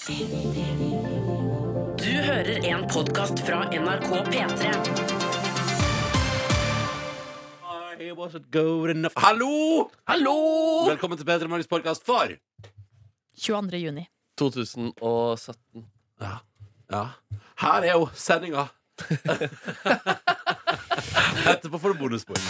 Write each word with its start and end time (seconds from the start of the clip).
Du 0.00 0.12
hører 2.08 2.64
en 2.64 2.86
podkast 2.88 3.42
fra 3.44 3.66
NRK 3.68 4.08
P3. 4.32 4.70
I 8.00 8.12
wasn't 8.16 8.50
good 8.50 8.90
enough. 8.90 9.12
Hallo! 9.16 9.90
Hallo! 10.08 10.36
Velkommen 10.88 11.18
til 11.18 11.26
Peter 11.28 11.48
Morgens 11.48 11.68
podkast 11.68 12.06
for 12.06 12.32
22. 13.36 13.76
juni. 13.76 14.06
2017. 14.38 15.84
Ja. 16.20 16.32
ja. 16.90 17.04
Her 17.60 17.82
er 17.82 17.92
jo 17.92 18.08
sendinga. 18.14 18.66
Etterpå 21.44 21.76
får 21.76 21.92
du 21.92 21.98
bonuspoeng. 22.00 22.44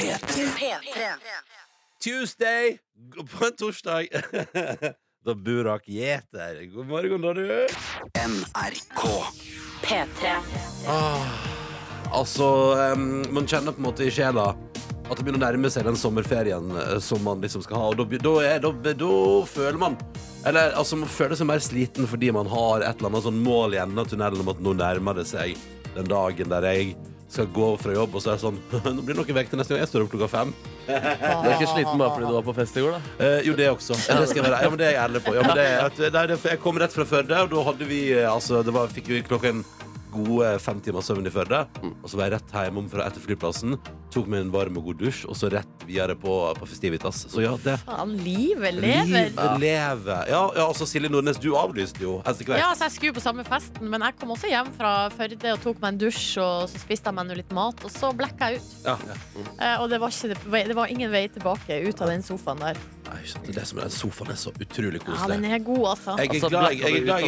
P3. 0.00 1.12
Tuesday 2.00 2.78
på 3.28 3.44
en 3.44 3.56
torsdag. 3.60 4.08
Da 5.24 5.34
Burak 5.34 5.84
gjeter. 5.86 6.74
God 6.74 6.86
morgen, 6.86 7.22
da, 7.22 7.32
du. 7.32 7.66
NRK 8.14 9.02
P3. 9.82 10.32
Altså, 12.10 12.48
um, 12.96 13.22
man 13.30 13.46
kjenner 13.46 13.70
på 13.70 13.78
en 13.78 13.86
måte 13.86 14.02
i 14.02 14.10
sjela 14.10 14.48
at 14.50 15.14
det 15.14 15.22
begynner 15.22 15.38
å 15.38 15.44
nærme 15.44 15.70
seg 15.70 15.86
den 15.86 15.98
sommerferien 15.98 16.74
eh, 16.74 16.96
som 17.02 17.22
man 17.22 17.38
liksom 17.42 17.62
skal 17.62 17.78
ha. 17.78 17.92
Og 17.92 18.00
da, 18.00 18.18
da, 18.18 18.34
er, 18.48 18.58
da, 18.64 18.94
da 18.98 19.12
føler 19.46 19.78
man 19.78 19.96
Eller 20.48 20.74
altså, 20.78 20.98
man 20.98 21.10
føler 21.10 21.38
seg 21.38 21.46
mer 21.50 21.62
sliten 21.62 22.08
fordi 22.10 22.32
man 22.34 22.50
har 22.50 22.82
et 22.82 22.98
eller 22.98 23.12
annet 23.12 23.26
sånn 23.28 23.42
mål 23.46 23.76
i 23.76 23.82
enden 23.82 24.02
av 24.02 24.10
tunnelen 24.10 24.42
om 24.42 24.50
at 24.50 24.62
nå 24.64 24.74
nærmer 24.78 25.20
det 25.20 25.28
seg 25.30 25.54
den 25.94 26.10
dagen 26.10 26.50
der 26.50 26.66
jeg 26.72 26.96
skal 27.32 27.48
gå 27.54 27.68
fra 27.80 27.94
jobb, 27.96 28.16
og 28.16 28.22
så 28.22 28.32
er 28.32 28.38
det 28.38 28.44
sånn 28.44 28.58
Nå 28.96 29.04
blir 29.04 29.16
det 29.16 29.22
noen 29.22 29.38
vekk 29.38 29.52
til 29.52 29.60
neste 29.60 29.74
gang 29.74 29.82
jeg 29.82 29.90
står 29.92 30.04
opp 30.04 30.12
klokka 30.14 30.30
fem. 30.32 30.52
Du 30.86 30.92
er 30.92 31.54
ikke 31.54 31.70
sliten 31.70 32.00
bare 32.02 32.12
fordi 32.16 32.28
du 32.28 32.34
var 32.36 32.46
på 32.48 32.56
fest 32.58 32.76
i 32.76 32.84
går, 32.84 32.96
da? 32.98 33.14
Eh, 33.26 33.38
jo, 33.48 33.56
det 33.58 33.70
også. 33.72 33.96
Det 33.96 34.26
skal 34.28 34.42
jeg 34.42 34.48
være. 34.48 34.60
Ja, 34.64 34.72
men 34.72 34.82
det 34.82 34.88
er 34.88 34.94
jeg 34.96 35.02
ærlig 35.06 35.22
på. 35.24 35.36
Ja, 35.36 35.46
men 35.46 35.56
det, 35.58 36.40
jeg 36.50 36.60
kom 36.62 36.80
rett 36.82 36.96
fra 36.96 37.08
Førde, 37.08 37.40
og 37.46 37.54
da 37.54 37.64
hadde 37.70 37.88
vi 37.88 38.02
eh, 38.16 38.28
altså, 38.28 38.60
det 38.66 38.74
var, 38.76 38.92
fikk 38.92 39.12
vi 39.12 39.22
klokken 39.26 39.64
gode 40.12 40.52
fem 40.62 40.80
timer 40.84 41.04
søvn 41.04 41.26
i 41.28 41.32
Førde. 41.34 41.62
Og 42.02 42.06
så 42.10 42.18
var 42.20 42.28
jeg 42.28 42.36
rett 42.38 42.54
hjemom 42.56 42.88
fra 42.92 43.06
etter 43.08 43.22
flyplassen, 43.24 43.76
tok 44.12 44.28
meg 44.28 44.44
en 44.44 44.52
varm 44.52 44.76
og 44.80 44.90
god 44.90 45.00
dusj, 45.00 45.24
og 45.30 45.36
så 45.38 45.48
rett 45.52 45.86
videre 45.88 46.14
på, 46.20 46.34
på 46.58 46.68
Festivitas. 46.68 47.24
Så 47.32 47.42
ja, 47.44 47.54
det 47.64 47.78
Faen, 47.86 48.12
livet 48.22 48.76
lever. 48.76 49.30
Livet 49.32 49.60
lever. 49.62 50.28
Ja, 50.30 50.42
ja, 50.56 50.66
altså 50.68 50.86
Silje 50.88 51.10
Nordnes, 51.12 51.40
du 51.42 51.50
avlyste 51.58 52.04
jo 52.04 52.18
hvert. 52.22 52.42
Ja, 52.60 52.70
så 52.76 52.86
Jeg 52.88 52.96
skulle 52.98 53.16
på 53.16 53.24
samme 53.24 53.44
festen, 53.48 53.88
men 53.90 54.04
jeg 54.04 54.18
kom 54.20 54.34
også 54.36 54.50
hjem 54.52 54.70
fra 54.76 54.92
Førde 55.16 55.54
og 55.56 55.62
tok 55.64 55.80
meg 55.82 55.94
en 55.94 56.00
dusj. 56.04 56.24
Og 56.42 56.68
så 56.70 56.80
spiste 56.82 57.08
jeg 57.10 57.16
meg 57.18 57.28
nå 57.30 57.38
litt 57.40 57.52
mat, 57.56 57.80
og 57.84 57.92
så 57.92 58.12
blekka 58.16 58.52
jeg 58.52 58.60
ut. 58.62 58.72
Ja. 58.86 58.96
Eh, 59.58 59.76
Og 59.82 59.88
det 59.90 59.98
var, 60.02 60.12
ikke, 60.12 60.36
det 60.68 60.76
var 60.78 60.92
ingen 60.92 61.10
vei 61.12 61.26
tilbake 61.32 61.80
ut 61.88 62.02
av 62.04 62.12
den 62.12 62.22
sofaen 62.26 62.60
der. 62.62 62.80
Nei, 63.08 63.20
det 63.52 63.66
som 63.68 63.80
er 63.82 63.90
sofaen 63.92 64.30
er 64.32 64.38
så 64.40 64.52
utrolig 64.54 65.02
koselig. 65.02 65.20
Ja, 65.20 65.28
den 65.34 65.44
er 65.50 65.58
god, 65.64 65.84
altså. 65.96 66.14
Jeg 66.20 66.28
er 66.28 66.32
Altså, 66.32 66.48
glad 66.48 66.62
jeg, 66.72 67.02
altså, 67.02 67.18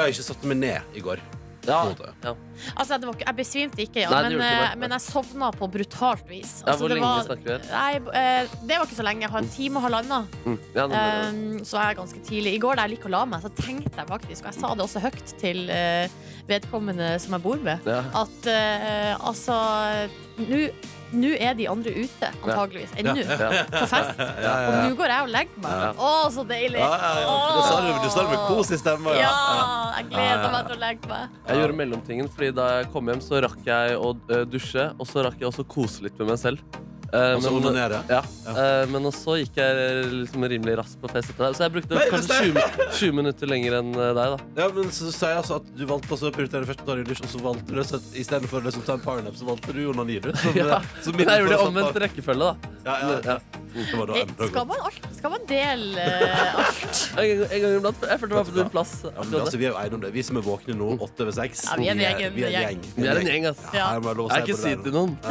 jeg 0.00 0.14
ikke 0.14 0.24
satte 0.30 0.48
meg 0.50 0.56
ned 0.62 0.96
i 0.96 1.02
går. 1.04 1.20
Ja. 1.66 1.80
ja. 2.24 2.34
Altså, 2.76 2.96
det 2.98 3.06
var, 3.08 3.14
ikke- 3.14 3.26
jeg 3.26 3.36
besvimte 3.36 3.82
ikke, 3.84 4.00
ja, 4.04 4.10
Nei, 4.10 4.22
men, 4.22 4.32
ikke 4.32 4.70
eh, 4.70 4.76
men 4.80 4.90
jeg 4.96 5.00
sovna 5.00 5.50
på 5.52 5.68
brutalt 5.70 6.26
vis. 6.28 6.62
Ja, 6.64 6.72
Altså, 6.72 6.78
hvor 6.80 6.88
det 6.88 6.96
lenge 6.98 7.08
var- 7.10 7.24
snakker 7.28 7.44
vi 7.44 7.50
her? 7.50 7.62
Nei, 7.70 7.94
eh, 8.20 8.46
det 8.66 8.78
var 8.78 8.86
ikke 8.86 8.96
så 9.00 9.04
lenge. 9.06 9.20
Jeg 9.20 9.30
har 9.30 9.38
en 9.44 9.48
time 9.48 9.76
og 9.76 9.82
halvannen. 9.86 10.28
Mm. 10.44 10.58
Um, 10.74 11.58
så 11.64 11.78
er 11.80 11.88
jeg 11.90 11.96
ganske 12.00 12.20
tidlig. 12.24 12.54
I 12.54 12.58
går 12.58 12.76
da 12.76 12.82
jeg 12.86 12.90
liker 12.98 13.08
å 13.08 13.14
la 13.16 13.24
meg, 13.26 13.42
så 13.42 13.50
tenkte 13.54 13.96
jeg 13.96 14.06
faktisk, 14.06 14.44
og 14.46 14.52
jeg 14.52 14.60
sa 14.60 14.74
det 14.74 14.84
også 14.86 15.00
høyt 15.04 15.34
til 15.38 15.70
uh, 15.70 16.08
vedkommende 16.48 17.20
som 17.20 17.32
jeg 17.36 17.42
bor 17.42 17.56
med, 17.62 17.78
Ja. 17.86 18.00
at 18.14 18.46
uh, 18.46 19.28
altså 19.28 20.08
Nå 20.40 20.70
nå 21.12 21.30
er 21.38 21.54
de 21.58 21.66
andre 21.70 21.92
ute, 21.96 22.28
antageligvis. 22.44 22.92
Ennå. 23.00 23.14
Ja. 23.24 23.48
På 23.72 23.86
fest. 23.90 24.20
Ja, 24.20 24.28
ja, 24.44 24.52
Og 24.68 24.76
nå 24.90 24.96
går 25.00 25.12
jeg 25.14 25.26
og 25.26 25.32
legger 25.34 25.62
meg. 25.64 25.72
Ja. 25.84 25.90
Å, 25.96 26.10
så 26.34 26.44
deilig! 26.46 26.78
Ja, 26.82 26.90
ja, 27.00 27.10
ja. 27.24 27.38
Du 27.50 27.60
sa 27.66 27.80
du 27.80 28.28
det 28.28 28.34
med 28.34 28.44
kos 28.50 28.70
i 28.70 28.78
stemma. 28.80 29.14
Ja, 29.18 29.30
Ja. 29.30 29.64
jeg 29.98 30.10
gleder 30.12 30.52
meg 30.54 30.68
til 30.70 30.76
å 30.76 30.80
legge 30.84 31.10
meg. 31.10 31.38
Jeg 31.48 31.62
gjorde 31.62 31.78
mellomtingen, 31.82 32.30
fordi 32.34 32.52
da 32.60 32.68
jeg 32.78 32.90
kom 32.94 33.10
hjem, 33.10 33.20
så 33.24 33.42
rakk 33.46 33.66
jeg 33.66 33.96
å 33.98 34.14
eh, 34.30 34.44
dusje, 34.50 34.86
og 34.98 35.06
så 35.10 35.26
rakk 35.26 35.40
jeg 35.42 35.50
også 35.50 35.66
å 35.66 35.70
kose 35.76 36.06
litt 36.06 36.18
med 36.20 36.30
meg 36.32 36.38
selv. 36.42 36.80
Eh, 37.12 37.34
Og 37.34 37.42
så 37.42 37.50
men- 37.50 37.64
onanere. 37.74 38.04
Ja, 38.08 38.22
Ja. 38.46 38.50
eh, 38.82 38.86
men 38.86 39.02
så 39.10 39.34
gikk 39.40 39.56
jeg 39.56 40.06
liksom 40.14 40.44
rimelig 40.46 40.76
raskt 40.78 41.00
på 41.02 41.10
fest 41.10 41.30
etter 41.30 41.46
deg. 41.46 41.56
Så 41.56 41.64
jeg 41.66 41.72
brukte 41.74 41.94
Nei, 41.98 42.06
kanskje 42.10 42.36
20, 42.52 42.62
20 43.00 43.12
minutter 43.12 43.46
lenger 43.50 43.72
enn 43.80 43.90
eh, 43.94 44.12
deg, 44.14 44.36
da. 44.36 44.38
Ja, 44.62 44.68
men 44.76 44.84
så 44.94 45.10
sier 45.10 45.34
jeg 45.34 45.42
altså 45.42 45.56
at 45.56 45.66
du 45.76 45.84
valgte 45.86 46.10
altså 46.14 46.30
å 46.30 46.34
prioritere 46.36 46.64
først 46.70 46.82
å 46.82 46.86
ta 46.86 46.94
deg 46.94 47.06
dusj, 47.10 47.22
og 47.26 47.30
så 47.34 47.40
valgte 47.42 47.74
du 47.74 47.82
så 47.82 47.98
i 48.14 48.22
stedet 48.22 48.46
for 48.48 48.60
liksom, 48.62 48.84
ta 48.86 48.92
en 48.94 49.00
powernap, 49.00 49.34
så 49.34 49.44
valgte 49.44 49.74
du 49.74 49.82
onani. 49.90 50.20
du. 50.22 50.30
Ja. 50.60 50.80
så 51.02 51.10
jeg 51.10 51.26
gjorde 51.26 51.48
det 51.48 51.58
omvendt 51.66 51.98
rekkefølge, 52.06 52.38
da. 52.38 52.56
Ja, 52.86 52.94
ja, 53.00 53.20
ja. 53.24 53.38
Det 53.70 53.94
var 53.98 54.06
da 54.06 54.46
Skal 54.48 54.66
man, 54.66 54.76
alt, 54.82 55.04
skal 55.20 55.34
man 55.34 55.42
dele 55.48 56.00
eh, 56.00 56.54
alt? 56.56 56.98
En 57.20 57.26
gang, 57.28 57.40
en 57.52 57.60
gang 57.60 57.74
iblant. 57.76 57.98
Jeg 58.08 58.16
følte 58.20 58.32
det 58.32 58.38
var 58.38 58.44
på 58.48 58.54
din 58.56 58.70
plass. 58.72 58.92
Ja, 59.04 59.10
men 59.20 59.34
altså, 59.40 59.58
vi 59.60 59.64
er 59.66 59.70
jo 59.74 59.78
enige 59.80 59.94
om 59.98 60.02
det. 60.04 60.10
Vi 60.14 60.22
som 60.24 60.36
er 60.40 60.44
våkne 60.46 60.74
nå, 60.78 60.86
åtte 61.04 61.20
over 61.26 61.34
seks. 61.36 61.58
Ja, 61.68 61.74
vi 61.76 61.88
er 61.90 61.92
en 61.92 62.00
gjeng, 62.00 62.20
vi 62.36 62.42
er 62.46 62.48
en 62.48 62.54
gjeng. 62.56 62.80
Vi 62.96 63.04
er 63.10 63.16
en 63.20 63.28
gjeng, 63.28 63.44
ass. 63.50 63.60
Ja, 63.76 63.86
jeg 63.98 64.04
Jeg 64.30 64.40
ikke 64.46 64.56
si 64.62 64.70
det 64.72 64.82
til 64.86 64.94
noen. 64.96 65.12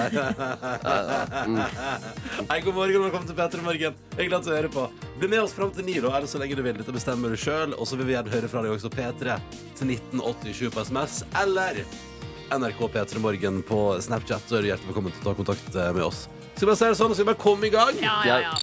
Hei, 2.51 2.59
god 2.65 2.75
morgen, 2.77 3.01
velkommen 3.07 3.27
til 3.31 3.37
Petter 3.39 3.59
i 3.63 3.65
morgen. 3.65 3.93
Jeg 4.13 4.21
er 4.25 4.29
glad 4.29 4.41
til 4.45 4.51
å 4.53 4.55
høre 4.59 4.71
på. 4.77 4.83
Bli 5.17 5.27
med 5.33 5.41
oss 5.41 5.53
fram 5.57 5.71
til 5.73 5.83
ni, 5.89 5.95
da, 5.97 6.09
eller 6.19 6.29
så 6.29 6.37
lenge 6.41 6.53
du 6.59 6.63
vil. 6.65 6.77
Dette 6.83 6.93
bestemmer 6.93 7.27
du 7.33 7.37
sjøl. 7.39 7.71
Og 7.79 7.85
så 7.89 7.93
vil 7.97 8.07
vi 8.11 8.15
gjerne 8.17 8.33
høre 8.35 8.47
fra 8.51 8.59
deg 8.65 8.71
også 8.75 8.89
P3 8.93 9.25
til 9.79 9.85
1987 9.95 10.69
på 10.75 10.79
SMS, 10.85 11.13
eller 11.41 11.73
NRK 12.53 12.79
P3 12.93 13.23
Morgen 13.25 13.55
på 13.65 13.79
Snapchat. 14.05 14.43
Så 14.45 14.53
er 14.59 14.61
du 14.67 14.69
hjertelig 14.69 14.89
velkommen 14.93 15.11
til 15.17 15.25
å 15.25 15.31
ta 15.31 15.33
kontakt 15.41 15.69
eh, 15.73 15.89
med 15.97 16.05
oss. 16.11 16.19
Skal 16.59 16.67
vi 16.67 16.71
bare 16.73 16.81
si 16.81 16.87
det 16.91 16.99
sånn, 16.99 17.13
skal 17.15 17.25
vi 17.25 17.31
bare 17.31 17.41
komme 17.41 17.63
i 17.69 17.73
gang? 17.73 17.93
Ja, 18.03 18.17
ja, 18.27 18.37
ja. 18.51 18.55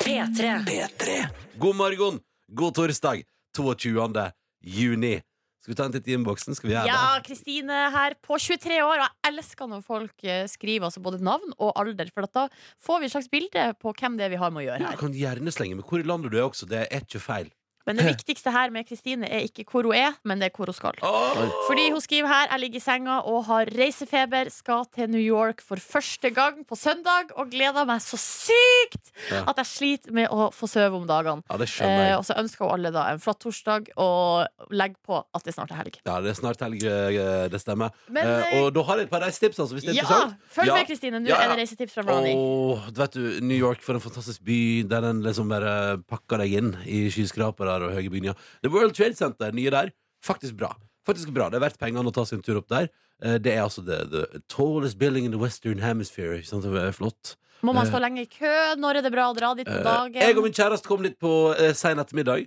P3. 0.00 1.28
God 1.58 1.76
morgen, 1.76 2.20
god 2.54 2.74
torsdag, 2.74 3.22
22. 3.56 4.30
juni. 4.62 5.18
Skal 5.62 5.72
vi 5.72 5.76
ta 5.76 5.84
en 5.88 5.92
titt 5.92 6.06
i 6.08 6.14
innboksen? 6.16 6.54
Skal 6.56 6.70
vi 6.70 6.74
gjøre 6.76 6.86
Ja, 6.88 7.00
det? 7.18 7.26
Kristine 7.26 7.78
her 7.92 8.14
på 8.24 8.38
23 8.40 8.78
år. 8.84 9.02
Og 9.02 9.04
jeg 9.04 9.32
elsker 9.32 9.68
når 9.68 9.82
folk 9.84 10.24
eh, 10.24 10.46
skriver 10.48 10.86
altså 10.88 11.02
både 11.04 11.18
navn 11.24 11.50
og 11.58 11.74
alder, 11.80 12.08
for 12.14 12.24
at 12.28 12.32
da 12.36 12.46
får 12.86 13.00
vi 13.02 13.08
et 13.10 13.14
slags 13.16 13.28
bilde 13.32 13.64
på 13.82 13.92
hvem 13.98 14.16
det 14.20 14.28
er 14.28 14.32
vi 14.32 14.40
har 14.40 14.54
med 14.54 14.62
å 14.62 14.66
gjøre 14.68 14.78
Du 14.84 14.88
her. 14.88 15.00
kan 15.02 15.16
gjerne 15.18 15.52
slenge 15.54 15.76
med 15.80 15.84
hvor 15.90 16.00
i 16.00 16.06
landet 16.08 16.32
du 16.32 16.38
er 16.38 16.46
også. 16.46 16.68
Det 16.70 16.84
er 16.86 17.02
ikke 17.04 17.20
feil. 17.20 17.50
Men 17.88 17.96
det 17.98 18.04
viktigste 18.10 18.52
her 18.52 18.70
med 18.74 18.84
Kristine 18.88 19.26
er 19.32 19.46
ikke 19.48 19.64
hvor 19.68 19.88
hun 19.88 19.96
er, 19.96 20.14
men 20.28 20.38
det 20.42 20.50
er 20.50 20.54
hvor 20.56 20.68
hun 20.68 20.76
skal. 20.76 20.98
Fordi 21.66 21.88
hun 21.94 22.00
skriver 22.04 22.28
her 22.28 22.48
Jeg 22.52 22.60
ligger 22.60 22.80
i 22.80 22.84
senga 22.84 23.18
og 23.28 23.44
har 23.48 23.70
reisefeber, 23.78 24.50
skal 24.52 24.84
til 24.94 25.08
New 25.10 25.22
York 25.22 25.62
for 25.64 25.80
første 25.80 26.30
gang 26.36 26.60
på 26.68 26.76
søndag 26.78 27.32
og 27.38 27.50
gleder 27.52 27.86
meg 27.88 28.02
så 28.04 28.18
sykt 28.20 29.12
at 29.32 29.56
jeg 29.62 29.66
sliter 29.72 30.12
med 30.14 30.28
å 30.32 30.50
få 30.54 30.68
sove 30.70 30.96
om 31.00 31.06
dagene. 31.08 31.42
Ja, 31.50 31.56
det 31.60 31.68
skjønner 31.72 31.98
Eh, 31.98 32.08
jeg. 32.10 32.18
og 32.18 32.24
så 32.28 32.36
ønsker 32.38 32.64
hun 32.68 32.74
alle 32.76 32.90
da 32.94 33.06
en 33.12 33.18
flott 33.22 33.40
torsdag, 33.42 33.88
og 33.96 34.70
legg 34.70 34.94
på 35.06 35.18
at 35.34 35.44
det 35.44 35.54
snart 35.54 35.70
er 35.72 35.80
helg. 35.82 35.96
Ja, 36.06 36.20
det 36.20 36.30
er 36.34 36.38
snart 36.38 36.60
helg, 36.60 36.82
eh, 36.84 37.48
det 37.48 37.60
stemmer. 37.62 37.90
Men, 38.08 38.26
Eh, 38.28 38.52
eh, 38.52 38.62
og 38.62 38.74
da 38.74 38.82
har 38.82 38.96
jeg 38.98 39.06
et 39.06 39.10
par 39.10 39.20
reisetips, 39.24 39.58
altså, 39.58 39.74
hvis 39.74 39.84
det 39.86 39.90
er 39.90 39.94
Ja! 39.94 40.02
interessant. 40.02 40.34
Følg 40.52 40.72
med, 40.74 40.86
Kristine. 40.86 41.20
Nå 41.22 41.28
Ja, 41.28 41.36
ja. 41.40 41.42
er 41.44 41.56
det 41.56 41.58
reisetips 41.62 41.94
fra 41.94 42.02
Ronny. 42.02 42.34
Åh, 42.36 42.90
du 42.92 43.00
vet 43.00 43.12
du, 43.12 43.40
New 43.40 43.56
York 43.56 43.80
for 43.82 43.94
en 43.94 44.00
fantastisk 44.00 44.42
by 44.44 44.82
der 44.88 45.00
den 45.00 45.22
liksom 45.22 45.48
bare 45.48 45.98
pakker 46.08 46.38
deg 46.38 46.52
inn 46.52 46.76
i 46.86 47.08
skyskrapere 47.10 47.77
og 47.86 47.94
høye 47.94 48.10
bygninger. 48.10 48.34
The 48.62 48.70
World 48.74 48.94
Trade 48.98 49.14
Center, 49.18 49.52
nye 49.52 49.70
der, 49.70 49.90
faktisk 50.24 50.56
bra. 50.58 50.72
Faktisk 51.06 51.30
bra. 51.32 51.48
Det 51.48 51.56
er 51.60 51.64
verdt 51.68 51.78
pengene 51.80 52.10
å 52.10 52.12
ta 52.12 52.24
sin 52.28 52.42
tur 52.44 52.58
opp 52.60 52.68
der. 52.68 52.88
Eh, 53.22 53.38
Det 53.38 53.54
er 53.54 53.62
altså 53.64 53.84
the, 53.86 54.02
the 54.12 54.40
tallest 54.48 54.98
building 54.98 55.24
in 55.24 55.30
the 55.32 55.38
western 55.40 55.78
hemisphere. 55.80 56.42
Sant? 56.44 56.62
Det 56.66 56.74
er 56.82 56.92
flott. 56.92 57.36
Må 57.62 57.72
man 57.74 57.86
eh, 57.86 57.90
stå 57.90 57.98
lenge 57.98 58.22
i 58.22 58.28
kø? 58.30 58.50
Når 58.78 58.98
er 59.00 59.02
det 59.02 59.10
bra 59.14 59.24
å 59.30 59.34
dra 59.34 59.54
dit 59.58 59.66
på 59.66 59.78
Eh, 59.78 59.82
dagen? 59.86 60.20
Jeg 60.22 60.36
og 60.36 60.44
min 60.44 60.52
kjæreste 60.54 60.86
kom 60.86 61.02
litt 61.02 61.16
på 61.18 61.32
eh, 61.58 61.72
sein 61.74 61.98
ettermiddag, 61.98 62.44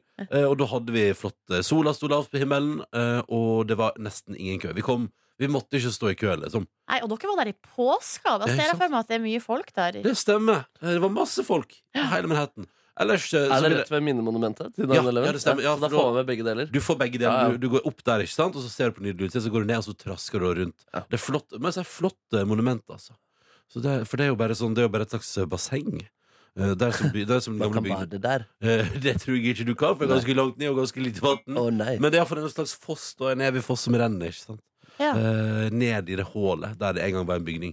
og 0.47 0.53
da 0.61 0.67
hadde 0.71 0.93
vi 0.95 1.07
flott 1.17 1.57
Sola 1.67 1.91
sto 1.97 2.07
lavt 2.07 2.31
på 2.31 2.39
himmelen, 2.39 2.79
og 3.27 3.65
det 3.67 3.75
var 3.81 3.97
nesten 3.99 4.37
ingen 4.39 4.61
kø. 4.63 4.71
Vi 4.77 4.81
kom 4.85 5.09
Vi 5.41 5.47
måtte 5.49 5.73
ikke 5.79 5.89
stå 5.89 6.11
i 6.11 6.15
kø, 6.15 6.35
liksom. 6.37 6.67
Nei, 6.91 6.99
og 7.01 7.09
dere 7.09 7.31
var 7.31 7.39
der 7.41 7.49
i 7.49 7.55
påska. 7.75 8.35
Da 8.37 8.45
ser 8.45 8.61
jeg 8.69 8.77
for 8.77 8.91
meg 8.93 8.99
at 8.99 9.07
det 9.09 9.15
er 9.17 9.23
mye 9.23 9.39
folk 9.41 9.71
der. 9.73 9.95
Det 10.05 10.11
stemmer. 10.19 10.67
Det 10.79 10.99
var 11.01 11.09
masse 11.09 11.41
folk 11.47 11.73
i 11.97 12.03
hele 12.11 12.29
Manhattan. 12.29 12.67
Ellers 13.01 13.25
eh, 13.33 13.47
så 13.49 13.57
Er 13.57 13.65
det 13.69 13.79
rett 13.81 13.91
ved 13.91 14.03
minnemonumentet? 14.05 14.71
Til 14.77 14.87
Ja, 14.93 15.01
ja, 15.01 15.31
det 15.33 15.41
stemmer. 15.43 15.65
Ja, 15.65 15.73
så 15.75 15.83
da 15.87 15.89
får 15.93 16.07
man 16.11 16.19
med 16.21 16.29
begge 16.29 16.45
deler. 16.47 16.69
Du 16.71 16.79
får 16.85 16.99
begge 17.01 17.17
deler. 17.21 17.33
Ja, 17.33 17.49
ja. 17.49 17.57
Du, 17.57 17.65
du 17.65 17.69
går 17.75 17.85
opp 17.89 18.03
der, 18.07 18.23
ikke 18.27 18.35
sant? 18.37 18.55
og 18.55 18.63
så 18.65 18.69
ser 18.71 18.91
du 18.93 18.99
på 18.99 19.05
nydelig 19.07 19.31
utsikt. 19.31 19.45
Så 19.47 19.51
går 19.53 19.65
du 19.65 19.71
ned, 19.73 19.81
og 19.81 19.87
så 19.89 19.97
trasker 20.05 20.43
du 20.43 20.47
rundt. 20.61 20.87
Ja. 20.93 21.03
Det 21.09 21.17
er 21.19 21.23
flott, 21.25 21.57
men 21.59 21.73
så 21.75 21.83
er 21.83 21.89
flott 21.89 22.37
eh, 22.39 22.45
monument, 22.47 22.83
altså. 22.93 23.17
Så 23.71 23.79
det, 23.83 23.93
for 24.09 24.19
det 24.19 24.25
er 24.27 24.33
jo 24.33 24.39
bare 24.41 24.55
sånn 24.59 24.73
Det 24.75 24.81
er 24.83 24.89
jo 24.89 24.91
bare 24.91 25.05
et 25.07 25.13
slags 25.15 25.29
eh, 25.39 25.45
basseng. 25.47 26.01
Eh, 26.59 26.73
Det 26.75 26.87
er 26.89 26.91
som, 26.97 27.11
det 27.15 27.29
er 27.31 27.39
som 27.45 27.55
Man 27.57 27.71
gamle 27.71 27.93
kan 27.95 28.01
bade 28.03 28.19
der. 28.25 28.43
Eh, 28.59 28.89
Det 29.05 29.13
tror 29.23 29.37
jeg 29.37 29.53
ikke 29.55 29.67
du 29.69 29.75
kan, 29.79 29.95
for 29.95 30.03
det 30.03 30.11
er 30.11 30.17
ganske 30.19 30.35
langt 30.41 30.57
ned 30.59 30.73
og 30.73 30.81
ganske 30.83 31.05
lite 31.05 31.23
vann. 31.23 31.45
Nei. 31.77 31.93
Men 31.97 32.11
det 32.11 32.19
er 32.19 32.25
iallfall 32.25 32.43
en 32.43 32.51
slags 32.51 32.73
foss, 32.75 33.13
da, 33.19 33.31
en 33.31 33.45
evig 33.47 33.63
foss 33.63 33.87
som 33.87 33.95
renner. 33.95 34.27
ikke 34.33 34.43
sant? 34.51 34.61
Ja. 34.99 35.13
Eh, 35.15 35.69
ned 35.73 36.11
i 36.11 36.17
det 36.19 36.27
hullet 36.33 36.75
der 36.77 36.93
det 36.99 37.05
en 37.07 37.15
gang 37.21 37.29
var 37.31 37.39
en 37.39 37.47
bygning. 37.47 37.71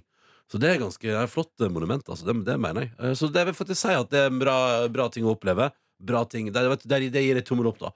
Så 0.49 0.61
det 0.61 0.71
er 0.71 0.81
ganske 0.81 1.05
det 1.05 1.17
er 1.21 1.31
flott 1.31 1.67
monument. 1.69 2.05
Altså. 2.09 2.25
Det, 2.29 2.37
det 2.47 2.57
mener 2.61 2.87
jeg. 2.87 2.93
Eh, 2.99 3.15
så 3.19 3.29
det 3.33 3.45
vil 3.49 3.57
faktisk 3.57 3.83
si 3.83 3.95
at 3.97 4.13
det 4.13 4.25
er 4.25 4.31
en 4.33 4.41
bra, 4.41 4.59
bra 4.93 5.09
ting 5.13 5.27
å 5.29 5.35
oppleve. 5.37 5.71
Bra 5.99 6.23
ting. 6.31 6.53
Det, 6.55 6.63
det, 6.85 7.01
det 7.13 7.25
gir 7.25 7.41
et 7.41 7.49
tommel 7.49 7.69
opp, 7.73 7.83
da. 7.83 7.93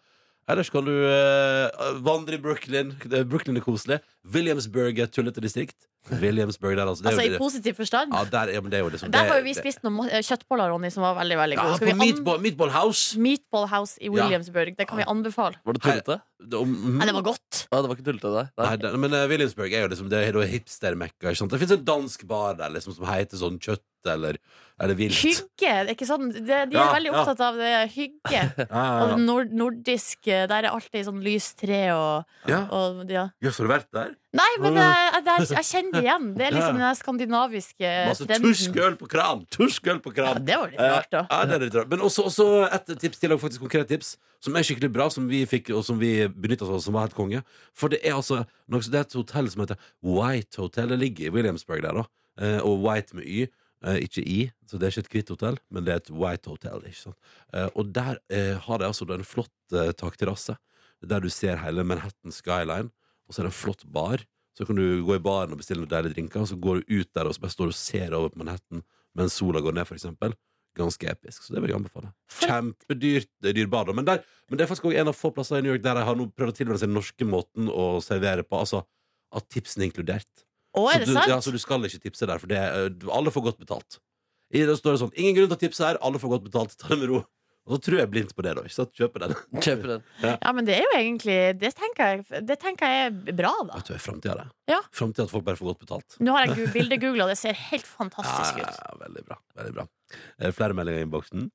Ellers 0.50 0.72
kan 0.74 0.84
du 0.84 0.92
eh, 0.92 1.88
vandre 2.02 2.36
i 2.36 2.42
Brooklyn. 2.42 2.96
Brooklyn 3.30 3.60
er 3.60 3.64
koselig. 3.64 4.00
Williamsburg 4.34 4.98
er 4.98 5.06
et 5.06 5.14
tullete 5.14 5.44
distrikt. 5.44 5.78
Williamsburg 6.10 6.76
der, 6.76 6.86
altså. 6.90 7.02
Det 7.04 7.12
Altså 7.12 7.26
jo 7.28 7.34
i 7.34 7.38
positiv 7.38 7.74
forstand. 7.78 8.12
ja, 8.12 8.24
der, 8.24 8.50
ja, 8.52 8.60
men 8.60 8.70
det 8.70 8.78
er 8.80 8.82
jo 8.82 8.90
liksom 8.90 9.10
Der 9.12 9.22
det- 9.22 9.30
har 9.30 9.38
jo 9.38 9.44
vi 9.44 9.52
det- 9.52 9.62
spist 9.62 9.82
noen 9.84 10.08
eh, 10.10 10.20
kjøttboller, 10.22 10.68
Ronny, 10.72 10.90
som 10.90 11.02
var 11.02 11.14
veldig 11.14 11.36
veldig 11.38 11.56
gode. 11.56 11.78
Ja, 11.80 11.92
på 11.92 11.96
Meatball, 11.96 12.38
meatball 12.42 12.70
House. 12.70 13.16
Meatball 13.18 13.66
House 13.68 13.98
i 14.00 14.08
Williamsburg. 14.08 14.76
Det 14.76 14.88
kan 14.88 14.98
vi 14.98 15.04
anbefale. 15.04 15.54
Var 15.64 15.72
det 15.72 15.82
tullete? 15.82 16.20
Det- 16.42 16.58
om- 16.58 16.98
Nei, 16.98 17.06
det 17.06 17.14
var 17.14 17.22
godt. 17.22 17.66
Ja, 17.70 17.80
det 17.82 17.88
var 17.88 17.96
ikke 17.96 18.04
tullete, 18.10 18.32
det. 18.34 18.50
Nei, 18.58 18.76
det, 18.76 18.98
men 18.98 19.14
uh, 19.14 19.26
Williamsburg 19.28 19.72
er 19.72 19.82
jo 19.82 19.88
liksom 19.94 20.08
Det 20.10 20.18
er 20.28 20.32
hipster-mekka. 20.42 21.30
ikke 21.30 21.36
sant? 21.38 21.50
Det 21.52 21.60
fins 21.60 21.70
en 21.72 21.84
dansk 21.84 22.26
bar 22.26 22.54
der 22.54 22.68
liksom 22.70 22.94
som 22.96 23.04
heter 23.06 23.36
sånn 23.38 23.58
kjøtt 23.60 23.80
eller, 24.04 24.36
eller 24.80 24.94
vilt. 24.98 25.14
Hygge. 25.14 25.88
Ikke 25.94 26.04
sånn, 26.08 26.32
de, 26.32 26.40
de 26.42 26.52
er 26.52 26.66
Ja, 26.72 26.92
veldig 26.92 27.12
ja. 27.12 27.22
opptatt 27.22 27.40
av 27.40 27.54
det 27.54 27.90
hygge. 27.94 28.10
Ja, 28.32 28.50
ja, 28.58 29.04
Og 29.14 29.20
nord 29.20 29.52
nordisk 29.52 30.26
eh, 30.26 30.46
Der 30.48 30.64
er 30.64 30.70
alltid 30.74 31.06
sånn 31.06 31.22
lyst 31.22 31.58
tre 31.62 31.92
og, 31.94 32.24
ja. 32.48 32.66
og 32.74 33.08
ja. 33.08 33.28
Jøss, 33.40 33.58
har 33.58 33.66
du 33.68 33.72
vært 33.72 33.90
der? 33.94 34.16
Nei, 34.32 34.48
men 34.64 34.78
eh, 34.80 34.84
jeg, 35.12 35.24
jeg, 35.28 35.48
jeg 35.52 35.66
kjenner 35.68 35.92
det 35.98 36.02
igjen. 36.06 36.28
Det 36.38 36.44
er 36.46 36.54
liksom 36.56 36.78
den 36.82 36.96
skandinaviske 36.96 37.42
skandinaviske 37.52 37.90
Masse 38.08 38.26
trenden. 38.26 38.78
øl 38.86 38.96
på 38.96 39.08
kran! 39.12 39.44
Tursk 39.52 39.86
øl 39.92 40.00
på 40.00 40.12
Ja, 40.16 40.34
det 40.38 40.56
var 40.58 40.70
litt 40.72 40.80
Eh, 40.80 40.92
rart, 40.96 41.10
da. 41.12 41.22
Ja, 41.30 41.44
det 41.46 41.54
er 41.56 41.64
litt 41.66 41.74
rart. 41.76 41.90
Men 41.90 42.00
også, 42.00 42.24
også 42.30 42.46
et 42.72 42.92
tips 43.00 43.18
til, 43.18 43.32
og 43.32 43.40
faktisk 43.40 43.60
konkret 43.60 43.88
tips, 43.88 44.16
som 44.42 44.56
er 44.56 44.66
skikkelig 44.66 44.92
bra, 44.92 45.08
som 45.10 45.28
vi 45.28 45.44
fikk, 45.46 45.70
og 45.76 45.84
som 45.84 45.98
vi 46.00 46.28
benytta 46.28 46.64
oss 46.64 46.72
av, 46.78 46.84
som 46.86 46.96
var 46.96 47.06
helt 47.08 47.16
konge. 47.18 47.42
For 47.76 47.92
det 47.92 48.00
er 48.02 48.16
altså 48.16 48.44
det 48.72 48.94
er 48.94 49.04
et 49.04 49.12
hotell 49.18 49.50
som 49.52 49.64
heter 49.66 49.76
White 50.02 50.56
Hotel. 50.60 50.88
Det 50.88 50.98
ligger 50.98 51.28
i 51.28 51.34
Williamsburg 51.36 51.82
der, 51.84 52.00
da. 52.00 52.06
Eh, 52.40 52.58
og 52.64 52.80
White 52.86 53.16
med 53.18 53.28
Y. 53.28 53.46
Eh, 53.82 53.98
ikke 54.06 54.22
I, 54.22 54.40
så 54.70 54.78
det 54.78 54.86
er 54.86 54.94
ikke 54.94 55.04
et 55.06 55.12
hvitt 55.16 55.30
hotell, 55.34 55.58
men 55.70 55.84
det 55.84 55.92
er 55.92 56.02
et 56.02 56.10
White 56.10 56.48
Hotel. 56.50 56.82
Ikke 56.86 57.00
sant? 57.00 57.18
Eh, 57.52 57.68
og 57.74 57.92
der 57.94 58.18
eh, 58.30 58.56
har 58.64 58.78
de 58.80 58.88
altså 58.88 59.06
en 59.10 59.26
flott 59.26 59.76
eh, 59.76 59.92
takterrasse, 59.92 60.56
der 61.02 61.20
du 61.20 61.28
ser 61.34 61.58
hele 61.58 61.82
Manhattan 61.84 62.30
skyline, 62.34 62.92
og 63.32 63.34
så 63.34 63.40
er 63.42 63.48
det 63.48 63.54
en 63.54 63.58
flott 63.62 63.82
bar. 63.88 64.20
Så 64.52 64.66
kan 64.68 64.76
du 64.76 64.84
gå 65.08 65.16
i 65.16 65.22
baren 65.24 65.54
og 65.56 65.62
bestille 65.62 65.80
noen 65.80 65.88
deilige 65.88 66.12
drinker, 66.18 66.42
og 66.44 66.50
så 66.52 66.58
går 66.60 66.82
du 66.84 66.98
ut 67.00 67.08
der 67.16 67.24
og 67.30 67.32
så 67.32 67.40
bare 67.40 67.54
står 67.54 67.70
og 67.72 67.76
ser 67.78 68.12
over 68.12 68.28
på 68.34 68.42
Manhattan 68.44 68.82
mens 69.16 69.32
sola 69.40 69.60
går 69.64 69.72
ned, 69.76 69.88
for 69.88 69.96
eksempel. 69.96 70.34
Ganske 70.76 71.08
episk. 71.08 71.42
Så 71.44 71.52
det 71.56 71.60
vil 71.64 71.72
jeg 71.72 71.78
anbefale. 71.80 72.12
Kjempedyrt 72.56 73.28
er 73.48 73.56
dyr 73.56 73.68
bar. 73.72 73.88
Men, 73.96 74.06
der, 74.08 74.22
men 74.48 74.56
det 74.60 74.64
er 74.64 74.70
faktisk 74.70 74.86
også 74.88 75.00
en 75.02 75.10
av 75.10 75.16
få 75.16 75.30
plasser 75.36 75.58
i 75.60 75.64
New 75.64 75.72
York 75.74 75.82
der 75.84 76.00
jeg 76.00 76.08
har 76.08 76.16
nå 76.20 76.26
prøvd 76.36 76.52
å 76.52 76.56
tilvenne 76.60 76.80
seg 76.80 76.88
den 76.90 76.96
norske 76.96 77.28
måten 77.28 77.68
å 77.72 77.86
servere 78.04 78.44
på. 78.46 78.60
Altså 78.60 78.82
at 79.32 79.48
tipsen 79.52 79.82
er 79.84 79.88
inkludert. 79.90 80.28
Å, 80.76 80.86
Så 80.86 80.94
er 80.94 81.02
det 81.02 81.08
du, 81.10 81.14
sant? 81.16 81.28
ja, 81.32 81.38
så 81.44 81.52
du 81.52 81.58
skal 81.60 81.84
ikke 81.88 82.00
tipse 82.06 82.28
der, 82.28 82.40
for 82.40 82.48
det, 82.52 82.56
er- 82.60 83.12
alle 83.12 83.32
får 83.32 83.46
godt 83.50 83.60
betalt. 83.60 83.98
I 84.52 84.64
det 84.68 84.76
står 84.80 84.94
det 84.96 85.00
sånn 85.00 85.12
Ingen 85.16 85.36
grunn 85.36 85.48
til 85.52 85.56
å 85.56 85.62
tipse 85.62 85.84
her, 85.84 85.98
alle 86.04 86.20
får 86.20 86.34
godt 86.36 86.44
betalt. 86.48 86.76
Ta 86.80 86.88
det 86.92 86.98
med 87.00 87.08
ro. 87.12 87.22
Og 87.62 87.76
så 87.76 87.78
tror 87.86 87.98
jeg 88.00 88.10
blindt 88.10 88.32
på 88.34 88.42
det, 88.42 88.56
da. 88.58 88.62
Ikke 88.66 88.74
sant? 88.74 88.90
Kjøper 88.98 89.22
den. 89.22 89.34
Kjøper 89.64 89.90
den. 89.92 90.00
Ja, 90.26 90.50
men 90.56 90.66
det 90.66 90.74
er 90.74 90.82
jo 90.82 90.94
egentlig 90.98 91.36
Det 91.60 91.70
tenker 91.78 92.08
jeg, 92.10 92.42
det 92.48 92.56
tenker 92.58 92.90
jeg 92.90 93.04
er 93.06 93.36
bra, 93.38 93.52
da. 93.68 93.76
Vet 93.78 93.92
du, 93.92 93.98
Framtida, 94.02 94.34
det. 94.40 94.46
Ja. 94.72 94.80
Framtida 94.90 95.28
at 95.28 95.30
folk 95.34 95.44
bare 95.46 95.60
får 95.60 95.68
godt 95.70 95.82
betalt. 95.84 96.16
Nå 96.26 96.34
har 96.34 96.46
jeg 96.48 96.56
gu- 96.58 96.72
bildegoogla, 96.74 97.28
det 97.30 97.38
ser 97.38 97.54
helt 97.70 97.86
fantastisk 97.86 98.58
Ja, 98.58 98.66
ut. 98.66 98.80
ja, 98.82 98.96
veldig 99.04 99.24
bra. 99.30 99.38
Veldig 99.60 99.74
bra. 99.78 99.86
Er 100.42 100.50
det 100.50 100.56
flere 100.58 100.74
meldinger 100.76 101.00
i 101.00 101.06
innboksen? 101.06 101.46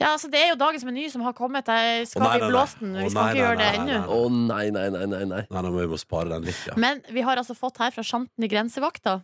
Ja, 0.00 0.12
altså 0.14 0.30
Det 0.32 0.40
er 0.40 0.48
jo 0.52 0.56
dagens 0.62 0.84
meny 0.86 1.08
som 1.12 1.22
har 1.26 1.34
kommet. 1.36 1.66
Jeg 1.68 2.06
skal 2.08 2.22
nei, 2.24 2.30
vi 2.32 2.40
nei, 2.40 2.46
nei. 2.46 2.52
blåse 2.54 2.78
den? 2.80 2.94
Vi 3.02 3.10
skal 3.12 3.28
ikke 3.34 3.42
gjøre 3.42 3.58
det 3.58 3.66
nei, 3.66 3.76
nei, 3.82 3.82
ennå. 3.82 3.98
nei. 3.98 4.16
Å 4.16 4.30
nei, 4.32 4.64
nei, 4.78 4.86
nei, 4.94 5.04
nei, 5.12 5.24
nei. 5.34 5.42
Nei, 5.52 5.62
må 5.68 5.74
vi 5.82 5.90
må 5.92 5.98
spare 6.00 6.32
den 6.32 6.46
litt, 6.48 6.62
ja. 6.70 6.78
Men 6.80 7.02
vi 7.12 7.26
har 7.26 7.42
altså 7.42 7.54
fått 7.58 7.82
her 7.82 7.90
fra 7.94 8.06
Sjanten 8.06 8.46
i 8.46 8.50
grensevakta. 8.54 9.18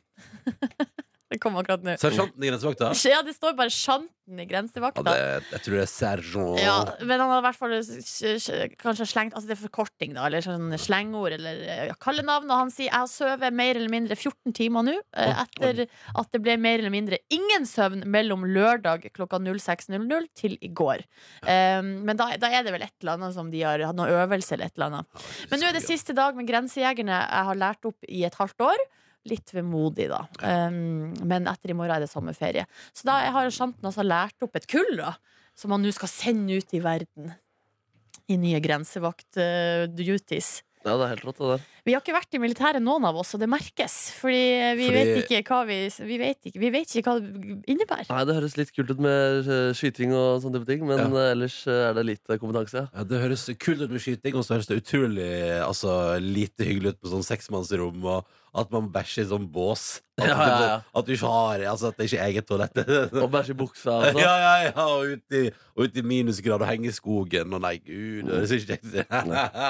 det 1.28 1.38
kom 1.42 1.58
akkurat 1.60 1.82
nå. 1.84 1.94
Sersjanten 2.00 2.40
i 2.44 2.48
grensevakta? 2.48 2.94
Ja, 3.08 3.20
det 3.24 3.34
står 3.36 3.56
bare 3.58 3.72
Sjanten 3.72 4.38
i 4.38 4.44
Ja, 4.44 4.48
grensevakta. 4.48 5.02
det, 5.04 5.44
jeg 5.52 5.60
tror 5.64 5.74
det 5.76 5.82
er 5.82 5.90
sergeant. 5.90 6.60
Ja, 6.60 6.76
men 7.04 7.20
han 7.20 7.30
har 7.32 7.42
i 7.42 7.44
hvert 7.46 7.58
fall 7.58 7.74
kanskje 8.80 9.06
slengt 9.08 9.36
Altså 9.36 9.48
det 9.48 9.54
er 9.56 9.60
forkorting, 9.60 10.14
da, 10.16 10.26
eller 10.28 10.44
sånn 10.44 10.72
slengord, 10.80 11.32
eller 11.36 11.60
ja, 11.90 11.96
kallenavn. 12.00 12.48
Og 12.48 12.62
han 12.64 12.72
sier 12.72 12.88
'jeg 12.88 12.96
har 12.96 13.08
sovet 13.12 13.52
mer 13.52 13.76
eller 13.76 13.92
mindre 13.92 14.16
14 14.16 14.52
timer 14.56 14.82
nå', 14.88 14.96
eh, 15.16 15.44
etter 15.44 15.86
at 16.16 16.32
det 16.32 16.42
ble 16.42 16.56
mer 16.56 16.78
eller 16.78 16.92
mindre 16.92 17.18
ingen 17.30 17.64
søvn 17.68 18.04
mellom 18.04 18.44
lørdag 18.44 19.10
klokka 19.12 19.38
06.00 19.38 20.28
til 20.34 20.56
i 20.60 20.68
går. 20.68 21.04
Um, 21.42 22.04
men 22.04 22.16
da, 22.16 22.36
da 22.36 22.48
er 22.48 22.64
det 22.64 22.72
vel 22.72 22.82
et 22.82 22.94
eller 23.02 23.18
annet 23.18 23.34
som 23.34 23.50
de 23.50 23.62
har 23.62 23.78
hatt 23.80 23.96
noe 23.96 24.08
øvelse 24.08 24.52
eller 24.52 24.66
et 24.66 24.76
eller 24.76 24.86
annet. 24.86 25.06
Men 25.50 25.60
nå 25.60 25.68
er 25.68 25.72
det 25.72 25.84
siste 25.84 26.14
dag 26.14 26.34
med 26.36 26.48
Grensejegerne 26.48 27.20
jeg 27.28 27.44
har 27.44 27.54
lært 27.54 27.84
opp 27.84 27.98
i 28.08 28.24
et 28.24 28.34
halvt 28.34 28.60
år. 28.60 28.78
Litt 29.26 29.50
vemodig, 29.52 30.06
da. 30.08 30.22
Um, 30.42 31.12
men 31.26 31.46
etter 31.50 31.70
i 31.70 31.74
morgen 31.76 31.90
er 31.96 32.00
det 32.00 32.08
sommerferie. 32.12 32.64
Så 32.94 33.02
da 33.04 33.18
har 33.34 33.50
Sjanten 33.50 33.84
altså 33.84 34.02
lært 34.06 34.40
opp 34.46 34.54
et 34.56 34.66
kull, 34.70 34.94
da. 34.96 35.16
Som 35.58 35.72
han 35.74 35.82
nå 35.82 35.90
skal 35.92 36.08
sende 36.08 36.56
ut 36.60 36.70
i 36.72 36.78
verden. 36.80 37.34
I 38.28 38.36
nye 38.38 38.60
grensevakt-duties. 38.60 40.62
Ja, 40.86 40.92
det 40.94 41.04
er 41.04 41.08
helt 41.10 41.24
rått, 41.26 41.38
det 41.42 41.48
der. 41.50 41.60
Vi 41.88 41.92
har 41.94 42.00
ikke 42.00 42.14
vært 42.14 42.34
i 42.36 42.38
militæret, 42.40 42.80
noen 42.84 43.02
av 43.08 43.16
oss, 43.18 43.32
og 43.34 43.40
det 43.42 43.48
merkes. 43.50 43.94
Fordi 44.20 44.76
vi 44.78 44.86
Fordi- 44.86 44.94
vet 44.94 45.16
ikke 45.26 45.42
hva 45.50 45.66
vi 45.66 45.78
Vi 46.06 46.18
vet 46.18 46.38
ikke, 46.46 46.58
vi 46.60 46.70
vet 46.70 46.86
ikke 46.86 47.02
hva 47.02 47.18
det 47.18 47.28
innebærer. 47.66 48.08
Nei, 48.08 48.24
Det 48.24 48.34
høres 48.36 48.56
litt 48.56 48.72
kult 48.72 48.90
ut 48.90 48.98
med 49.00 49.48
eh, 49.48 49.72
skyting 49.74 50.12
og 50.14 50.40
sånne 50.42 50.54
type 50.60 50.66
ting, 50.66 50.86
men 50.86 50.98
Ja. 50.98 51.04
eh, 51.06 51.32
ellers 51.34 51.66
eh, 51.66 51.88
er 51.90 51.94
det 51.94 52.06
lite 52.06 52.38
kompetanse. 52.38 52.74
Ja. 52.74 52.86
Ja, 52.94 53.02
det 53.04 53.20
høres 53.20 53.46
kult 53.58 53.80
ut 53.82 53.90
med 53.90 54.00
skyting, 54.00 54.34
og 54.36 54.44
så 54.44 54.54
høres 54.54 54.66
det 54.68 54.82
utrolig 54.84 55.60
altså, 55.66 56.18
lite 56.20 56.64
hyggelig 56.64 56.88
ut 56.94 57.00
på 57.02 57.08
sånn 57.10 57.24
seksmannsrom, 57.26 58.04
og 58.04 58.24
at 58.60 58.70
man 58.74 58.88
bæsjer 58.94 59.24
i 59.24 59.28
sånn 59.30 59.46
bås. 59.52 59.84
At, 60.18 60.26
Ja, 60.26 60.36
ja, 60.36 60.58
ja. 60.66 60.76
at 60.98 61.06
du 61.06 61.12
ikke 61.14 61.28
har 61.30 61.62
Altså 61.70 61.88
at 61.92 61.96
det 62.00 62.08
ikke 62.08 62.18
er 62.18 62.30
eget 62.32 62.46
toalett. 62.48 62.78
Og 63.22 63.28
bæsjer 63.30 63.54
i 63.54 63.58
buksa 63.60 63.94
og 63.94 64.04
Ja, 64.08 64.12
sånn. 64.12 64.22
ja, 64.24 64.54
ja, 64.66 64.84
og 64.84 65.14
ut 65.14 65.36
i, 65.38 65.42
og 65.76 65.84
ut 65.88 65.96
i 66.00 66.02
minusgrad 66.14 66.60
og 66.64 66.68
henge 66.68 66.90
i 66.90 66.94
skogen. 66.96 67.52
Og 67.54 67.62
nei, 67.62 67.76
gud, 67.78 68.26
det 68.26 68.34
høres 68.40 68.54
ikke 68.58 68.74
kjekt 68.74 68.86
ut. 68.92 69.10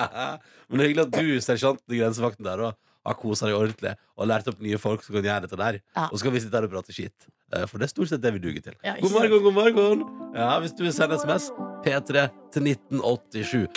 Men 0.69 0.75
det 0.79 0.85
er 0.85 0.88
hyggelig 0.90 1.06
at 1.08 1.17
du, 1.19 1.32
sersjanten 1.44 1.94
i 1.96 2.00
grensevakten 2.00 2.49
der, 2.49 2.64
og 2.70 2.76
har 3.08 3.17
kosa 3.17 3.46
deg 3.49 3.56
ordentlig 3.56 3.93
og 4.20 4.26
lært 4.29 4.49
opp 4.50 4.58
nye 4.61 4.76
folk 4.81 5.05
som 5.05 5.14
kan 5.17 5.25
gjøre 5.25 5.44
dette 5.46 5.56
der. 5.61 5.79
Ja. 5.96 6.08
Og 6.12 6.19
så 6.20 6.26
kan 6.29 6.35
vi 6.35 6.43
sitte 6.44 6.58
her 6.58 6.67
og 6.69 6.73
prate 6.75 6.93
skitt. 6.96 7.29
Eh, 7.55 7.64
For 7.70 7.81
det 7.81 7.87
er 7.88 7.93
stort 7.94 8.11
sett 8.11 8.20
det 8.25 8.35
vi 8.37 8.43
duger 8.43 8.64
til. 8.67 8.75
Ja, 8.85 8.96
ikke 8.99 9.08
god 9.08 9.14
morgen, 9.17 9.43
god 9.46 9.56
morgen! 9.56 10.02
Ja, 10.37 10.50
hvis 10.61 10.75
du 10.76 10.82
vil 10.85 10.93
sende 10.93 11.17
SMS, 11.17 11.49
P3 11.87 12.26
til 12.52 12.69
1987. 12.75 13.69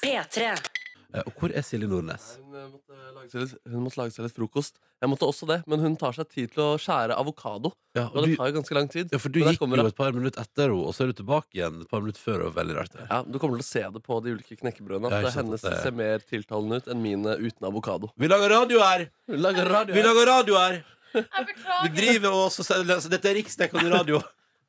P3. 0.00 0.54
Eh, 1.12 1.22
Og 1.26 1.32
hvor 1.40 1.50
er 1.50 1.62
Silje 1.66 1.88
Nordnes? 1.90 2.36
Hun, 2.38 2.54
eh, 2.54 2.66
måtte 2.70 3.40
litt, 3.42 3.54
hun 3.66 3.82
måtte 3.82 3.98
lage 3.98 4.12
seg 4.14 4.24
litt 4.26 4.34
frokost. 4.36 4.76
Jeg 5.02 5.10
måtte 5.10 5.26
også 5.26 5.46
det, 5.48 5.56
men 5.66 5.80
hun 5.82 5.96
tar 5.96 6.12
seg 6.14 6.28
tid 6.30 6.52
til 6.54 6.62
å 6.62 6.78
skjære 6.78 7.16
avokado. 7.18 7.72
Ja, 7.96 8.04
Og 8.14 8.22
det 8.22 8.30
du, 8.30 8.36
tar 8.36 8.50
jo 8.52 8.54
ganske 8.60 8.74
lang 8.78 8.88
tid. 8.88 9.08
ja, 9.10 9.18
for 9.18 9.28
du 9.28 9.40
gikk 9.40 9.58
jo 9.58 9.86
et 9.86 9.96
par 9.96 10.12
minutter 10.12 10.40
etter 10.40 10.68
henne, 10.70 10.86
og 10.86 10.94
så 10.94 11.02
er 11.04 11.12
du 11.12 11.22
tilbake 11.22 11.50
igjen 11.58 11.80
et 11.82 11.88
par 11.90 12.00
minutter 12.00 12.20
før. 12.22 12.46
Og 12.46 12.54
veldig 12.54 12.76
rart 12.76 12.92
det. 12.94 13.06
Ja, 13.10 13.22
Du 13.22 13.38
kommer 13.38 13.58
til 13.58 13.66
å 13.66 13.70
se 13.70 13.82
det 13.90 14.02
på 14.06 14.22
de 14.22 14.36
ulike 14.36 14.56
knekkebrødene. 14.60 15.10
At 15.10 15.24
det 15.24 15.34
hennes 15.34 15.60
det- 15.60 15.82
ser 15.82 15.90
mer 15.92 16.18
tiltalende 16.18 16.76
ut 16.78 16.86
enn 16.86 17.02
mine 17.02 17.36
uten 17.38 17.66
avokado. 17.66 18.12
Vi 18.16 18.28
lager 18.28 18.48
radio 18.50 18.78
her! 18.80 19.10
Vi 19.26 19.36
lager 19.36 19.66
radio. 19.68 19.94
Vi 19.94 20.02
lager 20.02 20.26
radio 20.26 20.54
her! 20.54 20.84
Jeg 21.14 21.26
Vi 21.82 21.88
driver 21.88 22.30
og 22.30 22.52
så 22.52 22.62
altså, 22.62 23.10
Dette 23.10 23.24
er 23.26 23.34
riksdekkende 23.34 23.90
radio. 23.90 24.22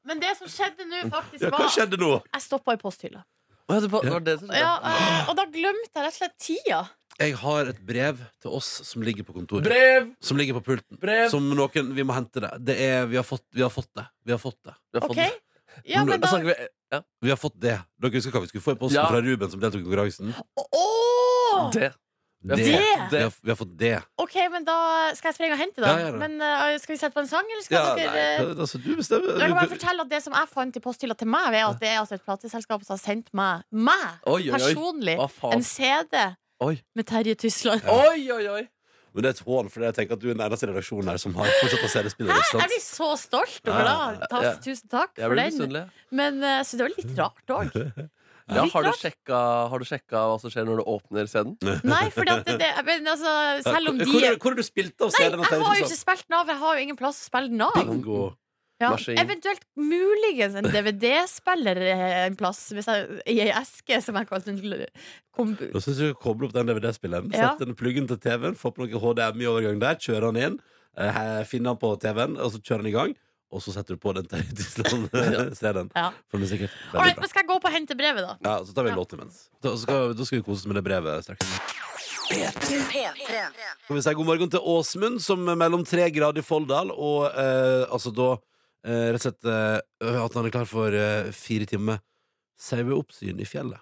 Men 0.04 0.20
det 0.20 0.36
som 0.38 0.48
skjedde 0.48 0.88
nå, 0.90 1.04
faktisk, 1.14 1.42
Ja, 1.44 1.50
hva 1.52 1.70
var 1.70 1.98
nå? 1.98 2.24
Jeg 2.34 2.42
stoppa 2.42 2.74
i 2.74 2.78
posthylla. 2.82 3.24
Å, 3.70 3.74
ja, 3.76 3.80
det 3.84 3.90
var, 3.92 4.02
Ja. 4.04 4.10
det 4.10 4.14
var 4.18 4.26
det 4.26 4.40
som 4.40 4.48
skjedde. 4.48 4.60
Ja, 4.64 4.74
eh, 4.92 5.30
og 5.30 5.36
da 5.38 5.46
glemte 5.46 5.92
jeg 5.96 6.04
rett 6.06 6.14
og 6.14 6.20
slett 6.20 6.38
tida. 6.42 6.82
Jeg 7.22 7.36
har 7.38 7.68
et 7.70 7.80
brev 7.86 8.18
til 8.42 8.52
oss 8.58 8.70
som 8.88 9.04
ligger 9.06 9.24
på 9.28 9.34
kontoret. 9.36 9.64
Brev! 9.68 10.08
Som 10.24 10.38
ligger 10.40 10.56
på 10.58 10.64
pulten. 10.72 10.98
Brev! 11.00 11.30
Som 11.30 11.50
noen 11.54 11.94
Vi 11.94 12.04
må 12.08 12.14
hente 12.16 12.42
det. 12.42 12.52
det 12.66 12.76
er, 12.82 13.06
vi, 13.06 13.16
har 13.20 13.24
fått, 13.28 13.44
vi 13.54 13.62
har 13.62 13.70
fått 13.70 13.90
det. 13.96 14.06
Vi 14.26 14.32
har 14.32 14.40
fått 14.42 14.58
det. 14.66 14.74
Vi 14.92 15.00
har 15.00 15.08
fått 15.08 15.12
OK? 15.12 15.18
det. 15.18 15.32
Ja, 15.86 16.04
men 16.04 16.20
Da 16.20 16.26
da 16.26 16.28
snakker 16.28 16.46
vi 16.50 16.56
ja. 16.92 17.02
Vi 17.22 17.30
har 17.30 17.38
fått 17.40 17.60
det. 17.62 17.78
Dere 18.02 18.12
husker 18.18 18.32
hva 18.34 18.42
vi 18.44 18.48
skulle 18.52 18.64
få 18.66 18.74
i 18.74 18.80
posten 18.80 18.98
Ja. 19.00 19.08
fra 19.08 19.22
Ruben 19.22 19.52
som 19.52 19.60
deltok 19.62 19.82
i 19.82 19.84
konkurransen? 19.86 20.34
Åh! 20.58 21.70
det. 21.74 21.94
Det. 22.42 22.56
Det. 22.58 22.64
Vi, 23.12 23.22
har, 23.22 23.34
vi 23.42 23.50
har 23.52 23.58
fått 23.60 23.74
det. 23.78 23.94
OK, 24.18 24.36
men 24.50 24.64
da 24.66 24.76
skal 25.14 25.30
jeg 25.30 25.38
springe 25.38 25.54
og 25.54 25.62
hente, 25.62 25.78
da. 25.84 25.92
Ja, 25.92 26.00
ja, 26.00 26.08
ja. 26.10 26.18
Men 26.18 26.42
eh, 26.42 26.78
skal 26.82 26.96
vi 26.96 26.98
sette 26.98 27.14
på 27.14 27.22
en 27.22 27.30
sang, 27.30 27.46
eller 27.46 27.66
skal 27.68 27.78
Ja, 27.78 27.92
dere 28.00 28.24
nei, 28.42 28.56
altså, 28.66 28.82
du 28.82 28.90
bestemmer. 28.98 29.36
Jeg 29.38 29.52
kan 29.52 29.58
bare 29.60 29.74
fortelle 29.76 30.06
at 30.08 30.12
Det 30.16 30.22
som 30.26 30.34
jeg 30.40 30.50
fant 30.50 30.80
i 30.80 30.84
posthylla 30.84 31.18
til 31.20 31.30
meg, 31.30 31.54
er 31.54 31.68
at 31.70 31.82
det 31.84 31.92
er 31.92 32.00
altså 32.02 32.18
et 32.18 32.26
plateselskap 32.26 32.86
som 32.88 32.96
har 32.98 33.02
sendt 33.04 33.30
meg, 33.38 33.62
meg 33.70 34.08
Oi, 34.26 34.40
oi, 34.40 34.50
oi. 34.50 34.52
personlig 34.58 35.18
Hva 35.22 35.52
en 35.54 35.66
CD 35.66 36.18
Oi. 36.66 36.76
med 36.98 37.10
Terje 37.10 37.38
Tysland. 37.46 37.86
Oi, 37.90 38.26
oi, 38.34 38.46
oi! 38.58 38.64
Men 39.12 39.26
det 39.26 39.30
er 39.30 39.36
et 39.36 39.44
hån, 39.44 39.70
for 39.70 39.84
jeg 39.84 39.96
tenker 39.98 40.16
at 40.16 40.22
du 40.24 40.30
er 40.30 40.38
den 40.38 40.44
eneste 40.46 40.70
redaksjonen 40.70 41.10
her 41.12 41.20
som 41.20 41.34
har 41.36 41.50
fortsatt 41.60 41.84
å 41.84 41.90
se 41.92 42.04
det 42.06 42.12
spillet. 42.14 42.52
Jeg 42.56 42.70
blir 42.72 42.84
så 42.86 43.10
stolt 43.20 43.60
og 43.68 43.74
Ja, 43.74 43.82
glad. 43.84 44.22
Ta, 44.32 44.44
ja. 44.46 44.54
tusen 44.64 44.88
takk 44.92 45.14
for 45.20 45.36
den. 45.36 45.78
Men 46.16 46.40
eh, 46.48 46.62
så 46.64 46.80
det 46.80 46.88
var 46.88 46.94
litt 46.96 47.18
rart 47.20 47.54
òg. 47.58 47.76
Ja, 48.52 48.66
har, 48.74 48.84
du 48.88 49.00
sjekka, 49.00 49.40
har 49.72 49.82
du 49.82 49.88
sjekka 49.88 50.26
hva 50.28 50.36
som 50.42 50.52
skjer 50.52 50.68
når 50.68 50.82
du 50.82 50.90
åpner 50.92 51.30
CD-en? 51.32 51.56
Nei, 51.94 52.04
for 52.14 52.28
det, 52.28 52.58
det, 52.60 52.70
men 52.88 53.08
altså, 53.08 53.34
selv 53.66 53.94
om 53.94 54.02
de 54.02 54.08
Hvor, 54.10 54.28
har 54.28 54.58
du 54.60 54.64
spilt 54.68 55.08
av 55.08 55.14
scenen? 55.16 55.40
Nei, 55.40 55.50
jeg 55.56 55.66
har 55.66 55.80
jo 55.80 55.88
ikke 55.88 56.00
spilt 56.02 56.28
den 56.28 56.38
av. 56.42 56.52
Jeg 56.52 56.62
har 56.66 56.78
jo 56.78 56.86
ingen 56.88 57.00
plass 57.00 57.24
å 57.24 57.28
spille 57.30 57.52
den 57.54 57.66
av. 57.68 57.80
Bingo. 57.80 58.22
Ja, 58.82 58.96
eventuelt 59.14 59.62
muligens 59.78 60.56
en 60.58 60.66
DVD-spiller 60.74 61.78
eh, 61.86 62.04
en 62.26 62.38
plass 62.40 62.64
hvis 62.74 62.88
jeg, 62.90 63.20
i 63.30 63.36
ei 63.44 63.52
eske 63.54 64.00
som 64.02 64.18
jeg 64.18 64.30
kan 64.30 64.42
Nå 64.42 64.80
Da 65.62 65.82
synes 65.84 65.86
jeg 65.92 65.96
du 66.00 66.16
skal 66.16 66.22
koble 66.24 66.48
opp 66.50 66.56
den 66.56 66.72
DVD-spilleren. 66.72 67.30
Ja. 67.30 67.52
Sette 67.52 67.70
den 67.70 67.78
pluggen 67.78 68.10
til 68.10 68.18
TV-en, 68.22 68.58
få 68.58 68.74
på 68.74 68.84
noe 68.84 69.02
HDMI-overgang 69.04 69.82
der, 69.84 70.00
kjøre 70.02 70.32
den 70.32 70.42
inn, 70.48 70.58
eh, 70.98 71.44
finne 71.50 71.72
den 71.72 71.82
på 71.82 71.94
TV-en, 72.02 72.40
og 72.42 72.56
så 72.56 72.62
kjøre 72.62 72.82
den 72.82 72.92
i 72.92 72.96
gang. 72.98 73.14
Og 73.52 73.62
så 73.64 73.74
setter 73.76 73.98
du 73.98 74.02
på 74.02 74.14
den 74.16 74.28
Tisland-CD-en. 74.32 75.90
Ja. 76.02 76.08
Right, 76.32 77.18
men 77.20 77.28
skal 77.30 77.42
jeg 77.44 77.50
gå 77.50 77.58
på 77.60 77.68
og 77.70 77.74
hente 77.76 77.96
brevet, 78.00 78.24
da? 78.24 78.38
Ja, 78.46 78.56
så 78.66 78.74
tar 78.74 78.84
vi 78.88 78.92
en 78.94 78.96
Ja. 78.96 79.02
låt 79.04 79.14
imens. 79.18 79.42
Da 79.64 79.76
skal, 79.78 80.14
da 80.16 80.26
skal 80.28 80.40
vi 80.40 80.46
kose 80.48 80.62
oss 80.64 80.70
med 80.72 80.80
det 80.80 80.86
brevet 80.88 81.24
straks. 81.28 81.46
Skal 82.32 83.96
vi 83.96 84.02
si 84.02 84.14
god 84.16 84.26
morgen 84.26 84.50
til 84.54 84.64
Åsmund, 84.64 85.20
som 85.24 85.44
er 85.52 85.58
mellom 85.60 85.84
tre 85.88 86.08
grader 86.16 86.40
i 86.40 86.46
Folldal, 86.46 86.92
og 86.96 87.26
eh, 87.36 87.84
altså 87.92 88.14
da 88.16 88.30
eh, 88.88 89.10
rett 89.12 89.20
og 89.20 89.26
slett 89.26 89.50
eh, 89.52 90.22
at 90.24 90.38
han 90.40 90.48
er 90.48 90.54
klar 90.56 90.70
for 90.70 90.96
eh, 90.96 91.28
fire 91.36 91.68
timer 91.68 92.00
saueoppsyn 92.62 93.42
i 93.42 93.48
fjellet. 93.50 93.82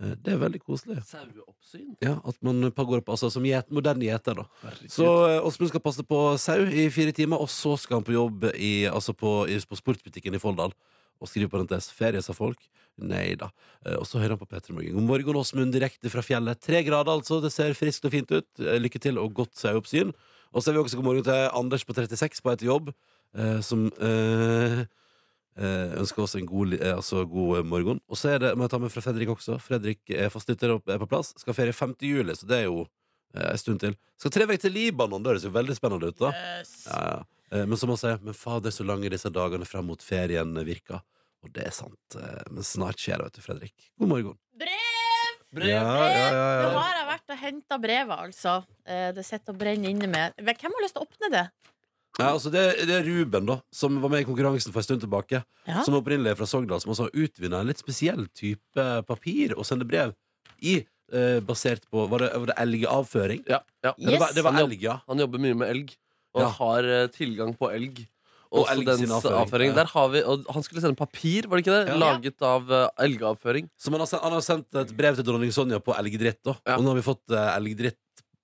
Eh, 0.00 0.12
det 0.22 0.34
er 0.34 0.40
veldig 0.42 0.60
koselig. 0.62 0.98
Saueoppsyn? 1.08 1.96
Ja, 2.04 2.16
At 2.24 2.36
man 2.46 2.60
går 2.70 3.00
opp 3.00 3.08
altså, 3.14 3.30
som 3.34 3.46
gjet, 3.46 3.70
moderne 3.74 4.06
gjeter, 4.06 4.38
da. 4.38 4.44
Herregud. 4.62 4.92
Så 4.94 5.06
eh, 5.26 5.38
Åsmund 5.48 5.72
skal 5.72 5.82
passe 5.82 6.04
på 6.06 6.20
sau 6.38 6.60
i 6.66 6.88
fire 6.94 7.14
timer, 7.16 7.40
og 7.42 7.50
så 7.50 7.74
skal 7.80 7.98
han 8.00 8.06
på 8.06 8.14
jobb 8.14 8.46
i, 8.54 8.86
altså 8.86 9.14
på, 9.18 9.40
i, 9.50 9.58
på 9.58 9.78
sportsbutikken 9.80 10.36
i 10.38 10.42
Folldal. 10.42 10.74
Og 11.18 11.26
skrive 11.26 11.50
parentes 11.50 11.88
ferie, 11.90 12.22
sa 12.22 12.30
folk. 12.36 12.60
Nei 13.02 13.32
da. 13.38 13.48
Eh, 13.86 13.96
Og 13.98 14.06
så 14.06 14.20
hører 14.22 14.36
han 14.36 14.42
på 14.42 14.46
P3 14.50 14.70
Morgen. 14.76 14.94
God 15.00 15.08
morgen, 15.10 15.40
Åsmund, 15.42 15.74
direkte 15.74 16.10
fra 16.14 16.22
fjellet. 16.22 16.60
Tre 16.62 16.84
grader, 16.86 17.10
altså. 17.18 17.40
Det 17.42 17.50
ser 17.54 17.74
friskt 17.78 18.06
og 18.06 18.14
fint 18.14 18.30
ut. 18.30 18.46
Lykke 18.58 19.02
til 19.02 19.18
og 19.18 19.34
godt 19.34 19.58
saueoppsyn. 19.58 20.14
Og 20.54 20.62
så 20.62 20.70
er 20.70 20.78
vi 20.78 20.84
også 20.84 20.96
god 20.96 21.04
morgen 21.10 21.26
til 21.26 21.50
Anders 21.58 21.82
på 21.84 21.92
36 21.92 22.40
på 22.40 22.54
et 22.54 22.62
jobb, 22.64 22.86
som 23.60 23.82
eh, 24.00 24.86
eh, 25.58 25.96
ønsker 26.00 26.22
oss 26.24 26.36
en 26.38 26.46
god, 26.48 26.70
li- 26.72 26.80
eh, 26.80 26.94
altså 26.96 27.24
god 27.28 27.58
eh, 27.58 27.66
morgen. 27.66 28.00
Og 28.08 28.16
så 28.20 28.30
er 28.36 28.38
det, 28.44 28.54
må 28.56 28.64
jeg 28.66 28.72
ta 28.74 28.78
med 28.82 28.92
fra 28.94 29.02
Fredrik 29.04 29.32
også. 29.34 29.58
Fredrik 29.60 30.00
er 30.14 30.30
fastlytter 30.32 30.72
og 30.76 30.86
er 30.94 31.02
på 31.02 31.08
plass. 31.10 31.34
Skal 31.42 31.54
ferie 31.58 31.74
5. 31.76 31.96
juli, 32.06 32.34
så 32.38 32.46
det 32.48 32.62
er 32.62 32.68
jo 32.68 32.86
eh, 33.34 33.50
en 33.52 33.58
stund 33.60 33.82
til. 33.84 33.96
Skal 34.18 34.34
tre 34.34 34.46
vekk 34.50 34.64
til 34.66 34.74
Libanon. 34.78 35.22
Det 35.24 35.34
høres 35.34 35.44
jo 35.48 35.54
veldig 35.58 35.76
spennende 35.78 36.10
ut, 36.12 36.18
da. 36.22 36.32
Yes. 36.60 36.72
Ja, 36.88 37.02
ja. 37.12 37.18
Eh, 37.50 37.64
Men 37.66 37.78
som 37.80 37.88
han 37.94 38.00
sier, 38.00 38.18
men 38.22 38.34
fader, 38.36 38.70
så 38.74 38.84
lange 38.86 39.08
disse 39.12 39.30
dagene 39.32 39.64
fram 39.68 39.86
mot 39.90 40.02
ferien 40.04 40.54
virker. 40.66 41.00
Og 41.46 41.52
det 41.54 41.68
er 41.68 41.74
sant. 41.76 42.18
eh, 42.18 42.42
Men 42.50 42.66
snart 42.66 42.98
skjer 43.00 43.18
det, 43.22 43.28
vet 43.30 43.38
du, 43.38 43.44
Fredrik. 43.46 43.74
God 43.98 44.08
morgen. 44.16 44.38
Brev! 44.58 44.74
Brev! 45.54 45.70
Ja, 45.70 45.80
ja, 46.12 46.24
ja, 46.28 46.66
Nå 46.68 46.80
har 46.82 46.96
jeg 46.98 47.06
vært 47.08 47.30
og 47.32 47.38
henta 47.40 47.78
brevet, 47.80 48.18
altså. 48.26 48.58
Eh, 48.84 49.12
Det 49.16 49.24
sitter 49.24 49.54
og 49.54 49.60
brenner 49.62 49.88
inne 49.94 50.08
med 50.12 50.34
Hvem 50.44 50.74
har 50.76 50.82
lyst 50.84 50.98
til 50.98 51.04
å 51.04 51.06
åpne 51.08 51.30
det? 51.32 51.44
Ja 52.18 52.32
altså 52.34 52.50
det, 52.50 52.62
det 52.88 52.94
er 52.98 53.06
Ruben, 53.06 53.46
da, 53.46 53.56
som 53.72 54.00
var 54.02 54.10
med 54.10 54.24
i 54.24 54.26
konkurransen 54.28 54.72
for 54.74 54.82
en 54.82 54.86
stund 54.88 55.00
tilbake. 55.04 55.42
Ja. 55.68 55.82
Som 55.86 55.94
opprinnelig 56.00 56.32
er 56.34 56.38
fra 56.40 56.46
Sogndal, 56.50 56.80
som 56.82 56.90
også 56.94 57.06
har 57.08 57.14
utvinna 57.14 57.60
en 57.62 57.70
litt 57.70 57.78
spesiell 57.82 58.26
type 58.34 58.86
papir 59.06 59.54
å 59.54 59.64
sende 59.66 59.86
brev 59.88 60.14
i. 60.60 60.80
eh, 61.12 61.38
basert 61.40 61.86
på 61.90 62.02
Var 62.10 62.18
det, 62.20 62.32
var 62.36 62.46
det 62.50 62.56
elgavføring? 62.60 63.44
Ja, 63.48 63.60
ja. 63.84 63.94
Ja, 63.96 64.10
det 64.10 64.18
var, 64.20 64.32
det 64.34 64.42
var 64.44 64.52
Han 64.52 64.60
jobb- 64.64 64.72
elg, 64.74 64.82
ja. 64.82 64.96
Han 65.08 65.18
jobber 65.22 65.38
mye 65.40 65.54
med 65.56 65.68
elg, 65.72 65.94
og 66.34 66.42
Ja. 66.42 66.48
har 66.58 66.84
eh, 66.84 67.06
tilgang 67.08 67.54
på 67.56 67.70
elg. 67.72 68.06
Og 68.50 68.64
Også 68.64 68.72
elg 68.72 68.88
sin 68.96 69.08
dens 69.08 69.12
avføring, 69.24 69.40
avføring. 69.44 69.68
ja. 69.70 69.74
Der 69.76 69.84
har 69.92 70.08
vi, 70.08 70.20
og 70.24 70.44
han 70.52 70.62
skulle 70.62 70.80
sende 70.80 70.96
papir, 70.96 71.46
var 71.48 71.56
det 71.58 71.66
ikke 71.66 71.84
det? 71.84 71.88
Ja. 71.92 71.96
Laget 72.00 72.42
av 72.42 72.70
eh, 72.72 72.88
elgavføring. 73.06 73.68
Som 73.78 73.92
han 73.92 74.00
har, 74.00 74.06
sendt, 74.08 74.22
han 74.24 74.32
har 74.32 74.40
sendt 74.44 74.74
et 74.74 74.96
brev 74.96 75.16
til 75.16 75.24
dronning 75.24 75.52
Sonja 75.52 75.78
på 75.80 75.92
elgdritt, 75.96 76.42
da. 76.44 76.54
Ja. 76.66 76.76
Og 76.76 76.82
nå 76.84 76.88
har 76.92 76.96
vi 77.00 77.02
fått 77.08 77.24
uh, 77.32 77.56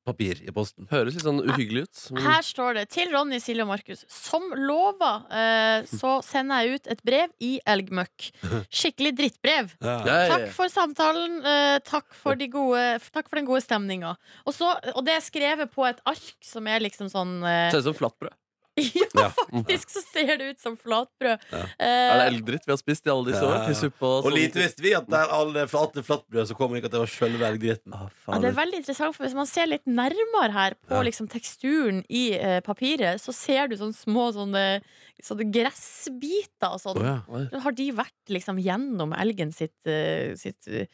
elgdrittpapir 0.04 0.42
i 0.48 0.52
posten. 0.52 0.86
Høres 0.90 1.14
litt 1.14 1.24
sånn 1.24 1.40
uhyggelig 1.44 1.82
ut. 1.84 2.12
men- 2.12 2.22
Her 2.22 2.42
står 2.42 2.74
det 2.74 2.88
til 2.90 3.10
Ronny, 3.12 3.38
Silje 3.40 3.62
og 3.62 3.68
Markus. 3.68 4.04
Som 4.08 4.50
lova, 4.56 5.24
eh, 5.30 5.82
så 5.84 6.22
sender 6.22 6.62
jeg 6.66 6.74
ut 6.80 6.86
et 6.88 7.02
brev 7.04 7.28
i 7.40 7.60
elgmøkk. 7.66 8.32
Skikkelig 8.70 9.16
drittbrev. 9.16 9.70
Ja. 9.80 10.04
Ja, 10.04 10.04
ja, 10.04 10.26
ja. 10.26 10.36
Takk 10.38 10.48
for 10.52 10.66
samtalen. 10.68 11.44
eh, 11.44 11.78
takk, 11.80 12.12
for 12.14 12.34
de 12.34 12.48
gode, 12.48 13.00
takk 13.12 13.28
for 13.28 13.36
den 13.36 13.46
gode 13.46 13.62
stemninga. 13.62 14.16
Og, 14.46 14.54
og 14.94 15.04
det 15.04 15.14
er 15.14 15.20
skrevet 15.20 15.70
på 15.72 15.86
et 15.88 16.00
ark 16.06 16.34
som 16.42 16.66
er 16.66 16.80
liksom 16.80 17.10
sånn 17.10 17.42
eh, 17.44 17.70
Ser 17.70 17.78
ut 17.78 17.84
som 17.84 17.94
flatbrød. 17.94 18.32
Ja, 18.94 19.06
Ja. 19.14 19.28
faktisk 19.54 19.90
så 19.94 20.00
ser 20.02 20.36
det 20.40 20.46
ut 20.54 20.60
som 20.60 20.74
flatbrød. 20.76 21.38
Ja. 21.52 21.58
Eh, 21.78 21.86
Er 21.86 22.18
det 22.18 22.24
eldritt 22.32 22.64
vi 22.66 22.72
har 22.72 22.78
spist 22.80 23.06
i 23.06 23.10
alle 23.12 23.28
disse 23.30 23.42
årene 23.44 23.54
år? 23.54 23.60
ja. 23.62 23.66
Til 23.70 23.78
suppe 23.84 24.08
og 24.08 24.26
Og 24.26 24.32
lite 24.34 24.52
ting? 24.56 24.62
visste 24.64 24.82
vi 24.82 24.94
at 24.98 25.06
det 25.06 25.20
er 25.20 25.30
alle 25.36 25.66
flate 25.70 26.02
flatbrød 26.02 26.48
som 26.50 26.56
kommer 26.58 26.80
ikke 26.80 26.90
at 26.90 26.96
det 26.96 27.02
var 27.04 27.12
sjølve 27.12 27.46
eldritten. 27.52 27.94
Ah, 27.94 28.08
Ja, 28.26 28.38
det 28.42 28.50
er 28.50 28.58
veldig 28.58 28.80
interessant, 28.82 29.14
for 29.14 29.24
Hvis 29.28 29.34
man 29.38 29.46
ser 29.46 29.66
litt 29.70 29.86
nærmere 29.86 30.50
her 30.52 30.74
på 30.88 30.96
Ja. 30.98 31.02
liksom, 31.06 31.28
teksturen 31.30 32.02
i 32.10 32.24
eh, 32.34 32.60
papiret, 32.66 33.20
så 33.22 33.32
ser 33.32 33.68
du 33.68 33.76
sånne 33.76 33.94
små 33.94 34.32
sånne, 34.34 34.82
sånne 35.22 35.46
gressbiter 35.54 36.74
og 36.74 36.80
sånn. 36.82 36.98
Oh, 37.28 37.38
ja. 37.40 37.60
Har 37.62 37.72
de 37.78 37.90
vært 37.92 38.32
liksom 38.34 38.58
gjennom 38.62 39.14
elgen 39.16 39.52
sitt, 39.54 39.76
eh, 39.86 40.34
sitt 40.34 40.66
eh, 40.66 40.86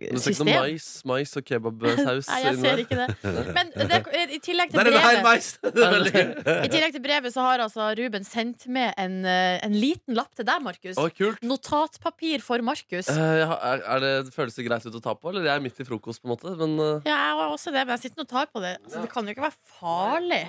Men 0.00 0.16
det 0.16 0.22
er 0.22 0.34
ikke 0.34 0.44
noe 0.46 0.60
mais, 0.64 0.86
mais 1.08 1.32
og 1.36 1.46
kebabsaus 1.46 2.28
Nei, 2.30 2.38
jeg 2.44 2.58
ser 2.60 2.82
ikke 2.84 2.98
det. 2.98 3.08
Men 3.56 3.72
det, 3.74 3.98
i, 4.36 4.38
tillegg 4.42 4.72
til 4.72 4.80
Der 4.80 4.88
er 4.90 6.04
det 6.04 6.12
brevet. 6.12 6.50
I 6.54 6.70
tillegg 6.72 6.94
til 6.96 7.04
brevet 7.04 7.34
så 7.34 7.44
har 7.44 7.64
altså 7.64 7.90
Ruben 7.98 8.26
sendt 8.26 8.68
med 8.72 8.94
en, 9.00 9.18
eh, 9.28 9.58
en 9.66 9.76
liten 9.76 10.16
lapp 10.16 10.32
til 10.38 10.46
deg, 10.48 10.62
Markus. 10.64 11.00
Oh, 11.00 11.10
kult. 11.12 11.42
Notatpapir 11.46 12.44
for 12.44 12.62
Markus. 12.64 13.10
Uh, 13.10 13.56
er, 13.56 13.84
er 13.96 14.04
det, 14.04 14.14
føles 14.36 14.56
det 14.56 14.68
greit 14.68 14.86
ut 14.86 15.00
å 15.00 15.04
ta 15.04 15.16
på, 15.16 15.32
eller 15.32 15.48
jeg 15.48 15.54
er 15.56 15.66
midt 15.66 15.82
i 15.82 15.88
frokost? 15.88 16.22
på 16.22 16.28
en 16.28 16.34
måte 16.34 16.54
Men 16.58 16.78
uh... 16.78 16.88
Ja, 17.08 17.16
jeg 17.16 17.36
har 17.40 17.50
også 17.50 17.74
det, 17.74 17.84
men 17.84 17.96
jeg 17.96 18.08
sitter 18.08 18.26
og 18.26 18.32
tar 18.32 18.48
på 18.52 18.62
det. 18.64 18.76
Altså, 18.84 19.04
det 19.04 19.12
kan 19.12 19.26
jo 19.26 19.36
ikke 19.36 19.46
være 19.48 19.76
farlig. 19.80 20.44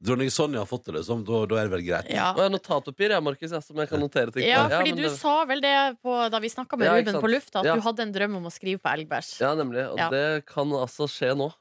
Dronning 0.00 0.30
Sonja 0.30 0.60
har 0.62 0.66
fått 0.70 0.84
det, 0.86 0.92
liksom. 0.94 1.24
Da, 1.26 1.40
da 1.50 1.56
er 1.58 1.66
det 1.66 1.72
vel 1.72 1.82
greit. 1.82 2.10
Ja. 2.14 2.28
Og 2.32 2.38
jeg 2.38 2.46
har 2.46 2.52
notatpapir, 2.54 3.10
jeg, 3.10 3.22
Markus, 3.26 3.50
ja, 3.50 3.58
som 3.60 3.76
jeg 3.82 3.88
kan 3.90 3.98
notere 3.98 4.30
ting. 4.32 4.44
Ja, 4.46 4.68
fordi 4.70 4.92
du 4.94 5.02
det- 5.02 5.16
sa 5.18 5.44
vel 5.44 5.60
det 5.60 5.74
på, 6.02 6.30
da 6.30 6.38
vi 6.38 6.48
snakka 6.48 6.78
med 6.78 6.86
Ja, 6.86 6.94
Ruben 6.94 7.20
på 7.20 7.30
lufta, 7.32 7.58
at 7.60 7.66
Ja. 7.66 7.74
du 7.74 7.80
hadde 7.82 8.00
en 8.06 8.12
drøm 8.14 8.36
om 8.36 8.44
å 8.46 8.52
skrive 8.54 8.78
på 8.78 8.88
elgbæsj. 8.94 9.40
Ja, 9.40 9.54
nemlig. 9.58 9.90
Og 9.90 9.98
Ja. 9.98 10.08
det 10.10 10.46
kan 10.46 10.68
altså 10.70 11.08
skje 11.10 11.34
nå. 11.36 11.52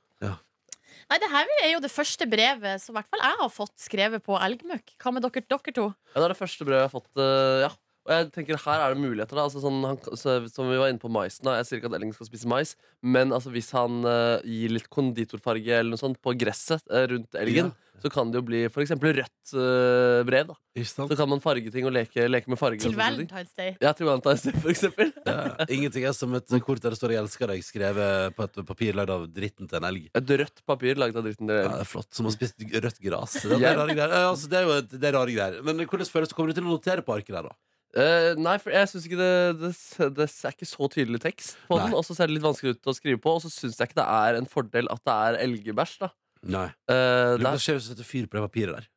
Nei, 1.10 1.18
det 1.20 1.30
her 1.32 1.46
er 1.64 1.72
jo 1.72 1.80
det 1.80 1.90
første 1.90 2.26
brevet 2.30 2.82
som 2.82 2.94
i 2.94 3.00
hvert 3.00 3.08
fall 3.10 3.22
jeg 3.24 3.38
har 3.40 3.50
fått 3.50 3.78
skrevet 3.80 4.22
på 4.26 4.36
elgmøkk. 4.44 4.92
Hva 5.00 5.14
med 5.14 5.24
dere, 5.24 5.42
dere 5.48 5.72
to? 5.74 5.86
Ja, 6.14 6.20
det 6.20 6.26
er 6.26 6.34
det 6.34 6.38
første 6.42 6.66
brevet 6.68 6.84
jeg 6.84 6.90
har 6.92 7.00
fått. 7.00 7.12
eh, 7.16 7.62
ja 7.64 7.70
Og 8.08 8.14
jeg 8.16 8.28
tenker 8.36 8.60
her 8.64 8.84
er 8.86 8.94
det 8.94 9.04
muligheter. 9.04 9.36
da 9.36 9.46
altså, 9.48 9.62
sånn, 9.64 9.82
han, 9.84 9.98
så, 10.16 10.38
Som 10.52 10.72
vi 10.72 10.80
var 10.80 10.92
inne 10.92 11.02
på 11.02 11.12
maisen. 11.12 11.44
Da. 11.48 11.58
Jeg 11.60 11.68
sier 11.68 11.82
ikke 11.82 11.92
at 11.92 11.98
Elling 12.00 12.14
skal 12.16 12.30
spise 12.30 12.48
mais, 12.48 12.78
men 13.04 13.36
altså, 13.36 13.52
hvis 13.52 13.74
han 13.76 14.00
eh, 14.08 14.48
gir 14.48 14.78
litt 14.78 14.88
konditorfarge 14.94 15.82
eller 15.82 15.92
noe 15.94 16.02
sånt 16.02 16.22
på 16.24 16.36
gresset 16.40 16.88
eh, 16.88 17.10
rundt 17.12 17.36
elgen, 17.36 17.74
så 18.02 18.12
kan 18.14 18.30
det 18.32 18.40
jo 18.40 18.46
bli 18.46 18.60
f.eks. 18.70 18.94
rødt 19.02 19.54
eh, 19.58 20.22
brev. 20.28 20.52
da 20.52 20.56
Ikke 20.78 20.90
sant? 20.90 21.12
Så 21.12 21.18
kan 21.20 21.30
man 21.32 21.42
farge 21.44 21.72
ting 21.74 21.88
og 21.90 21.94
leke, 21.96 22.28
leke 22.30 22.52
med 22.52 22.60
farger. 22.62 22.80
Til 22.84 22.94
sånne 22.94 23.08
ting. 23.18 23.28
Valentine's 23.28 23.54
Day. 23.58 23.76
Ja, 23.84 23.94
til 23.98 24.10
Valentine's 24.10 24.46
Day, 24.46 24.56
for 24.64 24.74
eksempel. 24.74 25.12
Ja. 25.28 25.38
Ingenting 25.68 26.08
er 26.08 26.16
som 26.16 26.36
et 26.38 26.58
kort 26.64 26.84
der 26.84 26.94
det 26.94 27.00
står 27.02 27.16
'Jeg 27.16 27.24
elsker 27.26 27.52
deg', 27.52 27.64
skrevet 27.66 28.36
på 28.38 28.48
et 28.48 28.60
papir 28.70 28.98
lagd 28.98 29.12
av 29.14 29.26
dritten 29.34 29.68
til 29.68 29.82
en 29.82 29.90
elg. 29.90 30.10
Et 30.16 30.36
rødt 30.44 30.62
papir 30.66 30.96
laget 30.96 31.18
av 31.18 31.26
dritten 31.26 31.48
til 31.50 31.56
Ja, 31.56 31.66
elg. 31.66 31.74
det 31.74 31.88
er 31.88 31.92
flott. 31.92 32.12
Som 32.14 32.30
å 32.30 32.34
spise 32.34 32.54
rødt 32.56 33.02
gras. 33.02 33.34
Det, 33.44 33.58
er 33.58 33.76
rare 33.76 33.96
greier. 33.98 34.14
Ja, 34.14 34.30
altså, 34.30 34.48
det 34.48 34.62
er 34.62 34.70
jo 34.70 34.78
et, 34.78 34.94
det 34.94 35.10
er 35.10 35.18
rare 35.18 35.34
greier. 35.34 35.64
Men 35.66 35.82
hvordan 35.84 36.14
føles 36.14 36.30
det? 36.30 36.38
Kommer 36.38 36.54
du 36.54 36.62
til 36.62 36.70
å 36.70 36.78
notere 36.78 37.02
på 37.02 37.18
arket 37.18 37.34
der, 37.34 37.50
da? 37.50 37.56
Eh, 37.98 38.36
nei, 38.38 38.56
for 38.62 38.74
jeg 38.76 38.90
syns 38.92 39.06
ikke 39.10 39.18
det, 39.18 39.32
det, 39.64 39.72
det 40.20 40.28
er 40.30 40.54
ikke 40.54 40.68
så 40.70 40.90
tydelig 40.94 41.22
tekst 41.24 41.56
på 41.70 41.80
Nei. 41.80 41.88
den. 41.88 41.96
Og 41.98 42.04
så 42.06 42.14
ser 42.18 42.30
det 42.30 42.36
litt 42.38 42.46
vanskelig 42.46 42.76
ut 42.78 42.92
å 42.92 42.96
skrive 42.98 43.22
på, 43.24 43.34
og 43.40 43.42
så 43.46 43.50
syns 43.54 43.80
jeg 43.80 43.90
ikke 43.90 43.98
det 44.02 44.06
er 44.20 44.38
en 44.38 44.50
fordel 44.52 44.92
at 44.94 45.02
det 45.08 45.16
er 45.30 45.40
elgebæsj. 45.48 45.98
da 46.06 46.12
Nei. 46.58 46.68
Eh, 46.92 47.34
Det 47.40 47.44
der, 47.48 47.58
skjer 47.64 47.80
hvis 47.80 47.88
du 47.90 47.94
setter 47.96 48.08
fyr 48.12 48.28
på 48.30 48.38
det 48.38 48.46
papiret 48.46 48.78
der. 48.78 48.88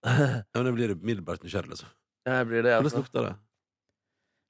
Ja, 0.00 0.56
men 0.62 0.70
det 0.70 0.74
blir 0.78 0.94
umiddelbart 0.96 1.42
nysgjerrig, 1.44 1.74
liksom. 1.74 1.90
jeg 2.30 2.46
blir 2.48 2.62
det, 2.64 2.70
jeg, 2.72 2.80
Hvordan 2.80 2.88
altså. 2.88 3.02
lukter 3.04 3.26
det? 3.28 3.36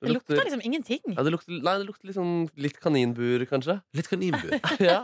Det 0.00 0.12
lukter 0.14 0.38
liksom 0.47 0.62
ingenting. 0.64 1.00
ja, 1.12 1.23
det 1.26 1.32
lukter, 1.35 1.56
Nei, 1.61 1.73
det 1.82 1.85
lukter 1.90 2.09
litt 2.09 2.16
sånn 2.16 2.37
litt 2.56 2.78
kaninbur, 2.80 3.42
kanskje. 3.50 3.75
Litt 3.99 4.06
kaninbur. 4.09 4.54
ja. 4.90 5.02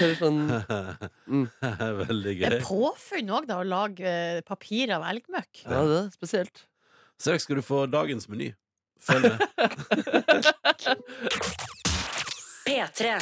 Eller 0.00 0.16
sånn 0.18 0.40
Mm. 1.28 1.44
Veldig 2.08 2.32
Det 2.40 2.48
er 2.56 2.64
påfunn 2.64 3.30
òg, 3.36 3.46
da, 3.46 3.60
å 3.60 3.68
lage 3.68 4.08
eh, 4.08 4.40
papir 4.48 4.90
av 4.96 5.04
elgmøkk. 5.12 5.62
Ja, 5.68 5.84
det 5.86 6.00
er 6.00 6.10
spesielt. 6.16 6.64
Straks 7.20 7.42
skal 7.48 7.56
du 7.58 7.62
få 7.66 7.86
dagens 7.90 8.28
meny. 8.30 8.52
Følg 9.02 9.22
med. 9.22 9.38
P3. 12.68 13.18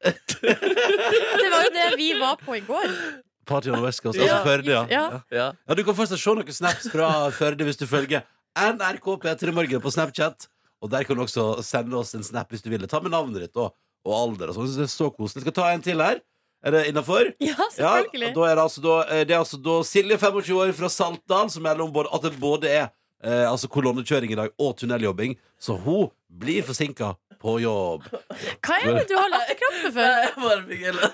Det 0.00 1.50
var 1.50 1.64
jo 1.64 1.70
det 1.74 1.88
vi 1.98 2.12
var 2.20 2.36
på 2.40 2.56
i 2.56 2.60
går. 2.66 2.86
Party 3.46 3.70
on 3.72 3.78
the 3.80 3.84
West 3.84 4.02
Coast. 4.04 4.18
Altså 4.18 4.36
Ja. 4.36 4.44
Førde, 4.44 4.70
ja. 4.72 4.86
Ja. 4.90 5.20
ja. 5.30 5.52
Ja. 5.68 5.74
Du 5.74 5.82
kan 5.84 5.96
fortsatt 5.96 6.20
se 6.20 6.34
noen 6.36 6.52
snaps 6.54 6.88
fra 6.92 7.08
Førde 7.34 7.64
hvis 7.66 7.80
du 7.80 7.86
følger 7.90 8.22
NRK 8.56 9.06
P3 9.24 9.52
Morgen 9.56 9.80
på 9.82 9.90
Snapchat. 9.94 10.48
Og 10.80 10.90
der 10.92 11.04
kan 11.04 11.16
du 11.18 11.22
også 11.26 11.62
sende 11.66 11.96
oss 11.98 12.14
en 12.16 12.24
snap 12.24 12.50
hvis 12.52 12.62
du 12.64 12.70
vil. 12.72 12.86
Ta 12.88 13.00
med 13.04 13.10
navnet 13.12 13.42
ditt 13.48 13.56
og, 13.60 13.74
og 14.06 14.14
alder. 14.16 14.48
og 14.52 14.54
sånn. 14.56 14.68
Jeg 14.70 14.78
Det 14.80 14.86
er 14.88 14.92
så 14.94 15.10
koselig. 15.12 15.42
Skal 15.44 15.56
ta 15.58 15.68
en 15.74 15.82
til 15.84 16.00
her. 16.00 16.20
Er 16.64 16.70
det 16.76 16.86
innafor? 16.90 17.32
Ja, 17.40 17.54
Ja, 17.56 17.66
selvfølgelig. 17.72 18.34
da 18.36 18.42
er 18.50 18.54
det, 18.54 18.62
altså 18.62 18.80
da, 18.84 18.94
eh, 19.08 19.24
det 19.24 19.32
er 19.34 19.38
altså 19.40 19.56
da 19.64 19.78
Silje, 19.88 20.18
25 20.20 20.56
år, 20.60 20.72
fra 20.76 20.88
Saltdal, 20.92 21.48
som 21.50 21.62
melder 21.64 21.84
om 21.86 21.92
både, 21.92 22.10
at 22.12 22.22
det 22.26 22.34
både 22.40 22.68
er 22.68 22.90
eh, 23.24 23.46
altså 23.50 23.68
kolonnekjøring 23.72 24.30
i 24.34 24.38
dag 24.42 24.50
og 24.58 24.76
tunneljobbing. 24.80 25.32
Så 25.60 25.72
hun 25.84 26.08
blir 26.30 26.62
forsinka 26.64 27.14
på 27.40 27.54
jobb. 27.62 28.02
Hva 28.60 28.74
er 28.84 28.92
det 28.98 29.06
du 29.08 29.14
har 29.16 29.30
latterkrampe 29.32 29.90
for? 29.94 30.04
Nei, 30.04 30.20
jeg 30.26 30.34
bare 30.44 30.62
fikk 30.68 30.82
hele 30.90 31.04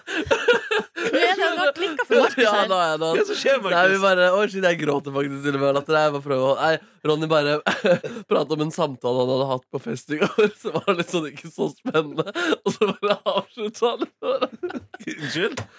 er 1.07 1.39
det 1.39 1.49
noe 1.55 1.71
klikka 1.77 2.03
for 2.09 2.19
Markus 2.19 2.43
Ja, 2.43 2.51
her. 2.57 2.67
da 2.67 2.77
er 2.83 2.97
det 2.99 3.07
Hva 3.07 3.11
er 3.13 3.17
det 3.21 3.27
som 3.29 3.37
skjer, 3.39 3.59
Nei, 3.63 3.63
vi 3.63 3.71
Markus? 3.77 4.01
bare, 4.03 4.25
Oi, 4.35 4.47
shit, 4.51 4.65
jeg 4.67 4.79
gråter 4.81 5.13
faktisk 5.15 5.39
til 5.45 5.55
og 5.55 5.61
med 5.63 5.69
av 5.69 5.75
latter. 5.77 5.95
Jeg 6.01 6.11
bare 6.17 6.25
prøver 6.25 6.47
å 6.49 6.57
Nei, 6.59 6.75
Ronny 7.07 7.27
bare 7.31 7.53
pratet 8.33 8.55
om 8.57 8.63
en 8.67 8.75
samtale 8.75 9.19
han 9.23 9.31
hadde 9.37 9.47
hatt 9.53 9.67
på 9.71 9.79
fest 9.87 10.11
i 10.11 10.19
går, 10.25 10.51
som 10.59 10.75
var 10.81 10.91
litt 10.99 11.13
sånn 11.15 11.31
ikke 11.31 11.47
så 11.55 11.65
spennende. 11.77 12.27
Og 12.59 12.69
så 12.75 12.81
bare 12.91 13.15
avslutta 13.37 13.87
han. 13.95 14.03
Unnskyld? 15.15 15.59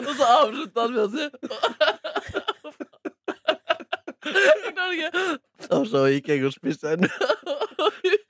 Og 0.00 0.12
så 0.16 0.24
avslutta 0.40 0.78
han 0.86 0.92
med 0.96 1.04
å 1.04 1.12
si 1.12 1.20
Jeg 4.24 4.72
klarer 4.74 4.92
ikke. 4.92 5.10
Og 5.76 5.86
så 5.90 6.06
gikk 6.14 6.32
jeg 6.32 6.46
og 6.46 6.54
spiste 6.56 6.96
en 6.96 7.06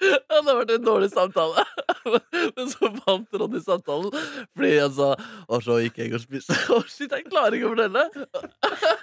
Det 0.01 0.19
hadde 0.33 0.55
vært 0.57 0.71
en 0.75 0.85
dårlig 0.85 1.11
samtale. 1.13 1.63
Men 2.57 2.69
så 2.71 2.89
vant 3.05 3.37
Ronny 3.37 3.61
samtalen 3.63 4.15
fordi 4.57 4.71
han 4.79 4.93
sa 4.95 5.11
Og 5.51 5.63
så 5.65 5.77
gikk 5.85 5.99
jeg 6.01 6.15
og 6.17 6.23
spiste 6.23 6.57
Å, 6.73 6.79
shit, 6.89 7.13
jeg 7.13 7.27
klarer 7.29 7.57
ikke 7.59 7.69
å 7.69 7.73
fortelle. 7.75 8.05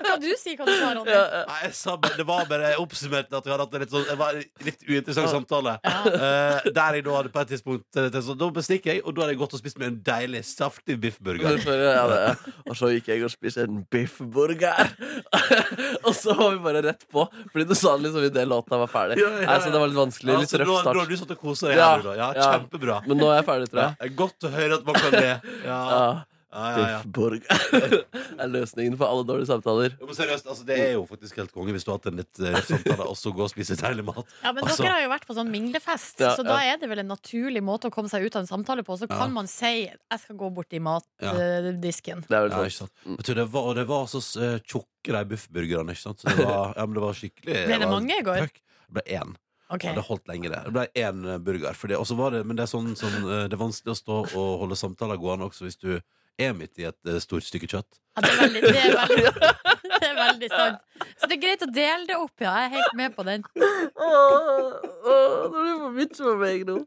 Kan 0.01 0.23
du 0.23 0.29
si 0.39 0.55
hva 0.57 0.65
du 0.67 0.73
sa, 0.73 0.91
Ronny? 0.97 1.13
Ja, 1.13 1.21
ja. 1.21 1.43
Nei, 1.49 1.59
jeg 1.67 1.75
sa 1.77 1.95
det 2.17 2.25
var 2.27 2.47
bare 2.49 2.73
oppsummert 2.81 3.33
at 3.33 3.45
vi 3.45 3.53
hadde 3.53 3.65
hatt 3.65 3.75
en 3.77 3.83
litt, 3.83 3.93
sånn, 3.93 4.07
en 4.13 4.65
litt 4.65 4.85
uinteressant 4.87 5.29
samtale. 5.31 5.75
Ja. 5.85 5.97
Eh, 6.07 6.69
der 6.73 6.97
jeg 6.97 7.05
da 7.05 7.15
hadde 7.19 7.31
på 7.33 7.43
et 7.43 7.51
tidspunkt 7.53 7.99
eh, 7.99 8.19
sånn, 8.23 8.39
Da 8.39 8.49
bestikker 8.55 8.93
jeg, 8.95 9.03
og 9.03 9.15
da 9.15 9.25
hadde 9.25 9.35
jeg 9.35 9.41
gått 9.43 9.55
og 9.57 9.61
spist 9.61 9.79
med 9.81 9.91
en 9.91 9.99
deilig, 10.07 10.43
saftig 10.49 10.97
biffburger. 11.03 11.61
Ja. 11.67 12.33
Og 12.65 12.77
så 12.79 12.91
gikk 12.95 13.11
jeg 13.13 13.25
og 13.27 13.33
spiste 13.33 13.67
en 13.67 13.83
biffburger. 13.93 14.95
og 16.07 16.13
så 16.17 16.35
var 16.37 16.55
vi 16.55 16.63
bare 16.65 16.83
rett 16.89 17.05
på, 17.11 17.27
Fordi 17.53 17.67
du 17.67 17.75
sa 17.77 17.97
det 18.01 18.13
liksom 18.21 18.37
idet 18.37 18.47
låta 18.47 18.77
var 18.81 18.87
ferdig. 18.91 19.17
Ja, 19.21 19.29
ja. 19.41 19.45
Nei, 19.51 19.57
så 19.63 19.71
det 19.73 19.79
var 19.81 19.87
litt 19.91 19.99
vanskelig. 19.99 20.31
Litt 20.33 20.47
Altså, 20.47 20.59
røff 20.63 20.79
start. 20.81 20.95
Nå 20.97 21.03
har 21.03 21.11
du 21.11 21.17
satt 21.21 21.31
og 21.35 21.39
kosa 21.43 21.67
deg 21.69 21.77
Ja, 21.77 22.31
kjempebra. 22.37 22.97
Men 23.07 23.17
nå 23.21 23.29
er 23.31 23.39
jeg 23.41 23.45
ferdig, 23.51 23.69
tror 23.73 23.83
jeg. 23.83 24.15
godt 24.23 24.47
å 24.49 24.51
høre 24.57 24.79
at 24.81 24.89
man 24.89 24.99
kan 25.01 25.15
le. 25.17 25.35
Ja, 25.67 25.81
Ja. 26.57 26.69
ja, 26.73 26.85
ja. 26.89 26.99
Biffburger 27.05 27.43
er 28.41 28.49
løsningen 28.49 28.95
for 28.97 29.05
alle 29.11 29.25
dårlige 29.29 29.49
samtaler. 29.51 29.93
Jo, 29.99 30.07
men 30.09 30.17
seriøst, 30.17 30.47
altså, 30.49 30.65
Det 30.65 30.77
er 30.81 30.93
jo 30.95 31.03
faktisk 31.05 31.37
helt 31.37 31.53
konge 31.53 31.75
hvis 31.75 31.85
du 31.85 31.91
har 31.91 31.99
hatt 31.99 32.09
en 32.09 32.17
litt 32.17 32.41
uh, 32.41 32.57
samtale 32.65 33.05
og 33.05 33.17
så 33.19 33.33
gå 33.37 33.45
og 33.45 33.51
spise 33.53 33.77
deilig 33.77 34.07
mat. 34.07 34.23
Ja, 34.41 34.53
men 34.55 34.63
Altså- 34.65 34.87
Dere 34.87 34.95
har 34.95 35.03
jo 35.05 35.11
vært 35.13 35.27
på 35.29 35.37
sånn 35.37 35.51
minglefest, 35.53 36.23
Ja, 36.25 36.33
så 36.33 36.45
da 36.47 36.57
er 36.65 36.81
det 36.81 36.89
vel 36.89 37.03
en 37.03 37.11
naturlig 37.13 37.61
måte 37.61 37.91
å 37.91 37.93
komme 37.93 38.09
seg 38.09 38.25
ut 38.25 38.35
av 38.39 38.41
en 38.45 38.49
samtale 38.49 38.85
på. 38.87 38.97
Så 38.97 39.07
kan 39.11 39.31
man 39.33 39.47
si 39.47 39.85
'jeg 39.85 40.19
skal 40.19 40.35
gå 40.35 40.49
bort 40.53 40.73
i 40.73 40.81
Ja. 40.81 40.85
matdisken'. 40.89 42.25
Det 42.27 42.37
er 42.37 42.47
vel 42.47 42.51
Ja, 42.51 42.57
sant. 42.57 42.65
ikke 42.65 42.77
sant? 42.81 43.17
Vet 43.17 43.25
du, 43.25 43.33
det 43.33 43.47
var, 43.51 43.61
og 43.61 43.75
det 43.75 43.87
var 43.87 44.05
så 44.07 44.19
uh, 44.41 44.59
tjukke, 44.59 45.13
de 45.13 45.25
biffburgerne. 45.25 45.93
Ikke 45.93 46.01
sant? 46.09 46.19
Så 46.21 46.27
det 46.35 46.45
var, 46.45 46.73
ja, 46.75 46.85
men 46.85 46.93
det 46.93 47.01
var 47.03 47.13
skikkelig 47.13 47.53
Ble 47.53 47.77
det 47.77 47.79
det 47.79 47.89
mange 47.89 48.17
i 48.17 48.23
går? 48.23 48.49
Det 48.49 48.93
ble 48.97 49.03
én. 49.05 49.35
Okay. 49.69 49.89
Ja, 49.91 49.95
det 49.99 50.05
holdt 50.07 50.27
lenge, 50.31 50.47
det. 50.49 50.61
Det 50.63 50.71
ble 50.71 50.87
én 50.95 51.25
eh, 51.27 51.37
burger. 51.43 51.73
For 51.75 51.87
det, 51.91 51.97
var 51.99 52.31
det, 52.31 52.45
men 52.47 52.55
det 52.55 52.63
er, 52.63 52.71
sånn, 52.71 52.93
sånn, 52.95 53.17
eh, 53.27 53.47
det 53.51 53.57
er 53.57 53.59
vanskelig 53.59 53.91
å 53.91 53.99
stå 53.99 54.19
og 54.39 54.51
holde 54.63 54.77
samtaler 54.79 55.19
gående 55.19 55.49
også 55.49 55.67
hvis 55.67 55.79
du 55.81 55.99
er 56.37 56.53
midt 56.57 56.77
i 56.81 56.87
et 56.89 57.09
eh, 57.09 57.19
stort 57.23 57.45
stykke 57.47 57.69
kjøtt. 57.71 57.99
Ja, 58.17 58.23
det, 58.25 58.29
er 58.31 58.39
veldig, 58.41 58.61
det, 58.61 58.77
er 58.81 58.95
veldig, 59.01 59.31
det 60.01 60.07
er 60.07 60.15
veldig 60.17 60.49
sant. 60.53 61.03
Så 61.17 61.29
det 61.29 61.37
er 61.37 61.41
greit 61.43 61.65
å 61.65 61.69
dele 61.73 62.07
det 62.09 62.17
opp, 62.17 62.33
ja. 62.41 62.53
Jeg 62.61 62.69
er 62.69 62.73
helt 62.77 62.95
med 62.99 63.17
på 63.17 63.25
den. 63.27 63.45
Nå 63.57 63.59
blir 65.51 65.67
det 65.67 65.81
for 65.81 65.91
mye 65.97 66.09
for 66.21 66.41
meg 66.41 66.65
nå. 66.69 66.79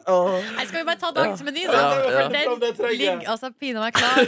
Åh. 0.00 0.34
Jeg 0.40 0.70
skal 0.70 0.80
vi 0.80 0.86
bare 0.88 1.00
ta 1.02 1.12
dagens 1.14 1.44
meny, 1.46 1.66
da? 1.68 1.76
Ja, 1.76 1.84
ja. 1.84 2.26
For 2.26 2.64
den 2.64 2.98
ligger 2.98 3.30
altså 3.34 3.52
pinadø 3.52 3.90
klar. 3.94 4.26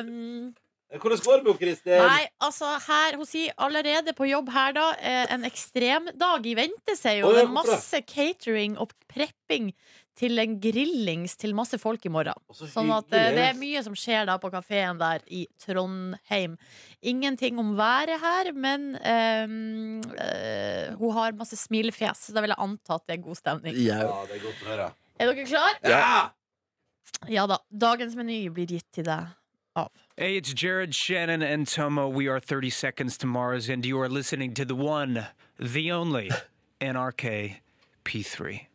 Um, 0.00 0.54
Hvordan 0.88 1.18
går 1.24 1.36
det 1.36 1.44
med 1.44 1.58
Kristin? 1.60 2.00
Nei, 2.00 2.22
altså 2.40 2.68
her, 2.86 3.16
Hun 3.20 3.28
sier 3.28 3.52
allerede 3.60 4.14
på 4.16 4.24
jobb 4.24 4.48
her, 4.54 4.72
da. 4.72 4.86
Eh, 4.96 5.26
en 5.34 5.44
ekstremdag 5.44 6.46
i 6.48 6.54
vente, 6.56 6.96
sier 6.96 7.26
hun. 7.26 7.34
ja, 7.36 7.44
Med 7.44 7.52
hvorfor 7.52 7.74
masse 7.76 8.00
catering 8.08 8.78
og 8.80 8.94
prepping 9.12 9.74
til 10.18 10.40
en 10.42 10.56
grillings 10.60 11.36
til 11.38 11.54
masse 11.56 11.78
folk 11.80 12.04
i 12.08 12.12
morgen. 12.12 12.38
Sånn 12.50 12.90
at 12.94 13.12
eh, 13.14 13.30
det 13.36 13.44
er 13.52 13.58
mye 13.58 13.82
som 13.86 13.94
skjer 13.98 14.26
da 14.28 14.38
på 14.42 14.50
kafeen 14.52 14.98
der 15.00 15.22
i 15.30 15.44
Trondheim. 15.62 16.56
Ingenting 17.06 17.60
om 17.62 17.76
været 17.78 18.18
her, 18.22 18.50
men 18.54 18.90
ehm, 18.98 20.00
eh, 20.18 20.96
hun 20.98 21.14
har 21.14 21.38
masse 21.38 21.58
smilefjes, 21.60 22.26
så 22.26 22.34
da 22.34 22.42
vil 22.42 22.54
jeg 22.54 22.62
anta 22.66 22.98
at 22.98 23.06
det 23.06 23.18
er 23.18 23.22
god 23.28 23.38
stemning. 23.38 23.78
Ja. 23.78 24.02
Det 24.26 24.40
er 24.40 24.44
godt 24.48 24.66
å 24.66 24.72
høre. 24.72 24.90
Er 25.18 25.32
dere 25.32 25.46
klar? 25.46 25.80
Ja! 25.86 26.10
Ja 27.30 27.46
da. 27.50 27.58
Dagens 27.70 28.14
meny 28.18 28.44
blir 28.54 28.68
gitt 28.68 28.86
til 28.94 29.06
deg 29.08 29.34
av 29.78 29.90
Hey, 30.18 30.36
it's 30.36 30.52
Jared, 30.52 30.96
Shannon, 30.96 31.42
and 31.42 31.68
Tomo. 31.68 32.08
We 32.08 32.26
are 32.26 32.40
30 32.40 32.70
Seconds 32.70 33.16
to 33.18 33.26
Mars, 33.26 33.68
and 33.68 33.86
you 33.86 34.00
are 34.00 34.08
listening 34.08 34.52
to 34.54 34.64
the 34.64 34.74
one, 34.74 35.26
the 35.60 35.92
only, 35.92 36.28
NRK 36.80 37.58
P3. 38.04 38.66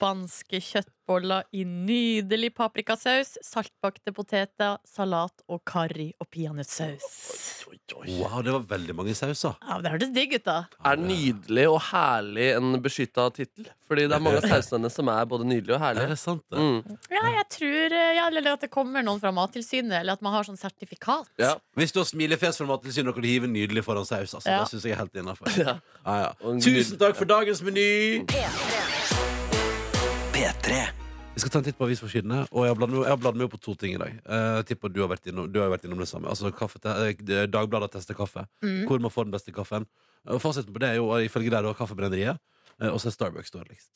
Spanske 0.00 0.56
kjøttboller 0.64 1.42
i 1.52 1.60
nydelig 1.68 2.48
paprikasaus, 2.56 3.34
saltbakte 3.44 4.14
poteter, 4.16 4.78
salat 4.88 5.42
og 5.52 5.60
karri 5.68 6.06
og 6.22 6.28
peanøttsaus. 6.32 7.08
Wow, 7.90 8.38
det 8.46 8.54
var 8.54 8.64
veldig 8.70 8.94
mange 8.96 9.12
sauser. 9.18 9.58
Ja, 9.60 9.76
det 9.84 9.92
hørtes 9.92 10.12
digg 10.14 10.32
ut, 10.38 10.44
da. 10.46 10.54
Er 10.88 10.96
nydelig 11.02 11.66
og 11.68 11.82
herlig 11.90 12.46
en 12.56 12.78
beskytta 12.80 13.26
tittel? 13.36 13.68
Fordi 13.90 14.06
det 14.08 14.16
er 14.16 14.22
mange 14.24 14.40
av 14.40 14.46
sausene 14.48 14.88
som 14.94 15.10
er 15.12 15.26
både 15.28 15.44
nydelige 15.50 15.74
og 15.76 15.80
Er 15.82 15.84
herlige. 15.90 16.08
det 16.14 16.18
sant, 16.22 16.44
det? 16.54 16.62
Mm. 16.64 16.96
Ja, 17.10 17.24
jeg 17.34 17.46
tror 17.56 17.96
eh, 17.98 18.12
ja, 18.16 18.26
Eller 18.30 18.48
at 18.54 18.60
det 18.64 18.70
kommer 18.72 19.02
noen 19.04 19.20
fra 19.20 19.32
Mattilsynet, 19.34 19.98
eller 20.00 20.14
at 20.16 20.22
man 20.24 20.32
har 20.32 20.46
sånn 20.48 20.56
sertifikat. 20.60 21.28
Ja. 21.42 21.56
Hvis 21.76 21.92
du 21.92 22.00
har 22.00 22.08
smilefjes 22.08 22.62
fra 22.62 22.70
Mattilsynet 22.70 23.12
og 23.12 23.18
kan 23.20 23.28
hive 23.28 23.50
nydelig 23.50 23.84
foran 23.84 24.06
saus, 24.08 24.32
altså, 24.38 24.48
Ja. 24.48 24.62
det 24.64 24.72
syns 24.72 24.86
jeg 24.88 24.96
er 24.96 25.02
helt 25.04 25.20
innafor. 25.20 25.52
Ja. 25.60 25.76
Ah, 26.06 26.20
ja. 26.24 26.56
Tusen 26.64 26.96
takk 27.02 27.18
for 27.20 27.28
dagens 27.28 27.60
meny! 27.66 28.24
Vi 31.34 31.40
skal 31.40 31.52
ta 31.54 31.60
en 31.60 31.64
titt 31.64 31.78
på 31.78 31.86
avisforsidene, 31.86 32.42
og 32.50 32.64
jeg 32.66 32.72
har 32.72 32.78
bladd 32.78 32.90
meg, 32.92 33.36
meg 33.38 33.46
opp 33.46 33.54
på 33.54 33.60
to 33.64 33.74
ting 33.78 33.94
i 33.94 34.00
dag. 34.00 34.16
Eh, 34.26 34.56
Jeg 34.60 34.66
tipper 34.72 34.92
du 34.92 35.00
har 35.00 35.08
vært 35.12 35.28
innom, 35.30 35.46
du 35.48 35.60
har 35.62 35.70
vært 35.72 35.86
innom 35.86 36.00
det 36.02 36.08
samme. 36.10 36.28
Altså, 36.28 36.50
kaffe, 36.52 36.80
eh, 36.84 37.46
Dagbladet 37.46 37.92
tester 37.94 38.18
kaffe. 38.18 38.44
Mm. 38.62 38.86
Hvor 38.88 39.00
man 39.00 39.10
får 39.14 39.28
den 39.28 39.32
beste 39.36 39.54
kaffen. 39.54 39.86
Og 40.26 40.40
Fasiten 40.42 40.74
på 40.74 40.82
det 40.82 40.90
er 40.90 40.96
jo 40.98 41.08
ifølge 41.16 41.50
deg 41.54 41.64
da 41.64 41.72
Kaffebrenneriet, 41.72 42.38
eh, 42.80 42.90
og 42.90 42.98
så 43.00 43.08
er 43.08 43.16
Starbucks 43.16 43.54
dårligst. 43.54 43.90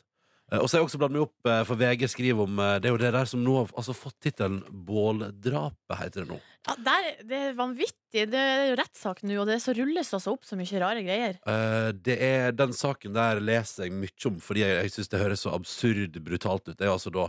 Eh, 0.53 0.61
Og 0.61 0.69
så 0.69 0.77
har 0.77 0.83
jeg 0.83 0.89
også 0.91 1.01
bladd 1.01 1.15
meg 1.15 1.25
opp, 1.25 1.49
eh, 1.49 1.63
for 1.69 1.81
VG 1.81 2.09
skriver 2.13 2.45
om 2.45 2.59
eh, 2.61 2.77
Det 2.83 2.89
er 2.89 2.95
jo 2.95 3.01
det 3.01 3.13
der 3.17 3.29
som 3.29 3.43
nå 3.45 3.57
har 3.57 3.71
altså, 3.73 3.95
fått 3.97 4.17
tittelen 4.23 4.61
'Båldrapet', 4.69 5.99
heter 6.01 6.25
det 6.25 6.35
nå. 6.35 6.41
Ja, 6.69 6.75
der, 6.85 7.09
det 7.29 7.39
er 7.49 7.57
vanvittig. 7.59 8.27
Det 8.33 8.41
er 8.41 8.69
jo 8.71 8.79
rettssak 8.81 9.23
nå, 9.25 9.39
og 9.41 9.49
det 9.49 9.61
så 9.65 9.75
rulles 9.77 10.13
altså 10.17 10.35
opp 10.35 10.45
så 10.49 10.57
mye 10.57 10.81
rare 10.81 11.05
greier. 11.05 11.39
Uh, 11.49 11.93
det 11.93 12.17
er, 12.21 12.53
den 12.57 12.73
saken 12.73 13.17
der 13.17 13.41
leser 13.41 13.89
jeg 13.89 13.97
mye 13.97 14.29
om 14.31 14.39
fordi 14.41 14.65
jeg, 14.65 14.77
jeg 14.83 14.95
syns 14.95 15.13
det 15.13 15.23
høres 15.23 15.45
så 15.45 15.55
absurd 15.57 16.21
brutalt 16.25 16.69
ut. 16.69 16.77
Det 16.77 16.87
er 16.87 16.95
altså 16.95 17.13
da 17.15 17.29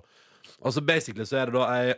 Altså 0.62 0.82
Basically 0.86 1.26
så 1.26 1.40
er 1.42 1.50
det 1.50 1.56
da 1.58 1.66
ei 1.74 1.96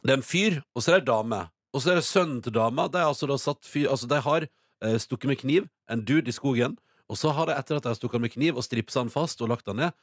Det 0.00 0.12
er 0.12 0.16
en 0.20 0.22
fyr, 0.22 0.60
og 0.72 0.82
så 0.82 0.92
er 0.92 1.00
det 1.00 1.02
ei 1.02 1.12
dame. 1.12 1.40
Og 1.74 1.82
så 1.82 1.90
er 1.90 1.98
det 1.98 2.06
sønnen 2.06 2.38
til 2.42 2.54
dama. 2.54 2.86
De, 2.88 3.02
altså 3.04 3.26
da 3.28 3.36
satt 3.36 3.66
fyr, 3.66 3.90
altså 3.90 4.06
de 4.08 4.20
har 4.22 4.46
uh, 4.46 4.96
stukket 5.02 5.28
med 5.28 5.40
kniv 5.42 5.66
en 5.90 6.04
dude 6.06 6.30
i 6.30 6.32
skogen. 6.32 6.78
Og 7.10 7.18
så 7.18 7.34
har 7.34 7.50
de 7.50 7.56
etter 7.58 7.76
at 7.76 7.84
de 7.84 7.90
har 7.90 7.98
stukket 7.98 8.22
med 8.22 8.32
kniv 8.32 8.56
og 8.56 8.64
stripsa 8.64 9.02
han 9.02 9.10
fast 9.10 9.42
og 9.42 9.50
lagt 9.50 9.66
han 9.68 9.80
ned, 9.82 9.96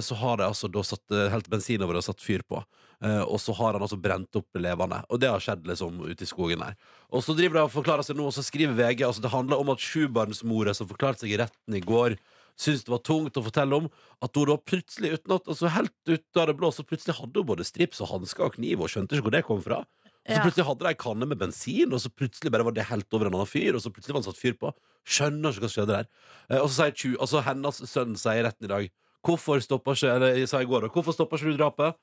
så 0.00 0.16
har 0.16 0.38
de 0.40 0.46
altså 0.46 0.70
da 0.72 0.82
satt, 0.86 1.04
eh, 1.12 1.28
helt 1.32 1.48
bensin 1.52 1.82
over 1.84 1.96
det 1.96 2.04
og 2.04 2.08
satt 2.08 2.24
fyr 2.24 2.44
på. 2.48 2.62
Eh, 3.04 3.22
og 3.22 3.36
så 3.42 3.52
har 3.58 3.76
han 3.76 3.84
altså 3.84 3.98
brent 4.00 4.38
opp 4.38 4.56
levende. 4.56 5.02
Og 5.12 5.20
det 5.20 5.28
har 5.28 5.42
skjedd 5.42 5.66
liksom 5.68 5.98
ute 6.06 6.24
i 6.24 6.30
skogen 6.30 6.64
der. 6.64 6.78
Og 7.12 7.24
så 7.24 7.36
driver 7.36 7.58
de 7.58 7.64
og 7.66 7.74
forklarer 7.74 8.06
seg 8.06 8.16
nå, 8.16 8.30
og 8.30 8.36
så 8.36 8.44
skriver 8.46 8.78
VG 8.78 9.04
altså 9.04 9.24
det 9.24 9.34
handler 9.34 9.60
om 9.60 9.74
at 9.74 9.84
sjubarnsmora 9.84 10.72
som 10.76 10.88
forklarte 10.88 11.24
seg 11.24 11.34
i 11.34 11.40
retten 11.42 11.76
i 11.76 11.84
går, 11.84 12.16
syntes 12.56 12.86
det 12.86 12.94
var 12.94 13.04
tungt 13.04 13.36
å 13.36 13.44
fortelle 13.44 13.82
om 13.82 13.90
at 14.24 14.40
hun 14.40 14.48
da 14.48 14.56
plutselig, 14.56 15.12
uten 15.18 15.36
at, 15.36 15.44
altså 15.44 15.74
helt 15.74 15.94
ut 16.08 16.40
av 16.40 16.48
det 16.48 16.56
blå, 16.56 16.72
så 16.72 16.86
plutselig 16.88 17.18
hadde 17.18 17.42
hun 17.42 17.50
både 17.52 17.68
strips 17.68 18.00
og 18.00 18.14
hansker 18.14 18.48
og 18.48 18.56
kniv, 18.56 18.80
og 18.80 18.88
skjønte 18.88 19.18
ikke 19.18 19.28
hvor 19.28 19.36
det 19.36 19.44
kom 19.44 19.60
fra. 19.64 19.84
Og 20.26 20.32
så 20.32 20.42
plutselig 20.42 20.66
hadde 20.66 20.82
de 20.82 20.90
ei 20.90 20.98
kanne 20.98 21.28
med 21.28 21.38
bensin, 21.38 21.92
og 21.92 22.00
så 22.02 22.10
plutselig 22.10 22.50
bare 22.50 22.64
var 22.66 22.74
det 22.74 22.88
helt 22.88 23.12
over 23.14 23.28
en 23.28 23.36
annen 23.36 23.50
fyr, 23.50 23.76
og 23.76 23.84
så 23.84 23.92
plutselig 23.92 24.16
var 24.16 24.24
han 24.24 24.30
satt 24.30 24.40
fyr 24.40 24.56
på. 24.58 24.72
Skjønner 25.06 25.52
ikke 25.52 25.62
hva 25.62 25.68
som 25.70 25.76
skjedde 25.76 25.98
der. 26.00 26.08
Eh, 26.48 26.62
og 26.62 26.70
så 26.72 26.88
sier 26.88 27.20
altså 27.20 27.44
hennes 27.46 27.82
sønn 27.92 28.16
sier 28.18 28.48
retten 28.48 28.66
i 28.66 28.72
dag 28.72 28.88
Hvorfor 29.26 29.62
stopper 29.64 29.96
ikke 29.96 30.12
Eller 30.12 30.36
jeg 30.38 30.50
sa 30.50 30.60
i 30.62 30.68
går 30.68 30.86
da, 30.86 30.92
Hvorfor 30.94 31.16
stoppa 31.16 31.38
ikke 31.38 31.54
du 31.54 31.58
drapet? 31.58 31.98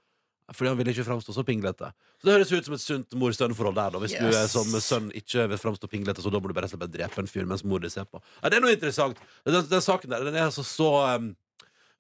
Fordi 0.51 0.69
han 0.69 0.77
ville 0.77 0.91
ikke 0.91 1.05
framstå 1.07 1.33
så 1.33 1.43
pinglete. 1.47 1.87
Så 2.19 2.27
det 2.27 2.33
høres 2.35 2.49
ut 2.51 2.65
som 2.67 2.73
et 2.75 2.83
sunt 2.83 3.15
mor-sønn-forhold 3.15 3.77
der. 3.77 3.93
da 3.95 4.01
Hvis 4.01 4.15
du 4.17 4.25
er 4.27 4.49
som 4.51 4.67
sønn 4.83 5.07
ikke 5.15 5.45
vil 5.53 5.61
framstå 5.61 5.87
pinglete, 5.87 6.21
så 6.21 6.31
da 6.33 6.41
må 6.41 6.51
du 6.51 6.55
bare, 6.57 6.67
bare 6.67 6.91
drepe 6.91 7.23
en 7.23 7.29
fyr 7.31 7.47
mens 7.47 7.63
mor 7.63 7.79
di 7.79 7.91
ser 7.91 8.09
på. 8.09 8.19
Ja, 8.41 8.51
det 8.51 8.59
er 8.59 8.65
noe 8.65 8.75
interessant. 8.75 9.21
Den, 9.47 9.61
den 9.71 9.85
saken 9.85 10.11
der 10.11 10.25
den 10.27 10.35
er 10.35 10.49
altså 10.49 10.65
så 10.67 10.89
um, 11.15 11.31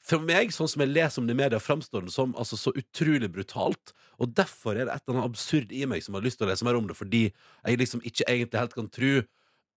For 0.03 0.19
meg, 0.19 0.51
sånn 0.51 0.67
som 0.67 0.83
jeg 0.83 0.91
leser 0.91 1.21
om 1.21 1.29
det 1.29 1.37
i 1.37 1.39
media, 1.39 1.61
framstår 1.63 2.03
den 2.03 2.11
som 2.11 2.33
altså, 2.35 2.59
så 2.59 2.73
utrolig 2.75 3.31
brutalt. 3.31 3.95
Og 4.19 4.35
derfor 4.35 4.75
er 4.75 4.89
det 4.89 4.97
et 4.97 5.05
eller 5.07 5.21
annet 5.21 5.31
absurd 5.31 5.71
i 5.71 5.85
meg 5.87 6.03
som 6.03 6.19
har 6.19 6.25
lyst 6.25 6.41
til 6.41 6.49
å 6.49 6.51
lese 6.51 6.67
mer 6.67 6.75
om 6.75 6.89
det, 6.89 6.97
fordi 6.99 7.29
jeg 7.29 7.79
liksom 7.79 8.03
ikke 8.03 8.27
egentlig 8.27 8.59
helt 8.59 8.75
kan 8.75 8.91
tro 8.91 9.13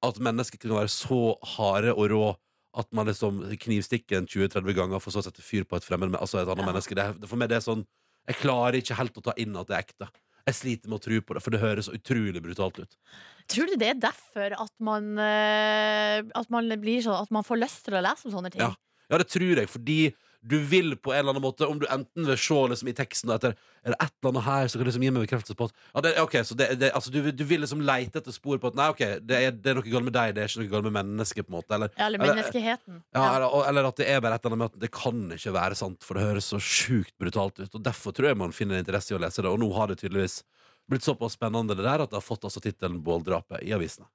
at 0.06 0.18
mennesker 0.20 0.58
kan 0.60 0.74
være 0.74 0.90
så 0.92 1.20
harde 1.54 1.94
og 1.94 2.10
rå 2.10 2.24
at 2.76 2.90
man 2.92 3.08
liksom 3.08 3.40
knivstikker 3.62 4.18
en 4.20 4.26
20-30 4.28 4.74
ganger 4.76 5.00
for 5.02 5.14
så 5.14 5.22
å 5.22 5.26
sette 5.26 5.42
fyr 5.44 5.64
på 5.64 5.78
et 5.78 5.86
fremmed 5.86 6.14
altså 6.18 6.42
et 6.42 6.48
annet 6.48 6.64
Ja. 6.64 6.70
menneske. 6.72 6.94
Det, 6.98 7.28
for 7.30 7.40
meg 7.40 7.48
det 7.52 7.56
er 7.60 7.66
sånn 7.66 7.86
Jeg 8.26 8.40
klarer 8.42 8.74
ikke 8.80 8.96
helt 8.98 9.16
å 9.20 9.22
ta 9.22 9.32
inn 9.38 9.54
at 9.56 9.68
det 9.68 9.76
er 9.76 9.84
ekte. 9.84 10.08
Jeg 10.46 10.54
sliter 10.54 10.90
med 10.90 10.98
å 10.98 11.02
tro 11.04 11.20
på 11.22 11.34
det, 11.34 11.42
for 11.44 11.50
det 11.54 11.60
høres 11.62 11.88
utrolig 11.88 12.40
brutalt 12.42 12.80
ut. 12.82 12.96
Tror 13.46 13.66
du 13.70 13.76
det 13.78 13.88
er 13.92 14.00
derfor 14.02 14.54
at 14.58 14.72
man, 14.82 15.12
eh, 15.18 16.22
at 16.34 16.50
man 16.50 16.68
blir 16.82 17.02
sånn 17.02 17.20
At 17.22 17.30
man 17.30 17.46
får 17.46 17.60
lyst 17.62 17.84
til 17.86 17.94
å 17.94 18.02
lese 18.02 18.26
om 18.26 18.32
sånne 18.34 18.50
ting? 18.50 18.60
Ja. 18.66 18.74
Ja, 19.08 19.18
det 19.22 19.28
tror 19.30 19.54
jeg, 19.54 19.68
fordi 19.70 20.14
du 20.46 20.58
vil 20.70 20.92
på 20.96 21.10
en 21.12 21.18
eller 21.18 21.32
annen 21.34 21.42
måte 21.42 21.66
Om 21.66 21.80
du 21.82 21.86
enten 21.90 22.26
vil 22.28 22.36
se 22.38 22.54
liksom, 22.70 22.88
i 22.88 22.94
teksten 22.94 23.32
etter 23.34 23.54
Er 23.84 23.94
det 23.94 23.96
et 24.00 24.12
eller 24.22 24.30
annet 24.32 24.44
her 24.46 24.68
som 24.70 24.78
kan 24.80 24.86
liksom 24.88 25.02
gi 25.06 25.10
meg 25.14 25.24
bekreftelse 25.26 25.56
på 25.58 25.66
at 25.68 25.74
ja, 25.94 26.00
det, 26.06 26.12
okay, 26.22 26.42
så 26.46 26.54
det, 26.58 26.68
det, 26.80 26.90
altså, 26.94 27.10
du, 27.14 27.18
du 27.34 27.42
vil 27.50 27.60
liksom 27.64 27.82
leite 27.86 28.20
etter 28.22 28.34
spor 28.34 28.58
på 28.62 28.70
at 28.70 28.78
Nei, 28.78 28.86
ok, 28.94 29.02
det 29.26 29.40
er, 29.48 29.50
det 29.54 29.72
er 29.72 29.78
noe 29.80 29.86
galt 29.90 30.06
med 30.08 30.14
deg, 30.16 30.34
det 30.36 30.44
er 30.44 30.52
ikke 30.52 30.62
noe 30.64 30.72
galt 30.76 30.88
med 30.88 30.96
mennesket. 31.00 31.46
på 31.46 31.52
en 31.52 31.56
måte 31.58 31.74
Eller, 31.78 31.90
Eller 31.96 32.18
Eller- 32.20 32.34
menneskeheten. 32.34 33.02
ja, 33.14 33.24
Ja. 33.24 33.28
eller, 33.36 33.68
eller 33.72 33.90
at 33.90 33.96
det 34.02 34.08
er 34.14 34.20
bare 34.24 34.38
et 34.38 34.44
eller 34.46 34.54
annet 34.56 34.64
med 34.64 34.74
at 34.76 34.80
det 34.86 34.92
kan 34.94 35.24
ikke 35.38 35.52
være 35.58 35.74
sant, 35.82 36.04
for 36.06 36.14
det 36.18 36.26
høres 36.28 36.50
så 36.54 36.58
sjukt 36.62 37.14
brutalt 37.18 37.58
ut. 37.60 37.74
Og 37.74 37.82
Derfor 37.90 38.12
tror 38.14 38.28
jeg 38.30 38.36
man 38.38 38.52
finner 38.52 38.78
interesse 38.78 39.14
i 39.14 39.18
å 39.18 39.22
lese 39.22 39.42
det, 39.42 39.50
og 39.50 39.58
nå 39.62 39.72
har 39.74 39.88
det 39.90 39.98
tydeligvis 40.02 40.42
blitt 40.90 41.02
såpass 41.02 41.36
spennende 41.36 41.74
det 41.74 41.84
der 41.86 42.04
at 42.04 42.12
det 42.12 42.20
har 42.20 42.24
fått 42.24 42.46
altså 42.46 42.62
tittelen 42.62 43.00
Båldrapet 43.02 43.64
i 43.66 43.72
avisene. 43.74 44.06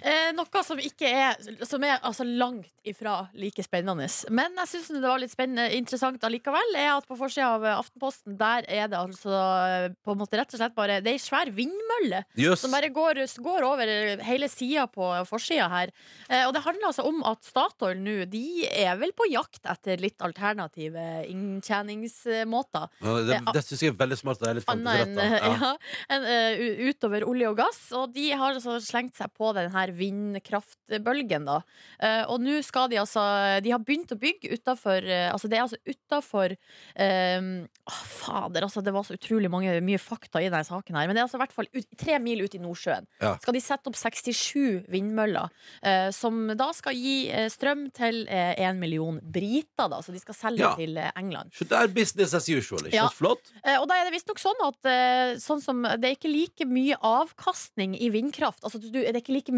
Eh, 0.00 0.30
noe 0.32 0.62
som 0.64 0.78
ikke 0.80 1.08
er 1.10 1.34
Som 1.68 1.82
er 1.84 1.98
altså 2.06 2.24
langt 2.24 2.70
ifra 2.86 3.26
like 3.36 3.60
spennende. 3.60 4.06
Men 4.32 4.54
jeg 4.62 4.70
syns 4.70 4.88
det 4.94 5.02
var 5.04 5.20
litt 5.20 5.32
spennende 5.34 5.66
interessant 5.76 6.22
allikevel, 6.24 6.76
er 6.78 6.94
at 6.94 7.08
på 7.08 7.18
forsida 7.18 7.50
av 7.58 7.66
Aftenposten 7.74 8.38
der 8.40 8.64
er 8.70 8.88
det 8.88 8.96
altså 8.96 9.34
eh, 9.66 9.88
på 10.00 10.14
en 10.14 10.22
måte 10.22 10.38
rett 10.40 10.54
og 10.54 10.62
slett 10.62 10.76
bare 10.78 11.00
Det 11.04 11.12
er 11.12 11.18
ei 11.18 11.20
svær 11.20 11.50
vindmølle 11.52 12.22
yes. 12.38 12.62
som 12.62 12.72
bare 12.72 12.88
går, 12.94 13.20
går 13.42 13.66
over 13.66 13.92
hele 14.24 14.48
sida 14.48 14.86
på 14.88 15.10
forsida 15.28 15.68
her. 15.72 15.92
Eh, 16.30 16.46
og 16.46 16.54
det 16.56 16.64
handler 16.64 16.92
altså 16.92 17.04
om 17.10 17.20
at 17.28 17.44
Statoil 17.44 18.00
nå 18.00 18.16
De 18.30 18.46
er 18.70 18.96
vel 19.00 19.12
på 19.16 19.28
jakt 19.28 19.66
etter 19.68 20.00
litt 20.00 20.22
alternative 20.24 21.26
inntjeningsmåter. 21.28 22.88
Ja, 23.02 23.18
Det, 23.26 23.40
Eh, 23.40 23.52
det 23.54 23.62
syns 23.64 23.82
jeg 23.84 23.92
er 23.92 23.98
veldig 23.98 24.18
smart. 24.18 24.40
Det 24.40 24.48
er 24.50 24.58
litt 24.58 24.68
fantastisk 24.68 25.20
enn 25.20 25.34
Ja. 25.34 25.50
ja, 25.54 25.72
en, 26.08 26.24
eh, 26.24 26.88
utover 26.90 27.24
olje 27.28 27.48
og 27.50 27.56
gass. 27.60 27.80
Og 27.96 28.12
de 28.14 28.30
har 28.32 28.54
altså 28.56 28.78
slengt 28.82 29.16
seg 29.18 29.30
på 29.36 29.52
den 29.56 29.70
her 29.74 29.92
vindkraftbølgen, 29.96 31.46
da. 31.48 31.60
Eh, 32.02 32.24
og 32.30 32.40
nå 32.42 32.58
skal 32.64 32.88
de 32.90 32.98
altså 33.00 33.22
De 33.64 33.72
har 33.72 33.82
begynt 33.84 34.12
å 34.14 34.18
bygge 34.20 34.52
utafor 34.56 35.04
Altså 35.30 35.48
det 35.50 35.58
er 35.58 35.64
altså 35.64 35.78
utafor 35.86 36.54
eh, 36.54 37.40
å, 37.40 37.94
Fader, 38.20 38.64
altså 38.66 38.82
det 38.84 38.92
var 38.94 39.04
så 39.06 39.16
utrolig 39.16 39.50
mange, 39.52 39.72
mye 39.84 39.98
fakta 40.00 40.40
i 40.42 40.48
denne 40.50 40.64
saken 40.66 40.96
her. 40.96 41.06
Men 41.08 41.16
det 41.16 41.22
er 41.22 41.26
altså 41.28 41.38
i 41.40 41.42
hvert 41.44 41.54
fall 41.56 41.68
ut, 41.72 41.86
tre 41.98 42.18
mil 42.22 42.42
ut 42.44 42.54
i 42.54 42.60
Nordsjøen. 42.62 43.06
Ja. 43.22 43.34
Skal 43.42 43.56
de 43.56 43.62
sette 43.64 43.90
opp 43.90 43.96
67 43.98 44.86
vindmøller, 44.92 45.48
uh, 45.84 46.10
som 46.14 46.42
da 46.58 46.68
skal 46.76 46.94
gi 46.96 47.14
uh, 47.32 47.46
strøm 47.52 47.86
til 47.96 48.22
én 48.30 48.78
million 48.80 49.18
briter, 49.22 49.88
da. 49.90 50.00
Så 50.04 50.12
de 50.14 50.20
skal 50.22 50.36
selge 50.36 50.60
Ja. 50.64 50.72
til 50.76 50.96
eh, 51.00 51.10
England. 51.18 51.50
Så 51.56 51.64
det 51.68 51.76
er 51.78 51.88
business 51.94 52.34
as 52.36 52.46
usual. 52.52 52.82
Ikke 52.86 52.98
Ja. 52.98 53.06
Flott. 53.14 53.50
Eh, 53.64 53.78
Og 53.80 53.86
da 53.88 53.96
er 54.00 54.04
det 54.08 54.14
visstnok 54.14 54.38
sånn 54.42 54.60
at 54.66 54.88
eh, 54.90 55.34
sånn 55.40 55.62
som, 55.64 55.69
det 55.72 56.08
er 56.08 56.16
ikke 56.16 56.30
like 56.30 56.66
mye 56.68 56.96
avkastning 57.06 57.94
i 57.98 58.10
vindkraft. 58.12 58.62
Altså, 58.66 58.80
du, 58.82 58.88
det 58.92 59.08
er 59.08 59.20
ikke 59.20 59.36
like 59.36 59.54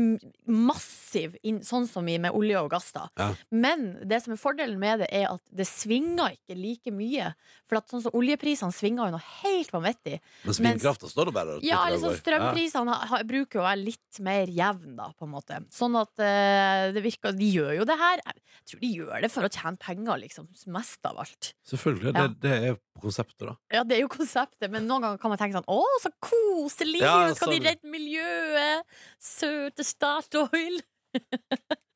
massiv 0.46 1.36
inn, 1.46 1.60
sånn 1.66 1.88
som 1.90 2.08
i, 2.08 2.18
med 2.22 2.34
olje 2.36 2.60
og 2.60 2.70
gass. 2.72 2.90
da 2.94 3.08
Ja. 3.18 3.28
Men 3.50 3.98
det 4.08 4.22
som 4.24 4.34
er 4.34 4.40
fordelen 4.40 4.80
med 4.80 5.02
det, 5.04 5.10
er 5.12 5.28
at 5.32 5.42
det 5.50 5.66
svinger 5.68 6.36
ikke 6.36 6.58
like 6.58 6.94
mye. 6.94 7.32
For 7.70 7.80
at 7.80 7.92
sånn 7.92 8.04
som 8.04 8.16
oljeprisene 8.18 8.74
svinger 8.74 9.08
jo 9.08 9.16
noe 9.16 9.26
helt 9.42 9.72
vanvittig. 9.72 10.18
Mens 10.46 10.60
vindkrafta 10.62 11.10
står 11.10 11.30
det 11.30 11.36
bare 11.36 11.58
Ja, 11.66 11.82
liksom. 11.92 12.16
Strømprisene 12.20 12.98
ja. 12.98 13.22
bruker 13.28 13.62
å 13.62 13.66
være 13.66 13.82
litt 13.82 14.22
mer 14.24 14.50
jevn, 14.52 14.96
da, 14.98 15.10
på 15.16 15.28
en 15.28 15.34
måte. 15.34 15.62
Sånn 15.72 15.96
at 16.00 16.12
uh, 16.20 16.90
det 16.94 17.04
virker 17.04 17.36
De 17.36 17.48
gjør 17.48 17.76
jo 17.80 17.88
det 17.88 17.98
her. 18.00 18.22
Jeg 18.26 18.72
tror 18.72 18.84
de 18.84 18.92
gjør 19.00 19.24
det 19.24 19.32
for 19.32 19.48
å 19.48 19.52
tjene 19.52 19.80
penger, 19.80 20.24
liksom. 20.26 20.48
Mest 20.72 21.08
av 21.08 21.22
alt. 21.24 21.52
Selvfølgelig. 21.68 22.12
Ja. 22.12 22.28
Det, 22.28 22.42
det 22.44 22.58
er 22.58 22.80
konseptet, 23.00 23.46
da. 23.48 23.54
Ja, 23.72 23.82
det 23.88 23.96
er 23.96 24.02
jo 24.04 24.10
konseptet, 24.12 24.68
men 24.70 24.84
noen 24.86 25.02
ganger 25.06 25.18
kan 25.22 25.32
man 25.32 25.38
tenke 25.40 25.56
sånn 25.56 25.70
Å, 25.72 25.80
så 26.02 26.10
koselig! 26.22 27.00
Ja, 27.00 27.14
Nå 27.28 27.34
skal 27.38 27.54
de 27.54 27.60
sånn. 27.60 27.68
redde 27.70 27.92
miljøet! 27.94 28.84
Søte 29.22 29.86
Statoil! 29.86 30.80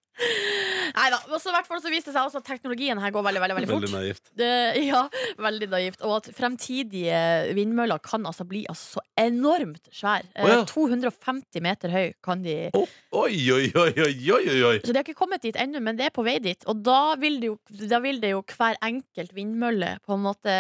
Nei 0.96 1.06
da. 1.12 1.18
Så 1.40 1.52
hvert 1.52 1.68
fall 1.68 1.80
så 1.84 1.90
viste 1.92 2.10
det 2.10 2.16
seg 2.16 2.28
også 2.28 2.40
at 2.40 2.46
teknologien 2.48 2.98
her 3.02 3.12
går 3.14 3.24
veldig, 3.26 3.42
veldig, 3.42 3.56
veldig 3.58 3.70
Veldig 3.70 3.90
fort. 3.90 3.96
naivt. 4.00 4.30
Det, 4.38 4.50
ja, 4.86 5.02
veldig 5.42 5.68
naivt. 5.72 6.04
Og 6.06 6.14
at 6.20 6.30
fremtidige 6.36 7.18
vindmøller 7.56 8.00
kan 8.04 8.24
altså 8.28 8.46
bli 8.48 8.64
altså 8.70 8.96
så 8.96 9.04
enormt 9.20 9.90
svære. 9.92 10.30
Oh, 10.40 10.48
ja. 10.48 10.60
Eh, 10.62 10.64
250 10.70 11.64
meter 11.64 11.92
høy 11.92 12.06
kan 12.24 12.44
de 12.44 12.56
oh, 12.76 12.88
Oi, 13.16 13.36
oi, 13.52 13.66
oi, 13.76 13.92
oi, 14.06 14.56
oi. 14.70 14.74
Så 14.84 14.92
de 14.92 14.98
har 14.98 15.04
ikke 15.04 15.18
kommet 15.18 15.44
dit 15.44 15.56
ennå, 15.60 15.80
men 15.84 15.98
det 15.98 16.08
er 16.08 16.14
på 16.16 16.24
vei 16.26 16.38
dit. 16.42 16.64
Og 16.70 16.80
da 16.84 17.14
vil 17.20 17.38
det 17.42 17.50
jo, 17.52 17.58
vil 18.06 18.20
det 18.22 18.32
jo 18.34 18.42
hver 18.56 18.76
enkelt 18.84 19.32
vindmølle 19.36 19.96
på 20.06 20.16
en 20.16 20.24
måte 20.24 20.56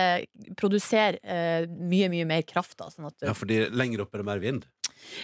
produsere 0.58 1.20
eh, 1.22 1.66
mye, 1.66 2.10
mye 2.12 2.28
mer 2.28 2.44
kraft. 2.48 2.76
Da, 2.80 2.90
sånn 2.92 3.08
at, 3.08 3.16
Ja, 3.24 3.32
fordi 3.36 3.62
lenger 3.72 4.04
opp 4.04 4.16
er 4.16 4.22
det 4.24 4.28
mer 4.28 4.42
vind. 4.42 4.66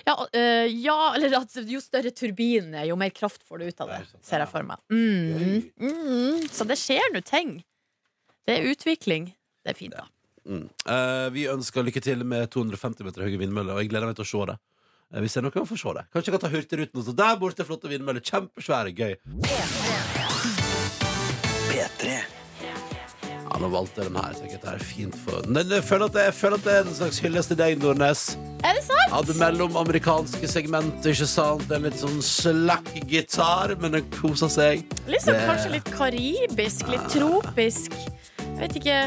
Ja, 0.06 0.14
øh, 0.14 0.66
ja, 0.70 0.96
eller 1.16 1.36
at 1.40 1.56
jo 1.68 1.80
større 1.82 2.12
turbin 2.14 2.72
er, 2.74 2.86
jo 2.90 2.96
mer 2.98 3.12
kraft 3.14 3.44
får 3.48 3.62
du 3.62 3.68
ut 3.68 3.84
av 3.84 3.92
det. 3.92 4.00
Er 4.02 4.24
Ser 4.26 4.44
jeg 4.44 4.50
for 4.52 4.66
meg. 4.66 4.82
Mm, 4.92 5.70
mm, 5.82 6.48
så 6.52 6.66
det 6.68 6.78
skjer 6.80 7.14
nå 7.14 7.22
ting. 7.26 7.60
Det 8.46 8.58
er 8.58 8.68
utvikling. 8.72 9.30
Det 9.62 9.74
er 9.74 9.78
fint, 9.78 9.94
da. 9.94 10.08
Mm. 10.48 10.66
Eh, 10.66 11.28
vi 11.34 11.46
ønsker 11.50 11.86
lykke 11.86 12.02
til 12.02 12.24
med 12.26 12.50
250 12.50 13.06
meter 13.06 13.26
høye 13.26 13.38
vindmøller, 13.38 13.76
og 13.76 13.84
jeg 13.84 13.92
gleder 13.92 14.10
meg 14.10 14.18
til 14.18 14.26
å 14.26 14.30
se 14.32 14.50
det. 14.50 14.58
Eh, 15.12 15.22
hvis 15.22 15.38
jeg 15.38 15.46
noen 15.46 15.54
kan 15.54 15.68
få 15.68 15.78
se 15.78 15.94
det. 15.98 16.06
Kanskje 16.10 16.32
jeg 16.32 16.38
kan 16.38 16.44
ta 16.44 16.52
Hurtigruten 16.56 17.02
og 17.02 17.08
så 17.08 17.16
der 17.22 17.40
borte 17.40 17.68
flotte 17.68 17.92
vindmøller. 17.92 18.24
Kjempesvære, 18.26 18.94
gøy. 18.96 19.16
Ja, 21.72 21.88
nå 23.62 23.70
valgte 23.72 24.02
jeg 24.02 24.10
den 24.10 24.18
her. 24.18 24.38
Jeg 24.42 24.60
er 24.72 24.82
fint 24.82 25.16
for 25.24 25.42
den. 25.46 25.58
jeg 25.70 25.84
føler, 25.86 26.08
at 26.10 26.16
det, 26.16 26.24
jeg 26.28 26.34
føler 26.38 26.58
at 26.58 26.64
det 26.66 26.72
er 26.78 26.86
en 26.88 26.96
slags 26.98 27.18
hyllest 27.22 27.52
til 27.52 27.58
deg, 27.60 27.78
Nordnes. 27.82 28.24
Er 28.62 28.76
det 28.78 28.84
sant? 28.86 29.10
Ja, 29.12 29.20
det 29.26 29.36
mellomamerikanske 29.40 30.48
segmentet, 30.50 31.06
ikke 31.12 31.26
sant? 31.30 31.70
En 31.74 31.86
litt 31.86 31.98
sånn 32.00 32.20
slakk 32.22 32.90
gitar, 33.10 33.74
men 33.82 33.96
den 33.98 34.08
koser 34.14 34.50
seg. 34.52 34.84
Liksom, 35.06 35.34
Det- 35.34 35.46
Kanskje 35.48 35.70
litt 35.76 35.90
karibisk, 35.96 36.88
litt 36.88 37.08
tropisk. 37.10 37.92
Jeg 38.38 38.58
vet 38.58 38.76
ikke. 38.82 38.98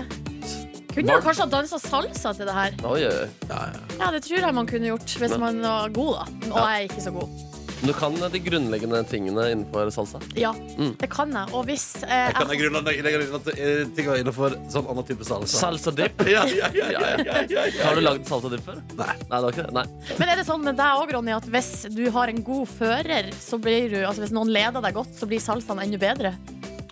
Kunne 0.95 1.07
Var- 1.11 1.19
jo 1.19 1.25
kanskje 1.27 1.43
ha 1.43 1.49
dansa 1.51 1.77
salsa 1.79 2.33
til 2.35 2.45
det 2.45 2.53
her. 2.55 2.71
Oi, 2.83 3.01
oi, 3.03 3.11
oi. 3.11 3.29
Ja, 3.49 3.65
ja. 3.73 3.79
Ja, 3.99 4.11
det 4.11 4.23
tror 4.23 4.39
jeg 4.39 4.53
man 4.53 4.65
kunne 4.67 4.87
gjort 4.87 5.17
hvis 5.19 5.37
man 5.37 5.61
var 5.61 5.89
god, 5.89 6.13
da. 6.15 6.53
Og 6.53 6.57
jeg 6.61 6.75
er 6.79 6.87
ikke 6.89 7.03
så 7.03 7.11
god. 7.11 7.54
Du 7.85 7.93
kan 7.93 8.15
de 8.17 8.39
grunnleggende 8.41 9.03
tingene 9.05 9.43
innenfor 9.53 9.91
salsa. 9.93 10.19
Ja, 10.35 10.53
Mm. 10.75 10.95
det 10.99 11.09
kan 11.09 11.31
jeg. 11.31 11.53
Og 11.53 11.65
hvis 11.67 11.83
eh, 12.03 12.09
Jeg 12.09 12.33
kan 12.35 12.49
jeg, 12.49 12.59
grunnleggende 12.63 13.53
eh, 13.53 13.85
ting 13.95 14.07
innenfor 14.09 14.55
sånn 14.73 14.89
annen 14.89 15.05
type 15.05 15.23
salsa. 15.27 15.59
Salsa 15.59 15.91
dip. 15.95 16.23
Ja, 16.35 16.43
ja, 16.49 16.67
ja, 16.73 16.89
ja, 16.89 17.03
ja, 17.21 17.43
ja, 17.47 17.65
ja. 17.69 17.83
Har 17.85 17.95
du 17.95 18.01
lagd 18.01 18.25
salsa 18.27 18.49
dip 18.49 18.65
før? 18.65 18.81
Nei. 18.97 19.13
Nei, 19.29 19.37
det 19.37 19.43
var 19.45 19.51
ikke 19.53 19.67
det. 19.67 19.75
Nei. 19.77 19.85
Men 20.19 20.33
er 20.33 20.41
det 20.41 20.47
sånn 20.49 20.65
med 20.65 20.79
deg 20.81 21.03
òg, 21.03 21.13
Ronny, 21.15 21.35
at 21.37 21.45
hvis 21.53 21.71
du 21.93 22.03
har 22.11 22.33
en 22.33 22.41
god 22.43 22.67
fører, 22.73 23.29
så 23.37 23.61
blir 23.61 23.89
du 23.93 23.99
Altså 24.05 24.25
hvis 24.25 24.33
noen 24.35 24.49
leder 24.51 24.81
deg 24.81 24.97
godt, 24.97 25.13
så 25.19 25.29
blir 25.29 25.43
salsaen 25.43 25.81
enda 25.85 26.01
bedre? 26.01 26.33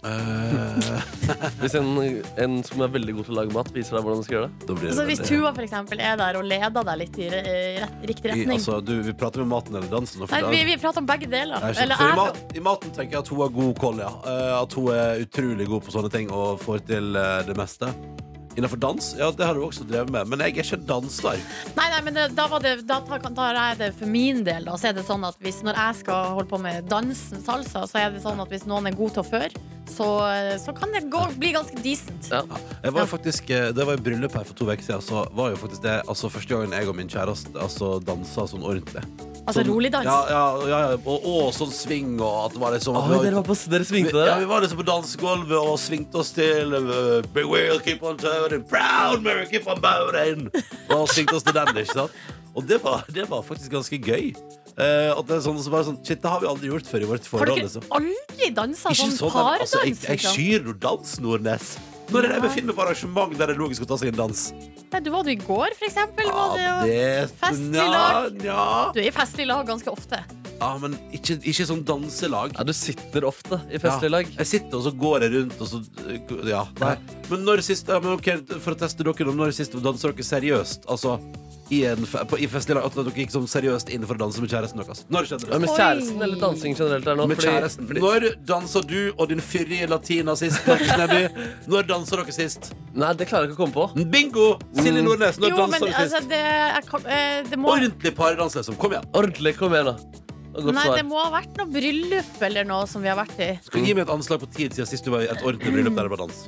Eh, 0.04 1.02
Hvis 1.62 1.76
en, 1.80 1.92
en 2.44 2.56
som 2.68 2.82
er 2.84 2.92
veldig 2.92 3.14
god 3.18 3.28
til 3.28 3.36
å 3.36 3.38
lage 3.40 3.56
mat, 3.56 3.70
viser 3.76 3.96
deg 3.98 4.06
hvordan 4.06 4.24
du 4.24 4.26
skal 4.28 4.38
gjøre 4.38 4.50
det. 4.50 4.68
da 4.68 4.74
blir 4.74 4.84
det 4.84 4.92
Altså 4.94 5.06
Hvis 5.08 5.22
veldig- 5.22 5.30
Tuva 5.32 5.52
for 5.56 5.64
eksempel 5.68 6.02
er 6.04 6.18
der 6.20 6.40
og 6.40 6.48
leder 6.50 6.88
deg 6.90 6.98
litt 7.04 7.20
i 7.24 7.30
re- 7.32 7.44
rett, 7.84 7.94
riktig 8.12 8.26
I, 8.26 8.34
retning 8.34 8.58
altså, 8.60 8.80
du, 8.84 8.94
vi 9.08 9.14
prater 9.14 9.46
om 9.46 9.54
maten 9.54 9.76
eller 9.80 9.88
dansen. 9.94 10.26
for 10.28 10.34
Nei, 10.36 10.50
vi, 10.52 10.64
vi 10.74 10.78
prater 10.82 11.04
om 11.04 11.08
begge 11.08 11.30
deler. 11.32 11.60
Nei, 11.64 11.74
Eller 11.86 11.96
for 11.96 12.04
i, 12.04 12.10
jeg, 12.10 12.18
mat, 12.20 12.58
I 12.60 12.66
maten 12.68 12.92
tenker 12.98 13.18
jeg 13.18 13.24
at 13.24 13.32
hun 13.34 13.40
har 13.46 13.56
god 13.62 13.80
koll, 13.80 14.04
ja. 14.04 14.12
Eh, 14.34 14.62
at 14.62 14.74
hun 14.80 14.92
er 14.94 15.24
utrolig 15.24 15.68
god 15.72 15.88
på 15.88 15.96
sånne 15.96 16.12
ting 16.12 16.32
og 16.36 16.60
får 16.66 16.84
til 16.92 17.16
eh, 17.16 17.40
det 17.48 17.56
meste. 17.58 17.94
Innenfor 18.54 18.78
dans, 18.78 19.16
ja, 19.18 19.32
det 19.34 19.48
har 19.48 19.56
du 19.58 19.64
også 19.66 19.82
drevet 19.90 20.12
med. 20.14 20.28
Men 20.30 20.44
jeg 20.46 20.54
er 20.60 20.62
ikke 20.62 20.78
danser. 20.86 21.40
Nei, 21.74 21.88
nei, 21.90 22.02
men 22.06 22.14
det, 22.14 22.28
da, 22.38 22.46
var 22.52 22.62
det, 22.62 22.76
da 22.86 23.00
tar, 23.02 23.24
tar 23.34 23.58
jeg 23.58 23.80
det 23.80 23.88
for 23.98 24.06
min 24.14 24.44
del. 24.46 24.68
Da. 24.68 24.76
Så 24.78 24.92
er 24.92 24.94
det 25.00 25.08
sånn 25.08 25.24
at 25.26 25.40
hvis 25.42 25.64
Når 25.66 25.74
jeg 25.80 25.96
skal 26.04 26.28
holde 26.36 26.50
på 26.52 26.60
med 26.62 26.86
dansen 26.92 27.42
salsa, 27.42 27.88
så 27.90 27.98
er 28.04 28.12
det 28.14 28.22
sånn 28.22 28.38
at 28.44 28.52
hvis 28.54 28.68
noen 28.70 28.92
er 28.92 28.94
god 29.00 29.16
til 29.16 29.24
å 29.24 29.26
føre, 29.26 29.50
så, 29.90 30.08
så 30.64 30.74
kan 30.74 30.92
det 30.96 31.04
gå, 31.12 31.22
bli 31.38 31.52
ganske 31.54 31.76
decent. 31.84 32.30
Ja. 32.32 32.42
Jeg 32.84 32.94
var 32.96 33.06
jo 33.06 33.10
faktisk, 33.12 33.50
eh, 33.50 33.70
det 33.76 33.86
var 33.86 34.00
i 34.00 34.02
bryllup 34.02 34.34
her 34.38 34.46
for 34.48 34.58
to 34.58 34.66
uker 34.70 34.84
siden. 34.86 35.04
Så 35.04 35.26
var 35.36 35.52
jo 35.54 35.60
faktisk 35.60 35.84
det 35.84 36.00
altså, 36.08 36.30
første 36.34 36.54
gangen 36.56 36.74
jeg 36.74 36.90
og 36.90 36.96
min 36.98 37.12
kjæreste 37.12 37.54
altså, 37.60 37.98
dansa 38.04 38.48
sånn 38.50 38.64
ordentlig. 38.64 39.04
Altså 39.44 39.60
Sånn- 39.60 39.74
rolig 39.74 39.92
dans. 39.92 40.08
Ja, 40.08 40.20
ja, 40.32 40.44
ja, 40.72 40.80
ja. 40.94 41.00
Og, 41.04 41.26
og 41.28 41.50
sånn 41.52 41.72
sving 41.76 42.14
og 42.22 42.46
at 42.46 42.54
det 42.56 42.62
var 42.64 42.72
liksom 42.78 42.96
at 42.96 43.10
vi 43.12 43.18
dere, 43.26 43.36
var 43.42 43.48
på, 43.50 43.58
dere 43.74 43.88
svingte 43.90 44.24
Ja, 44.24 44.38
vi 44.40 44.48
var 44.48 44.64
liksom 44.64 44.80
på 44.80 44.86
dansegulvet 44.88 45.58
og 45.60 45.76
svingte 45.84 46.22
oss 46.22 46.32
til 46.32 46.72
uh, 46.78 47.20
Big 47.36 47.50
wheel, 47.52 47.82
keep 47.84 48.06
on 48.08 48.16
turning 48.22 48.64
Proud 48.72 49.20
Mary, 49.26 49.44
keep 49.52 49.68
on 49.68 49.84
bowing. 49.84 50.48
Og 50.96 51.10
svingte 51.12 51.36
oss 51.36 51.44
til 51.44 51.60
den, 51.60 51.76
ikke 51.76 51.92
sant? 51.92 52.16
Og 52.56 52.64
det 52.70 52.80
var, 52.86 53.04
det 53.12 53.28
var 53.28 53.44
faktisk 53.44 53.76
ganske 53.76 54.00
gøy 54.00 54.32
Uh, 54.74 55.14
at 55.14 55.28
det 55.30 55.36
er 55.36 55.42
sånn, 55.46 55.60
så 55.62 55.70
bare 55.70 55.86
sånn, 55.86 56.00
Shit, 56.02 56.18
det 56.24 56.30
har 56.34 56.40
vi 56.42 56.48
aldri 56.50 56.70
gjort 56.72 56.88
før 56.90 57.04
i 57.06 57.10
vårt 57.12 57.28
Har 57.28 57.30
forhold 57.30 57.52
du 57.52 57.60
ikke 57.62 57.68
liksom. 57.68 57.84
aldri 57.94 58.14
dansa 58.56 58.90
Ikke 58.94 59.02
sånn 59.04 59.18
sånn, 59.18 59.32
pardans? 59.34 59.62
altså, 59.62 59.82
jeg, 59.86 59.98
jeg 60.02 60.18
liksom? 60.20 60.38
skyr 60.38 60.70
jo 60.70 60.74
dans, 60.74 61.16
Nordnes 61.24 61.74
Når 62.12 62.20
er 62.20 62.28
det 62.28 62.36
jeg 62.38 62.44
befinner 62.50 62.68
meg 62.74 62.76
på 62.78 62.84
arrangement 62.86 63.38
Der 63.38 63.48
det 63.48 63.56
er 63.56 63.60
logisk 63.64 63.82
å 63.86 63.90
ta 63.90 63.98
seg 64.02 64.12
en 64.14 64.20
dans 64.20 64.42
Nei, 64.94 65.00
du 65.02 65.10
var 65.10 65.24
du 65.26 65.32
i 65.34 65.40
går, 65.40 65.74
for 65.80 65.88
eksempel? 65.88 66.28
Var 66.30 66.52
det, 66.54 66.62
Ja, 66.62 66.74
jo- 66.78 66.86
det 66.86 67.32
festlig 67.42 67.80
ja, 67.80 67.86
lag. 67.90 68.44
ja. 68.46 68.66
Du 68.94 69.00
er 69.02 69.08
i 69.10 69.14
festlig 69.16 69.48
lag 69.50 69.64
ganske 69.66 69.90
ofte. 69.90 70.20
ja, 70.60 70.68
men 70.78 70.94
ikke, 71.18 71.40
ikke 71.50 71.66
sånn 71.66 71.82
danselag 71.88 72.54
Ja, 72.60 72.64
du 72.64 72.74
sitter 72.78 73.26
ofte 73.26 73.58
i 73.74 73.80
festlig 73.82 74.12
lag. 74.14 74.30
Jeg 74.38 74.46
sitter 74.52 74.78
og 74.78 74.84
så 74.86 74.92
går 75.02 75.26
jeg 75.26 75.34
rundt 75.34 75.64
og 75.66 75.68
så 75.72 75.82
Ja. 76.46 76.62
Nei. 76.80 76.94
Men 77.32 77.42
når 77.48 77.64
sist 77.66 77.90
ja, 77.90 77.98
men 78.00 78.14
ok, 78.20 78.30
For 78.62 78.76
å 78.76 78.80
teste 78.84 79.02
dere 79.04 79.30
om 79.34 79.36
når 79.42 79.56
sist 79.58 79.74
danser 79.82 80.14
dere 80.14 80.24
seriøst? 80.30 80.86
Altså 80.86 81.18
i, 81.74 81.78
en, 81.92 82.06
fe- 82.10 82.24
på, 82.30 82.38
i 82.40 82.48
festlig 82.52 82.76
lag 82.78 82.86
At 82.90 82.96
dere 83.00 83.14
gikk 83.18 83.32
sånn 83.34 83.48
seriøst 83.50 83.90
inn 83.96 84.06
for 84.10 84.16
å 84.18 84.22
danse 84.26 84.42
med 84.44 84.52
kjæresten 84.54 84.82
deres? 84.82 85.04
Når 85.14 85.28
skjedde 85.30 85.48
Ja, 85.50 85.54
det? 85.58 85.62
med 85.66 85.74
kjæresten 85.78 86.22
eller 86.28 86.42
dansing 86.44 86.76
generelt 86.78 87.06
der 87.10 87.16
nå? 87.20 87.28
Med 87.32 87.38
fordi- 87.40 87.52
kjæresten. 87.54 87.88
fordi- 87.90 88.04
Når 88.06 88.28
danser 88.54 88.88
du 88.94 89.00
og 89.18 89.30
din 89.34 89.42
fyrige 89.42 89.90
latina 89.90 90.36
sist 90.36 90.60
Når 91.74 91.88
danser 91.88 92.22
dere 92.24 92.36
sist? 92.36 92.72
Nei, 92.94 93.14
det 93.18 93.28
klarer 93.30 93.48
jeg 93.48 93.54
ikke 93.56 93.60
å 93.60 93.64
komme 93.66 93.78
på. 93.78 94.10
Bingo! 94.14 94.48
Silje 94.78 95.02
Mm. 95.02 95.08
Nordnes, 95.08 95.40
når 95.42 95.50
Jo, 95.50 95.68
men 95.68 95.82
dere 95.82 95.94
altså, 96.04 96.20
sist? 96.20 96.30
det, 96.30 96.42
jeg 96.44 96.84
kan, 96.90 97.06
eh, 97.08 97.44
det 97.50 97.58
må 97.60 97.72
Ordentlig 97.74 98.12
paredans, 98.16 98.54
liksom. 98.56 98.76
Kom 98.78 98.92
igjen. 98.94 99.06
Ordentlig, 99.14 99.56
kom 99.58 99.74
igjen, 99.74 99.86
da. 99.86 99.96
Og 100.54 100.68
Godt 100.68 100.76
Nei, 100.78 100.84
svar. 100.86 100.96
det 101.00 101.06
må 101.10 101.18
ha 101.24 101.32
vært 101.34 101.58
noe 101.58 101.66
bryllup 101.74 102.42
eller 102.46 102.64
noe 102.70 102.86
som 102.86 103.02
vi 103.02 103.08
har 103.10 103.18
vært 103.18 103.40
i. 103.42 103.48
Skal 103.66 103.82
du 103.82 103.88
gi 103.88 103.94
meg 103.98 104.04
et 104.08 104.14
anslag 104.14 104.40
på 104.44 104.52
tid 104.54 104.72
siden 104.78 104.86
sist 104.92 105.04
du 105.04 105.10
var 105.10 105.22
i 105.26 105.30
et 105.34 105.42
ordentlig 105.42 105.74
bryllup 105.74 105.96
der 105.98 106.04
det 106.08 106.12
var 106.14 106.22
dans? 106.28 106.44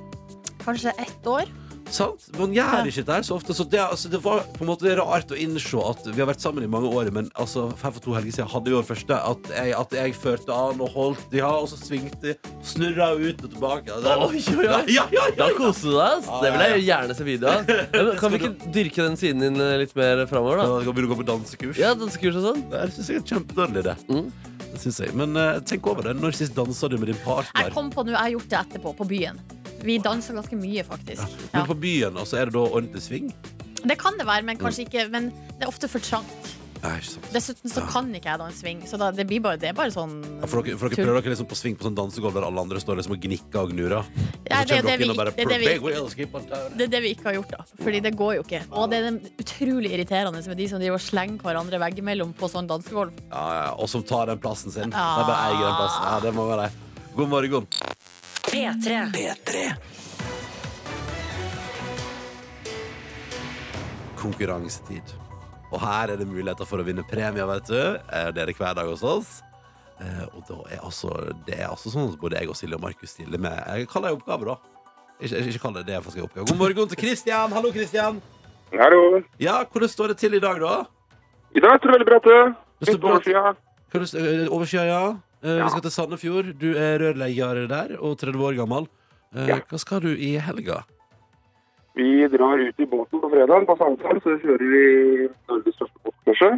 Kanskje 0.61 0.93
ett 1.01 1.25
år. 1.25 1.49
Sant? 1.91 2.25
Man 2.39 2.53
gjør 2.55 2.87
ikke 2.89 3.03
det 3.05 3.13
her 3.13 3.25
så 3.25 3.35
ofte. 3.37 3.53
Så 3.55 3.65
det, 3.69 3.79
altså, 3.81 4.09
det 4.11 4.19
var 4.23 4.43
på 4.55 4.63
en 4.65 4.69
måte 4.71 4.93
rart 4.97 5.31
å 5.31 5.37
innse 5.37 5.79
at 5.85 6.07
vi 6.07 6.21
har 6.21 6.29
vært 6.29 6.43
sammen 6.43 6.65
i 6.65 6.69
mange 6.71 6.89
år, 6.89 7.11
men 7.13 7.29
altså, 7.39 7.67
her 7.81 7.93
for 7.95 8.01
to 8.03 8.15
helger 8.17 8.33
siden 8.35 8.49
hadde 8.51 8.71
vi 8.71 8.75
vår 8.77 8.87
første. 8.87 9.17
At 9.17 9.49
jeg, 9.53 9.73
at 9.77 9.95
jeg 9.99 10.15
førte 10.17 10.55
an 10.55 10.81
og 10.83 10.91
holdt 10.95 11.35
ja, 11.35 11.49
og 11.51 11.69
så 11.71 11.79
svingte 11.79 12.35
snurra 12.65 13.11
ut 13.17 13.43
og 13.43 13.51
tilbake. 13.53 13.91
Ja, 13.91 13.99
det, 14.01 14.15
Oi, 14.25 14.41
oi, 14.41 14.65
oi. 14.65 14.69
Ja, 14.69 14.79
ja, 14.95 15.05
ja, 15.13 15.27
Da 15.37 15.49
ja. 15.51 15.57
koste 15.59 15.91
du 15.91 15.95
deg. 15.97 16.19
ass. 16.19 16.29
Det 16.41 16.53
vil 16.55 16.65
jeg 16.65 16.85
gjerne 16.89 17.17
se 17.17 17.27
video 17.27 17.53
av. 17.53 17.73
Kan 18.21 18.33
vi 18.33 18.41
ikke 18.41 18.71
dyrke 18.75 19.05
den 19.05 19.19
siden 19.19 19.45
din 19.45 19.61
eh, 19.61 19.75
litt 19.83 19.95
mer 19.97 20.25
framover, 20.29 20.63
Da 20.63 20.67
da? 20.71 20.81
kan 20.81 20.89
vi 20.89 20.95
begynne 20.97 21.11
å 21.11 21.15
gå 21.15 21.21
på 21.21 21.29
dansekurs. 21.29 21.81
Ja, 21.81 21.93
dansekurs 21.97 22.39
og 22.41 22.49
sånn. 22.49 22.65
Det 22.71 22.85
syns 22.95 23.11
jeg 23.11 23.21
er 23.21 23.27
kjempedårlig 23.35 23.85
det. 23.89 23.97
Mm. 24.09 24.31
Det 24.75 24.81
synes 24.83 24.99
jeg. 25.05 25.13
Men 25.15 25.37
uh, 25.39 25.59
tenk 25.63 25.87
over 25.87 26.09
det. 26.09 26.17
Når 26.19 26.35
sist 26.35 26.55
dansa 26.57 26.89
du 26.91 26.97
med 26.99 27.13
din 27.13 27.21
Jeg 27.21 27.71
kom 27.75 27.91
på 27.93 28.03
nå, 28.03 28.11
jeg 28.15 28.21
har 28.21 28.33
gjort 28.35 28.49
det 28.51 28.63
etterpå, 28.65 28.95
på 28.97 29.07
byen. 29.07 29.39
Vi 29.85 29.99
danser 30.01 30.37
ganske 30.37 30.57
mye, 30.59 30.83
faktisk. 30.87 31.39
Men 31.53 31.69
på 31.69 31.77
byen, 31.77 32.17
også, 32.21 32.41
er 32.41 32.49
det 32.49 32.57
da 32.57 32.65
ordentlig 32.65 33.05
sving? 33.05 33.31
Det 33.85 33.97
kan 34.01 34.17
det 34.17 34.25
være, 34.25 34.45
men 34.47 34.57
kanskje 34.57 34.87
ikke 34.87 35.09
Men 35.13 35.29
det 35.29 35.67
er 35.67 35.69
ofte 35.69 35.89
for 35.91 36.01
trangt. 36.01 36.55
Nei. 36.85 36.99
Dessuten 37.33 37.71
så 37.71 37.81
kan 37.89 38.09
ikke 38.13 38.29
jeg 38.29 38.39
danse 38.41 38.61
swing, 38.61 38.81
så 38.85 38.97
da, 38.99 39.09
det, 39.15 39.25
blir 39.29 39.41
bare, 39.41 39.57
det 39.61 39.71
er 39.71 39.77
bare 39.77 39.93
sånn 39.93 40.19
Ja, 40.21 40.49
for 40.49 40.61
dere, 40.65 40.77
for 40.77 40.91
dere 40.91 41.05
prøver 41.07 41.23
dere 41.23 41.33
liksom 41.33 41.47
på 41.49 41.57
sving 41.57 41.77
på 41.79 41.87
sånn 41.87 41.97
dansegulv 41.97 42.35
der 42.37 42.45
alle 42.45 42.61
andre 42.61 42.81
står 42.81 42.99
liksom 42.99 43.15
og 43.15 43.23
gnikker 43.25 43.61
og 43.63 43.73
gnurer? 43.73 44.09
Ja, 44.45 44.61
det 44.67 44.81
det 44.85 44.97
vi 45.01 45.09
bare 45.17 45.33
det 45.33 45.47
det 45.49 45.59
vi 45.63 45.71
er 45.71 46.85
det 46.85 47.01
vi 47.01 47.13
ikke 47.15 47.29
har 47.31 47.37
gjort, 47.39 47.55
da. 47.55 47.65
Fordi 47.81 48.01
det 48.05 48.13
går 48.19 48.35
jo 48.37 48.45
ikke. 48.45 48.61
Og 48.75 48.91
det 48.91 49.01
er 49.01 49.19
utrolig 49.41 49.93
irriterende 49.95 50.43
med 50.45 50.61
de 50.61 50.69
som 50.69 50.83
driver 50.83 50.99
og 50.99 51.05
slenger 51.07 51.47
hverandre 51.47 51.81
veggimellom 51.81 52.35
på 52.37 52.51
sånn 52.51 52.69
dansegulv. 52.69 53.15
Ja, 53.31 53.45
ja, 53.61 53.69
og 53.73 53.89
som 53.89 54.05
tar 54.05 54.29
den 54.29 54.41
plassen 54.43 54.75
sin. 54.75 54.91
Ja. 54.93 55.07
Det 55.15 55.25
er 55.25 55.31
bare 55.31 55.41
eier 55.49 55.63
den 55.65 55.79
plassen. 55.81 56.09
Ja, 56.11 56.19
det 56.27 56.35
må 56.37 56.49
være 56.51 56.69
God 57.15 57.31
morgen. 57.31 57.71
P3. 58.49 59.11
P3. 59.13 59.73
Konkurransetid. 64.19 65.13
Og 65.73 65.81
her 65.81 66.13
er 66.13 66.19
det 66.19 66.27
muligheter 66.29 66.67
for 66.69 66.79
å 66.81 66.85
vinne 66.87 67.03
premier, 67.09 67.47
vet 67.49 67.67
du. 67.67 67.75
Det 67.75 68.41
er 68.43 68.47
det 68.51 68.55
hver 68.57 68.75
dag 68.77 68.87
hos 68.89 69.03
oss. 69.03 69.33
Eh, 69.99 70.23
Og 70.35 70.43
da 70.47 70.57
er 70.75 70.81
altså, 70.83 71.09
det 71.47 71.57
er 71.59 71.69
altså 71.71 71.91
sånn 71.93 72.09
at 72.13 72.19
både 72.19 72.39
jeg 72.41 72.49
og 72.51 72.57
Silje 72.59 72.75
og 72.75 72.81
Markus 72.83 73.13
stiller 73.15 73.39
med 73.39 73.55
Jeg 73.77 73.87
kaller 73.87 74.11
det 74.11 74.17
oppgave, 74.19 74.45
da. 74.49 74.55
Ikke, 75.23 75.39
ikke 75.47 75.61
kall 75.63 75.77
det 75.77 75.85
det, 75.87 75.99
for 76.03 76.11
jeg 76.11 76.17
skal 76.17 76.27
oppgave. 76.27 76.47
God 76.51 76.59
morgen 76.59 76.89
til 76.91 76.99
Kristian. 76.99 77.53
Hallo, 77.55 77.71
Kristian. 77.71 78.21
Hallo. 78.75 79.21
Ja, 79.39 79.61
hvordan 79.71 79.89
står 79.91 80.11
det 80.13 80.17
til 80.19 80.35
i 80.35 80.41
dag, 80.43 80.59
da? 80.59 80.73
I 81.55 81.63
dag 81.63 81.77
står 81.79 81.91
det 81.91 81.95
veldig 81.95 82.09
bra 82.11 82.19
til. 82.25 82.55
Overskya. 82.99 83.43
Du, 83.93 83.99
eh, 84.03 84.51
Overskya, 84.51 84.83
ja. 84.89 85.03
Eh, 85.45 85.57
Ja. 85.59 85.63
Vi 85.67 85.69
skal 85.75 85.81
til 85.85 85.91
Sandefjord. 85.93 86.47
Du 86.57 86.71
er 86.73 86.97
rørlegger 87.03 87.67
der 87.69 87.95
og 88.01 88.17
30 88.17 88.41
år 88.49 88.55
gammel. 88.57 88.87
Eh, 89.35 89.47
Ja. 89.51 89.59
Hva 89.69 89.77
skal 89.79 89.99
du 90.01 90.09
i 90.15 90.33
helga? 90.41 90.81
Vi 91.95 92.27
drar 92.27 92.59
ut 92.59 92.79
i 92.79 92.85
båten 92.85 93.21
på 93.21 93.29
fredag 93.31 93.65
på 93.69 93.75
Sandefjord, 93.79 94.21
så 94.23 94.33
kjører 94.41 94.71
vi 94.73 95.27
Norges 95.47 95.75
største 95.77 95.99
båtkurse. 96.03 96.49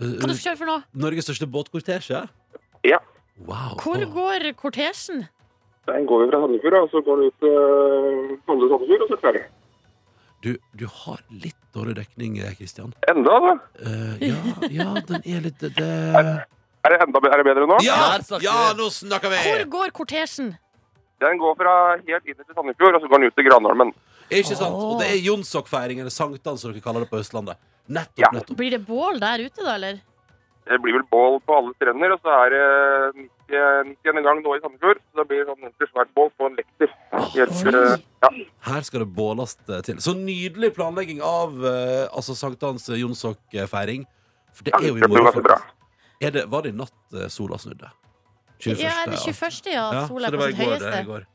Eh, 0.00 0.06
Hva 0.18 0.26
du 0.26 0.34
skal 0.34 0.46
kjøre 0.54 0.58
for 0.58 0.66
noe? 0.72 0.82
Norges 0.94 1.24
største 1.28 1.46
båtkortesje? 1.46 2.22
Ja. 2.88 2.98
Wow. 3.46 3.76
Hvor 3.84 4.02
går 4.14 4.52
kortesjen? 4.56 5.28
Den 5.86 6.06
går 6.06 6.24
vi 6.24 6.30
fra 6.32 6.40
Sandefjord, 6.42 6.74
og 6.82 6.90
så 6.90 7.02
går 7.04 7.16
den 7.20 7.26
ut 7.30 7.38
til 7.40 8.38
Molde 8.48 8.68
Sandefjord, 8.72 9.02
og 9.02 9.08
så 9.08 9.14
er 9.14 9.20
vi 9.20 9.26
ferdig. 9.28 9.44
Du, 10.42 10.56
du 10.80 10.86
har 10.88 11.20
litt 11.30 11.56
dårlig 11.76 11.94
dekning, 12.00 12.38
eh, 12.40 12.54
Kristian. 12.56 12.94
Enda, 13.08 13.36
da? 13.44 13.52
Eh, 13.84 14.28
ja, 14.30 14.38
ja, 14.72 14.88
den 15.06 15.22
er 15.28 15.40
litt 15.44 15.60
det... 15.60 16.46
Er 16.84 16.94
det 16.94 17.00
enda 17.04 17.20
er 17.28 17.42
det 17.42 17.46
bedre 17.50 17.66
nå? 17.68 17.78
Ja, 17.84 17.96
Der 18.16 18.22
snakker 18.24 18.44
ja, 18.46 18.58
vi. 18.72 18.78
nå 18.80 18.86
snakker 18.94 19.34
Hvor 19.36 19.64
går 19.76 19.90
kortesjen? 19.98 20.54
Den 21.20 21.36
går 21.38 21.56
fra 21.60 21.74
helt 22.06 22.24
inn 22.24 22.38
til 22.38 22.54
Sandefjord, 22.56 22.94
og 22.96 23.02
så 23.02 23.08
går 23.12 23.20
den 23.20 23.28
ut 23.28 23.34
til 23.36 23.44
Granholmen. 23.50 23.90
Ikke 24.30 24.54
sant? 24.56 24.72
Åh. 24.72 24.84
Og 24.94 25.00
det 25.02 25.08
er 25.10 25.18
Jonsok-feiring, 25.26 25.98
eller 26.00 26.14
sankthans, 26.14 26.62
som 26.62 26.72
dere 26.72 26.80
kaller 26.80 27.04
det 27.04 27.10
på 27.10 27.18
Østlandet. 27.20 27.58
Nettopp, 27.90 28.22
Ja. 28.22 28.30
nettopp. 28.32 28.56
Blir 28.56 28.70
det 28.70 28.86
bål 28.86 29.18
der 29.20 29.42
ute, 29.44 29.60
da, 29.60 29.74
eller? 29.74 29.98
Det 30.70 30.78
blir 30.80 30.92
vel 30.94 31.04
bål 31.10 31.40
på 31.44 31.56
alle 31.58 31.74
strender, 31.74 32.12
og 32.14 32.20
så 32.22 32.30
er 32.46 32.50
det 32.54 33.28
90, 33.50 33.96
90 34.06 34.16
en 34.20 34.22
gang 34.28 34.40
nå 34.44 34.54
i 34.56 34.60
Sandefjord. 34.62 35.00
Så 35.10 35.18
det 35.20 35.26
blir 35.28 35.44
sånn 35.48 35.58
ordentlig 35.66 35.88
svært 35.90 36.14
bål 36.14 36.30
på 36.38 36.46
en 36.46 36.56
lekter. 36.56 36.94
Helt, 37.34 37.74
eh, 37.74 37.96
ja. 38.22 38.30
Her 38.70 38.80
skal 38.86 39.00
det 39.04 39.10
båles 39.16 39.56
eh, 39.68 39.80
til. 39.82 39.96
Så 40.00 40.14
nydelig 40.14 40.72
planlegging 40.78 41.20
av 41.20 41.58
eh, 41.66 42.06
altså 42.14 42.36
sankthans 42.38 42.88
eh, 42.88 43.00
Jonsok-feiring. 43.02 44.06
For 44.54 44.64
det 44.64 44.72
ja, 44.72 44.78
er 44.80 44.88
jo 44.88 44.96
i 44.96 45.00
det 45.00 45.08
blir 45.10 45.18
morgen, 45.20 45.32
ganske 45.32 45.42
bra. 45.44 45.58
faktisk. 45.58 45.76
Det, 46.20 46.44
var 46.52 46.62
det 46.62 46.74
i 46.74 46.76
natt 46.76 47.16
eh, 47.16 47.28
sola 47.32 47.58
snudde? 47.58 47.88
21. 48.60 48.82
Ja, 48.84 49.06
det 49.08 49.18
21., 49.24 49.60
ja. 49.72 49.94
Ja, 49.94 50.08
Sola 50.08 50.28
så 50.28 50.32
det 50.32 50.38
på 50.38 50.46
sitt 50.46 50.58
går. 50.58 50.64
Det, 50.64 50.70
høyeste. 50.70 51.00
i 51.00 51.04
går. 51.08 51.26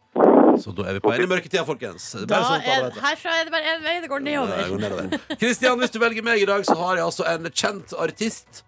Så 0.62 0.72
da 0.72 0.86
er 0.88 0.94
vi 0.94 1.02
på 1.04 1.12
en 1.12 1.24
i 1.24 1.28
mørketida, 1.28 1.64
folkens. 1.68 2.06
Da 2.30 2.38
sånn 2.46 2.62
er, 2.70 2.86
herfra 3.04 3.34
er 3.40 3.48
det 3.48 3.54
bare 3.56 3.74
én 3.74 3.82
vei, 3.84 3.96
det 4.04 4.10
går 4.12 4.24
nedover. 4.24 5.18
Kristian, 5.42 5.82
hvis 5.82 5.92
du 5.92 6.00
velger 6.00 6.24
meg 6.24 6.44
i 6.44 6.48
dag, 6.48 6.64
så 6.68 6.78
har 6.80 7.02
jeg 7.02 7.08
altså 7.10 7.26
en 7.28 7.50
kjent 7.52 7.96
artist. 8.00 8.62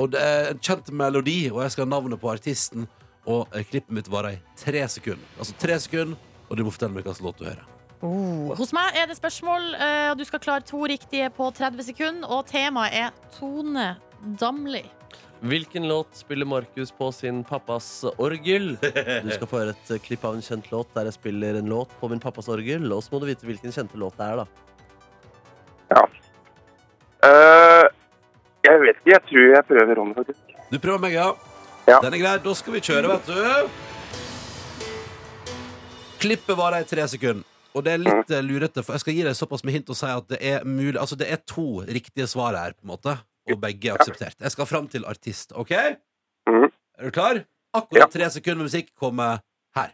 Og 0.00 0.10
det 0.12 0.20
er 0.20 0.50
en 0.50 0.60
kjent 0.60 0.90
melodi, 0.98 1.46
og 1.52 1.62
jeg 1.64 1.76
skal 1.76 1.86
ha 1.86 1.92
navnet 1.94 2.20
på 2.20 2.32
artisten. 2.32 2.88
Og 3.22 3.46
eh, 3.54 3.64
klippet 3.68 3.94
mitt 3.94 4.10
varer 4.12 4.40
i 4.40 4.40
tre 4.58 4.82
sekunder. 4.90 5.24
Altså 5.38 5.56
tre 5.62 5.78
sekunder, 5.80 6.18
og 6.48 6.58
du 6.58 6.64
må 6.66 6.74
fortelle 6.74 6.96
meg 6.96 7.06
hvilken 7.06 7.28
låt 7.28 7.38
du 7.38 7.46
hører. 7.46 7.68
Oh. 8.02 8.50
Hos 8.58 8.72
meg 8.74 8.98
er 8.98 9.06
det 9.06 9.14
spørsmål, 9.16 9.76
eh, 9.78 10.08
og 10.10 10.18
du 10.18 10.26
skal 10.26 10.42
klare 10.42 10.66
to 10.66 10.82
riktige 10.90 11.30
på 11.36 11.52
30 11.54 11.86
sekunder. 11.92 12.26
Og 12.34 12.48
temaet 12.50 12.98
er 12.98 13.14
Tone 13.38 13.92
Damli. 14.40 14.82
Hvilken 15.42 15.88
låt 15.88 16.08
spiller 16.14 16.46
Markus 16.46 16.92
på 16.94 17.12
sin 17.12 17.44
pappas 17.44 18.04
orgel? 18.16 18.76
Du 19.24 19.30
skal 19.30 19.48
få 19.50 19.58
høre 19.58 19.72
et 19.74 19.90
eh, 19.90 19.98
klipp 19.98 20.22
av 20.24 20.36
en 20.38 20.44
kjent 20.44 20.68
låt 20.70 20.92
der 20.94 21.08
jeg 21.10 21.16
spiller 21.16 21.58
en 21.58 21.70
låt 21.72 21.90
på 21.98 22.10
min 22.12 22.22
pappas 22.22 22.46
orgel. 22.52 22.86
Og 22.94 23.02
så 23.02 23.10
må 23.10 23.18
du 23.22 23.26
vite 23.26 23.48
hvilken 23.48 23.74
kjente 23.74 23.98
låt 23.98 24.14
det 24.20 24.28
er, 24.28 24.44
da. 24.44 24.46
Eh, 27.26 27.86
jeg 28.68 28.82
vet 28.84 29.00
ikke, 29.00 29.10
jeg 29.10 29.22
tror 29.32 29.50
jeg 29.56 29.66
prøver 29.72 29.98
Ronny, 29.98 30.14
faktisk. 30.20 30.54
Du 30.70 30.78
prøver 30.78 31.02
meg, 31.08 31.18
ja? 31.18 31.32
Ja. 31.90 31.98
Den 31.98 32.14
er 32.14 32.22
grei. 32.22 32.36
Da 32.46 32.54
skal 32.54 32.78
vi 32.78 32.84
kjøre, 32.86 33.10
vet 33.10 33.26
du. 33.26 33.34
Klippet 36.22 36.54
varer 36.54 36.86
i 36.86 36.86
tre 36.86 37.08
sekunder. 37.10 37.42
Og 37.74 37.82
det 37.82 37.96
er 37.96 38.02
litt 38.04 38.30
eh, 38.30 38.44
lurete, 38.46 38.86
for 38.86 38.94
jeg 38.94 39.02
skal 39.02 39.18
gi 39.18 39.26
deg 39.26 39.34
såpass 39.34 39.66
med 39.66 39.74
hint 39.74 39.90
og 39.90 39.96
si 39.98 40.06
at 40.06 40.26
det 40.30 40.38
er 40.44 40.62
mulig 40.68 40.98
Altså, 41.00 41.16
det 41.18 41.26
er 41.32 41.42
to 41.42 41.82
riktige 41.88 42.30
svar 42.30 42.54
her, 42.54 42.78
på 42.78 42.86
en 42.86 42.94
måte. 42.94 43.18
Og 43.50 43.58
begge 43.60 43.90
er 43.90 43.98
akseptert. 43.98 44.36
Jeg 44.40 44.50
skal 44.54 44.66
fram 44.70 44.86
til 44.88 45.04
artist, 45.08 45.52
OK? 45.58 45.72
Mm. 46.46 46.68
Er 46.98 47.04
du 47.04 47.10
klar? 47.10 47.42
Akkurat 47.74 48.04
Ja. 48.04 48.06
tre 48.06 48.30
sekunder 48.30 48.62
med 48.62 48.68
musikk 48.70 48.92
kommer 48.94 49.40
her. 49.74 49.92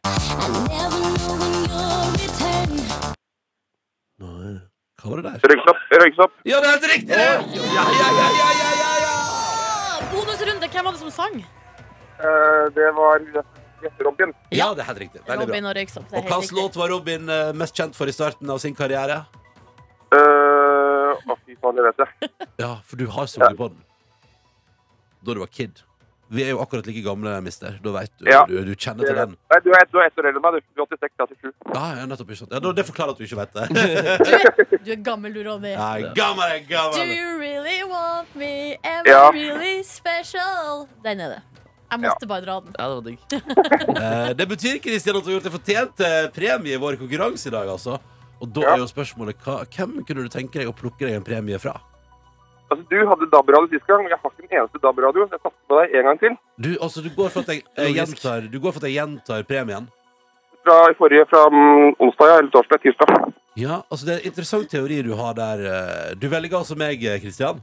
Nei. 4.18 4.58
Hva 4.98 5.10
var 5.12 5.20
det 5.22 5.30
der? 5.30 5.38
Røyksopp, 5.52 5.82
røyksopp. 6.02 6.32
Ja, 6.44 6.58
det 6.60 6.66
er 6.66 6.72
helt 6.74 6.88
riktig! 6.92 7.14
Ja, 7.14 7.38
ja, 7.54 7.84
ja, 8.00 8.08
ja, 8.18 8.28
ja, 8.40 8.48
ja, 8.58 8.90
ja, 9.04 10.08
bonusrunde! 10.10 10.68
Hvem 10.72 10.84
var 10.88 10.92
det 10.96 11.00
som 11.04 11.10
sang? 11.14 11.38
Eh, 12.18 12.64
det 12.74 12.88
var 12.98 13.22
Robin. 14.02 14.32
ja, 14.50 14.72
det 14.74 14.82
er 14.82 14.88
helt 14.90 14.98
riktig. 15.04 15.20
Veldig 15.28 15.46
bra. 15.46 15.54
Og. 15.54 16.16
Og 16.18 16.24
hvilken 16.32 16.56
låt 16.58 16.76
var 16.76 16.88
Robin 16.90 17.28
eh, 17.30 17.52
mest 17.54 17.76
kjent 17.78 17.94
for 17.94 18.10
i 18.10 18.12
starten 18.12 18.50
av 18.50 18.58
sin 18.58 18.74
karriere? 18.74 19.20
Eh, 21.48 21.54
fy 21.54 21.60
faen, 21.62 21.76
det 21.76 21.84
vet 21.88 22.00
jeg. 22.04 22.30
Ja, 22.62 22.72
for 22.84 22.96
du 23.00 23.06
har 23.08 23.26
sunget 23.26 23.56
på 23.56 23.68
den. 23.72 23.84
Da 25.24 25.34
du 25.34 25.40
var 25.40 25.46
kid. 25.50 25.80
Vi 26.28 26.42
er 26.44 26.50
jo 26.52 26.58
akkurat 26.60 26.84
like 26.84 27.00
gamle, 27.00 27.30
mister. 27.40 27.78
Da 27.82 27.92
veit 27.94 28.10
du, 28.20 28.26
Ja. 28.28 28.42
du, 28.44 28.58
du 28.64 28.74
kjenner 28.76 29.06
til 29.08 29.16
den. 29.16 29.30
Nei, 29.48 29.60
du 29.64 29.70
er 29.72 29.80
ett 29.80 29.92
du 29.92 29.96
år 29.98 30.08
eldre 30.10 30.28
enn 30.28 30.40
meg. 30.44 30.58
Du 30.76 30.82
er 30.84 30.88
86, 30.92 31.14
jeg 31.16 31.24
er 31.24 31.36
87. 31.40 31.54
Ja, 31.72 31.84
ja, 31.96 32.06
nettopp, 32.10 32.32
ikke 32.34 32.40
sant. 32.42 32.52
Ja, 32.52 32.72
det 32.76 32.84
forklarer 32.84 33.14
at 33.14 33.18
du 33.18 33.24
ikke 33.24 33.38
vet 33.38 33.54
det. 33.56 33.68
Du 33.72 33.80
er, 33.80 34.82
du 34.84 34.90
er 34.92 35.00
gammel, 35.06 35.32
du, 35.32 35.40
Ronny. 35.48 35.72
Ja, 35.72 36.12
gammel, 36.18 36.52
er 36.52 36.92
Do 36.98 37.06
you 37.06 37.38
really 37.40 37.80
want 37.88 38.34
me? 38.36 38.76
Am 38.84 39.08
Ja. 39.08 39.22
I 39.32 39.48
really 39.48 39.80
special? 39.88 40.84
Den 41.06 41.24
er 41.24 41.38
det. 41.38 41.40
Jeg 41.88 42.02
måtte 42.04 42.28
bare 42.28 42.44
dra 42.44 42.58
den. 42.60 42.74
Ja, 42.76 42.88
det 42.88 42.96
var 42.98 43.04
digg. 43.08 43.18
Eh, 43.98 44.30
det 44.36 44.44
betyr 44.50 44.76
Kristian, 44.84 45.16
at 45.16 45.24
du 45.24 45.30
har 45.32 45.38
gjort 45.38 45.46
deg 45.48 45.54
fortjent 45.56 45.94
til 45.98 46.28
premie 46.36 46.76
i 46.76 46.80
vår 46.80 46.98
konkurranse 47.00 47.48
i 47.48 47.52
dag, 47.54 47.66
altså. 47.72 47.96
Og 48.40 48.52
da 48.54 48.60
Ja. 48.60 48.72
er 48.74 48.78
jo 48.78 48.86
spørsmålet 48.86 49.36
hva, 49.44 49.64
hvem 49.66 50.04
kunne 50.06 50.22
du 50.22 50.28
tenke 50.28 50.58
deg 50.60 50.68
å 50.68 50.74
plukke 50.76 51.00
deg 51.06 51.14
en 51.16 51.24
premie 51.24 51.58
fra? 51.58 51.74
Altså, 52.70 52.84
du 52.90 52.96
hadde 53.08 53.26
DAB-radio 53.32 53.68
sist 53.72 53.86
gang. 53.88 54.02
men 54.04 54.10
Jeg 54.12 54.18
har 54.22 54.30
ikke 54.30 54.44
en 54.52 54.58
eneste 54.60 54.78
DAB-radio. 54.82 55.20
Jeg 55.30 55.40
kaster 55.40 55.64
på 55.68 55.78
deg 55.80 55.94
en 55.98 56.04
gang 56.04 56.18
til. 56.20 56.36
Du, 56.60 56.70
altså, 56.84 57.02
du 57.02 57.08
går 57.16 57.30
for 57.30 57.40
at 57.40 57.46
jeg, 57.48 57.62
jeg 57.76 57.94
gjentar, 57.96 58.50
du 58.52 58.58
går 58.60 58.72
for 58.72 58.80
at 58.84 58.90
jeg 58.90 58.98
gjentar 58.98 59.42
premien. 59.48 59.88
Fra 60.64 60.76
i 60.90 60.94
forrige, 60.98 61.24
fra 61.30 61.46
mm, 61.48 61.94
onsdag, 61.98 62.34
eller 62.38 62.50
torsdag, 62.52 62.82
tirsdag. 62.82 63.32
Ja, 63.56 63.82
altså 63.90 64.04
Det 64.06 64.14
er 64.14 64.20
en 64.20 64.26
interessant 64.30 64.68
teori 64.70 65.02
du 65.02 65.14
har 65.16 65.32
der. 65.34 65.58
eh, 65.64 66.14
Du 66.14 66.28
velger 66.28 66.58
altså 66.58 66.76
meg, 66.76 67.00
Kristian. 67.22 67.62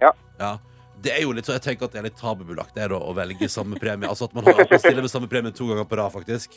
Ja. 0.00 0.10
ja. 0.40 0.56
Det 1.02 1.12
er 1.12 1.22
jo 1.22 1.32
litt 1.32 1.44
så, 1.44 1.52
Jeg 1.52 1.62
tenker 1.62 1.84
at 1.84 1.92
det 1.92 1.98
er 2.00 2.08
litt 2.08 2.16
tabubelagt 2.18 2.74
det 2.74 2.82
er 2.84 2.88
da, 2.88 2.96
å 2.98 3.12
velge 3.14 3.46
samme 3.52 3.76
premie. 3.78 4.08
Altså 4.08 4.24
at 4.24 4.34
man, 4.34 4.44
har, 4.44 4.58
at 4.64 4.70
man 4.70 4.78
stiller 4.80 5.02
med 5.02 5.10
samme 5.12 5.28
premie 5.28 5.52
to 5.52 5.66
ganger 5.68 5.84
på 5.84 5.96
rad, 6.00 6.10
faktisk. 6.16 6.56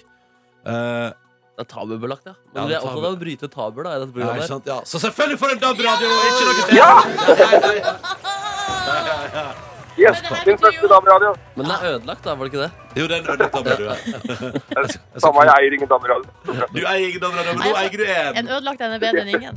Eh, 0.65 1.11
Det 1.59 1.65
er 1.65 1.75
tabubelagt, 1.75 2.23
ja. 2.23 2.31
Ja, 2.31 2.37
Men 2.53 2.61
vi 2.63 2.71
det 2.71 2.75
er 2.75 2.79
er 2.79 2.85
opptatt 2.87 3.03
av 3.03 3.11
å 3.11 3.19
bryte 3.19 3.47
tabuer, 3.51 3.83
da. 3.83 3.91
I 3.91 3.99
dette 3.99 4.07
ja, 4.07 4.13
programmet. 4.15 4.41
her. 4.41 4.47
sant? 4.47 4.67
Ja. 4.69 4.77
Så 4.87 4.99
selvfølgelig 5.03 5.39
får 5.41 5.49
en 5.51 5.59
DAB-radio! 5.59 6.07
Ikke 6.29 6.45
noe 6.47 6.53
til! 6.55 6.69
Ja! 6.77 6.91
Ja, 8.87 8.95
ja, 9.09 9.17
ja. 9.33 9.43
Yes, 9.99 10.21
det 10.23 10.31
betyr 10.31 10.55
første 10.61 10.87
DAB-radio. 10.93 11.33
Men 11.57 11.67
den 11.67 11.73
er 11.75 11.83
ødelagt, 11.97 12.23
da, 12.23 12.37
var 12.39 12.47
det 12.47 12.53
ikke 12.53 12.63
det? 12.63 12.71
Jo, 12.95 13.09
den 13.11 13.27
ødelagt 13.27 13.53
DAB-radio. 13.57 13.87
Samme, 15.25 15.43
jeg 15.49 15.55
eier 15.57 15.77
ingen 15.81 15.91
DAB-radio. 15.91 16.31
Du 16.47 16.79
eier 16.79 17.07
ingen 17.09 17.25
DAB-radio, 17.25 17.51
men 17.51 17.59
nå 17.59 17.67
altså, 17.67 17.83
eier 17.83 17.99
du 17.99 18.07
en. 18.07 18.39
En 18.45 18.55
ødelagt 18.55 18.87
en 18.87 18.95
er 18.95 19.03
bedre 19.03 19.25
enn 19.25 19.35
ingen. 19.35 19.53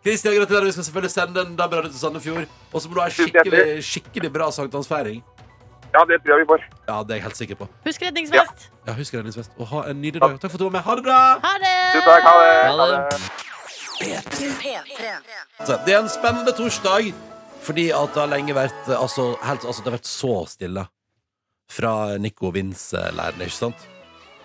Kristian, 0.00 0.32
gratulerer. 0.40 0.70
Vi 0.70 0.76
skal 0.78 0.88
selvfølgelig 0.88 1.12
sende 1.12 1.44
en 1.44 1.56
DAB-radio 1.60 1.92
til 1.92 2.00
Sandefjord. 2.00 2.48
Og 2.72 2.80
så 2.80 2.88
må 2.88 2.96
du 2.96 3.04
ha 3.04 3.10
en 3.12 3.18
skikkelig, 3.20 3.64
skikkelig 3.84 4.32
bra 4.40 4.48
sankthansfeiring. 4.48 5.20
Ja, 5.96 6.02
det 6.04 6.18
tror 6.22 6.32
jeg 6.36 6.44
vi 6.44 6.48
får. 6.50 6.60
Ja, 6.90 6.96
det 7.02 7.10
er 7.14 7.18
jeg 7.20 7.24
helt 7.24 7.38
sikker 7.40 7.56
på. 7.62 7.66
Husk 7.86 8.00
redningsvest. 8.04 8.58
Ja, 8.86 8.92
Husk 8.98 9.12
redningsvest. 9.16 9.50
Og 9.56 9.64
ha 9.70 9.78
en 9.90 9.98
nydelig 10.02 10.20
dag. 10.20 10.34
Takk 10.42 10.50
for 10.52 10.58
at 10.58 10.60
du 10.60 10.64
var 10.68 10.74
med. 10.76 10.84
Ha 10.84 10.92
det 10.98 11.04
bra! 11.06 11.20
Ha 11.46 11.52
det! 11.62 11.76
Tusen 11.94 12.08
takk, 12.10 12.24
ha 12.28 12.34
det. 12.42 12.56
Ha 12.76 12.84
det. 12.92 13.00
Det 15.86 15.92
er 15.94 16.00
en 16.02 16.12
spennende 16.12 16.52
torsdag, 16.52 17.02
fordi 17.64 17.86
at 17.96 18.10
det 18.12 18.20
har 18.26 18.30
lenge 18.30 18.52
vært 18.56 18.88
eh, 18.92 19.00
altså, 19.00 19.22
helt, 19.46 19.64
altså, 19.64 19.80
Det 19.82 19.88
har 19.90 19.96
vært 19.98 20.10
så 20.10 20.34
stille 20.52 20.82
fra 21.72 21.92
Nico 22.22 22.50
Vince-leiren, 22.54 23.40
ikke 23.42 23.56
sant? 23.56 23.80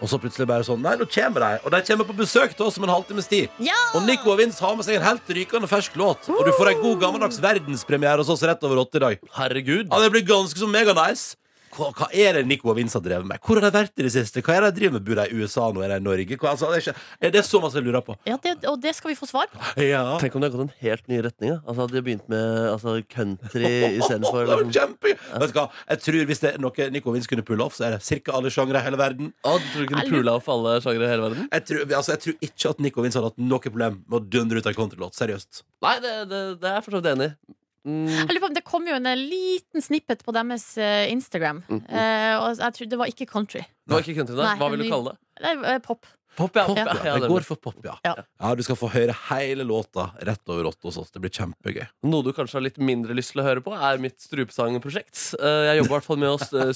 Og 0.01 0.09
så 0.09 0.17
plutselig 0.17 0.47
bare 0.49 0.65
sånn 0.65 0.81
Nei, 0.81 0.95
nå 0.97 1.05
kommer 1.13 1.39
de. 1.43 1.49
Og 1.61 1.69
de 1.75 1.79
kommer 1.85 2.05
på 2.09 2.15
besøk 2.17 2.55
til 2.57 2.65
oss 2.65 2.77
om 2.79 2.85
en 2.87 2.93
halvtimes 2.95 3.27
tid. 3.29 3.47
Ja! 3.61 3.77
Og 3.97 4.01
Nico 4.07 4.27
og 4.33 4.39
Vince 4.39 4.57
har 4.63 4.73
med 4.79 4.85
seg 4.87 4.95
en 4.97 5.05
helt 5.05 5.27
rykende 5.37 5.69
fersk 5.69 5.93
låt. 6.01 6.21
Og 6.31 6.41
du 6.47 6.51
får 6.57 6.67
en 6.71 6.81
god 6.81 6.97
gammeldags 7.03 7.37
verdenspremiere 7.43 8.19
hos 8.23 8.31
oss 8.33 8.41
rett 8.49 8.63
over 8.65 8.77
åtte 8.81 8.97
i 8.97 9.03
dag. 9.05 9.15
Herregud. 9.37 9.85
Ja, 9.91 9.97
Det 10.01 10.09
blir 10.15 10.25
ganske 10.25 10.57
så 10.57 10.67
mega-nice. 10.71 11.25
Hva, 11.71 11.87
hva 11.95 12.07
er 12.11 12.35
det 12.35 12.43
Nico 12.49 12.71
og 12.71 12.77
Vince 12.77 12.97
har 12.97 13.03
drevet 13.05 13.27
med? 13.27 13.39
Hvor 13.45 13.59
har 13.59 13.65
de 13.67 13.71
vært 13.75 14.01
i 14.01 14.05
det 14.05 14.11
siste? 14.13 14.43
Hva 14.43 14.57
er 14.57 14.65
det 14.65 14.71
de 14.73 14.81
driver 14.81 14.97
med? 14.97 15.05
Bor 15.07 15.19
de 15.21 15.25
i 15.31 15.37
USA 15.39 15.67
nå? 15.71 15.83
Er 15.85 15.93
de 15.93 15.99
i 16.01 16.03
Norge? 16.03 16.37
Hva, 16.41 16.51
altså, 16.53 16.71
det, 16.71 16.81
er 16.81 16.85
ikke, 16.85 17.05
er 17.27 17.33
det 17.35 17.43
så 17.47 17.61
masse 17.63 17.79
jeg 17.79 17.87
lurer 17.87 18.03
på? 18.05 18.15
Ja, 18.27 18.37
det, 18.43 18.55
og 18.69 18.79
det 18.83 18.93
skal 18.97 19.13
vi 19.13 19.17
få 19.19 19.29
svar 19.29 19.47
på. 19.51 19.61
Ja. 19.81 20.03
Tenk 20.21 20.35
om 20.35 20.43
det 20.43 20.51
har 20.51 20.57
gått 20.57 20.65
en 20.67 20.73
helt 20.83 21.07
ny 21.11 21.21
retning. 21.25 21.53
Ja. 21.53 21.59
Altså, 21.65 21.87
de 21.91 22.03
begynt 22.05 22.27
med 22.31 22.67
altså, 22.73 22.97
country 23.11 23.71
istedenfor 24.01 24.43
Det 24.51 24.51
var 24.51 24.65
liksom. 24.65 24.75
kjempe 24.75 25.15
Vet 25.15 25.53
du 25.53 25.57
hva? 25.59 25.67
Jeg 25.93 26.03
tror 26.05 26.27
Hvis 26.31 26.43
det 26.43 26.51
er 26.51 26.61
noe 26.63 26.89
Nico 26.91 27.11
og 27.11 27.17
Vince 27.17 27.31
kunne 27.31 27.45
pulle 27.47 27.65
off, 27.65 27.77
så 27.77 27.87
er 27.87 27.95
det 27.97 28.01
ca. 28.25 28.35
alle 28.37 28.51
sjangre 28.53 28.81
i 28.81 28.85
hele 28.89 28.99
verden. 28.99 29.31
Å, 29.45 29.55
du 29.55 29.71
tror 29.71 29.87
du 29.87 29.93
kunne 29.93 30.07
pulle 30.11 30.35
off 30.35 30.51
alle 30.51 30.75
sjangre 30.83 31.07
i 31.07 31.11
hele 31.13 31.29
verden? 31.29 31.49
Jeg 31.51 31.67
tror, 31.69 31.87
altså, 31.87 32.15
jeg 32.15 32.23
tror 32.25 32.49
ikke 32.49 32.75
at 32.75 32.85
Nico 32.85 33.01
og 33.01 33.07
Vince 33.07 33.21
hadde 33.21 33.31
hatt 33.31 33.41
noe 33.53 33.63
problem 33.63 34.01
med 34.03 34.19
å 34.19 34.23
dundre 34.37 34.59
ut 34.61 34.69
en 34.69 34.77
countrylåt. 34.77 35.17
Seriøst. 35.17 35.63
Nei, 35.85 35.97
det, 36.03 36.13
det, 36.29 36.43
det 36.61 36.69
er 36.69 36.79
jeg 36.79 36.85
for 36.87 36.97
så 36.97 37.01
vidt 37.01 37.11
enig 37.15 37.31
i. 37.31 37.55
Mm. 37.81 38.05
Jeg 38.05 38.27
lurer 38.29 38.43
på 38.43 38.49
om 38.51 38.53
Det 38.53 38.63
kom 38.67 38.85
jo 38.85 38.93
en 38.93 39.09
eh, 39.09 39.17
liten 39.17 39.81
snippet 39.81 40.21
på 40.25 40.33
deres 40.35 40.65
eh, 40.77 41.09
Instagram. 41.11 41.63
Mm, 41.67 41.79
Uh, 41.91 42.35
og 42.37 42.59
jeg 42.61 42.75
tror 42.77 42.89
Det 42.91 42.99
var 43.01 43.09
ikke 43.09 43.25
country. 43.29 43.63
Det 43.65 43.95
var 43.95 44.05
ikke 44.05 44.19
country. 44.21 44.37
Nei, 44.37 44.55
Hva 44.59 44.69
vil 44.71 44.83
du 44.83 44.89
kalle 44.91 45.13
det? 45.13 45.17
Eh, 45.41 45.79
pop. 45.83 46.05
Pop, 46.37 46.55
ja. 46.55 46.63
Pop, 46.65 46.77
ja. 46.79 46.85
ja, 46.95 47.13
Jeg 47.13 47.21
det 47.25 47.29
går 47.31 47.43
for 47.45 47.59
pop, 47.59 47.77
ja. 47.83 47.95
Ja. 48.07 48.13
ja. 48.23 48.51
Du 48.55 48.63
skal 48.63 48.77
få 48.79 48.87
høre 48.93 49.13
hele 49.29 49.65
låta 49.67 50.09
rett 50.23 50.47
over 50.49 50.69
åtte 50.71 50.87
hos 50.87 50.97
oss. 51.01 51.11
Det 51.11 51.19
blir 51.23 51.33
kjempegøy. 51.35 51.83
Noe 52.07 52.23
du 52.23 52.31
kanskje 52.33 52.57
har 52.59 52.63
litt 52.65 52.77
mindre 52.79 53.13
lyst 53.17 53.33
til 53.35 53.41
å 53.43 53.45
høre 53.47 53.63
på, 53.65 53.73
er 53.75 53.99
mitt 54.01 54.17
strupesangprosjekt. 54.23 55.35
Eh, 55.39 55.65
Jeg 55.71 55.81
jobber 55.81 55.91
i 55.91 55.95
hvert 55.97 56.07
fall 56.07 56.21
med 56.21 56.31
å 56.31 56.71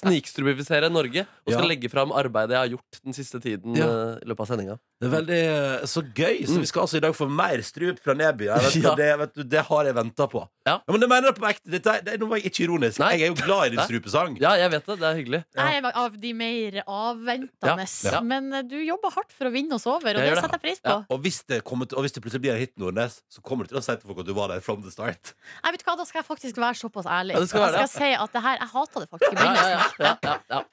snikstrupifisere 0.00 0.90
Norge. 0.92 1.26
Og 1.46 1.52
skal 1.52 1.64
Ja. 1.64 1.68
legge 1.68 1.90
fram 1.90 2.12
arbeidet 2.12 2.50
jeg 2.54 2.58
har 2.62 2.68
gjort 2.76 3.00
den 3.04 3.12
siste 3.12 3.40
tiden 3.42 3.74
Ja. 3.76 3.86
eh, 3.86 4.18
i 4.22 4.26
løpet 4.30 4.40
av 4.40 4.46
sendinga. 4.48 4.78
Det 5.00 5.06
er 5.08 5.14
veldig 5.16 5.40
eh, 5.80 5.86
så 5.86 6.02
gøy. 6.14 6.46
Så 6.46 6.58
vi 6.60 6.66
skal 6.66 6.82
altså 6.82 6.96
i 6.96 7.00
dag 7.00 7.14
få 7.16 7.28
mer 7.28 7.58
strup 7.62 7.98
fra 8.04 8.14
Neby. 8.14 8.44
Jeg 8.46 8.60
vet, 8.60 8.82
Ja. 8.84 8.94
det, 8.94 9.18
vet 9.18 9.34
du, 9.34 9.42
det 9.44 9.64
har 9.66 9.84
jeg 9.84 9.94
venta 9.94 10.26
på. 10.28 10.46
Ja. 10.66 10.78
Men 10.88 11.00
det 11.00 11.08
mener 11.08 11.28
jeg 11.32 11.36
på 11.40 11.48
ekte. 11.48 11.70
Dette, 11.70 12.04
det, 12.04 12.20
nå 12.20 12.28
var 12.28 12.36
jeg 12.38 12.50
ikke 12.52 12.64
ironisk. 12.68 12.98
Nei. 13.00 13.16
Jeg 13.18 13.22
er 13.22 13.34
jo 13.34 13.38
glad 13.46 13.66
i 13.66 13.70
din 13.76 13.80
strupesang. 13.86 14.36
Ja, 14.40 14.54
jeg 14.60 14.70
vet 14.70 14.86
det. 14.86 14.98
Det 15.00 15.08
er 15.08 15.16
hyggelig. 15.18 15.44
Jeg 15.56 15.82
er 15.82 15.90
av 15.96 16.16
de 16.20 16.32
mer 16.34 16.82
avventende. 16.86 17.86
Ja, 18.04 18.12
ja. 18.12 18.20
Men 18.20 18.52
eh, 18.52 18.62
du 18.62 18.76
jobber 18.84 18.99
hardt 19.08 19.32
for 19.32 19.48
å 19.48 19.52
vinne 19.54 19.72
oss 19.74 19.86
over, 19.88 20.12
og 20.12 20.20
det 20.20 20.28
det. 20.34 20.42
setter 20.42 20.58
jeg 20.58 20.64
pris 20.66 20.80
på. 20.84 20.92
Ja. 20.92 20.98
Og 21.08 21.20
hvis, 21.24 21.38
det 21.48 21.62
til, 21.64 21.96
og 21.96 22.04
hvis 22.04 22.12
det 22.12 22.22
plutselig 22.22 22.44
blir 22.44 22.52
en 22.52 22.60
hit, 22.60 22.74
Nordnes, 22.76 23.22
så 23.32 23.40
kommer 23.40 23.64
du 23.64 23.72
til 23.72 23.80
å 23.80 23.84
si 23.86 23.96
til 23.96 24.06
folk 24.10 24.20
at 24.20 24.28
du 24.28 24.34
var 24.36 24.48
der 24.52 24.60
from 24.60 24.82
the 24.84 24.90
start. 24.92 25.32
Nei, 25.64 25.72
vet 25.72 25.80
du 25.80 25.88
hva, 25.88 25.96
Da 25.96 26.04
skal 26.04 26.20
jeg 26.20 26.28
faktisk 26.28 26.56
være 26.60 26.76
såpass 26.76 27.06
ærlig. 27.08 27.34
Ja, 27.38 27.46
skal 27.46 27.64
være 27.66 27.80
jeg 27.80 27.88
skal 27.94 28.04
si 28.04 28.12
at 28.26 28.32
det 28.36 28.42
her, 28.42 28.58
jeg 28.60 28.68
hata 28.76 29.04
det 29.04 29.08
faktisk 29.10 29.32
i 29.32 29.36
Ja, 29.40 29.44
ja, 29.44 29.54
begynnelsen. 29.54 30.04
ja, 30.04 30.16
ja, 30.22 30.36
ja, 30.50 30.64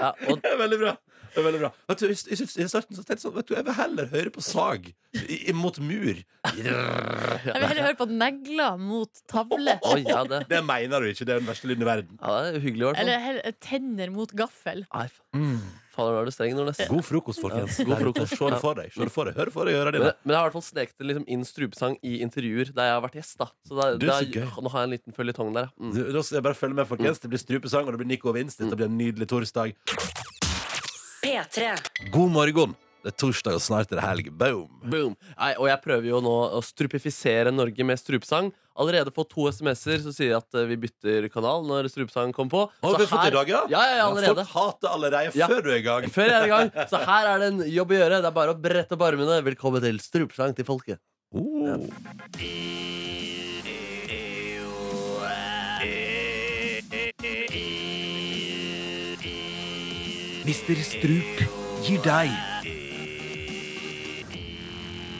ja. 0.00 0.14
Og 0.32 0.40
Det 0.40 0.54
er 0.54 0.62
veldig 0.64 0.80
bra. 0.86 0.96
Det 1.34 1.40
er 1.42 1.46
veldig 1.48 1.60
bra. 1.64 1.68
Vet 1.90 1.98
du, 1.98 2.04
jeg, 2.06 2.18
i, 2.30 2.36
jeg, 2.38 2.68
starten 2.70 2.94
så 2.94 3.02
tenkte 3.02 3.16
jeg 3.18 3.22
sånn 3.24 3.32
Vet 3.34 3.48
du, 3.48 3.54
jeg 3.56 3.66
vil 3.66 3.74
heller 3.74 4.10
høre 4.12 4.30
på 4.30 4.42
sag 4.46 4.84
i, 5.18 5.38
mot 5.56 5.78
mur. 5.82 6.20
Jeg 6.54 7.54
vil 7.58 7.66
heller 7.66 7.82
høre 7.88 7.96
på 7.98 8.06
negler 8.10 8.76
mot 8.78 9.10
tavle. 9.30 9.74
Oi, 9.90 10.04
ja, 10.06 10.20
det, 10.30 10.44
Det 10.50 10.60
mener 10.66 11.02
du 11.02 11.10
ikke. 11.10 11.26
Det 11.26 11.34
er 11.34 11.42
den 11.42 11.48
verste 11.50 11.70
lyden 11.70 11.82
i 11.82 11.88
verden. 11.88 12.18
ja, 12.20 12.36
det 12.46 12.52
er 12.54 12.62
hyggelig, 12.62 12.82
i 12.82 12.86
hvert 12.86 12.98
fall. 13.00 13.08
Eller 13.08 13.24
heller 13.24 13.56
tenner 13.66 14.14
mot 14.14 14.34
gaffel. 14.38 14.84
Nei, 14.94 15.08
faen, 15.94 16.10
nå 16.12 16.20
er 16.20 16.28
du 16.28 16.34
streng, 16.34 16.54
Nordnes. 16.58 16.80
God 16.90 17.04
frokost, 17.06 17.40
folkens. 17.42 17.78
God 17.86 18.02
frokost. 18.02 18.34
Se 18.36 18.50
det 18.52 18.60
for 18.62 18.74
deg. 18.80 18.92
Se 18.94 19.00
det 19.06 19.14
for 19.14 19.30
deg. 19.30 19.38
Hør 19.38 19.52
for 19.54 19.70
deg. 19.70 19.76
Gjør 19.78 19.90
det 19.94 20.02
Men, 20.04 20.12
men 20.24 20.34
jeg 20.34 20.38
har 20.40 20.44
i 20.44 20.48
hvert 20.50 20.58
fall 20.58 20.66
sneket 20.68 21.06
liksom 21.08 21.24
inn 21.36 21.44
strupesang 21.48 21.96
i 22.02 22.18
intervjuer 22.26 22.72
der 22.74 22.90
jeg 22.90 22.96
har 22.98 23.04
vært 23.06 23.18
gjest. 23.20 23.38
da 23.40 23.48
Så 23.66 23.78
da, 23.80 23.88
Du, 23.96 24.06
så 24.06 24.12
da, 24.12 24.20
gøy. 24.38 24.48
Nå 24.66 24.74
har 24.74 24.84
jeg 24.84 24.90
en 24.90 24.94
liten 24.98 25.16
føljetong 25.16 25.54
der. 25.56 25.70
ja. 25.70 25.74
Mm. 25.80 25.92
Du, 25.96 26.00
Da 26.18 26.22
skal 26.22 26.40
jeg 26.40 26.46
bare 26.50 26.60
følge 26.60 26.74
med, 26.82 26.88
folkens. 26.90 27.22
Det 27.24 27.30
blir 27.32 27.42
strupesang, 27.42 27.86
og 27.88 27.94
det 27.96 28.02
blir 28.04 28.10
Nico 28.12 28.28
og 28.32 28.38
Vince. 28.38 28.58
Dette 28.60 28.76
blir 28.78 28.90
en 28.90 28.98
nydelig 28.98 29.28
torsdag. 29.30 29.74
P3. 31.24 32.10
God 32.12 32.30
morgen. 32.30 32.74
Det 33.04 33.10
er 33.12 33.16
torsdag, 33.20 33.58
og 33.58 33.60
snart 33.60 33.90
er 33.92 33.98
det 34.00 34.04
helg. 34.06 34.28
Boom. 34.40 34.68
Boom. 34.88 35.14
Nei, 35.36 35.50
og 35.60 35.66
jeg 35.68 35.80
prøver 35.84 36.06
jo 36.08 36.20
nå 36.24 36.32
å 36.56 36.60
strupifisere 36.64 37.52
Norge 37.52 37.84
med 37.84 38.00
strupesang. 38.00 38.48
Allerede 38.80 39.12
fått 39.14 39.28
to 39.34 39.44
SMS-er 39.52 40.00
som 40.02 40.14
sier 40.16 40.32
at 40.38 40.56
eh, 40.56 40.64
vi 40.70 40.78
bytter 40.86 41.28
kanal 41.30 41.62
når 41.68 41.90
strupesang 41.92 42.32
kommer 42.34 42.50
på. 42.54 42.62
Har 42.82 42.96
Så 42.96 43.02
vi 43.04 43.10
fått 43.12 43.20
her- 43.26 43.28
i 43.28 43.36
dag, 43.36 43.52
ja? 43.52 43.60
Ja, 43.70 43.82
ja, 43.90 43.96
ja, 44.00 44.06
allerede. 44.08 44.46
Folk 44.48 44.56
hater 44.80 44.88
allerede 44.96 45.36
Ja. 45.36 45.46
før 45.52 45.60
du 45.62 45.70
er 45.70 45.76
i 45.78 45.84
gang. 45.84 46.08
Før 46.16 46.32
jeg 46.32 46.40
er 46.40 46.46
i 46.48 46.54
gang. 46.54 46.72
Så 46.90 47.04
her 47.04 47.28
er 47.34 47.38
det 47.44 47.52
en 47.52 47.60
jobb 47.76 47.92
å 47.92 48.00
gjøre. 48.00 48.22
Det 48.24 48.32
er 48.32 48.38
bare 48.40 48.56
å 48.56 48.60
brette 48.64 48.96
opp 48.96 49.04
armene. 49.12 49.38
Velkommen 49.52 49.84
til 49.84 50.00
strupesang 50.00 50.56
til 50.56 50.64
folket. 50.64 50.98
Oh. 51.34 51.76
Mister 60.44 60.76
Strup 60.84 61.40
gir 61.84 62.00
deg 62.04 62.32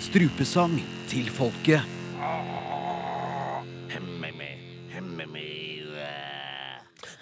strupesang 0.04 0.78
til 1.10 1.28
folket. 1.32 1.82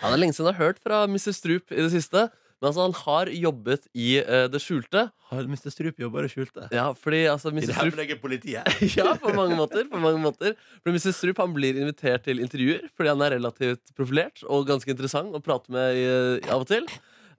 Ja, 0.02 0.08
det 0.10 0.16
er 0.16 0.18
lenge 0.18 0.34
siden 0.34 0.48
jeg 0.50 0.56
har 0.58 0.64
hørt 0.66 0.80
fra 0.82 1.04
Mr. 1.06 1.30
Strup 1.36 1.70
i 1.70 1.78
det 1.84 1.92
siste. 1.94 2.24
Men 2.62 2.68
altså, 2.70 2.84
han 2.86 2.94
har 2.94 3.30
jobbet 3.34 3.86
i 3.98 4.08
eh, 4.20 4.44
det 4.50 4.60
skjulte. 4.62 5.08
Har 5.32 5.46
Mr. 5.50 5.70
Strup 5.74 5.98
jobba 5.98 6.20
i 6.20 6.26
det 6.28 6.30
skjulte? 6.34 6.66
Ja, 6.74 6.88
fordi 6.94 7.24
altså, 7.30 7.50
I 7.50 7.58
det 7.64 7.74
Strup 7.74 7.98
her 7.98 8.18
politiet? 8.22 8.68
Ja, 8.98 9.14
på 9.18 9.32
mange 9.34 9.56
måter. 9.58 9.86
På 9.90 9.98
mange 10.02 10.20
måter. 10.22 10.54
For 10.84 10.94
Mr. 10.94 11.10
Strup 11.14 11.40
han 11.42 11.54
blir 11.56 11.78
invitert 11.82 12.22
til 12.26 12.42
intervjuer 12.42 12.86
fordi 12.94 13.10
han 13.10 13.24
er 13.26 13.34
relativt 13.36 13.94
profilert 13.98 14.44
og 14.46 14.66
ganske 14.70 14.94
interessant 14.94 15.34
å 15.34 15.42
prate 15.42 15.74
med 15.74 15.98
i- 16.02 16.50
av 16.50 16.62
og 16.62 16.70
til. 16.70 16.86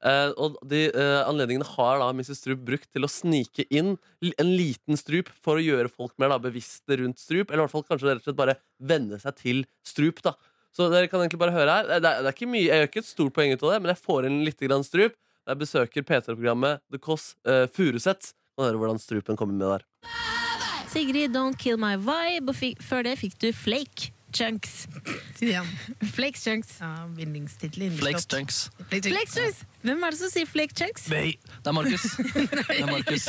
Eh, 0.04 0.30
og 0.36 0.58
de 0.68 0.90
uh, 0.92 1.24
anledningene 1.30 1.68
har 1.78 2.02
da 2.02 2.10
Mrs. 2.12 2.42
Strup 2.42 2.64
brukt 2.68 2.90
til 2.92 3.08
å 3.08 3.12
snike 3.12 3.64
inn 3.72 3.94
en 4.34 4.50
liten 4.52 5.00
strup 5.00 5.30
for 5.44 5.60
å 5.60 5.64
gjøre 5.64 5.92
folk 5.92 6.18
mer 6.20 6.34
da, 6.34 6.40
bevisste 6.44 6.98
rundt 7.00 7.22
strup. 7.22 7.50
Eller 7.50 7.62
i 7.62 7.66
hvert 7.66 7.76
fall 7.76 7.86
kanskje 7.88 8.10
rett 8.10 8.24
og 8.24 8.28
slett 8.28 8.40
bare 8.40 8.58
venne 8.84 9.20
seg 9.22 9.38
til 9.40 9.64
strup. 9.88 10.20
da 10.26 10.36
Så 10.76 10.90
dere 10.92 11.08
kan 11.12 11.24
egentlig 11.24 11.40
bare 11.46 11.56
høre 11.56 11.78
her. 11.78 11.88
Det 11.88 12.00
er, 12.02 12.24
det 12.26 12.32
er 12.32 12.36
ikke 12.36 12.52
mye, 12.52 12.68
Jeg 12.68 12.82
gjør 12.82 12.92
ikke 12.92 13.04
et 13.06 13.12
stort 13.14 13.38
poeng 13.38 13.54
ut 13.56 13.64
av 13.64 13.76
det, 13.76 13.82
men 13.84 13.94
jeg 13.94 14.04
får 14.04 14.28
inn 14.30 14.42
litt 14.48 14.66
grann 14.68 14.88
strup. 14.88 15.16
Jeg 15.44 15.60
besøker 15.60 16.08
P3-programmet 16.08 16.84
The 16.92 17.00
Kåss 17.04 17.34
uh, 17.48 17.66
Furuseth. 17.72 18.36
Og 18.60 18.68
høre 18.68 18.82
hvordan 18.82 19.00
strupen 19.02 19.40
kommer 19.40 19.56
med 19.56 19.66
der. 19.66 19.88
Sigrid, 20.92 21.32
Don't 21.34 21.58
Kill 21.58 21.80
My 21.82 21.96
Vibe. 21.96 22.52
Og 22.52 22.84
før 22.84 23.08
det 23.08 23.16
fikk 23.24 23.40
du 23.42 23.50
Flake 23.56 24.12
Chunks. 24.34 24.74
Si 25.38 25.46
det 25.46 25.54
igjen. 25.54 25.70
Flake 26.16 26.40
Chunks. 26.42 26.72
Ja, 26.82 27.06
Vindingstittel. 27.18 27.86
Flakes 28.00 28.26
Chunks. 28.30 28.58
Flake 28.90 29.12
Flake 29.12 29.32
Chunks. 29.32 29.62
Hvem 29.84 30.04
er 30.08 30.16
det 30.16 30.20
som 30.20 30.32
sier 30.34 30.50
Flake 30.50 30.76
Chunks? 30.80 31.06
Nei, 31.12 31.36
det 31.38 31.72
er 31.72 31.76
Markus. 31.78 32.06
Det 32.54 32.78
er 32.80 32.90
Markus. 32.90 33.28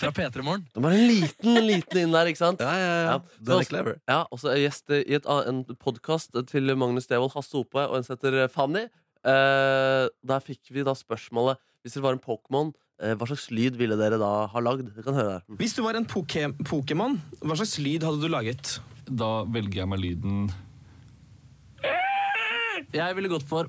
Fra 0.00 0.10
P3 0.16 0.44
Morgen. 0.46 0.66
Det 0.74 0.82
var 0.84 0.96
en 0.96 1.06
liten, 1.08 1.60
liten 1.66 2.02
inn 2.02 2.14
der, 2.16 2.30
ikke 2.32 2.42
sant? 2.42 2.64
Ja, 2.64 2.72
ja, 2.74 2.90
ja. 2.90 3.06
Ja. 3.10 3.38
Den 3.50 3.62
er 3.62 3.70
clever. 3.70 3.98
Ja, 4.10 4.20
og 4.30 4.40
så 4.42 4.50
er 4.52 4.58
jeg 4.60 4.68
gjest 4.70 4.94
i 4.98 5.18
et, 5.20 5.30
en 5.52 5.62
podkast 5.80 6.36
til 6.50 6.74
Magnus 6.80 7.08
Devold, 7.10 7.32
Hasse 7.36 7.56
Ope 7.60 7.86
og 7.86 7.98
en 8.00 8.06
som 8.06 8.16
heter 8.16 8.46
Fanny. 8.52 8.86
Eh, 9.20 10.04
der 10.32 10.40
fikk 10.40 10.70
vi 10.72 10.80
da 10.80 10.94
spørsmålet 10.96 11.58
Hvis 11.84 11.92
dere 11.92 12.06
var 12.06 12.14
en 12.16 12.22
Pokémon, 12.24 12.70
eh, 13.04 13.12
hva 13.20 13.26
slags 13.28 13.50
lyd 13.52 13.76
ville 13.76 13.98
dere 14.00 14.16
da 14.20 14.46
ha 14.48 14.62
lagd? 14.64 14.88
Kan 15.04 15.16
høre 15.16 15.34
der. 15.38 15.58
Hvis 15.60 15.76
du 15.76 15.82
var 15.84 15.96
en 15.98 16.08
Pokémon, 16.08 17.18
hva 17.44 17.56
slags 17.60 17.76
lyd 17.80 18.04
hadde 18.08 18.20
du 18.24 18.28
laget? 18.32 18.78
Da 19.10 19.30
velger 19.50 19.82
jeg 19.82 19.90
meg 19.90 20.02
lyden 20.04 20.42
Jeg 22.94 23.16
ville 23.18 23.30
gått 23.30 23.46
for 23.46 23.66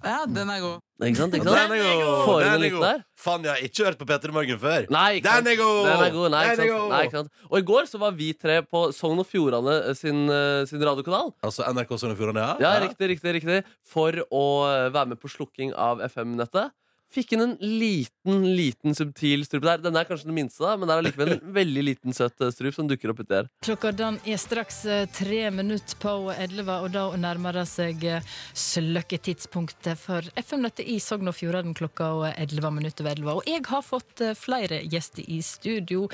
Ja, 0.00 0.22
den 0.24 0.48
er 0.48 0.60
god. 0.64 0.78
Ikke 1.04 1.18
sant? 1.18 1.34
ikke 1.36 1.44
Den 1.44 1.72
er 1.74 1.80
god! 1.80 2.20
Får 2.24 2.42
inn 2.44 2.54
Den 2.54 2.62
er 2.64 2.72
god. 2.72 2.84
der. 2.86 3.02
Faen, 3.20 3.42
jeg 3.44 3.52
har 3.52 3.64
ikke 3.66 3.84
hørt 3.84 3.98
på 4.00 4.06
Petter 4.08 4.32
Morgen 4.32 4.60
før. 4.60 4.86
Nei, 4.92 5.18
ikke 5.18 5.28
sant? 5.28 5.44
Den 5.44 5.52
er 5.52 5.58
god! 5.60 5.80
Den 5.84 6.04
er 6.06 6.14
god. 6.14 6.30
Nei, 6.32 6.40
Den 6.40 6.52
ikke 6.52 6.64
er 6.64 6.70
sant? 6.70 6.72
god! 6.72 6.92
Nei, 6.94 7.00
ikke 7.04 7.18
sant? 7.18 7.44
Og 7.50 7.56
i 7.58 7.66
går 7.70 7.88
så 7.90 8.00
var 8.00 8.14
vi 8.16 8.28
tre 8.32 8.56
på 8.64 8.82
Sogn 8.96 9.20
og 9.20 9.28
Fjordane 9.28 9.76
eh, 9.90 9.96
sin, 9.98 10.22
eh, 10.32 10.64
sin 10.70 10.84
radiokanal. 10.88 11.34
Altså 11.44 11.68
NRK 11.68 11.92
Sogn 12.00 12.14
og 12.16 12.20
Fjordane, 12.20 12.46
ja? 12.46 12.56
Ja, 12.64 12.72
riktig, 12.84 13.10
riktig, 13.12 13.34
riktig 13.40 13.60
For 13.92 14.22
å 14.24 14.44
eh, 14.70 14.88
være 14.96 15.12
med 15.12 15.20
på 15.20 15.32
slukking 15.32 15.76
av 15.76 16.00
FM-nettet. 16.08 16.72
Fikk 17.10 17.32
inn 17.34 17.42
en 17.42 17.56
liten, 17.58 18.44
liten 18.54 18.94
subtil 18.94 19.42
strup 19.42 19.64
der. 19.66 19.80
Denne 19.82 19.98
er 19.98 20.06
kanskje 20.06 20.28
den 20.28 20.36
minste, 20.36 20.62
da, 20.62 20.76
men 20.78 20.86
det 20.86 20.94
er 20.94 21.02
allikevel 21.02 21.32
en 21.34 21.54
veldig 21.56 21.82
liten 21.88 22.14
søt 22.14 22.38
eh, 22.38 22.52
strup 22.54 22.76
som 22.76 22.86
dukker 22.86 23.10
opp 23.10 23.24
uti 23.24 23.34
her. 23.34 23.48
Klokka 23.66 23.90
den 23.98 24.20
er 24.30 24.38
straks 24.38 24.84
eh, 24.86 25.08
tre 25.10 25.40
minutter 25.50 25.98
på 25.98 26.14
11, 26.30 26.70
og 26.70 26.94
da 26.94 27.04
nærmer 27.18 27.58
det 27.58 27.66
seg 27.72 28.06
eh, 28.06 28.30
sløkketidspunktet 28.54 29.98
for 29.98 30.30
FM-nettet 30.38 30.86
i 30.86 31.00
Sogn 31.02 31.32
og 31.32 31.34
Fjordane 31.40 31.74
klokka 31.74 32.12
11 32.30 32.70
minutter 32.78 33.02
over 33.02 33.18
11. 33.18 33.34
Og 33.40 33.50
jeg 33.56 33.66
har 33.72 33.84
fått 33.86 34.24
flere 34.38 34.82
gjester 34.86 35.26
i 35.26 35.42
studio. 35.42 36.06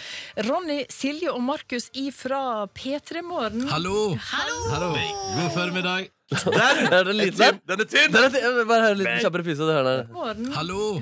Ronny, 0.49 0.87
Silje 0.89 1.29
og 1.35 1.45
Markus 1.45 1.91
ifra 1.93 2.65
P3 2.73 3.21
Morgen. 3.27 3.69
Hallo! 3.69 4.15
Hallo! 4.33 4.95
God 4.97 5.51
formiddag. 5.53 6.16
Der! 6.31 6.93
Er 6.99 7.05
den 7.05 7.17
liten? 7.17 7.61
Den 7.69 7.81
er 7.81 7.85
tynn! 7.87 8.11
Den 8.13 8.25
er 8.25 8.31
tynn. 8.35 8.67
Bare 8.69 8.81
hør 8.83 8.91
en 8.97 8.99
liten 8.99 9.21
kjapp 9.23 9.37
reprise. 9.39 9.63
Du 9.63 9.71
hører 9.71 9.85
den. 10.03 10.13
Morgen. 10.13 10.53
Hallo! 10.53 11.01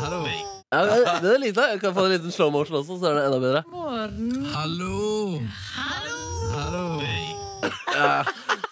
Hallo! 0.00 0.22
Ja, 0.72 1.18
den 1.20 1.28
er 1.34 1.38
liten. 1.42 1.62
Jeg 1.74 1.80
kan 1.80 1.94
få 1.94 2.06
en 2.08 2.14
liten 2.16 2.32
slow 2.32 2.50
motion 2.50 2.78
også, 2.80 2.96
så 3.00 3.10
er 3.10 3.14
den 3.20 3.26
enda 3.28 3.38
bedre. 3.38 3.62
Morgen. 3.68 4.46
Hallo! 4.54 5.40
Hallo! 6.56 7.00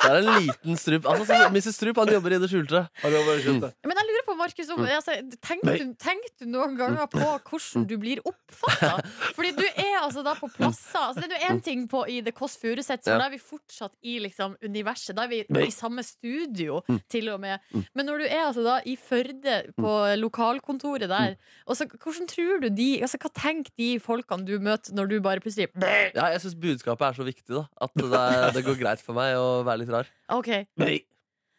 Det 0.00 0.10
er 0.10 0.18
en 0.20 0.28
liten 0.46 0.78
strup. 0.80 1.06
Altså, 1.10 1.26
så, 1.28 1.48
Mrs. 1.52 1.74
Strup 1.76 1.98
han 2.00 2.12
jobber 2.14 2.34
i 2.34 2.38
det 2.40 2.48
skjulte. 2.50 2.80
Men 3.04 3.96
jeg 4.00 4.06
lurer 4.08 4.24
på, 4.26 4.36
Markus, 4.38 4.70
om, 4.72 4.84
altså, 4.86 5.16
tenkte, 5.44 5.74
du, 5.76 5.92
tenkte 6.00 6.46
du 6.46 6.48
noen 6.54 6.76
ganger 6.78 7.08
på 7.12 7.20
hvordan 7.20 7.84
du 7.90 7.96
blir 8.00 8.22
oppfatta? 8.26 9.02
Fordi 9.36 9.50
du 9.58 9.64
er 9.68 9.98
altså 10.00 10.24
da 10.24 10.34
på 10.38 10.48
plasser 10.54 11.02
altså, 11.10 11.26
Det 11.26 11.36
er 11.36 11.44
jo 11.44 11.50
én 11.52 11.60
ting 11.64 11.84
på, 11.90 12.04
i 12.08 12.20
The 12.24 12.32
Kåss 12.36 12.56
Furuseth, 12.62 13.04
så 13.04 13.14
Ja. 13.14 13.18
da 13.20 13.28
er 13.28 13.34
vi 13.34 13.42
fortsatt 13.42 13.92
i 14.06 14.16
liksom, 14.24 14.56
universet. 14.64 15.16
Da 15.18 15.26
er 15.26 15.32
vi 15.34 15.66
i 15.66 15.74
samme 15.74 16.04
studio, 16.06 16.80
til 17.12 17.28
og 17.34 17.40
med. 17.42 17.60
Men 17.94 18.08
når 18.08 18.24
du 18.24 18.26
er 18.30 18.46
altså 18.46 18.64
da 18.64 18.78
i 18.88 18.96
Førde, 19.00 19.60
på 19.76 19.92
lokalkontoret 20.20 21.08
der, 21.10 21.36
så, 21.68 21.86
hvordan 21.86 22.28
tror 22.30 22.60
du 22.64 22.68
de 22.74 22.88
altså, 23.02 23.18
Hva 23.20 23.30
tenker 23.36 23.72
de 23.78 23.92
folkene 24.02 24.46
du 24.48 24.56
møter 24.62 24.94
når 24.96 25.10
du 25.10 25.16
bare 25.24 25.42
plutselig 25.42 25.68
Ja, 25.80 26.30
jeg 26.32 26.40
syns 26.42 26.56
budskapet 26.60 27.06
er 27.10 27.18
så 27.20 27.26
viktig, 27.26 27.48
da. 27.52 27.64
At 27.82 27.94
det, 27.96 28.54
det 28.56 28.64
går 28.66 28.78
greit 28.80 29.02
for 29.04 29.16
meg 29.18 29.36
å 29.38 29.60
være 29.66 29.82
litt 29.84 29.89
rar. 29.94 30.10
OK, 30.36 30.50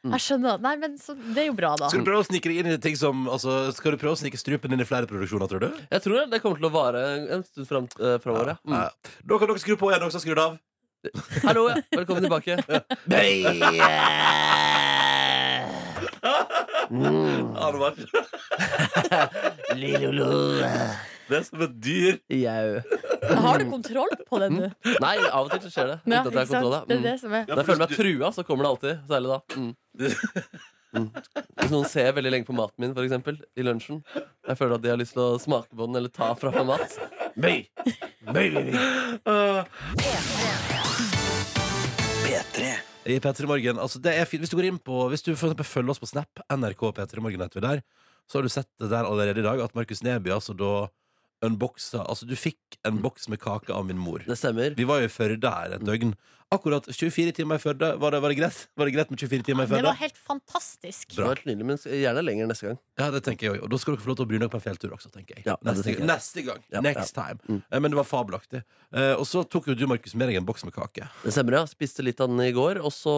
jeg 0.02 0.18
skjønner. 0.26 0.58
Nei, 0.64 0.74
men 0.82 0.96
så, 0.98 1.14
det 1.14 1.44
er 1.44 1.48
jo 1.52 1.58
bra, 1.58 1.76
da. 1.78 1.90
Skal 1.92 2.02
du 2.02 2.08
prøve 2.10 2.24
å 2.24 2.26
snike 2.26 2.50
deg 2.50 2.64
inn 2.64 2.72
i 2.74 2.80
ting 2.82 2.96
som 2.98 3.28
altså, 3.30 3.70
Skal 3.76 3.94
du 3.94 4.00
prøve 4.02 4.16
å 4.16 4.22
snike 4.22 4.40
strupen 4.42 4.74
inn 4.74 4.82
i 4.82 4.88
flere 4.90 5.06
produksjoner, 5.10 5.52
tror 5.52 5.62
du? 5.62 5.70
Jeg 5.92 6.02
tror 6.08 6.26
det 6.32 6.42
kommer 6.42 6.58
til 6.58 6.70
å 6.72 6.74
vare 6.74 7.04
en 7.38 7.46
stund 7.46 7.70
fram, 7.70 7.86
eh, 8.00 8.18
framover. 8.24 8.56
Ja. 8.56 8.58
Mm. 8.66 8.78
Ja. 8.80 9.14
Da 9.30 9.38
kan 9.38 9.52
dere 9.52 9.62
skru 9.62 9.78
på 9.78 9.92
igjen, 9.92 10.02
dere 10.02 10.10
som 10.10 10.18
har 10.18 10.26
skrudd 10.26 10.42
av. 10.42 10.58
Hallo, 11.46 11.68
ja. 11.70 11.78
Velkommen 11.94 12.26
tilbake. 12.26 12.54
Nei! 13.14 13.34
Mm. 16.92 17.54
var 17.54 17.96
Det 17.96 18.08
er 21.40 21.44
som 21.48 21.62
et 21.66 21.76
dyr. 21.82 22.20
Jau. 22.30 22.82
Har 23.46 23.58
du 23.62 23.66
kontroll 23.72 24.12
på 24.28 24.40
det 24.42 24.50
nå? 24.52 24.70
Nei, 25.02 25.16
av 25.30 25.46
og 25.46 25.52
til 25.54 25.62
så 25.68 25.72
skjer 25.76 25.88
det. 25.94 25.98
Ja, 26.06 26.22
Uten 26.24 26.28
at 26.28 26.34
jeg 26.34 26.42
har 26.42 26.52
kontroll. 26.52 26.74
ja. 26.74 26.84
Det 26.86 26.96
er 26.96 27.00
Mm. 27.00 27.04
det 27.08 27.16
som 27.22 27.34
er. 27.34 27.46
Når 27.48 27.56
jeg 27.62 27.66
føler 27.72 27.84
meg 27.86 27.96
trua, 27.98 28.32
så 28.36 28.44
kommer 28.48 28.64
det 28.64 28.72
alltid. 28.72 28.96
Særlig 29.08 29.28
da. 29.32 29.40
Mm. 29.56 29.76
Mm. 30.92 31.06
Hvis 31.56 31.72
noen 31.72 31.86
ser 31.88 32.12
veldig 32.12 32.32
lenge 32.34 32.46
på 32.50 32.54
maten 32.54 32.76
min, 32.84 32.94
for 32.94 33.04
eksempel, 33.08 33.38
i 33.56 33.64
lunsjen 33.64 34.02
Jeg 34.48 34.58
føler 34.60 34.76
at 34.76 34.82
de 34.84 34.90
har 34.92 34.98
lyst 35.00 35.14
til 35.16 35.22
å 35.24 35.40
smake 35.40 35.70
på 35.72 35.86
den 35.88 35.96
eller 35.96 36.10
ta 36.12 36.34
fra 36.36 36.52
meg 36.52 36.66
mat. 36.68 36.98
Bøy. 37.40 37.62
Bøy, 38.28 38.50
bøy, 38.52 38.74
bøy. 39.24 39.72
I 43.06 43.18
P3 43.20 43.48
Morgen, 43.50 43.80
altså 43.82 44.00
det 44.04 44.14
er 44.20 44.28
fint 44.30 44.44
Hvis 44.44 44.52
du 44.54 44.58
går 44.60 44.68
inn 44.70 44.78
på 44.80 45.08
Hvis 45.10 45.24
du 45.26 45.32
for 45.34 45.50
eksempel 45.50 45.66
følger 45.66 45.94
oss 45.96 46.02
på 46.02 46.10
Snap 46.12 46.44
NRK 46.54 46.84
P3 47.00 47.24
Morgen 47.24 47.42
heter 47.42 47.58
vi 47.60 47.64
der 47.66 47.82
Så 48.30 48.38
har 48.38 48.46
du 48.46 48.52
sett 48.54 48.68
det 48.80 48.92
der 48.92 49.08
allerede 49.10 49.42
i 49.42 49.46
dag 49.48 49.64
At 49.66 49.74
Markus 49.78 50.04
Neby 50.06 50.30
altså 50.36 50.54
da 50.58 50.70
Unboxa 51.46 52.04
Altså 52.08 52.28
du 52.30 52.36
fikk 52.38 52.78
en 52.88 53.00
boks 53.02 53.28
med 53.32 53.40
kake 53.42 53.74
av 53.74 53.86
min 53.88 53.98
mor 54.02 54.24
Det 54.28 54.38
stemmer. 54.38 54.76
Vi 54.78 54.86
var 54.88 55.02
jo 55.02 55.10
i 55.10 55.12
Førde 55.14 55.50
her 55.52 55.78
et 55.78 55.86
døgn 55.88 56.14
Akkurat 56.52 56.84
24 56.92 57.32
timer 57.38 57.56
i 57.56 57.64
Førde 57.64 57.94
Var 58.02 58.12
det, 58.12 58.20
var 58.22 58.34
det 58.34 58.38
greit? 58.42 58.58
Var 58.76 58.90
det 58.90 58.94
greit 58.98 59.12
med 59.14 59.22
24 59.24 59.46
timer 59.48 59.64
i 59.64 59.72
Det 59.72 59.84
var 59.86 59.96
helt 60.02 60.18
fantastisk. 60.20 61.14
Det 61.16 61.24
var 61.24 61.40
nydelig, 61.48 61.66
men 61.70 61.78
gjerne 61.80 62.24
lenger 62.28 62.50
neste 62.52 62.68
gang. 62.68 62.80
Ja, 63.00 63.08
det 63.16 63.22
tenker 63.24 63.48
jeg 63.48 63.54
også 63.56 63.64
Og 63.64 63.72
da 63.72 63.80
skal 63.80 63.96
dere 63.96 64.04
få 64.04 64.12
lov 64.12 64.18
til 64.20 64.26
å 64.26 64.30
bry 64.34 64.42
dere 64.42 64.52
på 64.52 64.60
en 64.60 64.66
fjelltur 64.66 64.96
også, 64.98 65.12
tenker 65.16 65.40
jeg 65.40 65.48
Ja, 65.48 65.56
neste, 65.64 65.86
tenker 65.88 66.04
jeg. 66.04 66.10
neste 66.12 66.44
gang 66.50 66.66
Ja, 66.76 66.84
Next 66.84 67.16
ja. 67.16 67.24
time 67.24 67.40
Mm. 67.48 67.62
Eh, 67.72 67.80
Men 67.80 67.92
det 67.96 68.02
var 68.02 68.10
fabelaktig 68.12 68.64
Eh, 68.92 69.14
Og 69.16 69.24
så 69.26 69.46
tok 69.48 69.70
jo 69.72 69.78
du, 69.80 69.86
Markus, 69.88 70.14
med 70.20 70.28
deg 70.28 70.42
en 70.42 70.46
boks 70.46 70.66
med 70.68 70.76
kake 70.76 71.08
Det 71.24 71.32
stemmer, 71.32 71.62
ja. 71.62 71.64
Spiste 71.72 72.04
litt 72.04 72.20
av 72.20 72.28
den 72.28 72.42
i 72.44 72.52
går, 72.52 72.82
og 72.84 72.92
så 72.92 73.16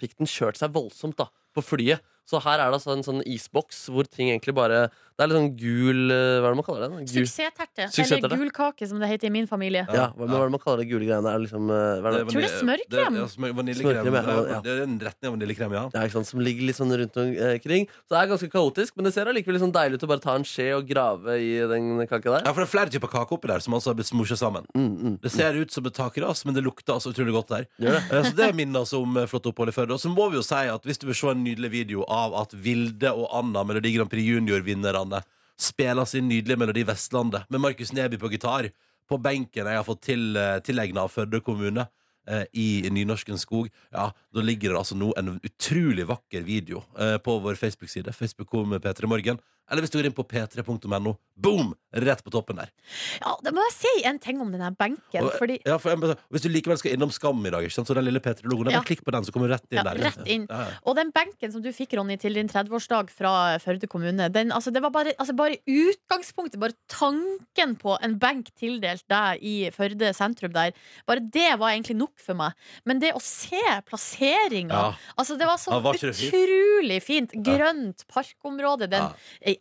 fikk 0.00 0.14
den 0.22 0.30
kjørt 0.30 0.56
seg 0.60 0.70
voldsomt 0.72 1.16
da, 1.18 1.26
på 1.56 1.64
flyet. 1.66 2.00
Så 2.30 2.38
her 2.44 2.60
er 2.62 2.70
det 2.70 2.78
altså 2.78 2.92
en 2.94 3.02
sånn 3.06 3.22
isboks 3.26 3.88
hvor 3.90 4.06
ting 4.06 4.28
egentlig 4.30 4.54
bare 4.54 4.84
Det 5.18 5.24
er 5.24 5.28
litt 5.32 5.36
sånn 5.40 5.48
gul 5.58 6.12
eh, 6.14 6.36
Hva 6.40 6.46
er 6.48 6.54
det 6.54 6.58
man 6.60 6.64
kaller 6.68 6.82
det? 6.84 7.00
Gul, 7.10 7.24
Suksessterte. 7.26 7.86
Suksessterte. 7.90 8.28
Eller 8.30 8.38
gulkake, 8.44 8.86
som 8.88 9.00
det 9.02 9.08
heter 9.10 9.28
i 9.28 9.32
min 9.34 9.48
familie. 9.50 9.82
ja, 9.90 10.06
hva, 10.14 10.24
men 10.24 10.30
hva 10.32 10.44
er 10.44 10.48
det 10.48 10.54
man 10.54 10.62
kaller 10.62 10.80
det 10.84 10.86
gule 10.92 11.08
greiene? 11.08 11.28
Er 11.32 11.40
det 11.40 11.48
liksom, 11.48 11.66
eh, 11.74 11.98
hva 12.00 12.12
er 12.12 12.16
det? 12.16 12.20
Tror 12.30 12.44
det 12.44 12.50
er 12.50 12.54
smørkrem. 12.60 13.16
Det, 13.18 13.24
ja, 13.24 13.26
smør, 13.34 13.52
vaniljekrem. 13.58 13.98
Smørkrem, 14.06 14.16
ja, 14.30 14.44
ja. 14.54 14.60
Det 14.64 14.72
er 14.76 14.82
en 14.86 14.94
retning 15.08 15.28
av 15.28 15.34
vaniljekrem, 15.36 15.74
ja. 15.76 15.82
Ja, 15.96 16.04
ikke 16.06 16.16
sant, 16.20 16.30
Som 16.30 16.44
ligger 16.46 16.68
litt 16.70 16.78
sånn 16.78 16.94
rundt 17.02 17.18
omkring. 17.24 17.88
Så 18.06 18.14
det 18.14 18.20
er 18.22 18.30
ganske 18.32 18.50
kaotisk, 18.54 18.96
men 18.96 19.08
det 19.08 19.12
ser 19.18 19.32
allikevel 19.32 19.60
sånn 19.64 19.74
deilig 19.74 19.98
ut 20.00 20.06
å 20.06 20.10
bare 20.14 20.24
ta 20.24 20.36
en 20.38 20.46
skje 20.46 20.68
og 20.78 20.86
grave 20.88 21.36
i 21.42 21.50
den 21.74 21.90
kaka 22.06 22.36
der. 22.36 22.46
Ja, 22.46 22.54
for 22.54 22.62
det 22.62 22.68
er 22.68 22.72
flere 22.76 22.94
typer 22.94 23.12
kake 23.16 23.36
oppi 23.36 23.50
der 23.50 23.64
som 23.66 23.76
altså 23.76 23.90
har 23.92 23.98
blitt 24.00 24.12
smusja 24.12 24.38
sammen. 24.40 24.64
Mm, 24.78 24.88
mm. 25.02 25.18
Det 25.26 25.34
ser 25.34 25.58
ut 25.60 25.74
som 25.74 25.90
et 25.90 25.98
takras, 25.98 26.44
men 26.46 26.54
det 26.56 26.62
lukter 26.64 26.94
altså 26.96 27.10
utrolig 27.12 27.34
godt 27.36 27.52
der. 27.56 27.68
Det? 27.80 27.96
Eh, 27.98 28.22
Så 28.30 28.36
det 28.38 28.50
minner 28.54 28.84
oss 28.86 28.92
om 28.96 29.16
eh, 29.20 29.26
flott 29.30 29.46
opphold 29.50 29.72
i 29.72 29.76
Førde. 29.76 29.96
Og 29.96 30.00
så 30.00 30.08
må 30.12 30.30
vi 30.30 30.38
jo 30.40 30.44
si 30.46 30.54
at 30.70 30.84
hvis 30.86 31.00
du 31.02 31.06
vil 31.10 31.18
se 31.18 31.32
en 31.34 31.44
nydelig 31.44 31.70
video 31.72 32.04
av 32.08 32.19
at 32.42 32.52
Vilde 32.54 33.12
og 33.12 33.28
Anna, 33.32 33.64
Melodi 33.64 33.94
Grand 33.96 34.10
Prix 34.10 34.26
Junior-vinnerne, 34.28 35.22
spiller 35.60 36.04
sin 36.08 36.28
nydelige 36.28 36.56
Melodi 36.60 36.84
Vestlandet 36.88 37.48
med 37.50 37.60
Markus 37.60 37.92
Neby 37.92 38.18
på 38.20 38.30
gitar 38.32 38.70
på 39.10 39.18
benken 39.18 39.66
jeg 39.66 39.76
har 39.76 39.84
fått 39.84 40.04
til, 40.06 40.36
eh, 40.36 40.60
tilegna 40.60 41.02
av 41.04 41.10
Førde 41.10 41.40
kommune. 41.42 41.88
eh, 42.28 42.44
I 42.54 42.82
Nynorsken 42.90 43.38
skog. 43.38 43.70
Ja, 43.90 44.12
Da 44.32 44.40
ligger 44.40 44.70
det 44.70 44.78
altså 44.78 44.94
nå 44.94 45.12
en 45.16 45.40
utrolig 45.42 46.06
vakker 46.06 46.44
video 46.44 46.84
eh, 46.96 47.16
på 47.18 47.40
vår 47.42 47.56
Facebook-side. 47.56 48.12
Facebook 48.14 48.48
kom 48.48 48.70
P3 48.78 49.08
Morgen. 49.08 49.40
Eller 49.70 49.84
hvis 49.84 49.92
du 49.92 49.98
går 50.00 50.08
inn 50.10 50.16
på 50.16 50.24
p3.no. 50.26 51.14
Boom! 51.40 51.74
Rett 51.90 52.20
på 52.22 52.30
toppen 52.30 52.58
der. 52.60 52.68
Ja, 53.18 53.32
Da 53.42 53.50
må 53.50 53.62
jeg 53.66 53.72
si 53.74 53.90
en 54.06 54.18
ting 54.22 54.38
om 54.42 54.50
den 54.52 54.62
benken. 54.78 55.24
Og, 55.24 55.32
Fordi 55.40 55.56
ja, 55.66 55.74
for, 55.82 55.96
hvis 56.30 56.44
du 56.44 56.48
likevel 56.52 56.78
skal 56.78 56.92
innom 56.94 57.10
Skam 57.10 57.40
i 57.48 57.50
dag, 57.50 57.64
så 57.72 57.82
den 57.96 58.04
lille 58.06 58.20
P3-logoen, 58.22 58.70
Ja. 58.70 58.82
klikk 58.86 59.02
på 59.06 59.10
den, 59.14 59.24
så 59.26 59.32
kommer 59.34 59.48
du 59.48 59.54
rett 59.54 59.66
inn 59.72 59.80
Ja, 59.80 59.82
der. 59.88 59.98
rett 60.04 60.28
inn. 60.30 60.44
Og 60.86 60.94
den 60.94 61.10
benken 61.10 61.50
som 61.50 61.62
du 61.64 61.70
fikk, 61.74 61.96
Ronny, 61.98 62.16
til 62.20 62.34
din 62.34 62.46
30-årsdag 62.48 63.10
fra 63.10 63.32
Førde 63.58 63.88
kommune, 63.90 64.28
den, 64.30 64.52
altså, 64.52 64.70
det 64.72 64.82
var 64.82 64.90
bare, 64.94 65.14
altså, 65.18 65.34
bare 65.34 65.56
utgangspunktet, 65.66 66.60
bare 66.60 66.76
tanken 66.92 67.74
på 67.80 67.96
en 68.04 68.18
benk 68.22 68.52
tildelt 68.60 69.02
deg 69.10 69.42
i 69.42 69.56
Førde 69.74 70.12
sentrum 70.14 70.52
der, 70.54 70.72
bare 71.08 71.20
det 71.26 71.58
var 71.58 71.72
egentlig 71.74 71.96
nok 71.96 72.14
for 72.22 72.34
meg. 72.38 72.52
Men 72.86 73.00
det 73.02 73.14
å 73.16 73.20
se 73.20 73.58
plasseringa 73.88 74.94
altså, 75.18 75.36
Det 75.38 75.46
var 75.48 75.58
så 75.58 75.72
Ja, 75.74 75.80
var 75.80 75.94
utrolig 75.98 77.00
fint. 77.02 77.32
Grønt 77.32 78.06
parkområde, 78.10 78.88
den, 78.90 79.10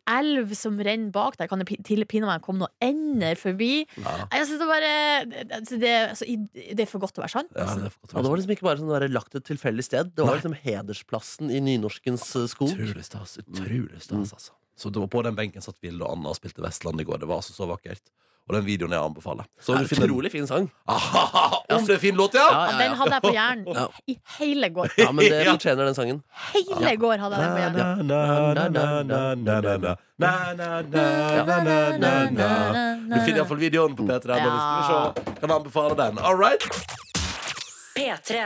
elv 0.10 0.54
som 0.58 0.78
renner 0.80 1.12
bak 1.16 1.38
der, 1.40 1.50
kan 1.52 1.62
det 1.62 1.80
til 1.88 2.06
pinne 2.10 2.30
meg 2.30 2.44
komme 2.46 2.64
noen 2.64 2.74
ender 2.84 3.40
forbi. 3.40 3.86
Ja. 3.98 4.16
Jeg 4.36 4.48
synes 4.50 4.62
det, 4.62 4.70
bare, 4.70 4.94
det, 5.30 5.80
det, 5.82 5.94
altså, 6.12 6.30
det 6.54 6.86
er 6.86 6.90
for 6.90 7.04
godt 7.04 7.16
til 7.18 7.24
å 7.24 7.28
være 7.28 7.36
sant. 7.36 7.52
Ja, 7.56 7.66
Altså. 7.70 7.90
det 7.90 8.14
Ja, 8.14 8.22
det 8.24 8.30
var 8.30 8.40
liksom 8.42 8.56
ikke 8.56 8.68
bare 8.70 8.82
sånn 8.82 9.14
lagt 9.14 9.36
et 9.36 9.48
tilfeldig 9.50 9.86
sted. 9.86 10.14
Det 10.16 10.26
var 10.26 10.40
liksom 10.40 10.58
hedersplassen 10.64 11.52
i 11.54 11.60
nynorskens 11.64 12.26
eh, 12.40 12.48
skog. 12.52 12.74
Utrolig 12.74 13.06
stas. 13.06 13.38
Utrolig 13.44 14.02
stas, 14.02 14.34
altså. 14.38 14.56
Så 14.80 14.90
det 14.96 15.02
var 15.04 15.10
på 15.12 15.22
den 15.26 15.36
benken 15.36 15.64
satt 15.64 15.76
Vilde 15.84 16.06
og 16.08 16.16
Anna 16.16 16.32
og 16.32 16.38
spilte 16.40 16.64
Vestland 16.64 17.02
i 17.04 17.06
går. 17.08 17.20
Det 17.20 17.28
var 17.28 17.42
altså 17.42 17.52
så 17.56 17.68
vakkert. 17.68 18.06
Og 18.50 18.56
den 18.56 18.64
videoen 18.66 18.92
jeg 18.96 19.00
anbefaler. 19.06 19.46
Så 19.62 19.76
Ja, 19.76 19.82
du 19.84 19.88
finner- 19.88 20.08
utrolig 20.10 20.32
fin 20.32 20.48
sang. 20.50 20.72
Ahaha, 20.90 21.60
Om 21.76 21.86
det 21.86 21.96
er 21.96 22.00
fin 22.02 22.16
låt, 22.18 22.34
ja! 22.34 22.48
Ja, 22.50 22.78
den 22.80 22.96
hadde 22.98 23.12
jeg 23.14 23.22
på 23.22 23.32
hjernen 23.36 23.68
Ja. 23.76 23.84
i 24.10 24.16
hele 24.40 24.70
går. 24.74 24.90
Ja, 24.98 25.12
men 25.12 25.26
det 25.30 25.46
fortjener 25.48 25.86
den 25.86 25.96
sangen. 25.96 26.24
Hele 26.56 26.96
går 26.98 27.18
hadde 27.22 27.36
jeg 27.36 27.44
den 27.46 27.52
på 27.54 27.62
hjernen. 27.62 28.08
Na, 28.08 28.54
na, 28.54 28.70
na, 28.70 29.04
na, 29.04 29.36
na, 29.36 29.62
na, 29.62 29.78
na. 29.78 29.96
Na, 30.20 30.32
na, 30.58 30.82
na, 30.82 31.44
na, 31.46 31.62
na, 31.64 32.30
na, 32.30 32.50
na. 32.74 33.16
Du 33.16 33.22
finner 33.22 33.38
iallfall 33.44 33.58
videoen 33.62 33.96
på 33.96 34.04
P3. 34.10 34.28
Ja. 34.38 34.46
Ja. 34.46 35.14
Kan 35.40 35.52
anbefale 35.52 35.96
den. 35.96 36.18
All 36.20 36.36
right? 36.36 36.66
P3. 38.00 38.44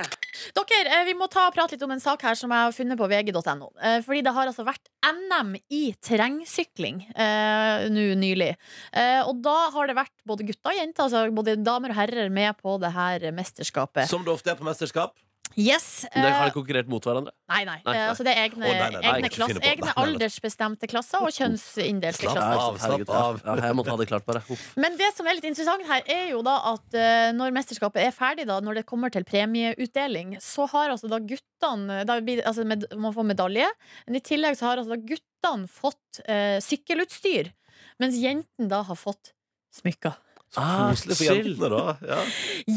Dere, 0.58 0.80
eh, 0.90 1.04
vi 1.06 1.14
må 1.18 1.28
ta 1.32 1.46
og 1.48 1.56
prate 1.56 1.76
litt 1.76 1.86
om 1.86 1.94
en 1.94 2.02
sak 2.02 2.24
her 2.26 2.38
som 2.38 2.52
jeg 2.54 2.66
har 2.66 2.74
funnet 2.76 3.00
på 3.00 3.08
vg.no. 3.10 3.70
Eh, 3.80 4.00
Fordi 4.06 4.24
det 4.26 4.34
har 4.34 4.50
altså 4.50 4.66
vært 4.68 4.90
NM 5.06 5.54
i 5.70 5.84
terrengsykling 6.02 7.04
eh, 7.14 7.86
nå 7.94 8.08
nylig. 8.20 8.54
Eh, 8.92 9.22
og 9.22 9.44
da 9.46 9.58
har 9.76 9.90
det 9.90 9.98
vært 10.00 10.16
både 10.28 10.48
gutter 10.50 10.74
og 10.74 10.80
jenter, 10.80 11.06
altså 11.06 11.26
både 11.36 11.58
damer 11.62 11.94
og 11.94 12.00
herrer, 12.02 12.32
med 12.34 12.58
på 12.58 12.80
det 12.82 12.94
her 12.96 13.30
mesterskapet. 13.36 14.10
Som 14.10 14.26
det 14.26 14.34
ofte 14.34 14.54
er 14.54 14.60
på 14.60 14.68
mesterskap. 14.68 15.16
Yes. 15.54 16.06
Men 16.16 16.24
dere 16.26 16.34
har 16.34 16.48
eh, 16.48 16.50
de 16.50 16.56
konkurrert 16.56 16.88
mot 16.90 17.06
hverandre? 17.06 17.32
Nei, 17.52 17.60
nei. 17.68 17.76
Nei, 17.86 17.94
Eh, 17.94 17.98
nei. 18.00 18.08
Altså, 18.10 18.24
det 18.26 18.32
er 18.34 18.48
egne, 18.48 18.66
oh, 18.66 18.74
nei, 18.74 19.02
egne, 19.06 19.28
ikke 19.30 19.36
klass, 19.36 19.60
egne 19.70 19.94
aldersbestemte 20.02 20.90
klasser 20.90 21.22
og 21.22 21.30
kjønnsinndelte 21.36 22.24
Slapp 22.24 22.40
klasser. 22.40 22.64
av, 22.64 22.80
slapp 22.82 23.12
av. 23.14 23.38
Ja, 23.46 23.56
jeg 23.68 23.78
måtte 23.78 23.94
ha 23.94 24.00
det 24.02 24.08
klart, 24.10 24.26
bare. 24.26 24.42
Uff. 24.50 24.64
Men 24.82 24.98
det 24.98 25.12
som 25.14 25.30
er 25.30 25.38
litt 25.38 25.46
interessant 25.52 25.86
her, 25.92 26.02
er 26.10 26.32
jo 26.32 26.42
da 26.48 26.56
at 26.74 26.98
eh, 26.98 27.28
når 27.38 27.54
mesterskapet 27.60 28.02
er 28.02 28.16
ferdig, 28.18 28.48
da, 28.50 28.58
når 28.66 28.82
det 28.82 28.86
kommer 28.90 29.14
til 29.14 29.28
premieutdeling, 29.30 30.38
så 30.42 30.66
har 30.74 30.90
altså 30.96 31.12
da 31.12 31.22
guttene 31.22 32.02
da 32.10 32.18
blir, 32.26 32.42
altså 32.50 32.66
med, 32.66 32.88
Man 32.98 33.14
får 33.14 33.30
medalje, 33.36 33.70
men 34.08 34.18
i 34.18 34.26
tillegg 34.26 34.58
så 34.58 34.72
har 34.72 34.82
altså 34.82 34.96
da 34.98 35.02
guttene 35.14 35.70
fått 35.70 36.24
eh, 36.26 36.58
sykkelutstyr, 36.66 37.54
mens 38.02 38.18
jentene 38.18 38.72
da 38.74 38.82
har 38.90 38.98
fått 38.98 39.36
smykker. 39.78 40.18
Så 40.54 40.62
Ah, 40.62 40.92
koselig 40.92 41.16
for 41.18 41.26
jentene, 41.26 41.70
da. 41.74 41.96
Ja. 42.06 42.18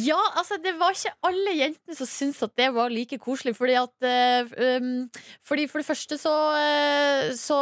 Ja, 0.06 0.20
altså 0.40 0.56
det 0.64 0.72
var 0.80 0.94
ikke 0.96 1.12
alle 1.28 1.52
jentene 1.58 1.96
som 1.98 2.08
syntes 2.08 2.40
at 2.46 2.54
det 2.56 2.70
var 2.72 2.88
like 2.92 3.18
koselig. 3.20 3.52
Fordi 3.58 3.74
at 3.76 4.06
eh, 4.08 4.78
um, 4.80 5.10
Fordi 5.44 5.66
For 5.68 5.82
det 5.82 5.88
første 5.90 6.16
så, 6.20 6.32
eh, 6.56 7.34
så 7.36 7.58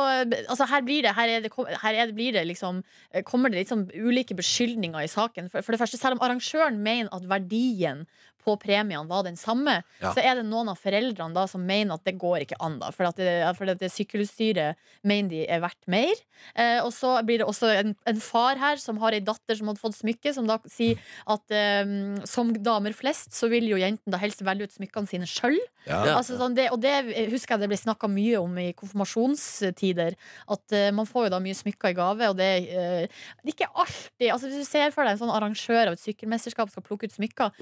Altså 0.48 0.68
her 0.70 0.84
blir 0.86 1.02
det 1.02 1.14
Her, 1.16 1.28
er 1.28 1.40
det, 1.42 1.50
her 1.82 1.94
er 1.94 2.06
det, 2.06 2.14
blir 2.14 2.32
det 2.32 2.46
liksom 2.46 2.82
eh, 3.10 3.24
Kommer 3.26 3.50
det 3.50 3.58
litt 3.64 3.72
sånn 3.72 3.88
ulike 3.90 4.36
beskyldninger 4.38 5.02
i 5.02 5.10
saken. 5.10 5.50
For, 5.50 5.66
for 5.66 5.74
det 5.74 5.82
første, 5.82 5.98
selv 5.98 6.18
om 6.18 6.22
arrangøren 6.22 6.78
mener 6.78 7.10
at 7.14 7.26
verdien 7.28 8.06
på 8.44 8.56
premiene 8.60 9.08
var 9.08 9.24
den 9.26 9.36
samme, 9.40 9.80
Ja. 10.00 10.12
så 10.14 10.20
er 10.22 10.36
det 10.36 10.44
noen 10.46 10.68
av 10.72 10.78
foreldrene 10.80 11.34
da 11.34 11.46
som 11.50 11.64
mener 11.66 11.94
at 11.96 12.04
det 12.04 12.18
går 12.20 12.44
ikke 12.44 12.58
an. 12.60 12.78
da 12.78 12.90
For 12.94 13.08
at 13.08 13.16
det, 13.16 13.56
for 13.56 13.70
at 13.70 13.78
det 13.80 13.90
sykkelutstyret 13.92 14.76
mener 15.02 15.30
de 15.30 15.42
er 15.48 15.60
verdt 15.64 15.88
mer. 15.90 16.14
Eh, 16.54 16.80
og 16.84 16.92
så 16.92 17.16
blir 17.24 17.38
det 17.40 17.46
også 17.48 17.70
en, 17.80 17.94
en 18.06 18.20
far 18.20 18.56
her 18.60 18.76
som 18.82 18.98
har 19.02 19.12
ei 19.16 19.20
datter 19.24 19.56
som 19.56 19.68
hadde 19.70 19.80
fått 19.80 19.96
smykke, 19.98 20.34
som 20.34 20.46
da 20.46 20.58
sier 20.70 20.98
at 21.26 21.50
eh, 21.54 21.84
som 22.28 22.52
damer 22.54 22.92
flest 22.96 23.32
så 23.34 23.48
vil 23.52 23.68
jo 23.70 23.80
jentene 23.80 24.12
da 24.14 24.20
helst 24.20 24.44
velge 24.44 24.68
ut 24.68 24.74
smykkene 24.76 25.08
sine 25.08 25.26
sjøl. 25.28 25.56
Ja. 25.88 26.02
Altså, 26.16 26.38
sånn 26.40 26.56
og 26.70 26.80
det 26.80 26.94
husker 27.32 27.54
jeg 27.56 27.64
det 27.64 27.68
ble 27.72 27.76
snakka 27.80 28.08
mye 28.08 28.38
om 28.40 28.54
i 28.60 28.70
konfirmasjonstider. 28.76 30.14
At 30.50 30.72
eh, 30.72 30.90
man 30.94 31.06
får 31.08 31.26
jo 31.28 31.32
da 31.34 31.40
mye 31.44 31.56
smykker 31.56 31.92
i 31.92 31.96
gave, 31.98 32.28
og 32.32 32.36
det, 32.38 32.50
eh, 32.72 33.04
er 33.04 33.52
ikke 33.52 33.68
alltid 33.72 34.30
altså 34.32 34.48
Hvis 34.48 34.64
du 34.64 34.68
ser 34.68 34.90
for 34.94 35.04
deg 35.04 35.14
en 35.14 35.20
sånn 35.24 35.32
arrangør 35.34 35.90
av 35.90 35.96
et 35.96 36.02
sykkelmesterskap 36.02 36.70
skal 36.72 36.84
plukke 36.86 37.08
ut 37.08 37.14
smykker 37.14 37.52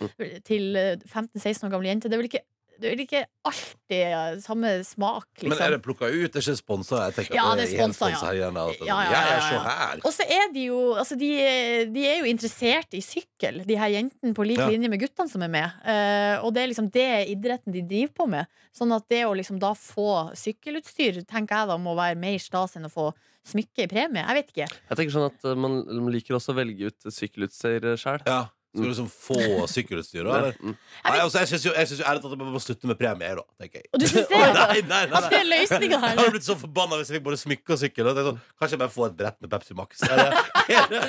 til 0.46 0.71
eh, 0.78 1.06
15-16 1.08 1.68
år 1.68 1.76
gamle 1.76 1.92
jenter, 1.92 2.10
det 2.12 2.18
er 2.18 2.22
vel 2.22 2.30
ikke 2.32 2.44
det 2.82 2.90
er 2.90 3.00
ikke 3.02 3.20
alltid 3.46 4.00
eh, 4.02 4.38
samme 4.42 4.70
smak, 4.86 5.28
liksom. 5.38 5.52
Men 5.52 5.60
er 5.62 5.74
det 5.76 5.80
plukka 5.84 6.08
ut? 6.10 6.32
Det 6.32 6.40
er 6.40 6.42
ikke 6.42 6.58
sponsa? 6.58 7.02
Ja, 7.30 7.52
det 7.58 7.66
er 7.68 7.70
sponsa, 7.76 8.08
ja. 8.10 8.16
sponset 8.18 8.24
her 8.26 8.38
igjen, 8.40 8.58
Ja, 8.88 8.96
ja, 9.06 9.20
ja, 9.28 9.50
ja. 9.52 10.00
Og 10.02 10.14
så 10.14 10.26
er 10.26 10.48
de 10.54 10.64
jo 10.66 10.80
altså 10.98 11.18
de, 11.18 11.30
de 11.94 12.06
er 12.08 12.22
jo 12.22 12.30
interessert 12.30 12.96
i 12.98 13.02
sykkel, 13.04 13.62
de 13.68 13.78
her 13.78 13.92
jentene, 13.94 14.34
på 14.34 14.46
lik 14.48 14.60
Ja. 14.62 14.68
linje 14.72 14.90
med 14.90 15.02
guttene 15.02 15.30
som 15.30 15.44
er 15.46 15.52
med. 15.52 15.78
Uh, 15.86 16.44
og 16.46 16.52
det 16.54 16.62
er 16.62 16.70
liksom 16.72 16.88
det 16.94 17.08
idretten 17.32 17.74
de 17.74 17.84
driver 17.86 18.14
på 18.18 18.28
med. 18.34 18.50
Sånn 18.74 18.94
at 18.94 19.06
det 19.12 19.22
å 19.26 19.34
liksom 19.36 19.60
da 19.62 19.72
få 19.78 20.32
sykkelutstyr, 20.38 21.22
tenker 21.28 21.62
jeg 21.62 21.70
da 21.72 21.78
må 21.80 21.94
være 21.98 22.18
mer 22.18 22.38
stas 22.42 22.76
enn 22.78 22.88
å 22.88 22.92
få 22.92 23.10
smykke 23.46 23.86
i 23.86 23.90
premie. 23.90 24.22
Jeg 24.22 24.38
vet 24.38 24.52
ikke. 24.54 24.68
Jeg 24.90 24.98
tenker 24.98 25.14
sånn 25.16 25.28
at 25.30 25.46
eh, 25.50 25.58
Man 25.58 25.80
man 25.86 26.12
liker 26.14 26.38
også 26.38 26.54
å 26.54 26.58
velge 26.58 26.92
ut 26.92 27.10
sykkelutstyr 27.14 27.94
sjøl. 28.00 28.22
Ja. 28.26 28.44
Skal 28.72 28.86
du 28.86 28.88
liksom 28.88 29.08
få 29.12 29.66
sykkelutstyr, 29.68 30.24
da? 30.24 30.36
Eller? 30.38 30.54
Nei, 30.64 31.16
altså, 31.20 31.42
jeg 31.42 31.48
syns 31.50 31.64
jo, 31.66 31.72
jeg 31.76 31.88
synes 31.90 31.98
jo 32.00 32.06
ærlig 32.08 32.22
talt 32.24 32.32
at 32.32 32.40
man 32.40 32.52
må 32.54 32.60
slutte 32.64 32.88
med 32.88 32.96
premie, 32.96 33.34
da. 33.36 33.42
Tenker 33.60 33.82
jeg. 33.82 33.88
Og 33.92 34.00
du 34.00 34.06
syns 34.08 34.30
det? 34.30 34.38
Nei, 34.40 34.46
nei, 34.56 34.78
nei, 34.88 35.00
nei. 35.10 35.18
At 35.18 35.26
det 35.28 35.40
er 35.42 35.48
løsninga 35.50 35.98
her? 36.00 36.14
Jeg 36.14 36.20
hadde 36.22 36.32
blitt 36.38 36.46
så 36.46 36.56
forbanna 36.56 36.96
hvis 36.96 37.10
jeg 37.12 37.18
fikk 37.18 37.26
både 37.26 37.40
smykke 37.42 37.74
og 37.76 37.80
sykkel. 37.82 38.08
Og 38.08 38.16
tenkte 38.16 38.30
sånn, 38.30 38.38
kanskje 38.62 38.76
jeg 38.78 38.80
bare 38.84 38.94
får 38.94 39.10
et 39.10 39.18
brett 39.18 39.36
med 39.44 39.52
Pepsi 39.52 39.76
Max. 39.76 40.00
Er 40.08 40.16
det, 40.22 40.78
er 40.78 40.88
det, 40.88 41.02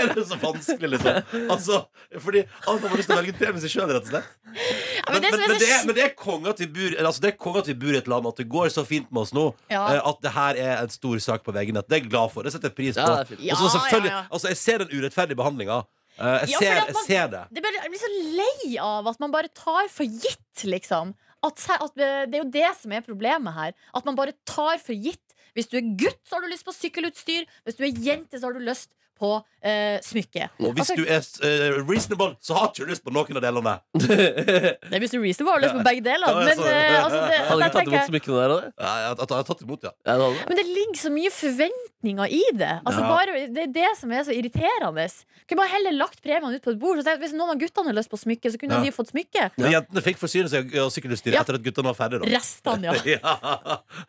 er 0.00 0.14
det 0.16 0.24
så 0.30 0.38
vanskelig, 0.40 0.90
liksom? 0.96 1.44
Altså, 1.52 1.82
fordi 2.24 2.42
man 2.64 2.80
har 2.88 2.96
lyst 3.02 3.12
til 3.12 3.16
å 3.16 3.20
velge 3.20 3.36
ut 3.36 3.42
premie 3.44 3.64
seg 3.66 3.74
sjøl, 3.76 3.92
rett 3.92 4.08
og 4.08 4.14
slett. 4.14 4.32
men 4.48 5.20
Men, 5.20 5.20
det 5.26 5.34
som 5.34 5.44
men, 5.44 5.44
er 5.44 5.52
men, 5.52 5.60
det 5.60 5.70
er, 5.76 5.84
men 5.90 5.98
det 6.00 6.04
er 6.08 6.16
konge 6.24 6.50
at 6.56 6.64
vi 6.64 6.70
bor 6.80 6.96
altså 7.04 7.20
det 7.26 7.30
er 7.34 7.38
konge 7.44 7.60
at 7.66 7.68
vi 7.70 7.76
bor 7.84 7.92
i 7.94 8.00
et 8.00 8.08
land 8.10 8.32
at 8.32 8.40
det 8.40 8.48
går 8.56 8.72
så 8.72 8.86
fint 8.88 9.12
med 9.12 9.26
oss 9.26 9.34
nå. 9.36 9.46
Ja. 9.68 9.84
eh, 9.92 10.00
At 10.08 10.24
det 10.24 10.32
her 10.40 10.56
er 10.64 10.74
en 10.86 10.92
stor 10.96 11.20
sak 11.20 11.44
på 11.44 11.52
VG-nett. 11.52 11.84
Det 11.90 11.98
er 12.00 12.04
jeg 12.06 12.08
glad 12.10 12.32
for. 12.32 12.48
Det 12.48 12.56
setter 12.56 12.72
jeg 12.72 12.78
pris 12.80 12.96
på. 12.96 13.04
Ja, 13.04 13.20
det 13.20 13.26
er 13.28 13.32
fint. 13.34 13.44
Og 13.52 13.60
så 13.60 13.68
Ja, 13.68 13.72
selvfølgelig, 13.76 14.10
ja, 14.14 14.20
ja. 14.24 14.28
Altså, 14.32 14.48
jeg 14.54 14.60
ser 14.64 14.84
den 14.86 14.94
urettferdige 14.96 15.36
behandlinga. 15.44 15.82
Jeg, 16.20 16.50
Ja, 16.52 16.58
ser, 16.60 16.92
man- 16.92 17.04
ser 17.06 17.28
det. 17.32 17.42
Det 17.56 17.64
jeg 17.64 17.90
blir 17.92 18.02
så 18.02 18.12
lei 18.36 18.76
av 18.84 19.08
at 19.08 19.20
man 19.20 19.32
bare 19.34 19.48
tar 19.56 19.88
for 19.88 20.04
gitt, 20.04 20.64
liksom. 20.68 21.14
At, 21.42 21.56
at 21.72 21.96
eh, 21.96 22.26
det 22.28 22.36
er 22.36 22.42
jo 22.44 22.50
det 22.52 22.70
som 22.76 22.92
er 22.92 23.00
problemet 23.06 23.54
her. 23.56 23.72
At 23.96 24.04
man 24.04 24.16
bare 24.18 24.34
tar 24.44 24.78
for 24.78 24.92
gitt. 24.92 25.22
Hvis 25.56 25.66
du 25.72 25.78
er 25.80 25.86
gutt, 25.98 26.20
så 26.28 26.36
har 26.36 26.44
du 26.44 26.50
lyst 26.52 26.66
på 26.68 26.74
sykkelutstyr. 26.76 27.46
Hvis 27.64 27.78
du 27.78 27.84
er 27.86 27.96
jente, 28.04 28.38
så 28.38 28.50
har 28.50 28.52
du 28.58 28.60
lyst 28.62 28.92
på 29.20 29.30
eh, 29.62 29.98
smykke. 30.00 30.46
Og 30.64 30.72
hvis 30.74 30.90
Altså, 30.90 30.96
du 30.96 31.04
er 31.04 31.20
eh, 31.44 31.78
reasonable, 31.84 32.30
så 32.40 32.56
har 32.56 32.70
ikke 32.70 32.86
du 32.86 32.90
lyst 32.94 33.04
på 33.04 33.12
noen 33.12 33.36
av 33.36 33.44
delene. 33.44 33.74
det 34.00 34.94
er 34.96 35.02
hvis 35.04 35.12
du 35.12 35.18
er 35.20 35.26
reasonable, 35.28 35.52
har 35.52 35.60
du 35.60 35.66
lyst 35.68 35.76
på 35.76 35.84
begge 35.90 36.04
deler. 36.08 36.26
Ja, 36.32 36.44
Men, 36.48 36.56
så- 36.56 36.70
eh, 36.72 37.04
altså, 37.04 37.20
det, 37.28 37.38
Hadde 37.40 37.60
der 37.60 37.60
ikke 37.60 37.60
tatt 37.60 37.76
tenker 37.76 37.92
imot 37.92 38.00
jeg- 38.00 38.10
smykkene 38.14 38.38
der? 38.40 38.44
Eller? 38.50 38.70
Ja, 38.80 38.94
jeg, 39.04 39.10
jeg, 39.10 39.28
jeg 39.30 39.36
har 39.42 39.48
tatt 39.52 39.64
imot, 39.68 39.84
ja. 39.84 39.92
Ja, 40.08 40.16
det 40.16 40.24
hadde. 40.30 40.48
Men 40.48 40.60
det 40.62 40.66
ligger 40.70 41.00
så 41.04 41.12
mye 41.12 41.30
forventninger 41.36 42.34
i 42.40 42.42
det. 42.64 42.72
Altså 42.88 43.00
Ja. 43.04 43.08
bare, 43.12 43.46
det 43.52 43.62
er 43.68 43.72
det 43.76 43.90
som 44.00 44.12
er 44.16 44.24
så 44.24 44.32
irriterende. 44.32 45.06
Kunne 45.50 45.60
bare 45.64 45.72
heller 45.74 45.92
lagt 45.98 46.22
premiene 46.24 46.56
ut 46.56 46.62
på 46.64 46.72
et 46.72 46.78
bord. 46.80 47.02
Så 47.04 47.16
hvis 47.20 47.32
noen 47.36 47.52
av 47.52 47.60
guttene 47.60 47.90
har 47.92 47.96
lyst 48.00 48.10
på 48.12 48.16
smykke, 48.22 48.48
så 48.54 48.56
kunne 48.62 48.78
Ja. 48.78 48.82
de 48.88 48.92
fått 48.96 49.10
smykke. 49.12 49.50
Men 49.58 49.72
jentene 49.76 50.00
fikk 50.08 50.16
forsyne 50.22 50.48
seg 50.48 50.72
av 50.78 50.88
sykkelutstyr 50.94 51.34
Ja. 51.36 51.42
etter 51.44 51.58
at 51.58 51.62
guttene 51.66 51.90
var 51.92 51.98
ferdige. 51.98 52.24
Da. 52.24 52.32
Restene, 52.38 52.88
ja. 52.88 52.94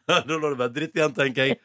ja. 0.08 0.22
Nå 0.30 0.38
lå 0.40 0.54
det 0.54 0.58
bare 0.64 0.74
dritt 0.80 0.96
igjen, 0.96 1.14
tenker 1.18 1.50
jeg. 1.52 1.60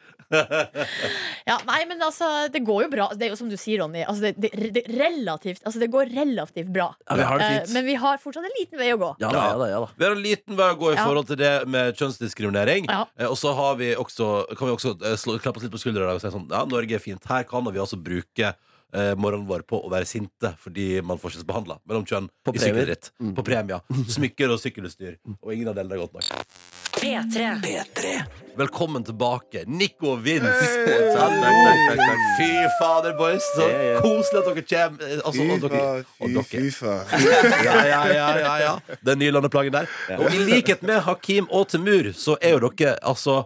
Ja, 1.47 1.55
nei, 1.67 1.85
men 1.87 2.01
altså, 2.03 2.27
det 2.51 2.59
går 2.67 2.83
jo 2.87 2.89
bra. 2.91 3.07
Det 3.15 3.27
er 3.27 3.31
jo 3.31 3.36
som 3.37 3.49
du 3.51 3.55
sier, 3.57 3.79
Ronny. 3.83 4.01
Altså, 4.03 4.31
det, 4.33 4.51
det, 4.57 4.71
det, 4.75 4.83
relativt, 4.97 5.61
altså, 5.63 5.79
det 5.83 5.89
går 5.93 6.11
relativt 6.15 6.71
bra. 6.73 6.89
Ja, 7.07 7.17
vi 7.21 7.27
har 7.29 7.41
det 7.41 7.47
fint. 7.51 7.69
Eh, 7.69 7.73
men 7.77 7.85
vi 7.87 7.95
har 8.01 8.17
fortsatt 8.23 8.47
en 8.49 8.55
liten 8.59 8.81
vei 8.81 8.91
å 8.95 8.99
gå. 9.01 9.11
Ja 9.23 9.31
da, 9.33 9.43
ja 9.51 9.57
da, 9.61 9.69
ja 9.71 9.81
da. 9.85 9.89
Vi 9.97 10.07
har 10.09 10.15
en 10.17 10.23
liten 10.25 10.57
vei 10.59 10.69
å 10.73 10.77
gå 10.81 10.91
i 10.91 10.95
Ja. 10.97 11.05
forhold 11.07 11.27
til 11.31 11.39
det 11.41 11.53
med 11.69 11.95
kjønnsdiskriminering. 12.01 12.89
Ja. 12.91 13.05
Eh, 13.19 13.27
Og 13.31 13.37
så 13.37 13.53
har 13.55 13.75
vi 13.79 13.93
også, 13.95 14.31
kan 14.57 14.67
vi 14.71 14.75
også 14.75 14.95
eh, 15.05 15.15
slå, 15.21 15.37
klappe 15.39 15.61
oss 15.61 15.67
litt 15.67 15.73
på 15.77 15.81
skuldra 15.81 16.11
og 16.15 16.21
si 16.23 16.33
sånn 16.33 16.49
Ja, 16.51 16.65
Norge 16.65 16.95
er 16.97 17.03
fint. 17.03 17.23
Her 17.29 17.43
kan 17.47 17.63
vi 17.69 17.79
altså 17.79 17.97
bruke 18.01 18.53
eh, 18.93 19.13
morgenen 19.19 19.47
vår 19.49 19.63
på 19.67 19.79
å 19.83 19.89
være 19.91 20.07
sinte 20.07 20.53
fordi 20.63 21.01
man 21.03 21.19
forskjellsbehandla 21.21 21.79
mellom 21.87 22.05
kjønn 22.07 22.29
På 22.47 22.53
i 22.55 22.61
sykkelritt, 22.63 23.11
mm. 23.19 23.33
På 23.35 23.43
premier. 23.43 23.81
Smykker 24.07 24.53
og 24.55 24.59
sykkelutstyr. 24.63 25.17
Og 25.41 25.53
ingen 25.53 25.67
av 25.71 25.75
delene 25.75 25.97
er 25.99 26.05
godt 26.05 26.15
nok. 26.15 26.31
P3. 27.01 28.21
Velkommen 28.57 29.03
tilbake, 29.03 29.63
Nico 29.67 30.15
og 30.15 30.23
Vince. 30.25 30.47
Takk, 30.49 31.13
takk, 31.13 31.57
takk, 31.67 31.99
takk. 31.99 32.23
Fy 32.39 32.47
fader, 32.79 33.13
boys. 33.19 33.45
Så 33.53 33.67
koselig 34.01 34.39
at 34.41 34.47
dere 34.47 34.63
kommer. 34.71 35.03
Fy 35.03 35.19
Altså, 35.27 35.43
og 35.43 35.61
dere, 35.61 35.91
Fy, 36.17 36.71
dere. 36.81 36.95
Ja, 37.67 37.75
ja, 37.85 38.01
ja, 38.15 38.29
ja, 38.39 38.55
ja. 38.63 38.73
Den 39.05 39.21
nye 39.21 39.35
landeplagen 39.35 39.77
der. 39.77 39.85
Og 40.17 40.33
i 40.33 40.41
likhet 40.41 40.81
med 40.81 41.03
Hakim 41.05 41.45
og 41.51 41.67
Temur, 41.69 42.09
så 42.17 42.37
er 42.41 42.57
jo 42.57 42.71
dere 42.71 42.97
altså 43.05 43.43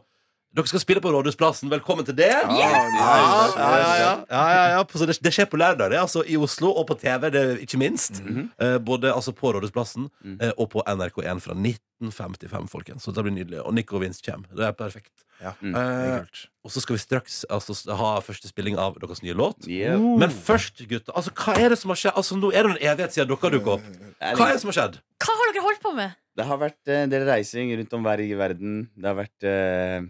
dere 0.51 0.67
skal 0.67 0.81
spille 0.83 1.01
på 1.03 1.11
Rådhusplassen. 1.13 1.69
Velkommen 1.71 2.03
til 2.07 2.15
det. 2.17 2.27
Ja, 2.27 2.51
ja, 2.51 2.81
ja, 2.91 3.11
ja, 3.55 3.91
ja, 3.95 4.13
ja, 4.29 4.63
ja. 4.75 4.81
Så 4.91 5.07
det, 5.07 5.15
det 5.23 5.31
skjer 5.31 5.47
på 5.47 5.59
lørdag, 5.61 5.93
det. 5.93 5.99
Altså 6.01 6.25
I 6.27 6.35
Oslo 6.41 6.73
og 6.75 6.89
på 6.89 6.97
TV, 6.99 7.29
det 7.31 7.43
ikke 7.63 7.79
minst. 7.79 8.19
eh, 8.59 8.77
både 8.83 9.13
altså 9.15 9.31
på 9.37 9.53
Rådhusplassen 9.55 10.09
eh, 10.41 10.51
og 10.57 10.69
på 10.73 10.83
NRK1 10.83 11.39
fra 11.45 11.55
1955, 11.55 12.67
folkens. 12.71 13.07
Så 13.07 13.15
det 13.15 13.23
blir 13.23 13.35
nydelig. 13.37 13.61
Og 13.63 13.73
Nico 13.77 14.01
Vince 14.03 14.23
kommer. 14.25 14.51
Det 14.51 14.67
er 14.67 14.75
perfekt. 14.75 15.23
Eh, 15.41 16.19
og 16.61 16.69
så 16.73 16.83
skal 16.83 16.97
vi 16.97 17.01
straks 17.01 17.41
altså, 17.49 17.73
ha 17.97 18.11
første 18.21 18.51
spilling 18.51 18.75
av 18.77 18.99
deres 19.01 19.23
nye 19.23 19.33
låt. 19.37 19.65
Men 19.71 20.29
først, 20.35 20.83
gutter, 20.83 21.15
altså, 21.15 21.31
hva 21.33 21.55
er 21.63 21.71
det 21.73 21.79
som 21.81 21.95
har 21.95 22.01
skjedd? 22.03 22.17
Altså, 22.19 22.37
nå 22.37 22.51
er 22.51 22.67
det 22.67 22.75
en 22.75 22.81
evighet 22.91 23.15
siden 23.15 23.31
dere 23.31 23.39
dukket 23.55 23.75
opp. 23.77 23.87
Hva 24.19 24.49
er 24.51 24.57
det 24.57 24.63
som 24.65 24.73
har 24.73 24.77
skjedd? 24.81 24.99
Hva 25.23 25.37
har 25.39 25.53
dere 25.55 25.63
holdt 25.69 25.81
på 25.87 25.95
med? 25.97 26.17
Det 26.37 26.45
har 26.47 26.59
vært 26.61 26.91
eh, 26.91 27.05
en 27.05 27.11
del 27.11 27.25
reising 27.27 27.71
rundt 27.79 27.95
om 27.97 28.05
hver 28.05 28.21
i 28.23 28.33
verden. 28.39 28.81
Det 28.95 29.07
har 29.09 29.17
vært 29.17 29.47
eh, 29.47 30.01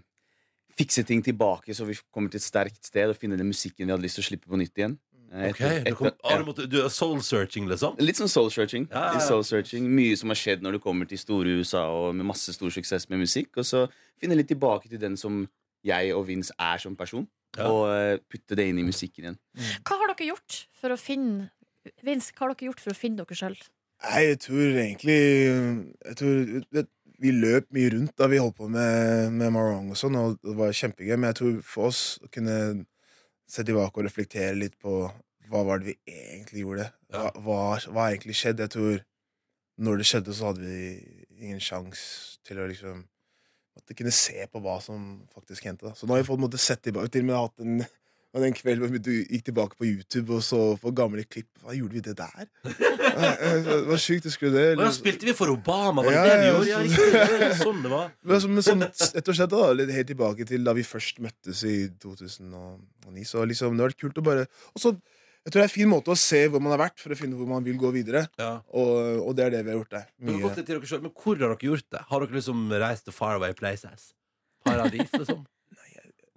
fikse 0.78 1.03
ting 1.07 1.22
tilbake 1.26 1.74
så 1.76 1.86
vi 1.88 1.95
kommer 2.13 2.30
til 2.32 2.39
et 2.41 2.45
sterkt 2.47 2.84
sted 2.86 3.09
og 3.11 3.17
finne 3.19 3.38
den 3.39 3.47
musikken 3.51 3.86
vi 3.88 3.91
hadde 3.93 4.03
lyst 4.05 4.19
til 4.19 4.24
å 4.26 4.30
slippe 4.32 4.47
på 4.51 4.59
nytt 4.59 4.76
igjen. 4.78 4.97
Eh, 5.32 5.49
Ok, 5.51 5.59
etter- 5.61 5.86
du, 5.88 5.95
kom, 5.95 6.07
etter- 6.11 6.38
du, 6.41 6.45
måtte, 6.49 6.65
du 6.67 6.78
er 6.84 6.89
soul-searching, 6.91 7.67
liksom? 7.72 7.95
Litt 8.03 8.17
sånn 8.19 8.28
soul-searching. 8.32 8.89
Ja, 8.91 9.05
ja, 9.13 9.13
ja. 9.15 9.24
Soul-searching 9.30 9.86
Mye 9.88 10.17
som 10.19 10.28
har 10.34 10.36
skjedd 10.39 10.61
når 10.65 10.76
du 10.76 10.80
kommer 10.84 11.07
til 11.07 11.17
store 11.22 11.53
USA 11.61 11.86
og 11.88 12.15
med 12.15 12.26
masse 12.28 12.51
stor 12.53 12.69
suksess 12.76 13.07
med 13.09 13.22
musikk. 13.24 13.55
Og 13.57 13.63
så 13.67 13.86
finne 14.19 14.36
litt 14.36 14.49
tilbake 14.51 14.89
til 14.91 14.99
den 14.99 15.15
som 15.17 15.45
jeg 15.88 16.11
og 16.13 16.28
Vince 16.28 16.51
er 16.59 16.78
som 16.84 16.95
person. 16.99 17.24
Ja. 17.57 17.67
Og 17.72 17.88
eh, 17.95 18.17
putte 18.32 18.55
det 18.59 18.67
inn 18.72 18.80
i 18.80 18.88
musikken 18.88 19.24
igjen. 19.30 19.39
Hva 19.88 19.97
har 20.03 20.11
dere 20.13 20.30
gjort 20.34 20.65
for 20.80 20.91
å 20.93 20.99
finne 20.99 21.49
Vince, 22.05 22.32
hva 22.36 22.45
har 22.45 22.53
dere 22.53 22.67
gjort 22.69 22.84
for 22.84 22.91
å 22.93 22.99
finne 22.99 23.24
dere 23.24 23.36
sjøl? 23.39 23.55
Nei, 24.01 24.22
jeg 24.34 24.38
tror 24.43 24.78
egentlig 24.82 25.15
jeg 25.15 26.15
tror, 26.19 26.86
Vi 27.22 27.34
løp 27.36 27.67
mye 27.76 27.91
rundt 27.93 28.15
da 28.17 28.28
vi 28.32 28.39
holdt 28.41 28.57
på 28.57 28.67
med, 28.72 29.30
med 29.38 29.53
Marong 29.53 29.91
og 29.93 29.99
sånn, 29.99 30.17
og 30.17 30.39
det 30.41 30.55
var 30.57 30.74
kjempegøy. 30.74 31.13
Men 31.17 31.30
jeg 31.30 31.39
tror 31.41 31.59
for 31.65 31.91
oss 31.91 32.01
å 32.24 32.30
kunne 32.34 32.55
se 33.51 33.65
tilbake 33.67 33.99
og 33.99 34.07
reflektere 34.07 34.57
litt 34.57 34.78
på 34.82 35.03
hva 35.51 35.63
var 35.67 35.82
det 35.82 35.91
vi 35.91 36.15
egentlig 36.15 36.63
gjorde. 36.63 36.88
Hva, 37.11 37.61
hva, 37.91 38.07
egentlig 38.07 38.38
skjedd? 38.39 38.63
Jeg 38.63 38.74
tror 38.74 39.01
når 39.82 40.01
det 40.01 40.07
skjedde, 40.07 40.36
så 40.38 40.49
hadde 40.49 40.65
vi 40.65 40.91
ingen 41.41 41.61
sjanse 41.63 42.39
til 42.47 42.61
å 42.61 42.69
liksom 42.72 43.07
Måtte 43.72 43.95
kunne 43.95 44.11
se 44.11 44.43
på 44.51 44.59
hva 44.59 44.74
som 44.84 45.22
faktisk 45.32 45.63
hendte. 45.63 45.86
da. 45.88 45.95
Så 45.95 46.03
nå 46.03 46.11
har 46.11 46.19
vi 46.19 46.28
fått 46.28 46.41
måtte 46.43 46.59
sett 46.59 46.82
tilbake. 46.84 47.07
Til 47.07 47.24
og 47.24 47.28
med 47.30 47.38
hatt 47.38 47.61
en 47.63 47.78
Og 48.32 48.39
den 48.45 48.53
kvelden 48.55 48.93
du 49.03 49.11
gikk 49.11 49.43
tilbake 49.49 49.75
på 49.75 49.88
YouTube 49.89 50.38
og 50.38 50.43
så 50.45 50.59
på 50.79 50.93
gamle 50.95 51.25
klipp. 51.27 51.49
Hva 51.59 51.75
gjorde 51.75 51.97
vi 51.97 52.03
det 52.05 52.15
der? 52.15 52.47
Det 53.11 53.79
var 53.89 53.99
sjukt, 53.99 54.23
husker 54.23 54.32
skulle 54.32 54.55
det? 54.55 54.67
Og 54.77 54.86
ja, 54.86 54.91
spilte 54.95 55.27
vi 55.27 55.34
for 55.36 55.51
Obama? 55.51 56.05
Var 56.05 56.13
det 56.13 56.15
Ja, 56.15 56.23
det 56.23 56.38
vi 56.39 56.45
ja, 56.45 56.53
gjorde? 56.53 56.69
Ja, 56.69 56.79
riktig. 56.86 57.41
Er 57.49 57.55
sånn 57.59 57.82
det 57.84 57.91
var. 57.91 58.13
Men, 58.32 58.45
men 58.55 58.63
sånn, 58.63 58.86
rett 58.88 59.32
og 59.34 59.36
slett 59.36 59.51
da, 59.51 59.65
litt 59.75 59.91
helt 59.91 60.09
tilbake 60.13 60.47
til 60.47 60.63
da 60.63 60.75
vi 60.77 60.86
først 60.88 61.19
møttes 61.23 61.65
i 61.67 61.75
2009. 61.99 63.27
Så 63.27 63.43
liksom, 63.51 63.75
det 63.75 63.84
har 63.84 63.91
vært 63.91 63.99
kult 64.05 64.23
å 64.23 64.23
bare 64.23 64.47
Og 64.71 64.79
så, 64.86 64.93
jeg 64.95 65.51
tror 65.51 65.59
det 65.59 65.65
er 65.65 65.69
en 65.69 65.75
fin 65.75 65.91
måte 65.91 66.15
å 66.15 66.19
se 66.23 66.41
hvor 66.53 66.63
man 66.63 66.71
har 66.77 66.84
vært, 66.86 66.99
for 67.03 67.11
å 67.11 67.19
finne 67.19 67.36
hvor 67.36 67.51
man 67.51 67.67
vil 67.67 67.79
gå 67.82 67.91
videre. 67.99 68.27
Og, 68.39 68.91
og 69.27 69.36
det 69.36 69.49
er 69.49 69.55
det 69.57 69.65
vi 69.65 69.73
har 69.73 69.82
gjort 69.82 69.95
der. 69.97 70.07
Men, 70.23 70.39
hvor 70.39 70.53
har 70.55 70.61
dere 71.51 71.59
gjort 71.67 71.88
det? 71.91 72.05
Har 72.13 72.23
dere 72.23 72.39
liksom 72.39 72.67
reist 72.79 73.09
til 73.09 73.17
faraway 73.17 73.57
places? 73.57 74.13
Paradis, 74.63 75.11
liksom? 75.17 75.43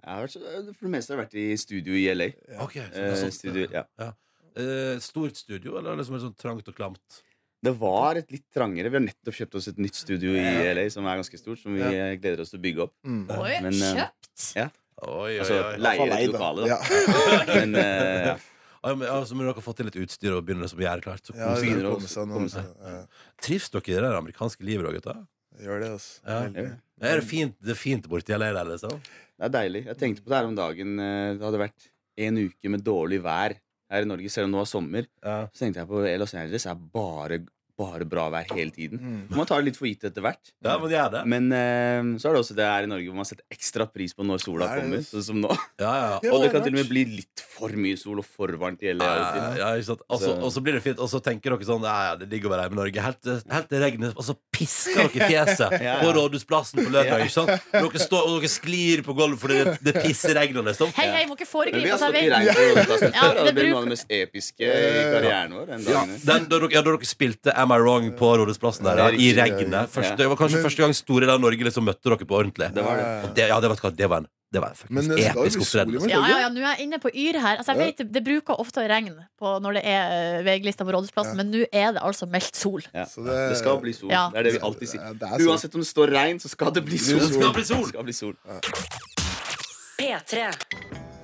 Jeg 0.05 0.13
har 0.13 0.27
vært, 0.27 0.75
for 0.77 0.85
det 0.85 0.91
meste 0.93 1.13
har 1.13 1.17
jeg 1.17 1.25
vært 1.25 1.37
i 1.41 1.45
studio 1.57 1.95
i 1.97 2.03
LA. 2.13 2.27
Ok, 2.61 2.75
så 2.77 2.89
det 2.93 3.05
er 3.09 3.23
Eh, 3.25 3.31
studio, 3.33 3.67
ja. 3.73 3.83
Ja. 3.99 4.11
Eh, 4.55 4.99
stort 5.01 5.35
studio, 5.39 5.77
eller 5.79 5.97
liksom 5.97 6.19
sånn 6.21 6.35
trangt 6.37 6.67
og 6.69 6.75
klamt? 6.77 7.21
Det 7.65 7.73
var 7.79 8.15
et 8.19 8.29
litt 8.29 8.45
trangere. 8.53 8.91
Vi 8.93 8.99
har 8.99 9.05
nettopp 9.07 9.33
kjøpt 9.33 9.55
oss 9.57 9.67
et 9.71 9.79
nytt 9.81 9.95
studio 9.97 10.35
i 10.37 10.73
LA 10.75 10.85
som 10.93 11.07
er 11.09 11.17
ganske 11.17 11.39
stort, 11.41 11.57
som 11.63 11.73
vi 11.73 11.81
Ja. 11.81 11.89
eh, 11.89 12.15
gleder 12.21 12.41
oss 12.45 12.51
til 12.53 12.59
å 12.59 12.61
bygge 12.61 12.81
opp. 12.85 12.93
Mm. 13.03 13.23
Oi, 13.33 13.51
eh, 13.57 13.71
kjøpt? 13.71 14.55
Ja. 14.55 14.67
Oi, 15.01 15.09
oi, 15.09 15.39
Altså 15.39 15.57
oi. 15.73 15.77
leier 15.81 16.13
et 16.13 16.29
lokale, 16.31 16.61
da. 16.61 16.67
Ja. 16.67 16.79
Men 17.55 17.75
eh, 17.75 18.25
ja. 18.27 18.37
Ja, 18.85 18.93
men, 18.93 19.07
altså, 19.09 19.33
men 19.33 19.47
dere 19.47 19.55
har 19.57 19.63
fått 19.65 19.77
til 19.77 19.87
litt 19.87 19.95
utstyr 19.97 20.35
og 20.37 20.43
begynner 20.45 20.67
liksom 20.67 20.77
å 20.77 20.83
gjøre 20.85 21.01
klart. 21.01 21.23
Så 21.25 21.33
Ja, 21.33 21.47
koselig. 21.55 21.71
det 21.73 21.81
begynner 21.81 21.89
å 21.89 22.25
kommer 22.29 22.49
seg 22.53 22.65
ja. 22.85 23.05
Trives 23.41 23.69
dere 23.73 23.81
i 23.89 23.93
det 23.95 24.03
der 24.05 24.17
amerikanske 24.19 24.61
livet, 24.61 24.85
da, 24.85 24.91
gutta? 24.93 25.15
Gjør 25.65 25.79
det, 25.81 25.89
altså. 25.95 26.19
Ja. 26.27 26.39
Veldig. 26.45 26.65
Er 27.01 27.15
det 27.19 27.23
fint, 27.25 27.55
det 27.65 27.71
er 27.73 27.79
fint 27.81 28.05
borti 28.07 28.37
LA 28.37 28.51
der, 28.53 28.69
liksom? 28.69 29.01
Det 29.35 29.47
er 29.49 29.53
deilig. 29.53 29.81
Jeg 29.89 29.97
tenkte 29.99 30.23
på 30.23 30.31
det 30.31 30.37
her 30.39 30.47
om 30.49 30.55
dagen. 30.55 30.99
eh, 30.99 31.33
Det 31.35 31.43
hadde 31.43 31.59
vært 31.59 31.89
en 32.17 32.37
uke 32.45 32.69
med 32.71 32.83
dårlig 32.87 33.21
vær 33.23 33.55
her 33.91 34.01
i 34.01 34.07
Norge, 34.09 34.29
selv 34.31 34.47
om 34.47 34.51
det 34.55 34.61
var 34.61 34.69
sommer. 34.71 35.07
Ja. 35.23 35.37
Så 35.53 35.65
tenkte 35.65 35.81
jeg 35.83 35.89
på 35.91 36.03
Los 36.21 36.33
Angeles 36.33 36.65
er 36.65 36.75
bare, 36.75 37.41
bare 37.77 38.05
bra 38.07 38.29
vær 38.31 38.45
hele 38.55 38.71
tiden. 38.71 38.99
Mm. 39.01 39.35
Man 39.35 39.45
tar 39.49 39.59
det 39.61 39.69
litt 39.71 39.77
for 39.79 39.87
gitt 39.89 40.03
etter 40.07 40.23
hvert. 40.23 40.51
Ja, 40.63 40.77
men 40.79 40.91
gjør 40.93 41.09
det. 41.11 41.23
Men 41.27 41.49
uh, 41.51 42.19
så 42.21 42.29
er 42.29 42.37
det 42.37 42.41
også 42.45 42.55
det 42.55 42.67
her 42.69 42.87
i 42.87 42.89
Norge 42.91 43.09
hvor 43.09 43.17
man 43.19 43.27
setter 43.27 43.43
ekstra 43.51 43.87
pris 43.91 44.13
på 44.15 44.23
når 44.23 44.39
sola 44.43 44.69
Nei, 44.71 44.77
kommer. 44.79 45.03
Sånn 45.09 45.25
som 45.27 45.41
nå. 45.43 45.51
Ja, 45.81 45.91
ja. 45.91 46.13
Og 46.31 46.39
det 46.39 46.47
er 46.49 46.53
kan 46.55 46.63
til 46.63 46.71
og 46.75 46.79
med 46.79 46.89
bli 46.91 47.03
litt 47.17 47.43
for 47.55 47.75
mye 47.75 47.97
sol 47.99 48.21
og 48.23 48.27
for 48.27 48.53
varmt 48.61 48.83
i 48.85 48.91
hele 48.93 49.03
Ja, 49.03 49.15
ja, 49.35 49.49
ja, 49.59 49.69
ikke 49.79 49.89
sant? 49.91 50.05
Og 50.07 50.19
så- 50.21 50.25
Så- 50.25 50.41
Og 50.45 50.51
så 50.55 50.61
blir 50.63 50.73
det 50.73 50.83
fint, 50.83 50.99
og 50.99 51.09
så 51.11 51.19
tenker 51.23 51.51
dere 51.55 51.65
sånn 51.67 51.83
Ja, 51.83 52.11
ja, 52.11 52.15
det 52.15 52.29
ligger 52.31 52.47
å 52.49 52.53
være 52.55 52.61
her 52.63 52.69
med 52.69 52.79
Norge. 52.79 53.01
Helt 53.01 53.21
til, 53.21 53.41
helt 53.51 53.69
til 53.69 53.79
regnet, 53.83 54.13
og 54.17 54.23
så 54.23 54.35
pisker 54.55 55.09
dere 55.11 55.27
fjeset 55.29 55.71
Ja, 55.75 55.83
ja. 55.87 55.99
på 56.01 56.13
Rådhusplassen 56.15 56.79
på 56.85 56.91
lørdag. 56.95 57.25
Ikke 57.27 57.35
sant? 57.35 57.51
Dere 57.75 57.99
står, 57.99 58.23
og 58.29 58.39
dere 58.41 58.51
sklir 58.55 59.03
på 59.03 59.15
gulvet 59.17 59.39
fordi 59.43 59.59
det, 59.65 59.75
det 59.83 59.95
pisser 60.03 60.35
regnet, 60.39 60.63
liksom. 60.71 60.91
Hei, 60.95 61.07
hei, 61.11 61.25
må 61.27 61.35
ikke 61.35 61.45
Men 61.45 61.47
vi 61.47 61.51
foregripe. 61.51 61.91
har 61.91 61.97
Altså, 61.97 62.09
stått 62.11 62.23
i 62.23 62.29
regn 62.31 62.47
på 62.55 62.65
Rådhusplassen 62.71 63.13
Ja, 63.15 63.21
før, 63.21 63.39
og 63.39 63.45
det 63.49 63.55
blir 63.59 63.69
noe 63.69 63.77
av 63.77 63.83
det 63.89 63.93
mest 63.95 64.07
episke 64.21 64.63
i 64.63 65.03
karrieren 65.11 65.51
vår. 65.59 65.65
Den 65.73 65.85
Ja, 65.91 66.05
den, 66.05 66.47
da, 66.49 66.59
dere, 66.59 66.71
ja, 66.71 66.81
da 66.81 66.91
dere 66.95 67.09
spilte 67.09 67.55
Am 67.65 67.73
I 67.75 67.79
Wrong 67.81 68.07
på 68.19 68.31
Rådhusplassen 68.39 68.85
der, 68.87 69.01
ja, 69.01 69.09
i 69.11 69.33
regnet. 69.37 69.89
Første, 69.91 70.15
det 70.21 70.29
var 70.31 70.39
kanskje 70.39 70.61
første 70.63 70.85
gang 70.85 70.95
store 70.95 71.25
deler 71.25 71.35
av 71.39 71.43
Norge 71.43 71.65
liksom 71.67 71.85
møtte 71.89 72.05
dere 72.07 72.27
på 72.29 72.37
ordentlig. 72.39 72.71
Det 72.75 72.85
var 72.85 73.01
det. 73.01 73.35
Det, 73.35 73.49
ja, 73.51 73.59
det, 73.59 73.71
vet 73.73 73.81
du 73.81 73.85
hva, 73.87 73.93
det 73.99 74.09
var 74.13 74.23
en, 74.23 74.27
det 74.55 74.61
var 74.63 74.75
en 74.77 75.11
episk 75.17 75.63
opptreden. 75.65 75.95
Ja, 76.07 76.21
ja, 76.29 76.37
ja, 76.45 76.49
nå 76.53 76.61
er 76.61 76.67
jeg 76.75 76.85
inne 76.85 76.99
på 77.03 77.09
Yr 77.11 77.39
her. 77.41 77.57
Altså, 77.59 77.73
jeg 77.73 77.81
Ja. 77.81 77.87
vet, 77.91 78.13
det, 78.13 78.23
bruker 78.23 78.61
ofte 78.61 78.83
å 78.85 78.87
regne 78.89 79.25
på 79.41 79.55
når 79.65 79.79
det 79.79 79.83
er 79.85 80.05
veglista 80.45 80.85
VG-lista 80.85 80.85
på 80.87 80.95
Rådhusplassen, 80.95 81.35
men 81.41 81.51
nå 81.51 81.65
er 81.71 81.97
det 81.97 82.01
altså 82.05 82.29
meldt 82.29 82.55
sol. 82.55 82.85
Ja. 82.93 83.05
Så 83.09 83.25
det, 83.25 83.33
det- 83.49 83.57
skal 83.59 83.81
bli 83.81 83.93
sol. 83.93 84.09
Ja. 84.13 84.29
Det 84.31 84.39
er 84.39 84.43
det 84.49 84.53
vi 84.59 84.63
alltid 84.69 84.93
sier. 84.93 85.01
Ja. 85.19 85.37
Uansett 85.49 85.75
om 85.75 85.81
det 85.81 85.89
står 85.89 86.13
regn, 86.15 86.39
så 86.39 86.49
skal 86.53 86.71
det 86.71 86.85
bli 86.85 86.97
sol. 86.97 87.19
Det 87.19 87.33
skal 87.33 87.53
bli 87.53 87.63
sol. 87.63 87.83
Det 87.83 87.89
skal 87.89 88.03
bli 88.03 88.13
sol. 88.13 88.35
P3. 89.99 91.14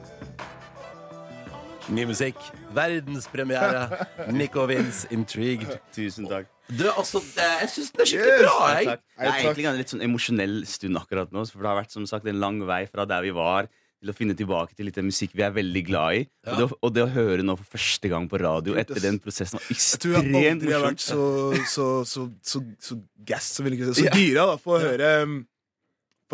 Ny 1.90 2.06
musikk. 2.06 2.38
Verdenspremiere. 2.76 4.06
Nico 4.32 4.66
Vince, 4.70 5.08
'Intrigued'. 5.12 5.80
Tusen 5.96 6.28
takk. 6.30 6.48
Du, 6.72 6.86
altså, 6.88 7.20
jeg 7.36 7.68
syns 7.74 7.92
det 7.92 8.02
er 8.06 8.06
skikkelig 8.06 8.32
Yes. 8.32 8.42
bra, 8.46 8.68
jeg. 8.78 8.86
takk. 8.86 9.02
Det 9.18 9.28
er 9.28 9.40
egentlig 9.42 9.66
en 9.68 9.78
litt 9.82 9.90
sånn 9.92 10.04
emosjonell 10.06 10.66
stund 10.66 10.96
akkurat 11.02 11.32
nå. 11.34 11.44
For 11.52 11.60
det 11.60 11.68
har 11.72 11.80
vært 11.84 11.92
som 11.92 12.06
sagt 12.08 12.28
en 12.28 12.40
lang 12.40 12.62
vei 12.68 12.86
fra 12.88 13.06
der 13.06 13.22
vi 13.26 13.32
var, 13.36 13.68
til 14.02 14.10
å 14.10 14.16
finne 14.18 14.34
tilbake 14.34 14.74
til 14.76 14.86
litt 14.88 14.98
av 14.98 15.04
musikk 15.06 15.36
vi 15.36 15.44
er 15.44 15.52
veldig 15.52 15.84
glad 15.86 16.16
i. 16.16 16.22
Ja. 16.48 16.54
Og, 16.54 16.58
det, 16.58 16.66
å- 16.70 16.78
og 16.82 16.94
det 16.96 17.04
å 17.04 17.10
høre 17.14 17.44
nå 17.44 17.58
for 17.60 17.78
første 17.78 18.10
gang 18.10 18.28
på 18.32 18.40
radio 18.42 18.74
etter 18.80 19.00
den 19.04 19.20
prosessen 19.20 19.60
var 19.60 19.68
Jeg 19.70 20.00
tror 20.02 20.14
jeg 20.16 20.24
ekstremt 20.26 20.62
aldri 20.62 20.72
har 20.74 20.82
vært 20.82 20.98
morsomt. 20.98 21.68
så, 21.68 22.06
så, 22.06 22.06
så, 22.06 22.30
så, 22.42 22.64
så 22.80 23.02
gass, 23.26 23.52
så 23.58 23.64
vil 23.64 23.74
jeg 23.76 23.82
ikke 23.84 23.94
si. 24.00 24.08
Så 24.08 24.16
gira 24.18 24.46
da, 24.48 24.56
for 24.58 24.80
å 24.80 24.82
høre 24.82 25.12
um, 25.28 25.36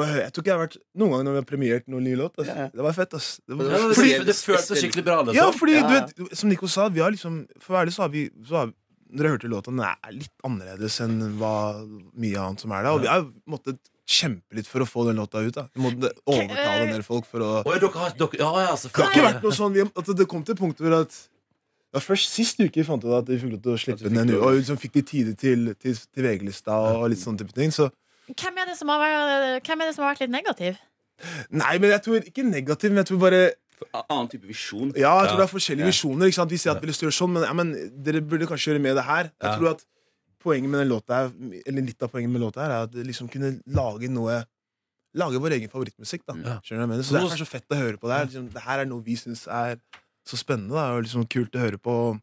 Jeg 0.05 0.31
tror 0.33 0.43
ikke 0.43 0.51
jeg 0.51 0.57
har 0.57 0.63
vært 0.67 0.77
noen 0.95 1.11
gang 1.15 1.23
når 1.25 1.31
vi 1.31 1.41
har 1.41 1.47
premiert 1.49 1.87
noen 1.89 2.03
ny 2.05 2.15
låt. 2.19 2.37
ass. 2.37 2.47
Ja. 2.47 2.67
Det 2.73 2.83
var 2.85 2.93
fett, 2.93 3.13
ass. 3.17 3.29
Det 3.47 3.57
var, 3.57 3.65
Ja, 3.71 3.77
det, 3.87 3.95
fordi, 3.97 4.11
det 4.25 4.35
føltes 4.35 4.81
skikkelig 4.83 5.03
bra, 5.07 5.15
liksom. 5.23 5.35
ja, 5.35 5.51
fordi 5.51 5.73
Ja. 5.77 5.87
du 5.87 6.23
vet, 6.23 6.37
som 6.37 6.49
Nico 6.49 6.67
sa, 6.67 6.87
vi 6.89 6.99
har 7.01 7.11
liksom 7.11 7.47
For 7.59 7.73
å 7.73 7.77
være 7.77 7.87
ærlig 7.87 7.95
så 7.97 8.01
har 8.05 8.09
vi, 8.09 8.29
så 8.45 8.55
har, 8.61 8.73
Når 9.09 9.23
jeg 9.23 9.31
hørte 9.31 9.49
låta, 9.49 9.71
den 9.71 9.79
er 9.79 10.11
litt 10.11 10.33
annerledes 10.43 10.99
enn 10.99 11.37
hva 11.39 11.53
mye 12.13 12.37
annet 12.37 12.59
som 12.59 12.71
er 12.75 12.83
der. 12.83 12.91
Og 12.91 13.01
vi 13.01 13.07
har 13.07 13.23
måttet 13.47 13.79
kjempe 14.07 14.55
litt 14.55 14.67
for 14.67 14.79
å 14.83 14.87
få 14.87 15.05
den 15.07 15.15
låta 15.19 15.39
ut. 15.43 15.53
da 15.55 15.67
Vi 15.73 15.81
måtte 15.81 16.11
overtale 16.27 16.87
en 16.87 16.93
del 16.93 17.03
folk 17.03 17.25
for 17.25 17.39
å 17.39 17.49
Oi, 17.65 17.79
dere 17.79 17.91
har, 17.91 18.11
dere, 18.19 18.37
ja, 18.39 18.51
ja, 18.67 18.75
Det 18.75 18.91
har 18.95 19.11
ikke 19.11 19.25
vært 19.27 19.43
noe 19.43 19.55
sånn 19.55 19.75
altså, 19.95 20.15
Det 20.15 20.27
kom 20.27 20.43
til 20.43 20.55
et 20.55 20.59
punkt 20.59 20.77
hvor 20.79 21.01
at 21.01 21.17
var 21.93 22.03
først 22.03 22.33
sist 22.35 22.59
uke 22.59 22.75
vi 22.81 22.83
fant 22.83 23.03
ut 23.03 23.13
at 23.15 23.29
vi 23.31 23.37
fikk 23.39 23.53
lov 23.55 23.61
til 23.63 23.71
å 23.73 23.79
slippe 23.79 24.09
den 24.09 24.17
en 24.19 24.33
og 24.37 24.57
liksom 24.59 24.77
fikk 24.77 24.97
de 24.99 25.01
tide 25.07 25.33
til, 25.39 25.73
til, 25.79 25.95
til 25.95 26.25
VG-lista 26.27 26.75
og 26.99 27.07
litt 27.09 27.21
sånne 27.23 27.39
type 27.39 27.55
ting. 27.55 27.71
Så 27.71 27.87
Hvem 28.28 28.57
er, 28.59 28.65
det 28.65 28.78
som 28.78 28.89
har, 28.89 28.99
vært- 28.99 29.63
hvem 29.65 29.82
er 29.82 29.86
det 29.88 29.95
som 29.95 30.03
har 30.03 30.13
vært 30.15 30.19
litt 30.25 30.32
negativ? 30.34 30.78
Nei, 31.49 31.78
men 31.80 31.89
jeg 31.89 32.01
tror 32.03 32.19
ikke 32.28 32.43
negativ, 32.45 32.91
men 32.91 32.97
jeg 33.03 33.09
tror 33.11 33.19
bare 33.19 33.51
Annen 34.09 34.28
type 34.28 34.41
visjon. 34.49 34.89
Ja, 34.97 35.19
jeg 35.21 35.28
Ja. 35.30 35.32
tror 35.32 35.38
det 35.38 35.45
er 35.45 35.53
forskjellige 35.53 35.86
visjoner. 35.91 36.25
Ikke 36.25 36.34
sant? 36.34 36.49
Vi 36.49 36.57
sier 36.57 36.71
at 36.73 36.82
vi 36.82 36.88
vil 36.88 36.95
gjøre 36.97 37.13
sånn, 37.13 37.30
men, 37.30 37.43
ja, 37.43 37.53
men 37.53 37.73
dere 38.03 38.21
burde 38.21 38.47
kanskje 38.49 38.73
gjøre 38.73 38.82
mer 38.82 38.95
det 38.95 39.03
her. 39.05 39.23
Jeg 39.23 39.34
Ja. 39.43 39.55
tror 39.57 39.69
at 39.69 39.86
poenget 40.43 40.69
med 40.69 40.80
den 40.82 40.89
låta 40.89 41.13
her, 41.13 41.32
eller 41.67 41.82
Litt 41.86 42.01
av 42.01 42.09
poenget 42.11 42.30
med 42.32 42.41
låta 42.41 42.55
her 42.65 42.71
er 42.71 42.84
at 42.84 42.91
det 42.91 43.05
liksom 43.05 43.30
kunne 43.30 43.61
lage 43.67 44.09
noe 44.09 44.45
Lage 45.15 45.39
vår 45.39 45.51
egen 45.53 45.69
favorittmusikk. 45.69 46.21
da 46.28 46.34
Ja. 46.36 46.59
Skjønner 46.61 46.69
du 46.69 46.75
hva 46.75 46.82
jeg 46.82 46.89
mener? 46.89 47.03
Så 47.03 47.11
det 47.13 47.32
er 47.39 47.45
så 47.45 47.47
fett 47.47 47.67
å 47.69 47.78
høre 47.78 47.97
på 47.97 48.07
det 48.09 48.17
her. 48.17 48.25
Liksom, 48.25 48.53
det 48.53 48.61
her 48.61 48.80
er 48.82 48.86
noe 48.86 49.01
vi 49.01 49.15
syns 49.15 49.47
er 49.47 49.80
så 50.28 50.38
spennende 50.38 50.71
da 50.73 50.93
og 50.97 51.03
liksom 51.05 51.25
kult 51.30 51.51
å 51.51 51.59
høre 51.59 51.78
på. 51.80 52.21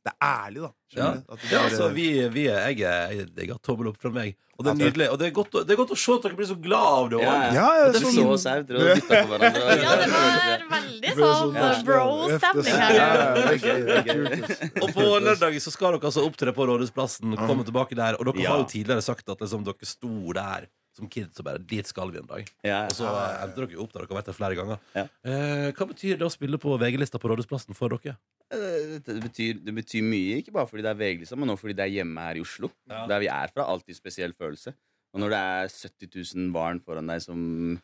Det 0.00 0.12
er 0.16 0.46
ærlig, 0.46 0.60
da. 0.64 0.70
Ja. 0.96 1.08
Ja, 1.50 1.58
altså, 1.66 1.88
vi, 1.92 2.04
vi 2.32 2.46
er, 2.48 2.70
jeg, 2.70 2.78
jeg, 2.80 3.26
jeg 3.36 3.48
har 3.52 3.58
tommel 3.62 3.90
opp 3.90 3.98
fra 4.00 4.08
meg. 4.14 4.36
Og 4.56 4.64
det 4.64 4.70
er 4.72 4.78
nydelig. 4.80 5.06
Og 5.12 5.18
det 5.20 5.26
er 5.28 5.32
godt, 5.36 5.54
å- 5.56 5.62
det 5.64 5.72
er 5.72 5.78
godt 5.80 5.92
å 5.92 5.96
se 5.96 6.12
at 6.14 6.22
dere 6.24 6.36
blir 6.36 6.48
så 6.48 6.56
glad 6.60 6.88
av 7.00 7.06
det 7.12 7.16
òg. 7.18 7.22
Ja, 7.24 7.36
Ja, 7.52 7.68
ja, 7.80 7.84
Det 7.92 8.00
sånn- 8.00 8.16
så 8.16 8.24
oss 8.32 8.44
og 8.48 8.66
dytta 8.70 9.20
på 9.24 9.28
hverandre. 9.30 9.62
Ja, 9.80 9.92
det 10.00 10.08
var 10.10 10.72
veldig 10.72 11.12
sånn 11.20 11.54
sånn- 11.56 11.84
bro-stemning 11.84 12.80
her. 12.80 12.94
ja, 12.96 13.08
det 13.34 13.44
er 13.44 13.58
gøy, 13.64 13.80
det 13.86 13.96
er 13.96 14.04
kult. 14.10 14.64
Og 14.84 14.92
på 14.96 15.06
lørdag 15.24 15.56
så 15.64 15.72
skal 15.72 15.92
dere 15.96 16.08
altså 16.10 16.24
opptre 16.28 16.52
på 16.56 16.66
Rådhusplassen. 16.68 17.36
Komme 17.44 17.64
tilbake 17.68 17.96
der 17.96 18.16
Og 18.20 18.24
dere 18.28 18.42
Ja. 18.42 18.50
har 18.52 18.64
jo 18.64 18.68
tidligere 18.72 19.02
sagt 19.04 19.28
at 19.28 19.38
liksom, 19.40 19.64
dere 19.64 19.84
sto 19.88 20.32
der 20.32 20.68
som 21.00 21.08
kids 21.10 21.40
og 21.40 21.46
bare 21.48 21.58
Dit 21.70 21.88
skal 21.90 22.12
vi 22.12 22.20
en 22.20 22.28
dag. 22.30 22.46
Ja. 22.66 22.82
Og 22.86 22.94
så 22.96 23.08
endte 23.10 23.56
dere 23.64 23.74
jo 23.74 23.82
opp 23.86 23.92
der. 23.96 24.04
Dere 24.04 24.12
har 24.14 24.20
vært 24.20 24.30
der 24.30 24.36
flere 24.38 24.58
ganger. 24.58 24.78
Ja. 24.94 25.04
Eh, 25.24 25.70
hva 25.76 25.88
betyr 25.90 26.20
det 26.20 26.28
å 26.28 26.32
spille 26.32 26.60
på 26.60 26.76
VG-lista 26.80 27.18
på 27.22 27.30
Rådhusplassen 27.32 27.74
for 27.78 27.96
dere? 27.96 28.16
Eh, 28.52 28.98
Det 29.06 29.18
betyr, 29.24 29.60
det 29.64 29.74
betyr 29.74 30.02
mye, 30.06 30.38
ikke 30.42 30.52
bare 30.54 30.66
fordi 30.70 30.82
det 30.86 30.92
er 30.94 31.00
VG, 31.00 31.26
men 31.38 31.48
også 31.54 31.64
fordi 31.66 31.76
det 31.80 31.86
er 31.88 31.94
hjemme 31.98 32.20
her 32.28 32.36
i 32.40 32.44
Oslo. 32.44 32.70
Ja. 32.90 33.06
Der 33.10 33.20
vi 33.24 33.28
er 33.32 33.48
fra. 33.54 33.66
Alltid 33.70 33.96
spesiell 33.98 34.32
følelse. 34.36 34.74
Og 35.14 35.20
når 35.24 35.30
det 35.34 35.38
er 35.42 35.68
70 35.74 36.36
000 36.36 36.52
barn 36.54 36.80
foran 36.84 37.06
deg 37.10 37.22
som 37.24 37.80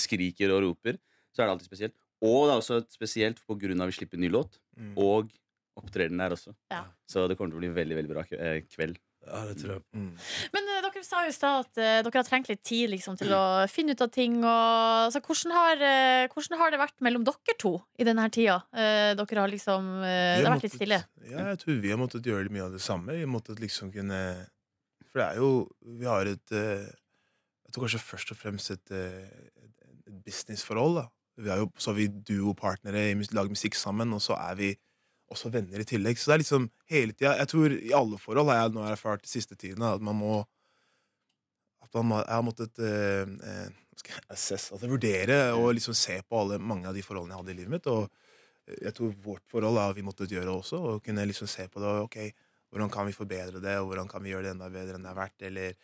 skriker 0.00 0.52
og 0.54 0.62
roper, 0.68 0.98
så 1.34 1.42
er 1.42 1.48
det 1.48 1.54
alltid 1.56 1.68
spesielt. 1.70 1.94
Og 2.22 2.46
det 2.46 2.52
er 2.54 2.60
også 2.62 2.76
spesielt 2.94 3.40
på 3.48 3.56
grunn 3.58 3.80
av 3.82 3.88
at 3.88 3.92
vi 3.94 3.98
slipper 4.00 4.20
ny 4.20 4.28
låt, 4.32 4.58
Mm. 4.78 4.94
og 4.96 5.28
opptredenen 5.76 6.20
her 6.20 6.30
også. 6.32 6.54
Ja. 6.70 6.84
Så 7.06 7.26
det 7.28 7.36
kommer 7.36 7.52
til 7.52 7.58
å 7.58 7.60
bli 7.60 7.72
veldig, 7.76 7.96
veldig 7.98 8.08
bra 8.14 8.22
eh, 8.38 8.62
kveld. 8.72 8.96
Ja, 9.22 9.44
det 9.46 9.54
tror 9.60 9.76
jeg. 9.76 9.82
Mm. 9.94 10.10
Men 10.54 10.68
uh, 10.68 10.78
dere 10.82 11.02
sa 11.06 11.22
jo 11.22 11.30
i 11.30 11.34
stad 11.34 11.62
at 11.62 11.78
uh, 11.78 11.98
dere 12.02 12.18
har 12.18 12.26
trengt 12.26 12.50
litt 12.50 12.62
tid 12.66 12.90
liksom, 12.90 13.16
til 13.20 13.30
å 13.36 13.42
finne 13.74 13.94
ut 13.94 14.02
av 14.02 14.10
ting. 14.14 14.40
Og, 14.42 15.06
altså, 15.06 15.22
hvordan, 15.22 15.54
har, 15.56 15.84
uh, 15.84 16.32
hvordan 16.32 16.58
har 16.60 16.74
det 16.74 16.80
vært 16.82 16.96
mellom 17.06 17.26
dere 17.28 17.56
to 17.62 17.76
i 18.02 18.08
denne 18.08 18.26
tida? 18.34 18.58
Dere 18.72 19.44
har 19.44 19.52
liksom 19.52 19.88
Vi 20.02 20.10
Det 20.10 20.42
har 20.42 20.48
har 20.48 20.56
vært 20.56 20.66
litt 20.66 20.76
stille. 20.78 21.00
Ja, 21.28 21.46
jeg 21.52 21.62
tror 21.62 21.80
vi 21.84 21.94
har 21.94 22.00
måttet 22.00 22.26
gjøre 22.26 22.52
mye 22.52 22.66
av 22.66 22.74
det 22.74 22.82
samme. 22.82 23.14
Vi 23.18 23.30
måttet 23.30 23.62
liksom 23.62 23.92
kunne 23.94 24.20
For 25.10 25.22
det 25.22 25.28
er 25.28 25.40
jo 25.42 25.50
Vi 26.00 26.08
har 26.08 26.28
et 26.30 26.54
Jeg 26.56 27.72
tror 27.72 27.86
kanskje 27.86 28.04
først 28.04 28.34
og 28.34 28.40
fremst 28.40 28.74
et, 28.74 28.92
et 28.92 30.16
businessforhold. 30.26 31.02
da 31.02 31.08
vi 31.42 31.50
er 31.50 31.62
jo, 31.62 31.70
Så 31.78 31.90
har 31.90 31.96
vi 31.96 32.08
duopartnere, 32.08 33.14
lager 33.32 33.54
musikk 33.54 33.74
sammen, 33.78 34.12
og 34.12 34.20
så 34.20 34.36
er 34.36 34.58
vi 34.58 34.74
også 35.32 35.52
venner 35.52 35.82
i 35.82 35.86
tillegg. 35.88 36.18
Så 36.20 36.30
det 36.30 36.34
er 36.34 36.42
liksom 36.44 36.66
hele 36.92 37.16
tida 37.16 37.36
Jeg 37.40 37.50
tror 37.52 37.76
i 37.76 37.94
alle 37.96 38.18
forhold 38.20 38.50
har 38.52 38.60
jeg 38.62 38.74
nå 38.76 38.84
erfart 38.88 39.24
de 39.24 39.30
siste 39.30 39.58
tidene 39.58 39.94
at 39.96 40.04
man 40.04 40.18
må 40.18 40.40
At 41.82 41.92
man 41.98 42.10
må, 42.10 42.20
jeg 42.22 42.36
har 42.36 42.44
måttet 42.46 42.82
eh, 42.84 43.24
eh, 43.52 43.70
assess, 44.32 44.70
altså 44.72 44.88
vurdere 44.88 45.38
og 45.52 45.74
liksom 45.76 45.94
se 45.96 46.20
på 46.24 46.38
alle, 46.38 46.58
mange 46.58 46.88
av 46.88 46.96
de 46.96 47.02
forholdene 47.04 47.34
jeg 47.34 47.42
hadde 47.42 47.52
i 47.52 47.58
livet 47.58 47.74
mitt. 47.74 47.88
Og 47.90 48.78
jeg 48.80 48.94
tror 48.96 49.12
vårt 49.24 49.44
forhold 49.50 49.80
har 49.80 49.94
vi 49.96 50.04
måttet 50.06 50.32
gjøre 50.32 50.54
også. 50.54 50.78
Og 50.78 51.02
kunne 51.04 51.26
liksom 51.28 51.50
se 51.50 51.66
på 51.68 51.82
det. 51.82 51.90
Ok, 52.06 52.16
hvordan 52.72 52.90
kan 52.90 53.06
vi 53.06 53.16
forbedre 53.16 53.60
det, 53.60 53.74
og 53.80 53.90
hvordan 53.90 54.08
kan 54.08 54.22
vi 54.24 54.32
gjøre 54.32 54.46
det 54.46 54.54
enda 54.54 54.70
bedre 54.72 54.96
enn 54.96 55.04
det 55.04 55.10
har 55.10 55.18
vært? 55.18 55.44
Eller, 55.48 55.74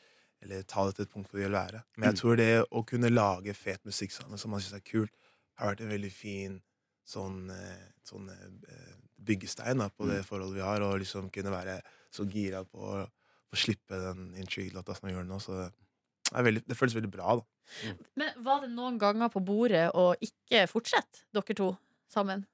eller 0.41 0.63
ta 0.65 0.87
det 0.87 0.97
til 0.97 1.05
et 1.05 1.13
punkt 1.13 1.29
hvor 1.29 1.43
vi 1.43 1.45
vil 1.45 1.59
være. 1.59 1.83
Men 1.97 2.11
jeg 2.11 2.21
tror 2.23 2.41
det 2.41 2.53
å 2.65 2.85
kunne 2.89 3.13
lage 3.13 3.57
fet 3.59 3.85
musikk 3.89 4.15
sammen 4.15 4.41
som 4.41 4.55
man 4.55 4.65
syns 4.65 4.79
er 4.79 4.87
kult, 4.87 5.13
har 5.59 5.73
vært 5.73 5.85
en 5.85 5.93
veldig 5.93 6.13
fin 6.15 6.57
sånn, 7.09 7.49
eh, 7.53 7.87
sånn 8.07 8.31
eh, 8.33 8.97
byggestein 9.29 9.83
da, 9.83 9.89
på 9.93 10.09
det 10.09 10.23
forholdet 10.27 10.59
vi 10.59 10.65
har, 10.65 10.85
og 10.87 10.99
liksom 11.03 11.29
kunne 11.35 11.53
være 11.55 11.79
så 12.15 12.27
gira 12.29 12.65
på 12.65 12.81
å 12.81 13.05
få 13.49 13.61
slippe 13.65 14.01
den 14.01 14.33
intrigue-låta 14.41 14.97
som 14.97 15.09
vi 15.09 15.15
gjør 15.15 15.27
nå. 15.29 15.41
Så 15.43 15.57
det, 15.61 15.71
er 16.35 16.47
veldig, 16.49 16.65
det 16.69 16.77
føles 16.79 16.97
veldig 16.97 17.13
bra, 17.13 17.39
da. 17.41 17.95
Men 18.17 18.45
var 18.45 18.63
det 18.65 18.71
noen 18.73 18.97
ganger 19.01 19.31
på 19.33 19.43
bordet 19.45 19.89
å 19.97 20.11
ikke 20.25 20.65
fortsette, 20.71 21.27
dere 21.37 21.57
to 21.57 21.73
sammen? 22.13 22.47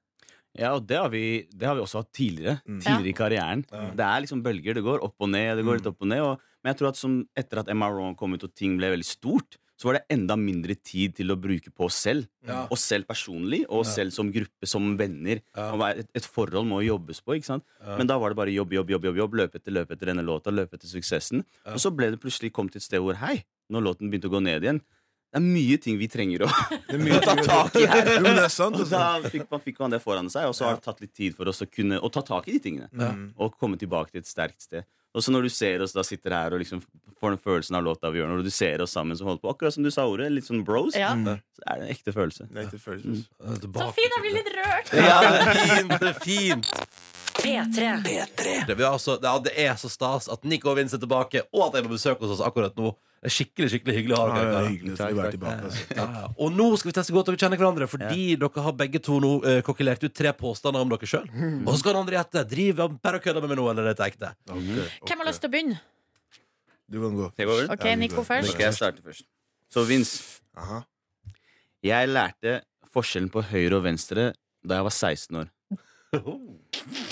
Ja, 0.55 0.71
og 0.77 0.85
det 0.87 0.95
har, 0.95 1.09
vi, 1.11 1.45
det 1.51 1.67
har 1.67 1.75
vi 1.75 1.83
også 1.83 1.99
hatt 1.99 2.13
tidligere. 2.15 2.61
Mm. 2.63 2.79
Tidligere 2.79 3.11
i 3.11 3.15
karrieren. 3.17 3.63
Det 3.67 4.05
er 4.07 4.21
liksom 4.23 4.43
bølger. 4.43 4.77
Det 4.77 4.83
går 4.85 5.03
opp 5.03 5.25
og 5.25 5.31
ned. 5.33 5.49
Det 5.59 5.65
går 5.67 5.81
litt 5.81 5.89
opp 5.91 6.05
og 6.05 6.11
ned 6.11 6.23
og, 6.23 6.45
Men 6.63 6.71
jeg 6.71 6.79
tror 6.79 6.89
at 6.93 6.99
som, 6.99 7.17
etter 7.37 7.59
at 7.61 7.71
MRO 7.75 7.99
Ron 7.99 8.15
kom 8.17 8.33
ut 8.33 8.45
og 8.47 8.53
ting 8.55 8.77
ble 8.79 8.93
veldig 8.95 9.05
stort, 9.05 9.59
så 9.75 9.89
var 9.89 9.97
det 9.97 10.05
enda 10.15 10.37
mindre 10.39 10.75
tid 10.79 11.15
til 11.17 11.33
å 11.33 11.35
bruke 11.39 11.71
på 11.75 11.85
oss 11.89 11.97
selv. 12.05 12.27
Ja. 12.47 12.61
Oss 12.71 12.85
selv 12.87 13.07
personlig, 13.09 13.63
og 13.67 13.81
oss 13.83 13.89
Ja. 13.91 14.03
selv 14.03 14.13
som 14.15 14.31
gruppe, 14.31 14.65
som 14.71 14.95
venner. 14.97 15.41
Ja. 15.55 15.69
Et, 15.91 16.07
et 16.15 16.23
forhold 16.25 16.67
må 16.69 16.79
jobbes 16.85 17.19
på. 17.21 17.35
ikke 17.35 17.45
sant? 17.49 17.63
Men 17.97 18.07
da 18.07 18.17
var 18.17 18.29
det 18.31 18.37
bare 18.39 18.53
jobb, 18.55 18.71
jobb, 18.71 18.89
jobb, 18.95 19.03
jobb, 19.09 19.17
jobb 19.23 19.33
løpe 19.41 19.55
etter 19.59 19.71
løpe 19.75 19.91
etter 19.97 20.05
denne 20.13 20.23
låta, 20.23 20.51
løpe 20.51 20.75
etter 20.79 20.87
suksessen. 20.87 21.43
Og 21.67 21.79
så 21.83 21.91
ble 21.95 22.11
det 22.11 22.21
plutselig 22.23 22.53
kommet 22.55 22.71
til 22.71 22.79
et 22.79 22.87
sted 22.87 23.03
hvor 23.03 23.15
hei, 23.19 23.43
når 23.69 23.81
låten 23.89 24.09
begynte 24.11 24.29
å 24.31 24.35
gå 24.37 24.43
ned 24.45 24.63
igjen 24.63 24.81
det 25.35 25.41
er 25.41 25.47
mye 25.51 25.75
ting 25.83 25.97
vi 25.99 26.07
trenger 26.07 26.45
å, 26.45 26.49
ta 27.27 27.33
tak 27.43 27.75
i 27.75 27.83
her. 27.91 28.07
Jo, 28.15 28.21
men 28.23 28.37
det 28.39 28.45
er 28.45 28.53
sant, 28.53 28.77
og 28.79 28.87
da 28.87 29.19
fikk 29.27 29.49
man, 29.51 29.59
fikk 29.65 29.81
man 29.83 29.91
det 29.91 29.99
foran 30.03 30.29
seg, 30.31 30.47
og 30.47 30.55
så 30.55 30.69
har 30.69 30.77
det 30.79 30.85
tatt 30.85 31.01
litt 31.03 31.11
tid 31.17 31.35
for 31.35 31.51
oss 31.51 31.59
å 31.65 31.67
kunne 31.67 31.99
å 31.99 32.11
ta 32.13 32.23
tak 32.23 32.47
i 32.47 32.55
de 32.55 32.61
tingene. 32.63 32.87
Ja. 32.95 33.11
Og 33.43 33.57
komme 33.59 33.75
tilbake 33.81 34.15
til 34.15 34.23
et 34.23 34.29
sterkt 34.31 34.63
sted. 34.63 34.87
Og 35.15 35.23
så 35.23 35.31
når 35.31 35.47
du 35.47 35.51
ser 35.51 35.83
oss 35.83 35.93
da 35.95 36.03
sitter 36.03 36.33
her 36.35 36.55
og 36.55 36.59
liksom 36.59 36.81
får 37.19 37.35
den 37.35 37.39
følelsen 37.39 37.77
av 37.79 37.83
låta 37.85 38.09
vi 38.11 38.19
gjør, 38.19 38.31
når 38.33 38.41
du 38.43 38.51
ser 38.51 38.81
oss 38.83 38.91
sammen 38.95 39.15
som 39.15 39.29
holder 39.29 39.43
på, 39.43 39.51
akkurat 39.53 39.75
som 39.75 39.83
du 39.85 39.91
sa 39.91 40.03
ordet, 40.11 40.27
litt 40.31 40.47
sånn 40.47 40.63
bros, 40.67 40.95
Ja. 40.99 41.13
så 41.15 41.35
er 41.71 41.79
det 41.79 41.85
en 41.85 41.93
ekte 41.93 42.11
følelse. 42.15 42.47
Er 42.51 42.65
ekte 42.65 42.79
følelse. 42.83 43.23
Sofie, 43.63 44.09
jeg 44.11 44.23
blir 44.25 44.35
litt 44.35 44.51
rørt! 44.55 44.91
Ja, 44.99 45.19
det 45.23 45.43
er 45.43 45.61
fint, 45.61 45.93
det 45.99 46.09
er 46.11 46.19
fint. 46.19 46.71
P3. 47.45 47.89
Det, 48.67 48.75
er 48.75 48.85
altså, 48.89 49.17
ja, 49.21 49.33
det 49.45 49.53
er 49.65 49.75
så 49.79 49.91
stas 49.91 50.29
at 50.31 50.45
Nico 50.47 50.71
og 50.73 50.79
Vince 50.79 50.97
er 50.97 51.03
tilbake, 51.03 51.45
og 51.53 51.67
at 51.67 51.75
de 51.75 51.83
er 51.83 51.87
på 51.87 51.93
besøk 51.95 52.23
hos 52.23 52.35
oss 52.37 52.43
akkurat 52.45 52.75
nå. 52.79 52.93
Det 53.25 53.31
er 53.31 53.33
skikkelig 53.33 53.67
skikkelig 53.73 53.93
hyggelig 53.95 54.13
å 54.13 54.17
ha 54.21 54.25
dere 54.35 54.49
er 54.51 54.65
her. 55.41 55.61
Altså. 55.65 55.85
Ja, 55.97 56.03
ja. 56.13 56.27
Og 56.45 56.51
nå 56.53 56.67
skal 56.77 56.91
vi 56.91 56.93
teste 56.93 57.15
godt 57.15 57.31
dere 57.31 57.39
kjenner 57.41 57.57
hverandre, 57.57 57.87
fordi 57.89 58.35
dere 58.37 58.65
har 58.67 58.75
begge 58.77 59.01
to 59.01 59.17
nå 59.23 59.31
uh, 59.41 59.55
kokkelert 59.65 60.05
ut 60.05 60.13
tre 60.13 60.29
påstander 60.37 60.85
om 60.85 60.91
dere 60.93 61.09
sjøl. 61.09 61.25
Og 61.63 61.71
så 61.71 61.79
skal 61.81 61.95
den 61.95 62.03
andre 62.03 62.19
gjette. 62.19 62.45
Driver 62.53 62.85
han 62.85 62.99
bare 63.01 63.17
og 63.17 63.25
kødder 63.25 63.41
med 63.41 63.53
meg 63.55 63.61
nå, 63.61 63.65
eller 63.71 63.87
er 63.87 63.95
dette 63.95 64.11
ekte? 64.13 64.31
Hvem 64.51 65.23
har 65.23 65.29
lyst 65.31 65.41
til 65.41 65.49
å 65.49 65.55
begynne? 65.57 65.81
Du 66.85 67.01
kan 67.01 67.17
gå. 67.17 67.31
Jeg 67.41 67.49
går? 67.49 67.65
Ok, 67.73 67.89
Nico 67.97 68.27
først. 68.27 68.53
Skal 68.53 68.67
jeg 68.67 68.77
starte 68.77 69.05
først. 69.05 69.25
Så 69.73 69.87
Vince, 69.89 70.21
Aha. 70.61 70.83
jeg 71.83 72.13
lærte 72.13 72.59
forskjellen 72.93 73.33
på 73.33 73.41
høyre 73.49 73.79
og 73.79 73.87
venstre 73.89 74.31
da 74.61 74.77
jeg 74.77 74.91
var 74.91 74.99
16 75.01 75.41
år. 75.41 75.53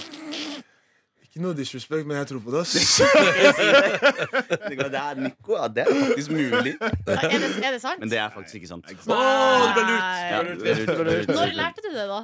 Ikke 1.33 1.41
noe 1.41 1.55
disrespect, 1.57 2.05
men 2.05 2.17
jeg 2.19 2.27
tror 2.29 2.41
på 2.45 2.51
det. 2.53 2.59
ass. 2.61 2.99
Det 4.69 4.97
er 4.99 5.15
Nico, 5.17 5.55
ja, 5.57 5.67
det 5.73 5.81
er 5.87 5.89
faktisk 6.05 6.31
mulig. 6.31 6.73
Er 6.77 7.23
det, 7.33 7.49
er 7.65 7.71
det 7.73 7.81
sant? 7.81 7.99
Men 8.03 8.11
det 8.11 8.19
er 8.21 8.29
faktisk 8.35 8.59
ikke 8.59 8.69
sant. 8.69 8.85
Å, 8.85 8.91
du 8.93 9.73
ble 9.73 9.85
lurt! 9.87 10.03
Ja. 10.29 10.43
Når 11.33 11.55
lærte 11.57 11.81
du 11.85 11.89
det, 11.95 12.05
da? 12.11 12.19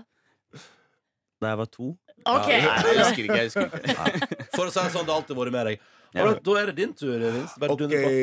Da 1.41 1.53
jeg 1.53 1.59
var 1.63 1.69
to. 1.73 1.89
Ok. 2.27 2.49
Nei, 2.51 2.59
jeg 2.59 2.99
husker 2.99 3.23
ikke. 3.23 3.39
Jeg 3.39 3.49
husker 3.49 3.65
ikke. 3.79 4.29
For 4.57 4.67
å 4.67 4.73
si 4.75 4.79
det 4.83 4.91
sånn, 4.93 5.07
det 5.07 5.13
har 5.15 5.21
alltid 5.23 5.39
vært 5.39 5.55
med 5.55 5.69
deg. 5.71 5.83
Ja. 6.09 6.23
Alright, 6.25 6.41
da 6.45 6.55
er 6.61 6.69
det 6.71 6.75
din 6.81 6.93
tur, 6.97 7.15
Vince. 7.21 7.57
Bare 7.61 7.75
Ok, 7.77 7.83
på. 7.89 8.13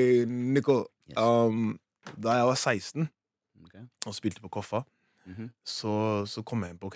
Nico. 0.57 0.76
Um, 1.16 1.68
da 2.14 2.34
jeg 2.41 2.49
var 2.51 2.59
16 2.61 3.07
Ok. 3.64 3.76
og 4.11 4.14
spilte 4.18 4.43
på 4.45 4.51
Koffa, 4.59 4.84
Mhm. 5.26 5.49
så, 5.66 5.93
så 6.30 6.45
kom 6.47 6.62
jeg 6.62 6.70
inn 6.76 6.78
på 6.78 6.87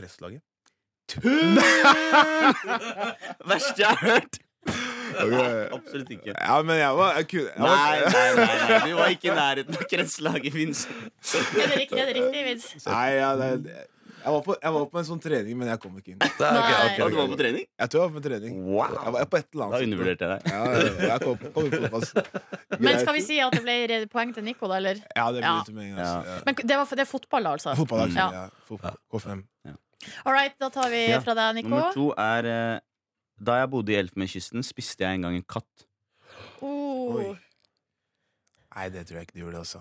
kretslaget. 1.13 2.55
Verste 3.51 3.83
jeg 3.83 3.91
har 3.91 4.07
hørt! 4.07 4.41
Ok. 5.21 5.33
Absolutt 5.75 6.11
ikke. 6.15 6.33
Ja, 6.37 6.63
men 6.63 6.77
jeg 6.79 6.97
var 6.97 7.15
jeg 7.19 7.27
kunne, 7.29 7.47
jeg 7.51 7.59
Nei, 7.59 7.69
var, 7.69 8.11
nei, 8.15 8.27
nei, 8.37 8.59
nei, 8.71 8.81
du 8.91 8.99
var 9.01 9.15
ikke 9.15 9.31
i 9.31 9.37
nærheten 9.37 9.79
av 9.81 9.87
kretslaget, 9.91 10.53
Vince. 10.55 10.85
Er 10.91 11.73
det 11.73 11.89
er 12.05 12.13
riktig 12.15 12.45
Vince? 12.47 12.83
Nei, 12.87 13.09
ja, 13.19 13.33
det, 13.41 13.49
jeg, 14.21 14.33
var 14.35 14.41
på, 14.45 14.57
jeg 14.63 14.73
var 14.77 14.87
på 14.93 15.01
en 15.01 15.07
sånn 15.09 15.21
trening, 15.25 15.57
men 15.59 15.71
jeg 15.73 15.81
kom 15.83 15.99
ikke 15.99 16.13
inn. 16.15 16.21
Det 16.21 16.31
Nei. 16.39 16.63
ok. 16.87 17.03
Og 17.07 17.11
du 17.11 17.19
var 17.19 17.29
på 17.33 17.39
trening? 17.41 17.67
Jeg 17.83 17.93
tror 17.93 18.03
jeg 18.05 18.13
var 18.13 18.17
på 18.21 18.25
trening. 18.29 18.57
Wow. 18.69 18.97
Jeg 19.01 19.15
var 19.17 19.29
på 19.35 19.41
et 19.41 19.47
eller 19.51 19.65
annet 19.67 19.77
Da 19.77 19.83
undervurderte 19.89 20.31
jeg 20.31 20.33
deg. 20.33 20.41
Ja, 20.53 20.63
ja, 20.63 20.81
ja, 20.87 21.11
jeg 21.11 21.21
kom, 21.27 21.45
kom 21.57 21.71
på 21.75 21.83
fotball. 21.85 22.09
Men 22.85 23.01
skal 23.03 23.17
vi 23.17 23.23
si 23.27 23.39
at 23.45 23.57
det 23.57 23.63
ble 23.67 24.01
poeng 24.13 24.35
til 24.37 24.47
Nico, 24.47 24.69
da, 24.71 24.79
eller? 24.83 25.01
Ja, 25.17 25.31
det 25.35 25.43
Ja. 25.45 25.55
blir 25.57 25.71
til 25.73 25.79
meg. 25.81 25.95
Altså. 25.97 26.19
Ja. 26.31 26.41
Men 26.47 26.61
det, 26.63 26.81
var, 26.83 26.97
det 27.01 27.07
er 27.07 27.11
fotball, 27.17 27.51
altså? 27.57 27.75
Fotball, 27.81 28.07
altså. 28.07 28.21
Ja. 28.21 28.45
Ja. 28.45 28.67
Fotball. 28.69 29.01
K5. 29.11 29.47
All 30.24 30.32
right, 30.32 30.55
da 30.61 30.68
tar 30.72 30.88
vi 30.92 31.07
Ja. 31.11 31.20
fra 31.20 31.34
deg, 31.36 31.55
Nico. 31.61 31.68
Nummer 31.68 31.92
to 31.94 32.11
er 32.16 32.46
eh, 32.48 32.80
Da 33.42 33.59
jeg 33.61 33.70
bodde 33.72 33.92
i 33.92 33.96
Elfenbenskysten, 34.01 34.62
spiste 34.64 35.01
jeg 35.05 35.14
en 35.18 35.22
gang 35.28 35.36
en 35.36 35.42
katt. 35.48 35.86
Oh. 36.61 37.16
Oi. 37.20 37.38
Nei, 38.76 38.88
det 38.92 39.07
tror 39.09 39.16
jeg 39.20 39.26
ikke 39.28 39.38
du 39.38 39.44
gjorde, 39.46 39.59
altså. 39.64 39.80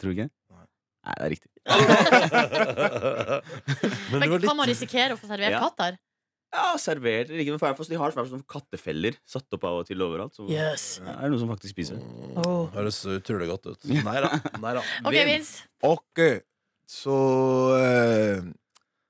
Tror 0.00 0.10
du 0.10 0.16
ikke? 0.16 0.30
Nei. 0.50 0.64
Nei, 1.06 1.14
det 1.14 1.24
er 1.26 1.30
riktig. 1.36 1.50
Men 4.10 4.20
det 4.20 4.26
Men 4.26 4.30
var 4.30 4.38
litt 4.42 4.48
kan 4.50 4.58
man 4.58 4.68
risikere 4.70 5.14
å 5.14 5.20
få 5.20 5.26
servert 5.30 5.54
Ja. 5.54 5.60
katt 5.62 5.78
der? 5.84 5.98
Ja, 6.56 6.66
servert 6.80 7.28
eller 7.30 7.42
ikke. 7.42 7.58
For 7.60 7.84
de 7.90 7.98
har 8.00 8.10
sånne 8.14 8.44
kattefeller 8.48 9.16
satt 9.28 9.46
opp 9.52 9.64
av 9.68 9.80
og 9.82 9.86
til 9.88 10.00
overalt. 10.02 10.34
Så 10.36 10.46
Yes. 10.50 11.00
ja, 11.04 11.12
er 11.16 11.22
det 11.26 11.30
noen 11.34 11.40
som 11.42 11.50
faktisk 11.50 11.74
spiser 11.74 11.98
det. 11.98 12.04
Oh. 12.42 12.66
Høres 12.74 13.00
utrolig 13.06 13.48
godt 13.50 13.66
ut. 13.70 13.84
Nei 14.06 14.20
da. 14.24 14.30
Nei 14.62 14.74
da. 14.78 14.82
OK, 15.04 15.18
Vince. 15.30 15.66
Ok, 15.84 16.22
så 16.88 17.16
eh, 17.80 18.42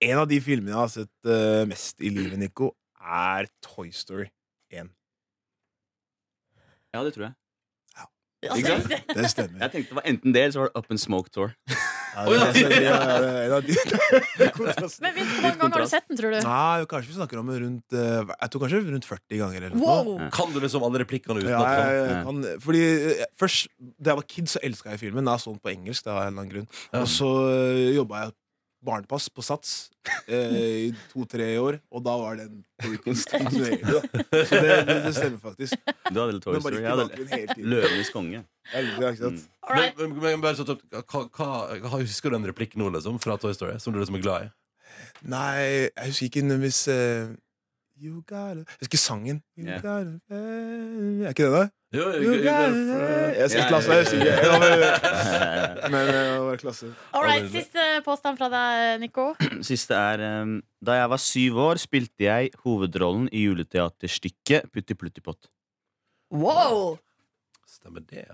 En 0.04 0.18
av 0.20 0.26
de 0.28 0.40
filmene 0.44 0.74
jeg 0.74 0.76
har 0.82 0.92
sett 0.92 1.30
uh, 1.30 1.64
mest 1.70 2.02
i 2.04 2.10
livet, 2.12 2.36
Nico, 2.40 2.72
er 3.00 3.48
Toy 3.64 3.88
Story 3.96 4.26
1. 4.74 4.90
Ja, 6.92 7.02
det 7.04 7.14
tror 7.16 7.28
jeg. 7.30 7.34
Ja. 8.44 8.52
Ikke 8.56 8.74
sant? 8.74 8.88
det- 8.92 9.16
Det 9.16 9.30
stemmer. 9.32 9.60
Jeg 9.64 9.72
tenkte 9.72 9.88
det 9.94 9.96
var 9.96 10.06
enten 10.12 10.32
det, 10.36 10.42
eller 10.42 10.52
så 10.52 10.60
var 10.60 10.68
det 10.68 10.76
Up 10.82 10.90
and 10.92 11.00
Smoke 11.00 11.30
Tour. 11.32 11.54
Ja, 12.16 12.24
det, 12.24 12.36
det, 12.56 12.68
det 12.72 12.86
er 12.88 13.42
en 13.46 13.52
av 13.56 13.62
de. 13.64 13.74
Men 15.04 15.16
hvor 15.16 15.42
mange 15.42 15.58
ganger 15.60 15.74
har 15.76 15.82
du 15.84 15.88
sett 15.90 16.06
den, 16.08 16.16
tror 16.20 16.32
du? 16.32 16.38
Nei, 16.44 16.84
kanskje 16.88 17.10
vi 17.12 17.16
snakker 17.18 17.40
om 17.40 17.50
det 17.52 17.58
rundt 17.60 17.96
eh, 17.96 18.30
Jeg 18.40 18.52
tror 18.52 18.62
kanskje 18.62 18.80
rundt 18.86 19.08
40 19.08 19.40
ganger. 19.42 19.66
Eller 19.68 19.76
noe. 19.76 20.30
Kan 20.32 20.52
du 20.54 20.60
liksom 20.64 20.84
alle 20.86 21.02
replikkene 21.04 21.40
utenat? 21.40 21.52
Ja, 21.52 21.90
jeg, 21.90 22.06
jeg 22.12 22.24
kan, 22.28 22.40
fordi 22.64 22.82
eh, 23.16 23.26
først, 23.40 23.68
Da 23.98 24.12
jeg 24.14 24.20
var 24.22 24.28
kid, 24.32 24.48
så 24.52 24.62
elska 24.64 24.94
jeg 24.94 25.02
filmen. 25.04 25.28
Da 25.28 25.36
jeg 25.36 25.44
så 25.44 25.52
den 25.56 25.60
på 25.64 25.72
engelsk. 25.74 26.04
Det 26.08 26.12
var 26.16 26.24
en 26.28 26.32
eller 26.32 26.46
annen 26.46 26.52
grunn 26.54 27.02
Og 27.02 27.08
så 27.12 27.30
jobba 27.96 28.24
jeg 28.26 28.36
barnepass 28.86 29.26
på 29.34 29.42
Sats 29.44 29.72
eh, 30.30 30.56
i 30.86 30.90
to-tre 31.12 31.48
år, 31.60 31.78
og 31.90 32.04
da 32.06 32.14
var 32.20 32.38
den 32.40 32.62
kontinuerlig. 33.04 33.80
Så 33.82 34.60
det, 34.62 34.76
det, 34.88 34.96
det 35.06 35.12
stemmer 35.16 35.40
faktisk. 35.42 35.78
Du 36.12 36.20
hadde 36.22 36.40
Toy 36.44 36.60
Story. 36.62 36.82
Jeg 36.84 36.92
hadde. 36.94 37.56
Løvenes 37.66 38.12
konge. 38.14 38.44
Ja, 38.72 38.82
ikke 39.10 39.16
sant? 39.24 39.44
All 39.66 39.74
Men, 39.76 39.82
right. 39.82 39.98
men, 40.02 40.14
men 40.22 40.44
bare 40.44 40.58
sånn, 40.58 40.76
at- 40.76 41.16
hva, 41.38 41.96
Husker 42.00 42.30
du 42.34 42.38
en 42.40 42.46
replikk 42.48 42.76
nå 42.78 42.88
liksom, 42.94 43.18
fra 43.22 43.36
Toy 43.42 43.54
Story 43.58 43.76
som 43.82 43.94
du 43.94 44.00
liksom 44.02 44.18
er 44.20 44.24
glad 44.24 44.46
i? 44.48 44.54
Nei, 45.26 45.58
jeg 45.90 46.06
husker 46.12 46.28
ikke 46.30 46.44
nødvendigvis 46.46 46.80
eh, 46.92 47.34
You 47.96 48.20
gotta 48.28 48.60
Jeg 48.66 48.80
husker 48.82 48.98
sangen. 49.00 49.38
You 49.56 49.66
Ja. 49.70 49.78
gotta 49.80 50.18
Er 50.36 51.30
ikke 51.32 51.46
det, 51.46 51.52
da? 51.52 51.64
Jo, 51.96 52.06
You 52.20 52.34
gotta 52.44 52.98
Jeg 53.38 53.50
skal 53.50 53.68
klasse, 53.70 53.90
jeg. 53.92 54.26
Ja, 54.26 54.58
men- 54.60 55.90
Men 55.92 56.08
eh, 56.08 56.14
det 56.34 56.40
var 56.42 56.56
klasse. 56.60 56.88
All 57.14 57.22
right, 57.24 57.46
Siste 57.52 57.84
påstand 58.04 58.38
fra 58.40 58.48
deg, 58.52 59.00
Nico. 59.00 59.28
Siste 59.70 59.94
er 59.94 60.42
um, 60.42 60.56
Da 60.84 60.92
jeg 60.98 61.08
var 61.12 61.20
syv 61.22 61.56
år, 61.62 61.78
spilte 61.80 62.26
jeg 62.26 62.50
hovedrollen 62.64 63.28
i 63.32 63.44
juleteaterstykket 63.46 64.68
Putti 64.74 64.94
Pluttipott. 64.98 65.48
Wow! 66.34 66.98
Stemmer 67.70 68.02
det. 68.10 68.26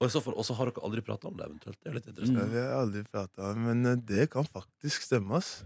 Og 0.00 0.06
i 0.08 0.12
så 0.12 0.20
fall 0.24 0.36
også 0.40 0.54
har 0.56 0.70
dere 0.70 0.84
aldri 0.86 1.02
prata 1.04 1.28
om 1.28 1.34
det, 1.36 1.44
eventuelt. 1.48 1.76
Det 1.82 1.90
er 1.90 1.96
litt 1.98 2.06
Det 2.08 2.28
Vi 2.28 2.36
har 2.36 2.54
jeg 2.54 2.78
aldri 2.78 3.02
prata 3.10 3.50
om, 3.50 3.58
men 3.66 3.84
eh, 3.86 3.96
det 4.08 4.30
kan 4.32 4.44
faktisk 4.48 5.02
stemme, 5.08 5.36
ass. 5.40 5.62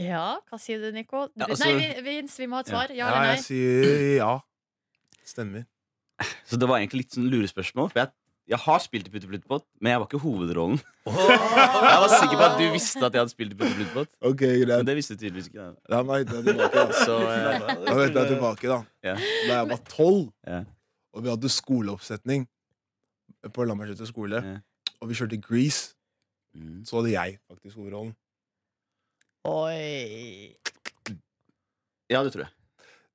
Ja, 0.00 0.38
hva 0.48 0.58
sier 0.60 0.80
du, 0.80 0.88
Nico? 0.94 1.26
Ja, 1.36 1.46
altså- 1.50 1.68
Nei, 1.68 2.00
Vince, 2.02 2.38
vi 2.40 2.46
må 2.48 2.56
ha 2.56 2.60
et 2.64 2.68
svar. 2.72 2.88
Ja 2.90 3.08
Ja, 3.08 3.08
eller 3.20 3.34
jeg 3.36 3.44
sier 3.44 4.16
ja. 4.16 4.38
Stemmer. 5.24 5.66
Så 6.46 6.56
det 6.58 6.68
var 6.68 6.78
egentlig 6.78 7.02
litt 7.04 7.12
sånn 7.16 7.28
lurespørsmål. 7.30 7.90
For 7.92 8.00
jeg, 8.00 8.10
jeg 8.48 8.58
har 8.58 8.78
spilt 8.82 9.06
i 9.08 9.10
Putti 9.10 9.26
Pluttipott, 9.26 9.64
men 9.80 9.92
jeg 9.92 10.00
var 10.00 10.06
ikke 10.08 10.20
hovedrollen. 10.22 10.80
Oh! 11.06 11.12
Jeg 11.92 11.98
var 12.02 12.08
sikker 12.14 12.36
på 12.38 12.46
at 12.46 12.58
du 12.58 12.64
visste 12.72 13.02
at 13.04 13.12
jeg 13.14 13.20
hadde 13.22 13.32
spilt 13.32 13.52
i 13.52 13.56
Putti 13.58 13.74
Pluttipott. 13.74 14.10
Ok, 14.22 14.42
Men 14.70 14.86
det 14.86 14.94
visste 14.96 15.14
du 15.16 15.20
tydeligvis 15.22 15.48
ikke. 15.50 15.68
Da. 15.90 16.02
må 16.02 16.16
jeg 16.18 16.26
hente 16.28 16.42
tilbake, 16.46 16.74
da. 16.74 17.04
Så 17.04 17.16
eh, 17.26 17.84
Da 17.86 17.94
vet 17.98 18.14
jeg 18.18 18.28
tilbake, 18.32 18.68
da. 18.70 18.78
Ja. 19.02 19.14
Da 19.18 19.56
jeg 19.60 19.68
var 19.72 19.80
tolv, 19.90 20.32
Ja. 20.46 20.60
og 21.12 21.22
vi 21.24 21.28
hadde 21.30 21.50
skoleoppsetning 21.50 22.46
på 23.52 23.64
Lambertseter 23.66 24.06
skole, 24.06 24.42
Ja. 24.46 24.56
og 25.00 25.08
vi 25.10 25.14
kjørte 25.18 25.40
Grease, 25.42 25.94
mm. 26.54 26.84
så 26.86 27.00
hadde 27.00 27.10
jeg 27.12 27.38
faktisk 27.50 27.76
hovedrollen. 27.76 28.14
Oi. 29.48 30.54
Ja, 32.12 32.22
det 32.22 32.32
tror 32.34 32.44
jeg. 32.44 32.52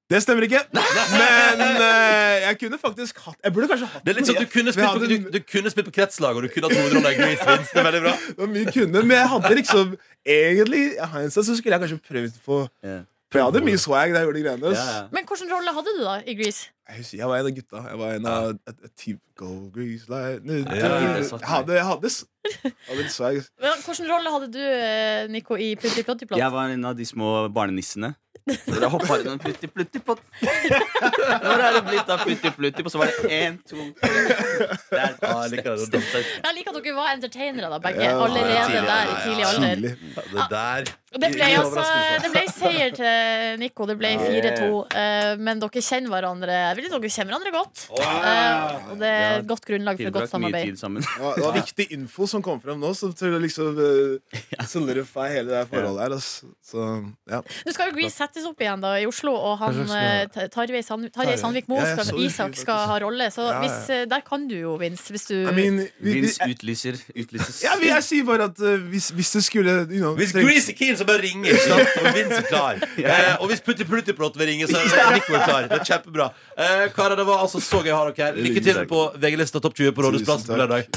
Det 0.08 0.22
stemmer 0.24 0.46
ikke. 0.48 0.60
Men 0.72 1.62
eh, 1.84 2.46
jeg 2.46 2.56
kunne 2.62 2.78
faktisk 2.80 3.18
hatt 3.26 3.36
Jeg 3.44 3.54
burde 3.54 3.68
kanskje 3.68 3.90
hatt 3.92 4.06
Det 4.06 4.14
er 4.14 4.18
litt 4.20 4.30
sånn 4.30 4.38
at 4.40 4.46
du 4.46 4.54
kunne 4.54 4.72
spilt 4.72 4.94
på, 4.96 5.10
du, 5.12 5.16
du 5.36 5.40
kunne 5.44 5.72
spilt 5.74 5.90
på 5.90 5.94
kretslag, 5.98 6.40
og 6.40 6.46
du 6.46 6.52
kunne 6.54 6.70
hatt 6.70 6.80
hovedrolla 6.80 7.12
i 7.12 7.18
Grease. 7.20 7.58
Det 7.74 7.82
er 7.82 7.88
veldig 7.90 8.02
bra. 8.06 8.14
Det 8.30 8.40
var 8.40 8.54
mye 8.54 8.72
kunne, 8.78 9.04
men 9.04 9.16
jeg 9.18 9.32
hadde 9.34 9.54
liksom 9.60 9.94
Egentlig 10.38 10.84
hindsight 11.12 11.48
så 11.50 11.58
skulle 11.60 11.76
jeg 11.76 11.84
kanskje 11.86 12.00
prøvd 12.08 12.40
på 12.48 12.62
For 13.28 13.42
jeg 13.42 13.46
hadde 13.50 13.60
mye 13.68 13.80
swag 13.84 14.14
da 14.16 14.22
jeg 14.22 14.28
gjorde 14.30 14.40
de 14.40 14.44
greiene. 14.46 14.70
ass. 14.72 15.12
Men 15.12 15.26
hvilken 15.28 15.50
rolle 15.52 15.74
hadde 15.76 15.94
du 15.98 16.04
da 16.06 16.14
i 16.24 16.36
Grease? 16.40 16.70
Jeg 16.88 17.02
husker 17.02 17.18
jeg 17.20 17.28
var 17.28 17.42
en 17.42 17.50
av 17.50 17.56
gutta. 17.58 17.82
Jeg 17.90 17.98
var 18.00 18.14
en 18.16 18.28
av 18.32 18.46
typ 18.96 19.18
Go 19.38 19.50
Grease 19.76 20.08
Light 20.08 20.46
Ja, 20.48 20.54
Jeg 20.56 21.42
hadde, 21.44 21.74
jeg 21.76 21.84
hadde, 21.90 22.12
hadde 22.88 23.02
litt 23.02 23.12
swag. 23.12 23.42
Men 23.60 23.82
Hvilken 23.84 24.08
rolle 24.14 24.32
hadde 24.38 24.48
du, 24.54 24.62
eh, 24.64 25.26
Nico, 25.28 25.58
i 25.60 25.74
Plutti 25.76 26.06
Plotti 26.08 26.26
Plott? 26.30 26.40
Jeg 26.40 26.52
var 26.56 26.72
en 26.72 26.88
av 26.88 26.96
de 26.96 27.06
små 27.06 27.50
barnenissene. 27.52 28.14
Dere 28.72 28.88
hoppa 28.88 29.18
inn 29.20 29.28
og 29.34 29.42
plutti, 29.44 29.68
plutti, 29.68 30.00
pott. 30.00 30.22
Når 31.44 31.64
er 31.68 31.74
det 31.76 31.82
blitt 31.90 32.12
av 32.14 32.22
plutti, 32.24 32.52
plutti? 32.56 32.86
Og 32.88 32.94
så 32.94 33.02
var 33.02 33.12
det 33.12 33.28
én, 33.36 33.58
to, 33.68 33.76
tre. 34.00 35.12
Jeg 35.28 35.58
liker 36.56 36.72
at 36.72 36.78
dere 36.80 36.96
var 36.96 37.12
entertainere, 37.12 37.68
da, 37.74 37.80
begge. 37.84 38.08
Allerede 38.08 38.86
der 38.88 39.12
i 39.12 39.18
tidlig 39.26 39.46
alder. 39.50 39.76
tidlig. 39.76 39.92
Det 40.32 40.48
der 40.54 40.92
Det 41.08 41.30
ble, 41.32 41.46
altså, 41.56 41.84
det 42.20 42.30
ble 42.34 42.42
seier 42.52 42.90
til 42.92 43.60
Nico. 43.62 43.86
Det 43.88 43.96
ble 43.98 44.10
4-2. 44.20 44.66
eh, 44.92 45.30
Men 45.40 45.62
dere 45.62 45.82
kjenner 45.82 46.12
hverandre 46.12 46.52
Jeg 46.52 46.76
vil 46.82 46.90
dere 46.92 47.12
kjenner 47.16 47.32
hverandre 47.32 47.54
godt. 47.56 47.84
Eh, 47.96 48.92
Og 48.92 49.00
det 49.00 49.12
er 49.12 49.38
et 49.40 49.48
godt 49.48 49.64
grunnlag 49.70 50.02
for 50.02 50.12
godt 50.18 50.30
samarbeid. 50.34 50.74
Det 50.76 50.92
var, 51.24 51.38
det 51.40 51.46
var 51.46 51.56
viktig 51.56 51.88
info 51.96 52.28
som 52.28 52.44
kom 52.44 52.60
frem 52.62 52.80
nå, 52.84 52.92
som 53.00 53.14
til 53.16 53.38
å 53.38 53.40
liksom 53.40 53.80
uh, 53.80 54.42
solidify 54.68 55.30
hele 55.32 55.54
det 55.56 55.64
forholdet 55.72 56.04
her. 56.04 56.18
Altså. 56.18 56.52
Så, 56.68 56.84
ja. 57.32 57.40
Nå 57.66 57.76
skal 57.78 57.92
jo 57.92 57.96
Grease 57.98 58.20
settes 58.20 58.46
opp 58.50 58.60
igjen 58.62 58.84
da 58.84 58.98
i 59.00 59.08
Oslo, 59.08 59.32
og 59.32 59.58
han, 59.64 59.80
eh, 59.96 60.48
Tarjei 60.52 60.84
Sand-. 60.84 61.08
Sandvik 61.40 61.70
Moe 61.72 61.82
Og 61.86 62.04
skal, 62.04 62.20
Isak 62.28 62.60
skal 62.60 62.84
ha 62.92 63.00
rolle. 63.04 63.30
Så 63.32 63.48
hvis, 63.62 63.80
eh, 63.96 64.04
der 64.12 64.22
kan 64.28 64.44
du 64.52 64.58
jo, 64.60 64.76
Vince. 64.82 65.08
Hvis 65.16 65.28
du 65.32 65.36
I 65.48 65.56
mean, 65.56 65.80
vi, 65.80 65.88
vi, 66.04 66.18
Vince 66.20 66.44
utlyser. 66.52 67.00
Utlyses. 67.16 67.64
ja, 67.64 67.78
jeg 67.80 68.04
sier 68.04 68.28
bare 68.28 68.52
at 68.52 68.60
eh, 68.60 68.84
hvis, 68.92 69.10
hvis 69.16 69.32
det 69.38 69.44
skulle 69.48 69.78
you 69.88 70.04
know, 70.04 70.14
Hvis 70.20 70.36
Greasy 70.36 70.76
Så 70.98 71.06
bare 71.08 71.22
ringer, 71.24 71.54
ikke 71.54 71.68
sant? 71.70 71.94
Og 72.02 72.08
Vince 72.18 72.42
er 72.42 72.48
klar. 72.50 72.82
Eh, 73.08 73.34
og 73.40 73.48
hvis 73.52 73.62
Putti 73.64 73.86
Pluttiplott 73.88 74.36
vil 74.40 74.50
ringe, 74.50 74.68
så 74.68 74.80
er 74.82 75.14
Nico 75.14 75.38
klar. 75.38 75.68
Det 75.70 75.78
er 75.80 75.86
kjempebra. 75.86 76.28
Eh, 76.58 76.88
karer, 76.96 77.16
det 77.20 77.26
var 77.28 77.44
altså 77.46 77.62
så 77.64 77.80
gøy 77.86 77.94
å 77.94 78.00
ha 78.02 78.10
dere 78.10 78.32
her. 78.32 78.42
Lykke 78.48 78.64
til 78.66 78.82
på 78.90 79.04
VG-lista 79.22 79.62
Topp 79.64 79.78
20 79.78 79.96
på 79.96 80.08
Rådhusplassen 80.08 80.52
på 80.52 80.60
lørdag. 80.60 80.90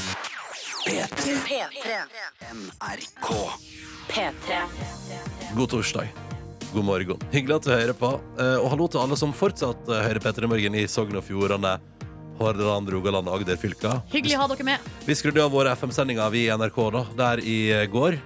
God 5.54 5.70
torsdag. 5.70 6.08
God 6.72 6.84
morgen. 6.86 7.18
Hyggelig 7.32 7.56
at 7.58 7.66
du 7.66 7.70
hører 7.72 7.96
på. 7.98 8.10
Eh, 8.38 8.56
og 8.62 8.68
hallo 8.72 8.86
til 8.90 9.02
alle 9.02 9.16
som 9.18 9.32
fortsatt 9.34 9.88
eh, 9.90 10.02
hører 10.06 10.22
Petter 10.22 10.46
i 10.46 10.50
morgen 10.50 10.76
i 10.78 10.84
Sogn 10.90 11.18
og 11.18 11.24
Fjordane, 11.26 11.76
Hordaland, 12.38 12.90
Rogaland 12.94 13.28
og 13.28 13.40
Agder 13.40 13.58
fylker. 13.60 14.00
Hyggelig 14.12 14.38
å 14.38 14.44
ha 14.44 14.50
dere 14.52 14.66
med. 14.70 14.90
Vi 15.06 15.16
skrudde 15.18 15.42
av 15.42 15.50
våre 15.52 15.74
FM-sendinger 15.76 16.30
vi 16.32 16.46
i 16.46 16.52
NRK 16.54 16.78
da, 16.94 17.02
der 17.18 17.42
i 17.42 17.56
eh, 17.74 17.88
går. 17.90 18.20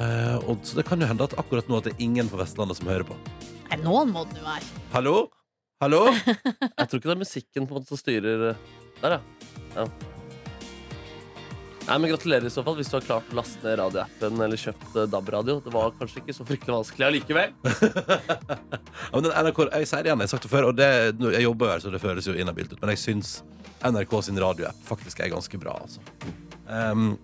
Eh, 0.00 0.36
og 0.48 0.62
så 0.64 0.78
det 0.80 0.86
kan 0.88 1.00
jo 1.02 1.08
hende 1.10 1.26
at 1.26 1.34
akkurat 1.40 1.68
nå 1.68 1.80
at 1.80 1.88
det 1.90 1.94
er 1.96 2.04
ingen 2.06 2.30
på 2.32 2.38
Vestlandet 2.40 2.78
som 2.80 2.88
hører 2.88 3.04
på. 3.08 3.16
Nei, 3.70 3.80
noen 3.84 4.12
må 4.14 4.24
det 4.30 4.40
jo 4.40 4.46
være. 4.46 4.70
Hallo? 4.94 5.16
Hallo? 5.82 6.06
Jeg 6.78 6.86
tror 6.88 7.00
ikke 7.00 7.10
det 7.10 7.16
er 7.18 7.20
musikken 7.24 7.66
på 7.68 7.74
en 7.76 7.80
måte 7.82 7.92
som 7.92 8.00
styrer 8.00 8.50
eh, 8.50 8.64
Der, 9.02 9.18
ja. 9.18 9.20
ja. 9.76 9.84
Nei, 11.88 11.96
men 11.98 12.10
Gratulerer 12.12 12.44
i 12.46 12.50
så 12.52 12.62
fall 12.62 12.76
hvis 12.78 12.90
du 12.92 12.94
har 12.98 13.02
klart 13.06 13.30
å 13.32 13.36
laste 13.40 13.64
ned 13.64 13.78
radioappen 13.80 14.42
eller 14.44 14.60
kjøpt 14.60 14.98
eh, 15.00 15.06
DAB-radio. 15.10 15.56
Det 15.64 15.72
var 15.74 15.94
kanskje 15.98 16.20
ikke 16.22 16.36
så 16.36 16.44
fryktelig 16.46 16.76
vanskelig 16.76 17.06
allikevel. 17.08 17.54
Ja, 19.10 19.16
men 19.18 19.24
den 19.26 19.32
NRK, 19.42 19.56
jeg 19.72 19.86
sier 19.90 20.04
det 20.04 20.10
igjen, 20.10 20.20
jeg 20.22 20.28
har 20.28 20.30
sagt 20.30 20.44
det 20.44 20.50
før, 20.52 20.66
og 20.68 20.76
det, 20.78 20.86
nå- 21.18 21.32
jeg 21.34 21.42
jobber 21.42 21.66
jo 21.66 21.72
her, 21.72 21.80
så 21.82 21.90
det 21.90 21.98
føles 22.02 22.26
jo 22.28 22.34
inhabilt 22.38 22.74
ut, 22.76 22.78
men 22.82 22.92
jeg 22.92 23.00
syns 23.02 23.30
NRK 23.88 24.12
sin 24.22 24.38
radioapp 24.38 24.84
faktisk 24.86 25.22
er 25.24 25.32
ganske 25.32 25.58
bra, 25.58 25.72
altså. 25.82 26.04
Um, 26.70 27.16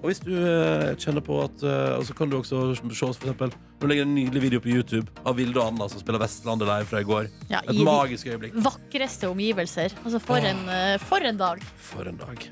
og 0.00 0.06
hvis 0.08 0.22
du 0.24 0.32
eh, 0.32 0.94
kjenner 1.00 1.24
på 1.24 1.36
at 1.44 1.62
uh, 1.62 2.00
Så 2.06 2.14
kan 2.16 2.30
du 2.30 2.38
også 2.38 2.62
se 2.72 3.04
oss, 3.04 3.18
for 3.20 3.28
eksempel 3.28 3.52
Nå 3.80 3.90
legger 3.90 4.06
en 4.06 4.14
nydelig 4.16 4.42
video 4.46 4.62
på 4.64 4.72
YouTube 4.72 5.12
av 5.28 5.36
Vilde 5.36 5.60
og 5.60 5.74
Anna 5.74 5.88
som 5.92 6.00
spiller 6.00 6.20
Vestlandet 6.20 6.68
live 6.68 6.88
fra 6.88 7.00
i 7.00 7.06
går. 7.08 7.30
Ja, 7.52 7.62
Et 7.64 7.72
i 7.72 7.78
de 7.78 7.86
magisk 7.86 8.28
øyeblikk. 8.28 8.58
Vakreste 8.60 9.30
omgivelser. 9.30 9.94
Altså, 10.04 10.20
for 10.20 10.44
en, 10.44 10.60
eh, 10.68 10.96
for 11.00 11.24
en 11.24 11.40
dag. 11.40 11.64
For 11.80 12.08
en 12.08 12.20
dag. 12.20 12.44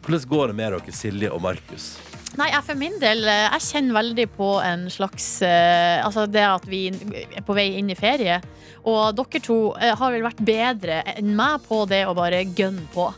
Hvordan 0.00 0.24
går 0.28 0.52
det 0.52 0.56
med 0.56 0.72
dere, 0.78 0.96
Silje 0.96 1.28
og 1.32 1.42
Markus? 1.44 1.92
Nei, 2.40 2.48
jeg 2.48 2.64
for 2.64 2.80
min 2.80 2.94
del 3.00 3.26
eh, 3.28 3.48
Jeg 3.50 3.64
kjenner 3.66 3.98
veldig 3.98 4.24
på 4.38 4.48
en 4.64 4.86
slags 4.92 5.26
eh, 5.44 5.98
Altså 6.00 6.24
det 6.30 6.44
at 6.48 6.64
vi 6.68 6.86
er 6.88 7.44
på 7.44 7.56
vei 7.56 7.72
inn 7.76 7.92
i 7.92 7.98
ferie. 7.98 8.40
Og 8.88 9.12
dere 9.18 9.42
to 9.44 9.58
eh, 9.76 9.92
har 9.98 10.14
vel 10.14 10.24
vært 10.24 10.40
bedre 10.46 11.02
enn 11.12 11.34
meg 11.36 11.60
på 11.68 11.82
det 11.90 12.06
å 12.08 12.16
bare 12.16 12.44
gønne 12.48 12.86
på. 12.94 13.10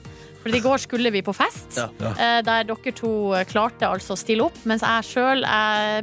For 0.44 0.52
i 0.52 0.60
går 0.60 0.82
skulle 0.82 1.08
vi 1.14 1.22
på 1.24 1.32
fest, 1.32 1.78
Ja. 1.80 1.88
eh, 2.12 2.40
der 2.44 2.66
dere 2.68 2.92
to 2.92 3.32
eh, 3.32 3.46
klarte 3.48 3.88
altså 3.88 4.12
å 4.12 4.20
stille 4.20 4.44
opp, 4.44 4.58
mens 4.68 4.84
jeg 4.84 5.08
sjøl 5.14 5.40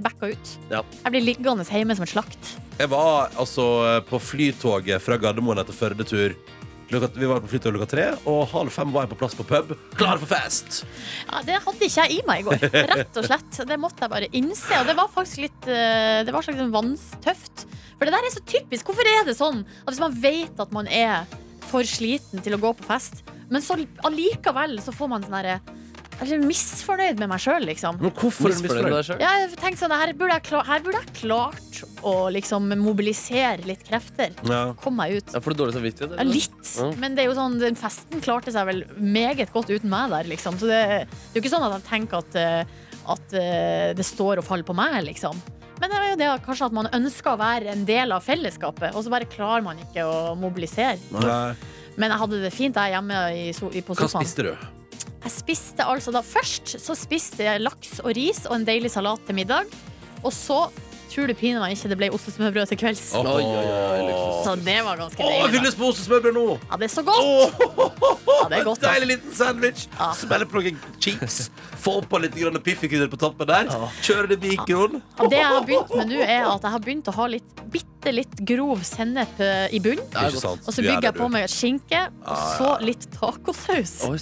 backa 0.01 0.31
ut. 0.33 0.55
Ja. 0.71 0.81
Jeg 1.05 1.11
blir 1.13 1.27
liggende 1.27 1.63
hjemme 1.69 1.95
som 1.95 2.03
et 2.07 2.09
slakt. 2.15 2.55
Jeg 2.81 2.89
var 2.89 3.29
altså 3.37 4.01
på 4.09 4.17
flytoget 4.17 5.01
fra 5.05 5.17
Gardermoen 5.21 5.61
etter 5.61 5.73
Førde-tur. 5.77 6.33
Vi 6.91 7.27
var 7.29 7.39
på 7.39 7.47
flytoget 7.47 7.77
klokka 7.77 7.87
tre, 7.87 8.05
og 8.27 8.49
halv 8.51 8.73
fem 8.73 8.89
var 8.91 9.05
jeg 9.05 9.11
på 9.13 9.19
plass 9.21 9.35
på 9.37 9.45
pub. 9.47 9.69
Klar 9.95 10.17
for 10.19 10.27
fest! 10.27 10.81
Ja, 11.29 11.39
det 11.47 11.59
hadde 11.63 11.85
ikke 11.87 12.03
jeg 12.07 12.17
i 12.17 12.25
meg 12.27 12.41
i 12.41 12.47
går, 12.49 12.65
rett 12.91 13.19
og 13.21 13.27
slett. 13.29 13.61
Det 13.69 13.77
måtte 13.79 14.03
jeg 14.03 14.11
bare 14.11 14.27
innse. 14.35 14.73
Og 14.81 14.89
det 14.89 14.97
var 14.97 15.07
faktisk 15.13 15.45
litt 15.45 15.69
eh, 15.71 16.23
Det 16.27 16.33
var 16.35 16.43
slags 16.43 16.65
vanntøft. 16.73 17.63
For 17.95 18.09
det 18.09 18.15
der 18.17 18.27
er 18.27 18.33
så 18.33 18.41
typisk. 18.43 18.89
Hvorfor 18.89 19.07
er 19.07 19.23
det 19.29 19.37
sånn 19.37 19.61
at 19.85 19.93
hvis 19.93 20.01
man 20.03 20.17
vet 20.25 20.59
at 20.65 20.73
man 20.75 20.89
er 20.91 21.23
for 21.69 21.85
sliten 21.87 22.41
til 22.43 22.57
å 22.57 22.59
gå 22.59 22.73
på 22.81 22.89
fest, 22.89 23.21
men 23.51 23.63
så 23.65 23.77
allikevel 24.07 24.79
så 24.83 24.93
får 24.95 25.11
man 25.11 25.27
sånn 25.27 25.39
herre 25.41 25.59
jeg 26.21 26.37
er 26.37 26.43
misfornøyd 26.45 27.17
med 27.17 27.29
meg 27.31 27.41
sjøl, 27.41 27.63
liksom. 27.65 27.97
Men 27.97 28.11
hvorfor 28.13 28.51
du 28.51 28.59
Misfornøyd 28.61 28.85
med 28.85 29.07
deg? 29.07 29.21
Ja, 29.23 29.31
jeg 29.41 29.77
sånn, 29.79 29.93
her 29.97 30.11
burde 30.17 30.35
jeg, 30.35 30.43
klar, 30.51 30.67
her 30.67 30.83
burde 30.85 30.99
jeg 30.99 31.15
klart 31.17 31.79
å 32.05 32.13
liksom 32.33 32.67
mobilisere 32.77 33.65
litt 33.65 33.81
krefter. 33.87 34.35
Ja. 34.45 34.59
Komme 34.83 35.07
meg 35.07 35.17
ut. 35.17 35.33
Ja, 35.33 35.41
Får 35.41 35.55
du 35.55 35.63
dårlig 35.63 35.75
samvittighet? 35.79 36.13
Ja, 36.19 36.27
litt. 36.27 36.59
Ja. 36.77 36.91
Men 37.01 37.17
det 37.17 37.25
er 37.25 37.31
jo 37.31 37.37
sånn, 37.39 37.57
den 37.61 37.79
festen 37.79 38.21
klarte 38.21 38.53
seg 38.53 38.69
vel 38.69 38.83
meget 39.01 39.49
godt 39.55 39.73
uten 39.73 39.89
meg 39.89 40.13
der, 40.13 40.29
liksom. 40.29 40.61
Så 40.61 40.69
det, 40.69 40.83
det 41.01 41.33
er 41.33 41.41
jo 41.41 41.41
ikke 41.41 41.55
sånn 41.55 41.65
at 41.65 41.79
jeg 41.79 41.87
tenker 41.89 42.21
at, 42.21 42.37
eh, 42.37 42.85
at 43.15 43.35
eh, 43.41 43.89
det 43.97 44.05
står 44.05 44.43
og 44.43 44.49
faller 44.51 44.67
på 44.67 44.77
meg, 44.77 45.01
liksom. 45.09 45.41
Men 45.81 45.89
det 45.89 45.97
er 45.97 46.09
jo 46.11 46.21
det 46.21 46.31
kanskje 46.45 46.69
at 46.69 46.77
man 46.77 46.93
ønsker 46.93 47.33
å 47.33 47.41
være 47.41 47.73
en 47.73 47.87
del 47.87 48.13
av 48.13 48.21
fellesskapet, 48.21 48.93
og 48.93 49.01
så 49.01 49.09
bare 49.09 49.25
klarer 49.25 49.65
man 49.65 49.81
ikke 49.81 50.05
å 50.05 50.35
mobilisere. 50.37 51.01
Nei. 51.17 51.55
Men 51.97 52.11
jeg 52.13 52.19
hadde 52.21 52.41
det 52.43 52.53
fint 52.53 52.75
der 52.77 52.93
hjemme 52.93 53.17
i, 53.35 53.49
so- 53.53 53.71
i- 53.73 53.81
på 53.81 53.95
Hva 53.97 54.07
spiste 54.07 54.43
du? 54.47 54.51
Jeg 55.21 55.31
spiste 55.31 55.85
altså 55.85 56.11
da 56.15 56.21
Først 56.25 56.75
så 56.81 56.95
spiste 56.97 57.43
jeg 57.45 57.61
laks 57.61 57.99
og 58.03 58.13
ris 58.17 58.45
og 58.47 58.55
en 58.55 58.65
deilig 58.65 58.91
salat 58.93 59.19
til 59.27 59.35
middag. 59.37 59.65
Og 60.23 60.31
så 60.33 60.63
tror 61.11 61.27
du 61.31 61.35
pinadø 61.37 61.67
ikke 61.75 61.91
det 61.91 61.97
ble 61.99 62.09
ostesmørbrød 62.15 62.71
til 62.71 62.79
kvelds. 62.81 63.03
Oh, 63.17 63.27
oh. 63.27 64.41
Så 64.45 64.55
det 64.65 64.77
var 64.85 64.99
ganske 64.99 65.21
Å, 65.21 65.27
jeg 65.27 65.41
deilig. 65.41 65.51
fikk 65.51 65.61
da. 65.61 65.67
lyst 65.67 65.79
på 65.81 65.89
ostesmørbrød 65.91 66.37
nå! 66.37 66.45
Ja, 66.69 66.79
det 66.81 66.87
er 66.87 66.93
så 66.95 67.03
godt! 67.05 67.61
Ja, 68.31 68.47
det 68.49 68.59
er 68.59 68.65
godt, 68.65 68.81
Deilig 68.85 69.09
liten 69.11 69.35
sandwich. 69.37 69.85
Smelle 70.17 70.47
på 70.49 70.59
noen 70.59 70.79
cheeks. 71.03 71.39
Få 71.81 71.99
på 72.05 72.21
litt 72.23 72.35
piffikrydder 72.65 73.09
på 73.11 73.19
toppen 73.21 73.49
der. 73.49 73.69
Kjøre 74.05 74.31
det 74.31 74.39
i 74.41 74.55
mikroen. 74.55 75.01
Ja, 75.19 75.27
det 75.29 75.39
jeg 75.41 75.51
har 75.51 75.67
begynt 75.67 75.93
med 75.97 76.11
nå, 76.13 76.21
er 76.25 76.47
at 76.49 76.65
jeg 76.65 76.75
har 76.75 76.83
begynt 76.87 77.11
å 77.11 77.15
ha 77.19 77.27
litt, 77.35 77.61
bitte 77.73 78.13
litt 78.15 78.41
grov 78.49 78.81
sennep 78.87 79.39
eh, 79.41 79.67
i 79.77 79.81
bunnen. 79.83 80.07
Og 80.31 80.71
så 80.71 80.81
bygger 80.81 81.09
jeg 81.11 81.17
på 81.19 81.29
med 81.31 81.51
skinke, 81.51 82.07
og 82.21 82.31
Ah, 82.31 82.49
så 82.57 82.73
litt 82.85 83.07
tacosaus. 83.13 83.95
Og 84.07 84.17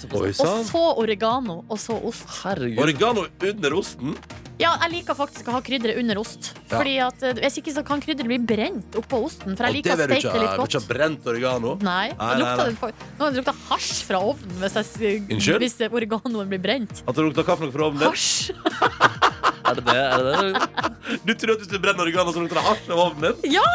så 0.68 0.86
oregano, 1.00 1.62
og 1.70 1.80
så 1.82 1.98
ost. 2.10 2.28
Herregud. 2.44 2.80
Oregano 2.84 3.28
under 3.52 3.80
osten. 3.80 4.16
Ja, 4.60 4.74
jeg 4.84 4.92
liker 4.98 5.16
faktisk 5.16 5.48
å 5.48 5.54
ha 5.56 5.62
krydderet 5.64 6.00
under 6.02 6.20
ost. 6.20 6.52
Ja. 6.68 6.74
Fordi 6.74 6.96
at 7.00 7.22
eh, 7.24 7.38
Hvis 7.40 7.60
ikke 7.62 7.74
så 7.78 7.84
kan 7.88 8.02
krydderet 8.04 8.28
bli 8.28 8.40
brent 8.44 8.98
oppå 9.00 9.22
osten. 9.30 9.56
For 9.56 9.70
jeg 9.70 9.78
liker 9.80 9.96
å 9.96 10.00
steke 10.02 10.20
ikke 10.20 10.34
det 10.34 10.42
litt 10.44 10.52
Du 10.52 10.60
vil 10.60 10.68
ikke 10.68 10.82
ha 10.82 10.90
brent 10.90 11.30
oregano. 11.32 11.76
Nei. 11.80 12.10
Nei, 12.12 12.12
det 12.12 12.28
nei, 12.28 12.40
lukter 12.44 12.68
nei. 12.68 12.92
det 12.92 13.22
Nå 13.22 13.30
lukter 13.38 13.62
hasj 13.70 13.94
fra 14.10 14.22
ovnen 14.34 14.60
hvis, 14.60 14.76
jeg, 15.00 15.56
hvis 15.64 15.80
oreganoen 15.88 16.52
blir 16.52 16.64
brent. 16.64 17.04
At 17.06 17.16
det 17.16 17.28
lukter 17.30 17.48
kaffe 17.48 17.72
fra 17.72 17.88
ovnen. 17.88 18.10
Hasj! 18.10 18.52
Er 19.70 19.76
det 19.78 19.84
det? 19.86 20.02
Er 20.02 20.24
det, 20.26 20.38
det? 20.42 21.20
Du 21.28 21.34
tror 21.40 21.52
at 21.54 21.60
hvis 21.62 21.70
du 21.70 21.78
brenner 21.78 22.02
oregano, 22.08 22.34
så 22.34 22.42
lukter 22.42 22.58
det 22.58 22.66
hasj 22.66 22.90
av 22.90 23.02
ovnen 23.04 23.28
din? 23.28 23.54
Ja! 23.60 23.74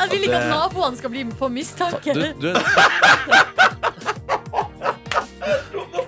Jeg 0.00 0.12
vil 0.12 0.26
ikke 0.28 0.38
at 0.38 0.50
naboene 0.52 1.00
skal 1.00 1.12
bli 1.12 1.24
på 1.40 1.48
mistanke. 1.52 2.14
Du, 2.14 2.26
du, 2.40 2.50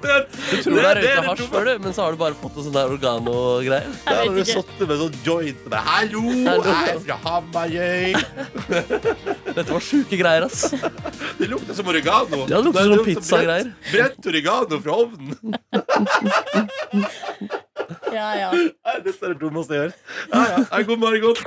Du 0.02 0.56
tror 0.62 0.76
det 0.76 0.82
er 0.82 0.98
røyka 0.98 1.22
hasj 1.28 1.42
før, 1.52 1.68
du, 1.68 1.72
men 1.84 1.94
så 1.94 2.04
har 2.04 2.14
du 2.14 2.18
bare 2.20 2.36
fått 2.38 2.56
en 2.58 2.64
sånn 2.66 2.74
der 2.74 2.90
organo-greier. 2.96 3.88
Der 4.06 4.18
har 4.18 4.30
du 4.34 4.40
satt 4.42 4.66
sittet 4.72 4.88
med 4.90 4.98
sånn 5.02 5.16
joint 5.26 5.60
og 5.62 5.70
bare 5.72 5.84
Hallo, 5.86 6.22
jeg 6.32 6.90
er 6.92 7.00
fra 7.06 7.16
Hamarøy. 7.26 8.12
Dette 9.56 9.68
var 9.70 9.84
sjuke 9.86 10.18
greier, 10.20 10.48
ass. 10.48 10.60
Det 11.38 11.48
lukter 11.50 11.78
som 11.78 11.90
oregano. 11.92 12.42
Ja, 12.50 12.58
det 12.58 12.64
lukter 12.66 12.82
er 12.82 12.96
som 12.96 13.06
pizzagreier. 13.06 13.72
Brent 13.92 14.30
oregano 14.32 14.82
fra 14.86 14.92
ovnen. 15.04 15.38
Ja, 18.12 18.28
ja. 18.36 18.48
Nei, 18.52 18.96
Dette 19.04 19.24
er 19.24 19.32
det 19.32 19.40
dummeste 19.40 19.74
jeg 19.74 19.86
gjør. 19.86 19.92
Ja, 20.32 20.42
ja. 20.52 20.80
God 20.86 21.00
morgen. 21.00 21.38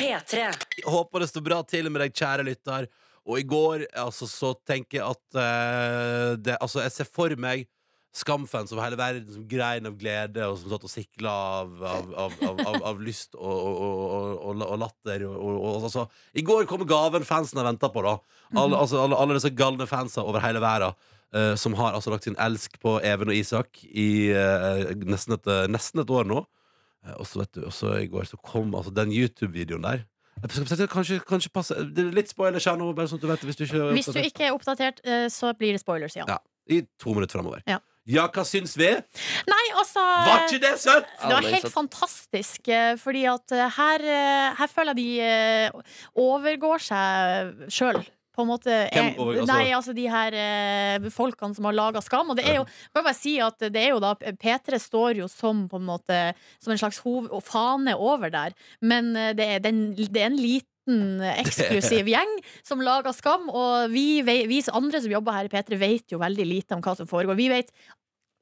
P3. 0.00 0.46
håper 0.88 1.24
det 1.24 1.28
står 1.28 1.44
bra 1.44 1.58
til 1.68 1.88
med 1.92 2.00
deg, 2.04 2.14
kjære 2.16 2.44
lytter. 2.46 2.86
Og 3.30 3.40
i 3.40 3.46
går 3.46 3.86
altså, 3.94 4.26
så 4.30 4.54
tenker 4.66 5.00
jeg 5.00 5.06
at 5.06 5.38
eh, 5.38 6.32
det, 6.42 6.56
Altså, 6.60 6.82
jeg 6.84 6.94
ser 6.94 7.08
for 7.08 7.34
meg 7.40 7.68
Skamfans 8.10 8.72
over 8.74 8.82
hele 8.82 8.98
verden 8.98 9.28
som 9.30 9.44
grein 9.46 9.86
av 9.86 9.94
glede, 9.94 10.42
og 10.42 10.56
som 10.58 10.72
satt 10.72 10.86
og 10.88 10.90
sikla 10.90 11.30
av, 11.60 11.76
av, 11.86 12.32
av, 12.42 12.80
av, 12.90 12.98
lyst 13.06 13.36
og, 13.38 13.46
og, 13.46 13.92
og, 14.42 14.64
og, 14.66 14.74
latter. 14.82 15.22
Altså, 15.30 16.08
I 16.34 16.42
går 16.42 16.66
kom 16.66 16.82
gaven 16.90 17.22
fansen 17.22 17.60
har 17.62 17.68
venta 17.68 17.86
på. 17.94 18.02
da 18.02 18.16
alle, 18.50 18.74
Mhm. 18.74 18.80
altså, 18.80 18.98
alle, 19.04 19.14
alle 19.14 19.38
disse 19.38 19.54
galne 19.54 19.86
fansa 19.86 20.26
over 20.26 20.42
hele 20.42 20.58
verden. 20.58 20.98
Uh, 21.30 21.54
som 21.54 21.76
har 21.78 21.94
altså 21.94 22.10
lagt 22.10 22.24
sin 22.26 22.34
elsk 22.42 22.80
på 22.82 22.96
Even 23.06 23.30
og 23.30 23.36
Isak 23.38 23.84
i 23.86 24.32
uh, 24.34 24.90
nesten, 25.06 25.36
et, 25.36 25.46
nesten 25.70 26.02
et 26.02 26.10
år 26.10 26.26
nå. 26.26 26.40
Uh, 27.06 27.14
Og 27.20 27.28
så 27.30 27.38
vet 27.44 27.52
du, 27.54 27.60
også 27.68 27.92
i 28.00 28.08
går 28.10 28.26
så 28.26 28.40
kom 28.42 28.74
altså 28.74 28.90
den 28.90 29.14
YouTube-videoen 29.14 29.86
der. 29.86 30.02
Kanskje, 30.40 31.18
kanskje 31.28 31.50
passe 31.52 31.74
det 31.92 32.06
er 32.06 32.14
Litt 32.16 32.30
spoilers 32.32 32.64
her 32.64 32.78
nå, 32.80 32.86
bare 32.96 33.10
sånn 33.10 33.18
at 33.20 33.24
du 33.26 33.28
vet 33.28 33.42
det, 33.42 33.48
hvis 33.50 33.58
du 33.58 33.64
ikke 33.66 33.76
er 33.82 33.92
Hvis 33.92 34.06
du 34.08 34.10
oppdatert. 34.14 34.30
ikke 34.32 34.46
er 34.46 34.54
oppdatert, 34.56 35.00
eh, 35.04 35.26
så 35.28 35.52
blir 35.58 35.76
det 35.76 35.82
spoilers, 35.82 36.16
ja. 36.16 36.24
Ja, 36.28 36.38
I 36.70 36.82
to 36.98 37.12
minutter 37.12 37.36
framover. 37.38 37.62
Ja. 37.68 37.78
Ja, 38.08 38.24
hva 38.32 38.42
syns 38.48 38.72
vi? 38.80 38.88
Nei, 39.46 39.64
altså 39.76 40.00
Var 40.00 40.46
ikke 40.48 40.60
det 40.64 40.70
søtt? 40.80 41.10
Det 41.20 41.34
var 41.36 41.44
helt 41.52 41.68
fantastisk, 41.74 42.68
eh, 42.72 42.94
fordi 42.98 43.26
at 43.28 43.52
eh, 43.52 43.68
her, 43.76 44.00
eh, 44.00 44.54
her 44.58 44.72
føler 44.72 44.96
jeg 44.96 45.02
de 45.04 45.10
eh, 45.20 45.98
overgår 46.18 46.80
seg 46.88 47.68
sjøl. 47.70 48.00
På 48.40 48.46
en 48.46 48.50
måte 48.50 48.76
Hvem 48.90 49.10
Eh, 49.10 49.20
altså- 49.20 49.46
Nei, 49.52 49.66
altså 49.76 49.94
de 49.96 50.06
her 50.08 50.36
eh, 50.40 51.10
folkene 51.12 51.54
som 51.56 51.68
har 51.68 51.76
laga 51.76 52.00
Skam. 52.02 52.32
Og 52.32 52.38
det 52.40 52.46
er 52.48 52.56
jo, 52.60 52.64
må 52.64 53.02
jeg 53.02 53.06
bare 53.10 53.18
si 53.18 53.36
at 53.44 53.58
det 53.60 53.76
er 53.76 53.92
jo 53.92 54.00
da 54.02 54.14
P3 54.16 54.80
står 54.80 55.20
jo 55.20 55.28
som 55.28 55.66
på 55.68 55.76
en 55.80 55.86
måte 55.86 56.18
Som 56.60 56.72
en 56.72 56.80
slags 56.80 56.98
hov 57.04 57.28
fane 57.44 57.94
over 57.96 58.32
der. 58.32 58.56
Men 58.80 59.14
eh, 59.16 59.32
det 59.36 59.46
er, 59.46 59.62
den, 59.68 59.94
det 59.94 60.16
er 60.16 60.30
en 60.32 60.40
liten 60.40 61.20
eh, 61.20 61.40
eksklusiv 61.44 62.08
gjeng 62.10 62.32
som 62.66 62.80
lager 62.80 63.12
Skam. 63.14 63.48
Og 63.52 63.90
vi, 63.92 64.22
vi 64.24 64.62
andre 64.72 65.00
som 65.04 65.12
jobber 65.12 65.36
her 65.36 65.50
i 65.50 65.52
P3, 65.52 65.78
vet 65.78 66.12
jo 66.16 66.18
veldig 66.22 66.46
lite 66.48 66.74
om 66.74 66.82
hva 66.84 66.96
som 66.96 67.06
foregår. 67.10 67.38
Vi 67.38 67.50
vet 67.52 67.70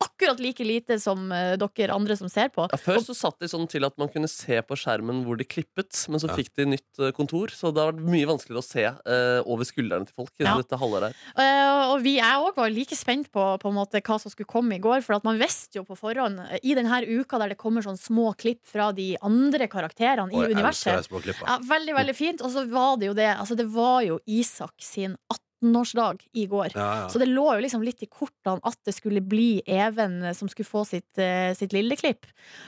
akkurat 0.03 0.41
like 0.41 0.65
lite 0.65 0.99
som 1.03 1.31
uh, 1.33 1.57
dere 1.59 1.95
andre 1.95 2.17
som 2.19 2.29
ser 2.31 2.51
på. 2.55 2.67
Ja, 2.71 2.79
før 2.79 3.01
så 3.03 3.15
satt 3.17 3.39
de 3.43 3.49
sånn 3.51 3.67
til 3.71 3.87
at 3.87 3.97
man 3.99 4.11
kunne 4.13 4.29
se 4.31 4.61
på 4.63 4.77
skjermen 4.79 5.25
hvor 5.27 5.39
de 5.39 5.47
klippet, 5.49 5.91
men 6.09 6.23
så 6.23 6.29
Ja. 6.31 6.37
fikk 6.39 6.53
de 6.59 6.67
nytt 6.75 7.01
uh, 7.03 7.11
kontor, 7.17 7.51
så 7.55 7.73
det 7.75 7.83
har 7.83 7.93
vært 7.93 8.05
mye 8.07 8.29
vanskeligere 8.31 8.63
å 8.63 8.67
se 8.67 8.85
uh, 8.87 9.41
over 9.49 9.67
skuldrene 9.67 10.07
til 10.07 10.15
folk. 10.15 10.33
Ja. 10.39 10.55
dette 10.59 10.79
halvåret 10.79 11.11
her. 11.11 11.89
Og 11.93 12.03
vi 12.05 12.17
er 12.23 12.39
òg 12.43 12.57
var 12.57 12.71
like 12.71 12.97
spent 12.97 13.31
på, 13.35 13.43
på 13.59 13.71
en 13.71 13.77
måte, 13.77 14.01
hva 14.05 14.19
som 14.23 14.31
skulle 14.31 14.49
komme 14.51 14.77
i 14.77 14.83
går. 14.83 15.03
For 15.07 15.17
at 15.19 15.27
man 15.27 15.39
visste 15.41 15.81
jo 15.81 15.85
på 15.89 15.97
forhånd, 15.99 16.41
i 16.63 16.77
denne 16.79 17.01
uka 17.07 17.39
der 17.43 17.55
det 17.55 17.59
kommer 17.61 17.83
sånn 17.85 17.99
små 17.99 18.33
klipp 18.39 18.63
fra 18.69 18.91
de 18.95 19.17
andre 19.25 19.67
karakterene 19.71 20.31
Og 20.31 20.47
i 20.47 20.55
elsker 20.55 20.95
universet. 20.95 21.43
Ja, 21.43 21.59
veldig, 21.69 21.95
veldig 21.99 22.17
fint. 22.17 22.45
Og 22.45 22.55
så 22.55 22.65
var 22.71 22.97
det 23.01 23.11
jo 23.11 23.17
det 23.19 23.29
Altså, 23.35 23.57
det 23.59 23.69
var 23.73 24.03
jo 24.07 24.19
Isak 24.27 24.75
sin 24.83 25.17
18-årsdag 25.63 26.23
i 26.33 26.47
går. 26.47 26.71
Ja, 26.75 26.87
ja. 27.01 27.09
Så 27.09 27.19
det 27.19 27.29
lå 27.31 27.47
jo 27.55 27.63
liksom 27.65 27.83
litt 27.83 28.03
i 28.03 28.09
kortene 28.11 28.61
at 28.67 28.79
det 28.87 28.95
skulle 28.97 29.21
bli 29.21 29.63
Even 29.67 30.23
eh, 30.23 30.35
som 30.37 30.49
skulle 30.49 30.69
få 30.69 30.85
sitt, 30.89 31.11
uh, 31.19 31.55
sitt 31.55 31.73
lille 31.73 31.97
klipp. 31.97 32.27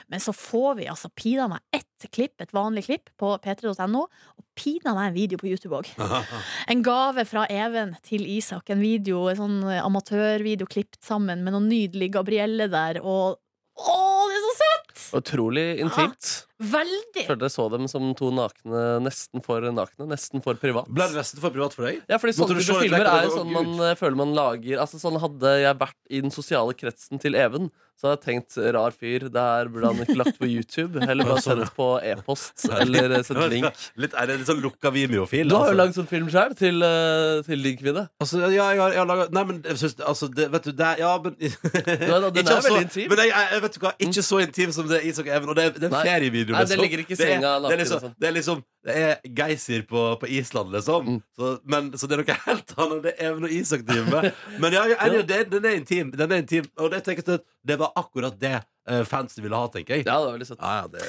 Men 0.08 0.20
så 0.20 0.32
får 0.36 0.80
vi 0.80 0.88
altså 0.90 1.10
pina 1.14 1.48
meg 1.50 1.60
ett 1.76 2.08
klipp, 2.10 2.40
et 2.40 2.52
vanlig 2.56 2.86
klipp, 2.88 3.10
på 3.20 3.34
p3.no, 3.44 4.06
og 4.06 4.44
pina 4.58 4.94
meg 4.96 5.10
en 5.10 5.16
video 5.16 5.40
på 5.40 5.50
YouTube 5.50 5.76
òg. 5.80 5.90
En 6.70 6.82
gave 6.86 7.24
fra 7.28 7.46
Even 7.50 7.94
til 8.06 8.26
Isak. 8.28 8.70
En 8.70 8.82
video, 8.82 9.24
en 9.30 9.38
sånn 9.38 9.58
amatørvideo 9.80 10.68
klippet 10.70 11.02
sammen 11.04 11.44
med 11.44 11.54
noen 11.54 11.68
nydelig 11.70 12.12
Gabrielle 12.14 12.68
der. 12.70 13.00
Og 13.02 13.38
å, 13.80 13.98
det 14.28 14.38
er 14.38 14.46
så 14.46 14.54
søtt! 14.60 15.02
Utrolig 15.20 15.66
intimt. 15.82 16.32
Veldig! 16.60 17.24
Følte 17.24 17.48
jeg 17.48 17.54
så 17.54 17.64
dem 17.72 17.86
som 17.88 18.10
to 18.18 18.28
nakne, 18.36 18.80
nesten 19.04 19.40
for 19.44 19.64
nakne. 19.72 20.06
Nesten 20.10 20.42
for 20.44 20.58
privat. 20.60 20.90
Ble 20.92 21.06
det 21.08 21.16
nesten 21.22 21.40
for 21.40 21.54
privat 21.54 21.72
for 21.76 21.88
deg? 21.88 22.02
Ja, 22.10 22.18
fordi 22.20 22.36
sånne 22.36 22.58
type 22.60 22.80
filmer 22.84 23.08
er 23.08 23.28
jo 23.28 23.36
sånn 23.38 23.52
man 23.54 23.70
eh, 23.88 23.94
føler 23.96 24.18
man 24.20 24.34
lager 24.36 24.82
Altså 24.82 25.00
sånn 25.00 25.16
Hadde 25.20 25.54
jeg 25.62 25.78
vært 25.80 25.98
i 26.12 26.20
den 26.24 26.32
sosiale 26.34 26.74
kretsen 26.76 27.20
til 27.22 27.36
Even, 27.38 27.70
så 28.00 28.08
hadde 28.08 28.20
jeg 28.20 28.24
tenkt 28.26 28.56
rar 28.76 28.94
fyr. 28.96 29.26
Det 29.32 29.42
her 29.44 29.68
burde 29.72 29.90
han 29.92 30.04
ikke 30.04 30.16
lagt 30.20 30.38
på 30.40 30.48
YouTube. 30.48 31.00
Eller 31.04 31.26
bare 31.28 31.40
sånn, 31.44 31.60
sendt 31.64 31.74
på 31.76 31.88
e-post. 32.12 32.64
Eller 32.82 33.12
eh, 33.18 33.24
sendt 33.26 33.44
link. 33.52 33.68
Litt, 34.00 34.14
er 34.16 34.28
det 34.30 34.38
litt 34.40 34.48
sånn 34.48 34.60
lukka 34.64 34.92
Vimeo-fil? 34.94 35.48
Du 35.50 35.56
har 35.56 35.68
jo 35.68 35.74
altså? 35.74 35.80
lagd 35.80 35.98
sånn 35.98 36.08
film 36.12 36.30
sjøl, 36.32 36.54
til, 36.56 36.80
eh, 36.86 37.40
til 37.48 37.64
din 37.66 37.76
kvinne. 37.80 38.06
Altså, 38.24 38.40
ja, 38.46 38.70
jeg 38.72 38.80
har, 38.80 38.94
jeg 38.96 39.02
har 39.02 39.08
laget 39.10 39.34
Nei, 39.36 39.44
men 39.50 39.60
jeg 39.68 39.80
synes, 39.82 39.96
altså, 40.12 40.28
det, 40.32 40.46
vet 40.54 40.68
du, 40.68 40.72
det 40.80 40.86
er 40.92 41.02
Ja, 41.04 41.12
men 41.24 41.36
da, 41.36 42.30
den 42.32 42.48
er 42.56 42.64
veldig 42.68 42.84
intim. 42.86 43.12
Men 43.12 43.22
jeg, 43.24 43.34
jeg, 43.36 43.64
vet 43.66 43.76
du 43.76 43.80
hva, 43.84 43.92
ikke 44.08 44.24
så 44.30 44.40
intim 44.46 44.72
som 44.76 44.88
det 44.88 45.00
er 45.02 45.08
Isak 45.12 45.28
og 45.28 45.34
Even. 45.36 45.52
Og 45.52 45.60
det, 45.60 45.68
er- 45.68 45.76
det 45.76 45.88
er 45.90 45.96
Nei. 45.98 46.02
Ferievideo. 46.50 46.56
Nei, 46.56 46.64
det 46.64 46.70
liksom. 46.70 46.82
ligger 46.84 46.98
ikke 47.04 47.12
i 47.12 47.16
Det 47.16 47.26
er- 47.26 47.32
senga 47.34 47.52
det 47.60 47.72
er 47.72 47.80
liksom, 47.80 48.00
liksom. 48.00 48.14
det 48.20 48.28
er 48.28 48.32
liksom 48.32 48.64
Det 48.82 48.94
er 48.96 49.16
Geysir 49.36 49.82
på, 49.86 50.02
på 50.20 50.26
Island, 50.26 50.72
liksom. 50.72 51.22
Så, 51.36 51.60
men, 51.64 51.90
så 51.92 52.08
det 52.08 52.16
er 52.16 52.22
noe 52.22 52.36
helt 52.46 52.74
annet. 52.78 53.02
Det 53.02 53.14
er 53.20 53.32
og 53.36 53.50
Isak 53.52 53.82
driver 53.84 54.10
med. 54.10 54.34
Men 54.60 54.72
ja, 54.72 54.84
ja, 54.88 54.96
ja, 55.12 55.42
den 55.44 55.64
er 55.64 55.74
intim. 55.76 56.10
Den 56.16 56.32
er 56.32 56.40
intim 56.40 56.64
Og 56.78 56.90
det, 56.90 57.02
tenker 57.04 57.22
jeg 57.26 57.40
at 57.40 57.44
det 57.66 57.76
var 57.78 57.92
akkurat 57.96 58.38
det 58.40 58.62
fansen 59.06 59.44
ville 59.44 59.54
ha, 59.54 59.66
tenker 59.70 59.94
jeg. 59.98 60.06
Ja, 60.06 60.16
det 60.18 60.26
var 60.26 60.34
veldig 60.38 60.46
søtt. 60.48 60.62
Ja, 60.62 60.80
ja, 60.80 60.86
det 60.88 61.02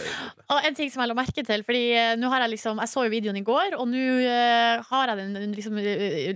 Og 0.51 0.65
en 0.67 0.75
ting 0.75 0.91
som 0.91 1.01
jeg 1.01 1.09
la 1.11 1.15
merke 1.17 1.43
til, 1.47 1.63
Fordi 1.65 1.81
eh, 1.95 2.11
nå 2.19 2.29
har 2.29 2.43
jeg 2.43 2.51
liksom 2.57 2.81
Jeg 2.83 2.91
så 2.91 3.05
jo 3.07 3.11
videoen 3.13 3.39
i 3.39 3.43
går, 3.47 3.77
og 3.79 3.87
nå 3.89 4.01
eh, 4.27 4.81
har 4.89 5.11
jeg 5.13 5.17
den 5.21 5.55
liksom, 5.55 5.79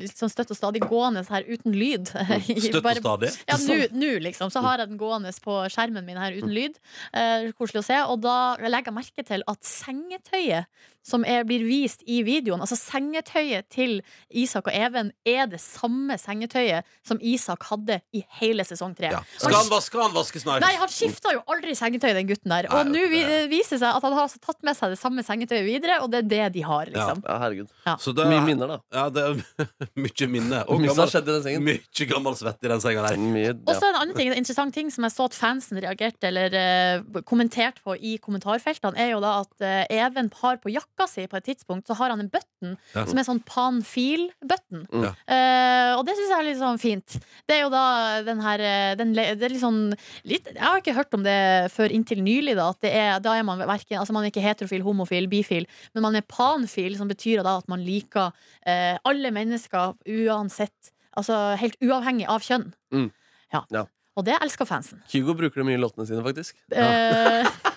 liksom 0.05 0.31
støtt 0.31 0.53
og 0.55 0.57
stadig 0.57 0.81
gående 0.87 1.25
her 1.29 1.43
uten 1.49 1.75
lyd. 1.75 2.07
Støtt 2.07 2.79
og 2.79 2.85
bare- 2.87 3.03
stadig? 3.03 3.33
Ja, 3.51 3.59
nå 3.67 3.77
nå, 3.99 4.11
liksom. 4.25 4.49
Så 4.53 4.63
har 4.65 4.79
jeg 4.81 4.93
den 4.93 4.97
gående 5.01 5.33
på 5.43 5.59
skjermen 5.69 6.05
min 6.07 6.17
her 6.21 6.33
uten 6.39 6.55
lyd. 6.55 6.79
Eh, 7.13 7.51
koselig 7.59 7.83
å 7.83 7.87
se. 7.91 7.99
Og 8.09 8.21
da 8.23 8.37
legger 8.65 8.93
jeg 8.93 8.99
merke 9.01 9.27
til 9.27 9.43
at 9.51 9.61
sengetøyet 9.67 10.65
som 11.05 11.23
er, 11.27 11.43
blir 11.45 11.61
vist 11.67 12.01
i 12.09 12.23
videoen, 12.25 12.59
altså 12.65 12.75
sengetøyet 12.79 13.67
til 13.69 13.99
Isak 14.33 14.67
og 14.71 14.73
Even, 14.73 15.11
er 15.27 15.45
det 15.51 15.59
samme 15.61 16.17
sengetøyet 16.17 16.83
som 17.05 17.19
Isak 17.21 17.63
hadde 17.69 17.99
i 18.17 18.23
hele 18.39 18.65
sesong 18.65 18.95
tre. 18.97 19.11
ja. 19.13 19.19
Skal 19.37 19.53
han 19.59 19.69
vaske, 19.69 19.91
skal 19.91 20.01
han 20.07 20.15
vaske 20.15 20.41
snart? 20.41 20.63
Nei, 20.65 20.73
han 20.81 20.89
skifta 20.89 21.33
jo 21.35 21.43
aldri 21.53 21.75
sengetøy, 21.77 22.09
den 22.17 22.27
gutten 22.31 22.49
der. 22.55 22.67
Og 22.73 22.89
nå 22.89 23.03
vi- 23.11 23.23
viser 23.51 23.75
det 23.77 23.81
seg 23.83 23.91
at 23.99 24.01
han 24.07 24.13
har 24.17 24.23
altså 24.25 24.41
tatt 24.41 24.63
med 24.65 24.75
seg 24.77 24.89
det 24.95 24.99
samme 24.99 25.21
sengetøyet 25.27 25.65
videre, 25.67 25.99
og 26.01 26.09
det 26.11 26.23
er 26.23 26.29
det 26.33 26.53
de 26.57 26.61
har, 26.65 26.85
liksom. 26.89 27.21
Ja, 27.25 27.37
herregud. 27.43 27.69
Ja. 27.85 27.95
Så 28.01 28.13
det, 28.15 28.25
er, 28.25 28.31
Mye 28.33 28.45
minner, 28.49 28.67
da. 28.67 28.79
Ja, 28.97 29.05
det 29.13 29.23
er 29.27 29.69
mye 30.07 30.27
minne. 30.31 30.63
Og 30.67 30.81
Mye 30.81 30.89
gammel- 30.89 31.11
skjedd 31.13 31.29
i 31.29 31.35
den 31.35 31.43
sengen. 31.45 31.63
Mye 31.69 32.09
gammel 32.09 32.33
svette 32.41 32.65
i 32.65 32.71
den 32.73 32.81
senga 32.81 33.05
der. 33.05 33.17
Mye, 33.21 33.53
Og 33.61 33.75
så 33.77 33.91
en 33.91 33.99
annen 34.01 34.15
ting, 34.17 34.31
en 34.33 34.37
interessant 34.41 34.73
ting 34.73 34.89
som 34.89 35.05
jeg 35.05 35.13
så 35.13 35.29
at 35.29 35.37
fansen 35.37 35.77
reagerte 35.85 36.31
eller 36.31 36.49
uh, 36.57 37.21
kommenterte 37.29 37.83
på 37.85 37.93
i 38.01 38.17
kommentarfeltene, 38.17 38.97
er 38.97 39.11
jo 39.13 39.21
da 39.21 39.35
at 39.43 39.53
uh, 39.61 39.85
Even 39.93 40.31
har 40.41 40.57
på 40.63 40.71
jakka 40.73 40.94
si 41.11 41.25
på 41.27 41.35
et 41.35 41.43
tidspunkt 41.49 41.89
så 41.89 41.97
har 41.99 42.13
han 42.13 42.21
en 42.23 42.29
button 42.31 42.77
Ja. 42.95 43.03
som 43.05 43.17
er 43.19 43.25
sånn 43.27 43.41
panfil-button. 43.43 44.85
Ja. 45.03 45.11
Uh, 45.27 45.91
og 45.99 46.05
det 46.07 46.15
syns 46.15 46.31
jeg 46.31 46.39
er 46.39 46.47
litt 46.47 46.61
sånn 46.61 46.79
fint. 46.79 47.17
Det 47.45 47.57
er 47.57 47.61
jo 47.65 47.69
da 47.73 47.83
den 48.25 48.39
her 48.41 48.63
eh, 48.63 48.95
den, 48.95 49.11
Det 49.13 49.43
er 49.43 49.51
litt 49.51 49.61
sånn 49.61 49.93
litt, 50.23 50.47
Jeg 50.53 50.63
har 50.63 50.79
ikke 50.79 50.95
hørt 50.95 51.13
om 51.13 51.23
det 51.25 51.35
før 51.75 51.91
inntil 51.91 52.23
nylig, 52.23 52.55
da. 52.55 52.69
At 52.71 52.81
det 52.81 52.93
er, 52.95 53.19
da 53.19 53.35
er 53.35 53.43
man 53.43 53.59
verken 53.59 53.99
Altså 53.99 54.15
man 54.15 54.23
er 54.23 54.31
ikke 54.31 54.43
heterofil, 54.45 54.81
homofil, 54.87 55.27
bifil, 55.27 55.67
men 55.93 56.05
man 56.07 56.15
er 56.15 56.25
panfil, 56.27 56.95
som 56.97 57.11
betyr 57.11 57.43
da 57.43 57.57
at 57.59 57.67
man 57.71 57.83
liker 57.83 58.31
uh, 58.31 58.95
alle 59.03 59.31
mennesker 59.35 59.93
uansett 60.07 60.93
Altså 61.15 61.55
helt 61.59 61.77
uavhengig 61.79 62.25
av 62.27 62.43
kjønn. 62.43 62.73
Mm. 62.91 63.11
Ja. 63.53 63.61
Ja. 63.71 63.85
Og 64.15 64.23
det 64.27 64.35
elsker 64.39 64.67
fansen. 64.67 65.01
Kygo 65.11 65.35
bruker 65.35 65.59
det 65.61 65.65
mye 65.67 65.77
i 65.77 65.81
låtene 65.81 66.05
sine, 66.07 66.21
faktisk. 66.23 66.55
Eh, 66.71 67.47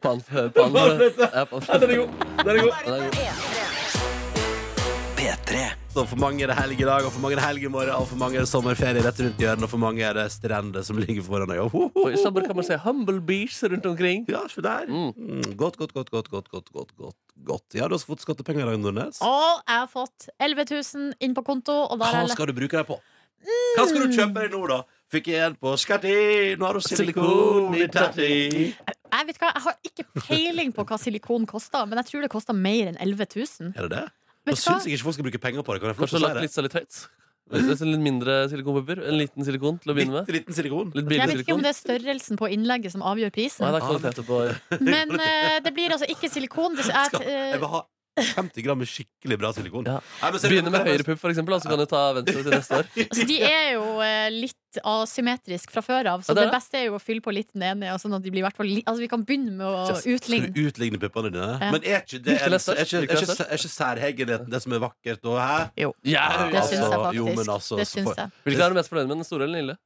Palfløyte. 0.00 0.64
Den 0.64 1.90
er 1.90 1.96
god. 2.00 2.08
Den 2.44 2.56
er 2.56 2.62
god. 2.64 2.72
P3. 5.20 5.66
Så 5.90 6.04
for 6.06 6.20
mange 6.22 6.44
er 6.44 6.52
det 6.52 6.54
helg 6.54 6.78
i 6.78 6.86
dag, 6.86 7.02
og 7.02 7.10
for 7.10 7.20
mange 7.20 7.34
er 7.34 7.40
det 7.40 7.46
helg 7.48 7.64
i 7.66 7.70
morgen, 7.72 7.90
og 7.98 8.06
for 8.06 8.18
mange 8.20 8.38
er 8.38 8.44
det 8.44 8.50
sommerferie 8.50 9.02
rett 9.02 9.18
rundt 9.24 9.40
hjørnet, 9.42 9.64
og 9.66 9.72
for 9.72 9.82
mange 9.82 10.04
er 10.06 10.14
det 10.14 10.28
strender 10.30 10.84
som 10.86 11.00
ligger 11.02 11.24
foran 11.26 11.50
deg 11.50 11.58
Og 11.66 12.06
i 12.06 12.20
sommer 12.20 12.46
kan 12.46 12.54
man 12.56 12.66
se 12.68 12.78
humble 12.84 13.18
beach 13.20 13.58
rundt 13.66 13.88
omkring. 13.90 14.22
Ja, 14.30 14.44
se 14.48 14.62
der. 14.62 14.86
Mm. 14.86 15.10
mm. 15.16 15.56
Godt, 15.58 15.76
godt, 15.80 15.92
godt, 15.92 16.12
godt, 16.14 16.30
godt, 16.30 16.48
godt, 16.52 16.70
godt, 16.72 16.94
godt. 16.96 17.18
Godt. 17.44 17.66
Ja, 17.74 17.88
Du 17.88 17.96
har 17.96 18.04
fått 18.04 18.22
skattepenger, 18.22 18.68
Ragnhild 18.68 18.86
Nordnes. 18.86 19.18
Å, 19.24 19.34
jeg 19.66 19.82
har 19.82 19.90
fått 19.90 20.28
11 20.38 20.66
000 20.70 21.12
inn 21.26 21.34
på 21.34 21.42
konto. 21.42 21.74
Og 21.90 21.98
Hva 21.98 22.22
skal 22.30 22.52
du 22.52 22.54
bruke 22.54 22.76
dem 22.76 22.86
på? 22.86 23.00
Hva 23.76 23.86
skal 23.88 24.04
du 24.04 24.14
kjøpe 24.14 24.44
deg 24.44 24.54
nå, 24.54 24.60
da? 24.70 24.82
Fikk 25.10 25.32
igjen 25.32 25.56
på 25.58 25.72
Skatti, 25.80 26.14
nå 26.58 26.66
har 26.68 26.76
du 26.78 26.84
silikon 26.86 27.74
i 27.74 27.86
tatti. 27.90 28.26
jeg, 28.70 29.26
vet 29.26 29.40
hva, 29.42 29.48
jeg 29.50 29.64
har 29.64 29.78
ikke 29.88 30.04
peiling 30.22 30.70
på 30.76 30.84
hva 30.86 30.98
silikon 31.02 31.48
koster, 31.50 31.82
men 31.90 31.98
jeg 31.98 32.12
tror 32.12 32.26
det 32.26 32.30
koster 32.30 32.54
mer 32.54 32.92
enn 32.92 33.00
11 33.00 33.26
000. 33.34 33.72
Er 33.74 33.88
det 33.88 33.96
det? 33.96 34.04
Vet 34.46 34.54
Da 34.54 34.60
syns 34.62 34.86
jeg 34.86 34.94
ikke 34.94 35.08
folk 35.08 35.18
skal 35.18 35.26
bruke 35.26 35.42
penger 35.42 35.66
på 35.66 35.74
det. 35.74 35.82
Kan 35.82 35.90
jeg 35.90 35.98
få 35.98 36.06
lov 36.06 36.12
Kanskje 36.12 36.20
til 36.20 36.22
å 36.22 36.28
lagt 36.28 36.38
si 36.38 36.46
litt, 36.46 36.54
det? 36.54 36.64
litt 36.68 36.78
høyt. 36.78 37.00
Litt, 37.50 37.98
mindre 37.98 38.34
silikonpupper. 38.52 39.02
En 39.10 39.16
liten 39.18 39.46
silikon 39.46 39.78
til 39.82 39.90
å 39.90 39.94
begynne 39.98 40.14
med. 40.20 40.28
Litt 40.30 40.44
liten 40.44 40.54
silikon. 40.54 40.92
Litt 40.94 41.10
Jeg 41.10 41.30
vet 41.32 41.42
ikke 41.42 41.56
om 41.58 41.64
det 41.64 41.72
er 41.72 41.78
størrelsen 41.80 42.38
på 42.38 42.50
innlegget 42.54 42.94
som 42.94 43.02
avgjør 43.02 43.34
prisen. 43.34 43.66
Nei, 43.66 43.80
det 43.80 44.12
er 44.14 44.26
på, 44.28 44.42
ja. 44.46 44.54
Men 44.78 45.10
uh, 45.18 45.56
det 45.64 45.74
blir 45.74 45.90
altså 45.90 46.06
ikke 46.06 46.30
silikon. 46.30 46.78
Det, 46.78 46.86
jeg, 46.86 47.24
Jeg 47.26 47.58
vil 47.58 47.72
ha 47.74 47.82
50 48.22 48.62
gram 48.66 48.78
med 48.78 48.88
skikkelig 48.90 49.38
bra 49.40 49.52
silikon. 49.56 49.84
Nei, 49.88 50.00
men 50.22 50.38
ser 50.38 50.48
du- 50.48 50.54
Begynne 50.54 50.70
med 50.74 50.86
høyre 50.86 51.04
pupp, 51.06 51.18
for 51.20 51.30
eksempel, 51.32 51.54
og 51.56 51.62
så 51.62 51.68
kan 51.72 51.78
du 51.78 51.86
ta 51.90 52.02
venstre 52.18 52.42
til 52.42 52.52
neste 52.54 52.80
år. 52.80 52.86
Altså, 53.10 53.26
de 53.26 53.38
er 53.42 53.72
jo 53.74 53.84
eh, 54.04 54.28
litt 54.30 54.56
asymmetrisk 54.86 55.72
fra 55.74 55.82
før 55.82 56.06
av, 56.12 56.20
så 56.22 56.30
Ja, 56.30 56.34
det 56.34 56.40
det, 56.40 56.46
er 56.46 56.50
det. 56.50 56.54
beste 56.60 56.78
er 56.78 56.84
jo 56.86 56.94
å 56.94 57.00
fylle 57.02 57.20
på 57.24 57.32
litt 57.34 57.48
den 57.56 57.64
ene. 57.66 57.88
Og 57.94 57.98
sånn 58.02 58.14
at 58.14 58.22
de 58.22 58.30
blir 58.30 58.42
i 58.42 58.46
hvert 58.46 58.56
fall 58.56 58.68
li 58.70 58.82
altså, 58.86 59.02
vi 59.02 59.08
kan 59.10 59.24
begynne 59.26 59.50
med 59.58 59.66
å 59.66 59.88
Just 59.90 60.06
utligne. 60.06 60.52
du 60.54 60.60
utligne 60.70 61.00
puppene 61.02 61.32
dine? 61.34 61.48
Ja. 61.58 61.70
Men 61.74 61.82
er 61.82 62.04
ikke 62.04 62.20
det 62.22 62.36
Hvilken 62.38 62.54
er 62.54 62.62
størst? 62.62 62.78
er 62.78 62.86
ikke, 62.86 62.96
er 62.96 63.02
er 63.02 63.16
ikke, 63.16 63.26
størst? 63.34 63.44
er 63.50 63.60
ikke 63.60 63.74
særheggen 63.74 64.50
det 64.54 64.62
som 64.62 64.72
er 64.78 64.82
vakkert 64.86 65.24
og 65.26 65.38
hæ? 65.42 65.58
Jo. 65.86 65.92
Ja, 66.06 66.26
Det 66.50 66.62
syns 66.62 66.70
jeg 66.70 66.82
altså, 66.86 67.02
faktisk. 67.02 67.18
jo, 67.18 67.24
men 67.34 67.46
altså, 67.56 67.76
det 67.82 67.86
så 67.88 67.96
syns 67.98 68.06
for- 68.10 68.20
jeg. 68.22 68.30
Hvilken 68.46 68.62
er 68.62 68.68
du 68.68 68.74
mest 68.80 68.90
fornøyd 68.94 69.08
med? 69.10 69.16
Den 69.20 69.24
store 69.30 69.42
eller 69.48 69.56
den 69.58 69.66
lille? 69.66 69.78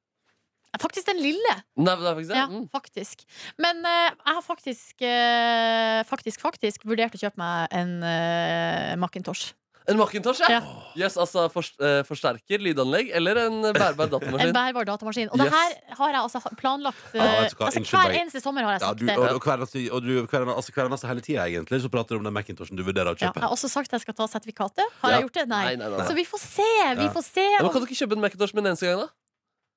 Faktisk 0.80 1.06
den 1.06 1.20
lille. 1.22 1.54
Er 1.78 1.96
faktisk. 1.96 2.34
Ja, 2.34 2.46
Mm. 2.48 2.68
faktisk. 2.72 3.24
Men 3.58 3.84
eh, 3.86 4.10
jeg 4.26 4.34
har 4.34 4.42
faktisk, 4.42 5.02
eh, 5.02 6.02
faktisk, 6.08 6.40
faktisk 6.40 6.84
vurdert 6.84 7.14
å 7.14 7.20
kjøpe 7.20 7.38
meg 7.38 7.68
en 7.72 8.02
eh, 8.02 8.96
Macintosh. 8.96 9.52
En 9.86 9.98
Macintosh, 10.00 10.40
ja? 10.40 10.48
Ja. 10.48 10.60
Yes, 10.96 11.18
altså 11.20 11.42
for, 11.52 11.60
eh, 11.84 12.00
Forsterker, 12.08 12.56
lydanlegg 12.58 13.10
eller 13.12 13.36
en 13.36 13.58
bærbar 13.76 14.06
En 14.08 14.14
datamaskin? 14.14 14.52
bærbar 14.56 14.84
datamaskin. 14.88 15.28
Og 15.28 15.36
det 15.42 15.50
her 15.52 15.74
har 15.98 16.08
jeg 16.14 16.20
altså 16.22 16.40
planlagt 16.56 17.02
eh, 17.12 17.20
Ja, 17.20 17.42
du 17.44 17.54
hva, 17.58 17.66
altså, 17.68 17.82
Hver 17.92 18.16
eneste 18.16 18.40
sommer 18.40 18.64
har 18.64 18.72
jeg 18.78 18.80
Ja, 18.80 18.88
sagt 18.88 18.98
du, 19.02 19.04
det. 19.06 19.18
og, 19.18 19.28
og 19.36 19.42
hver 19.44 19.60
og 19.60 20.02
du, 20.06 20.12
hver, 20.24 20.48
altså, 20.56 20.72
hver 20.72 20.88
eneste 20.88 21.06
hele 21.10 21.20
tida, 21.20 21.44
egentlig, 21.44 21.82
så 21.84 21.90
prater 21.92 22.16
du 22.16 22.22
om 22.22 22.24
den 22.24 22.32
Macintoshen 22.32 22.76
du 22.80 22.82
vurderer 22.82 23.12
å 23.12 23.18
Ja, 23.20 23.28
kjøpe. 23.28 23.36
jeg 23.36 23.44
har 23.44 23.52
også 23.52 23.68
sagt 23.68 23.92
at 23.92 23.98
jeg 24.00 24.06
skal 24.08 24.14
ta 24.14 24.26
sertifikatet. 24.26 24.88
Har 25.02 25.10
Ja. 25.10 25.18
jeg 25.20 25.26
gjort 25.28 25.34
det? 25.42 25.48
Nei. 25.52 25.64
Nei, 25.64 25.76
nei, 25.76 25.88
nei, 25.90 25.98
nei. 25.98 26.06
Så 26.08 26.14
vi 26.16 26.24
får 26.24 26.40
se. 26.40 26.70
Vi 26.96 27.04
Ja. 27.04 27.12
får 27.12 27.24
se. 27.28 27.44
Ja, 27.44 27.60
men 27.62 27.70
kan 27.76 27.80
du 27.84 27.86
ikke 27.86 28.00
kjøpe 28.00 28.12
en 28.16 28.20
Macintosh 28.24 28.54
med 28.54 28.64
en 28.64 28.72
eneste 28.72 28.88
gang, 28.88 29.00
da? 29.04 29.08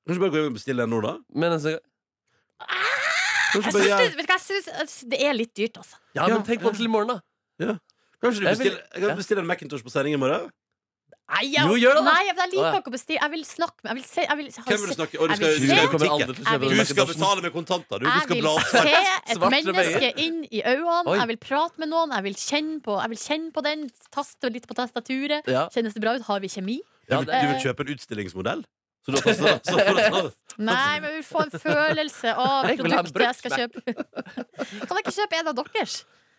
Kanskje 0.08 0.22
bare 0.24 0.32
gå 0.34 0.40
inn 0.44 0.52
og 0.52 0.58
bestille 0.58 0.84
den 0.86 0.90
nå, 0.96 1.02
da? 1.04 1.16
Men 1.36 1.52
altså, 1.58 1.76
Jeg 1.78 3.64
bare, 3.64 3.72
syns 3.72 3.84
det, 3.84 3.98
vet 4.18 4.28
du 4.28 4.32
hva, 4.32 4.38
jeg 4.38 4.46
synes 4.48 4.96
det 5.12 5.20
er 5.24 5.34
litt 5.38 5.54
dyrt, 5.58 5.78
altså. 5.82 5.98
Ja, 6.18 6.28
men 6.28 6.44
tenk 6.48 6.62
på 6.64 6.72
det 6.72 6.78
til 6.82 6.88
i 6.90 6.94
morgen, 6.94 7.18
da. 7.18 7.78
Kanskje 8.22 8.42
du 8.42 8.48
Jeg 8.48 8.58
vil- 8.58 8.58
bestiller, 8.58 8.82
jeg 8.94 9.02
kan 9.02 9.10
ja. 9.12 9.16
bestille 9.16 9.40
en 9.44 9.48
Macintosh 9.48 9.84
på 9.86 9.92
sending 9.94 10.16
i 10.16 10.18
morgen? 10.18 10.50
Nei, 11.28 11.44
jeg, 11.52 11.68
Jo, 11.68 11.76
gjør 11.76 11.96
det 11.98 12.04
da. 12.08 12.12
Nei, 12.12 12.24
jeg, 12.24 12.36
jeg 12.40 12.50
liker 12.54 12.68
ja. 12.72 12.80
ikke 12.80 12.88
å 12.88 12.94
bestille. 12.96 13.20
Jeg 13.22 13.32
vil 13.34 13.42
snakke 13.44 13.84
med 13.84 13.90
Jeg 13.92 13.96
vil 13.98 14.06
se 14.08 14.22
jeg 14.24 14.38
vil, 14.40 14.48
Hvem 14.48 14.80
vil 14.80 14.88
du 14.88 14.96
snakke 14.96 15.18
Og 15.20 15.28
du 15.28 15.32
jeg 15.34 15.38
skal, 15.38 15.48
vil 15.48 15.60
du 15.60 15.68
se- 15.68 15.76
skal, 15.76 15.88
kommer 15.92 16.06
ikke. 16.08 16.14
aldri 16.18 16.36
til 16.38 16.44
å 16.44 16.48
kjøpe 16.48 16.52
Jeg 16.52 16.60
du 16.72 16.76
vil- 16.78 16.88
skal 16.88 17.06
betale 17.12 17.42
med 17.44 17.52
kontanter, 17.58 17.98
du. 18.00 18.06
Du 18.06 18.08
Jeg 18.08 18.22
skal 18.24 18.36
vil 18.38 18.44
bla 18.48 18.54
opp 18.56 18.62
se 18.62 18.78
et 18.80 19.38
Svarte 19.38 19.52
menneske 19.52 20.00
veier. 20.00 20.14
inn 20.24 20.38
i 20.48 20.62
øynene. 20.64 21.08
Oi. 21.12 21.18
Jeg 21.20 21.28
vil 21.28 21.38
prate 21.44 21.78
med 21.84 21.90
noen. 21.92 22.10
Jeg 22.16 22.24
vil 22.24 22.34
kjenne 22.40 22.80
på, 22.82 22.94
jeg 23.02 23.10
vil 23.12 23.18
kjenne 23.28 23.52
på 23.52 23.62
den. 23.68 23.80
Taste 24.10 24.50
litt 24.56 24.68
på 24.72 24.74
tastaturet. 24.80 25.44
Ja. 25.52 25.68
Kjennes 25.68 25.94
det 25.94 26.02
bra 26.02 26.16
ut? 26.16 26.22
Har 26.32 26.40
vi 26.40 26.48
kjemi? 26.48 26.80
Du 27.12 27.16
det, 27.18 27.28
du 27.28 27.48
vil 27.52 27.60
kjøpe 27.60 27.80
en 27.84 27.92
utstillingsmodell? 27.98 28.64
Så 29.08 29.14
du 29.14 29.18
har 29.24 29.36
tatt, 29.40 29.70
så 29.70 29.78
for 29.80 29.94
å 29.94 30.06
ta, 30.12 30.22
Nei, 30.58 31.00
men 31.00 31.12
vi 31.12 31.20
vil 31.20 31.26
få 31.28 31.44
en 31.46 31.54
følelse 31.54 32.34
av 32.34 32.66
Jeg 32.68 32.80
vil 32.82 32.96
ha 32.96 33.02
en 33.04 33.10
produktet 33.14 33.28
jeg 33.28 33.38
skal 33.38 33.54
kjøpe. 33.62 33.94
Kan 34.90 34.98
jeg 34.98 35.04
ikke 35.06 35.14
kjøpe 35.20 35.38
en 35.40 35.52
av 35.52 35.56
deres? 35.62 35.94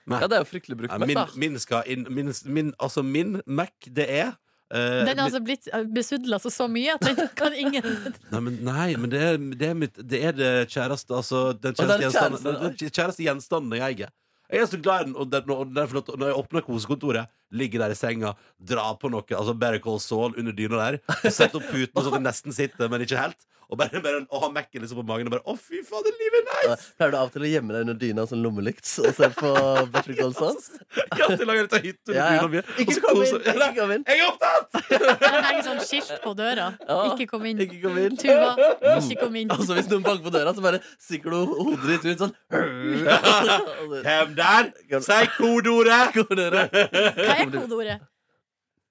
Nei. 0.09 0.19
Ja, 0.21 0.29
det 0.29 0.37
er 0.39 0.43
jo 0.43 0.49
fryktelig 0.49 0.77
brukt 0.83 0.93
Nei, 0.97 1.09
min, 1.11 1.19
da. 1.21 1.25
min 1.39 1.57
skal 1.63 1.89
inn 1.93 2.07
min, 2.13 2.33
min, 2.49 2.71
Altså, 2.81 3.05
min 3.05 3.39
Mac, 3.47 3.73
det 3.85 4.07
er 4.09 4.31
eh, 4.73 5.03
Den 5.05 5.15
er 5.15 5.25
altså 5.27 5.41
blitt 5.45 5.69
besudla 5.95 6.41
så, 6.41 6.53
så 6.53 6.69
mye 6.73 6.97
at 6.97 7.05
den 7.05 7.29
kan 7.39 7.57
ingen 7.57 7.85
Nei, 8.33 8.41
men, 8.41 8.57
nei, 8.67 8.89
men 9.01 9.13
det, 9.13 9.21
er, 9.27 9.37
det, 9.53 9.69
er 9.69 9.77
mitt, 9.85 10.01
det 10.13 10.23
er 10.31 10.37
det 10.37 10.53
kjæreste 10.73 11.15
Altså, 11.19 11.51
den 11.53 11.77
det 11.77 11.77
kjæreste 11.77 11.99
det 11.99 12.07
gjenstanden, 12.09 12.47
den, 12.49 12.79
den 12.81 12.97
kjæreste 12.97 13.29
gjenstanden 13.29 13.77
jeg 13.79 14.01
eier. 14.01 14.15
Jeg 14.49 14.65
er 14.65 14.69
så 14.71 14.79
glad 14.81 15.03
i 15.03 15.09
den, 15.11 15.17
og, 15.19 15.29
når 15.29 16.31
jeg 16.31 16.39
åpner 16.41 16.65
kosekontoret, 16.65 17.29
ligger 17.53 17.83
der 17.85 17.93
i 17.93 17.99
senga, 17.99 18.33
drar 18.71 18.95
på 19.01 19.11
noe, 19.13 19.25
altså 19.37 19.53
Better 19.53 19.83
Call 19.85 20.01
Saul 20.01 20.37
under 20.41 20.57
dyna 20.57 20.81
der, 20.81 20.99
og 21.19 21.29
setter 21.29 21.61
opp 21.61 21.69
puten 21.69 21.93
sånn 22.01 22.15
at 22.15 22.17
jeg 22.17 22.25
nesten 22.25 22.57
sitter, 22.57 22.89
men 22.89 23.05
ikke 23.05 23.21
helt, 23.21 23.49
og 23.69 23.77
bare, 23.77 24.01
bare 24.01 24.23
og 24.33 24.43
ha 24.43 24.49
Mac-en 24.55 24.81
liksom 24.85 25.01
på 25.03 25.05
magen 25.09 25.29
og 25.29 25.35
bare 25.35 25.45
Å, 25.45 25.55
fy 25.61 25.83
fader, 25.85 26.15
livet 26.17 26.39
er 26.41 26.71
nice! 26.73 26.87
Pleier 26.97 27.13
du 27.13 27.17
av 27.19 27.27
og 27.29 27.35
til 27.35 27.45
å 27.45 27.51
gjemme 27.51 27.75
deg 27.75 27.85
under 27.85 27.99
dyna 28.01 28.25
som 28.31 28.41
lommelykt 28.45 28.89
og 29.05 29.11
se 29.19 29.29
på 29.37 29.51
Better 29.93 30.17
Call 30.19 30.33
Saul? 30.37 30.57
Ja, 31.19 31.29
til 31.29 31.45
å 31.45 31.49
lage 31.51 31.67
dette 31.67 31.81
hytte 31.85 32.15
under 32.15 32.19
Ja, 32.19 32.29
ja. 32.33 32.41
dyna 32.41 32.49
mi. 32.55 32.63
Ikke 32.87 32.99
kom 33.05 33.21
inn! 33.21 33.37
Ikke 33.45 33.71
kom 33.77 33.93
inn! 33.97 34.07
Jeg 34.09 34.23
er 34.23 34.31
opptatt! 34.31 34.81
Det 35.29 35.33
henger 35.45 35.65
sånn 35.69 35.83
skilt 35.85 36.15
på 36.25 36.35
døra. 36.39 36.71
Ja. 36.89 36.99
Ikke 37.13 37.29
kom 37.31 37.45
inn. 37.51 37.61
Ikke 37.67 37.81
kom 37.85 37.99
inn. 38.01 38.17
Tuva, 38.19 38.51
ikke 38.99 39.21
kom 39.23 39.37
inn. 39.43 39.53
Altså 39.55 39.77
Hvis 39.79 39.91
noen 39.93 40.05
banker 40.07 40.25
på 40.25 40.33
døra, 40.35 40.55
så 40.57 40.65
bare 40.65 40.81
stikker 40.97 41.35
du 41.35 41.57
hodet 41.59 41.99
ditt 41.99 42.07
ut 42.09 42.25
sånn. 42.25 42.35
Hvem 44.09 44.37
der? 44.39 44.71
Si 45.05 45.19
kodeordet! 45.37 46.15
Hva 46.17 47.35
er 47.37 47.51
kodeordet? 47.53 48.01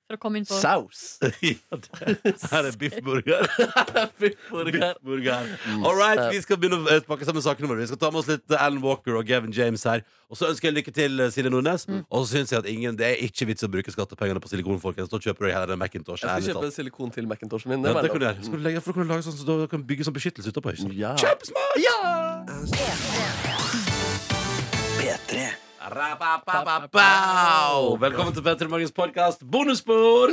For 0.08 0.16
å 0.16 0.20
komme 0.24 0.40
inn 0.40 0.46
på 0.48 0.56
Saus. 0.56 1.18
Her 2.52 2.68
er 2.70 2.76
biffburger. 2.80 3.44
Biffburger. 4.22 4.96
Biffburger. 5.04 5.50
All 5.82 5.98
right, 6.00 6.22
vi 6.32 6.40
skal 6.46 6.60
begynne 6.62 6.80
å 6.80 6.94
eh, 6.94 7.02
pakke 7.04 7.28
sammen 7.28 7.44
sakene 7.44 7.68
våre. 7.68 7.82
Vi 7.84 7.90
skal 7.92 8.00
ta 8.00 8.12
med 8.14 8.22
oss 8.22 8.30
litt 8.32 8.46
eh, 8.56 8.62
Alan 8.64 8.80
Walker 8.86 9.20
og 9.20 9.28
Gavin 9.28 9.52
James 9.52 9.84
her. 9.90 10.06
Og 10.32 10.40
så 10.40 10.48
ønsker 10.48 10.70
jeg 10.70 10.78
lykke 10.78 10.94
til, 10.96 11.20
eh, 11.26 11.34
Silje 11.36 11.52
Nordnes. 11.52 11.84
Og 12.08 12.24
så 12.24 12.38
syns 12.38 12.56
jeg 12.56 12.64
at 12.64 12.70
ingen, 12.72 12.96
det 13.00 13.10
er 13.10 13.20
ikke 13.28 13.50
vits 13.52 13.68
å 13.68 13.72
bruke 13.74 13.92
skattepengene 13.92 14.40
på 14.44 14.54
silikon, 14.54 14.80
folkens. 14.84 15.12
Da 15.12 15.20
kjøper 15.28 15.50
du 15.50 15.52
heller 15.52 15.76
en 15.76 15.84
Macintosh. 15.84 16.24
Jeg 16.24 16.32
skal 16.32 16.54
kjøpe 16.56 16.72
en 16.72 16.78
silikon 16.80 17.12
til 17.18 17.28
Macintoshen 17.28 17.76
min. 17.76 17.84
Det 17.84 17.92
Ja, 17.92 18.02
det 18.08 18.16
kan 18.16 18.24
du 18.24 18.30
gjøre. 18.30 18.48
Skal 18.48 18.64
du 18.64 18.68
legge, 18.70 18.86
for 18.88 18.96
du 18.96 19.04
kan 19.04 19.12
lage 19.12 19.28
sånn, 19.28 19.36
så 19.42 19.44
du 19.52 19.68
kan 19.76 19.84
bygge 19.92 20.08
sånn 20.08 20.16
beskyttelse 20.16 20.56
utapå. 20.56 20.78
Ja. 20.96 21.18
Kjempesmart! 21.20 21.78
P3. 22.78 22.97
Velkommen 27.98 28.34
til 28.36 28.44
Petter 28.46 28.68
Morgens 28.70 28.92
podkast 28.94 29.42
Bonusspor! 29.50 30.30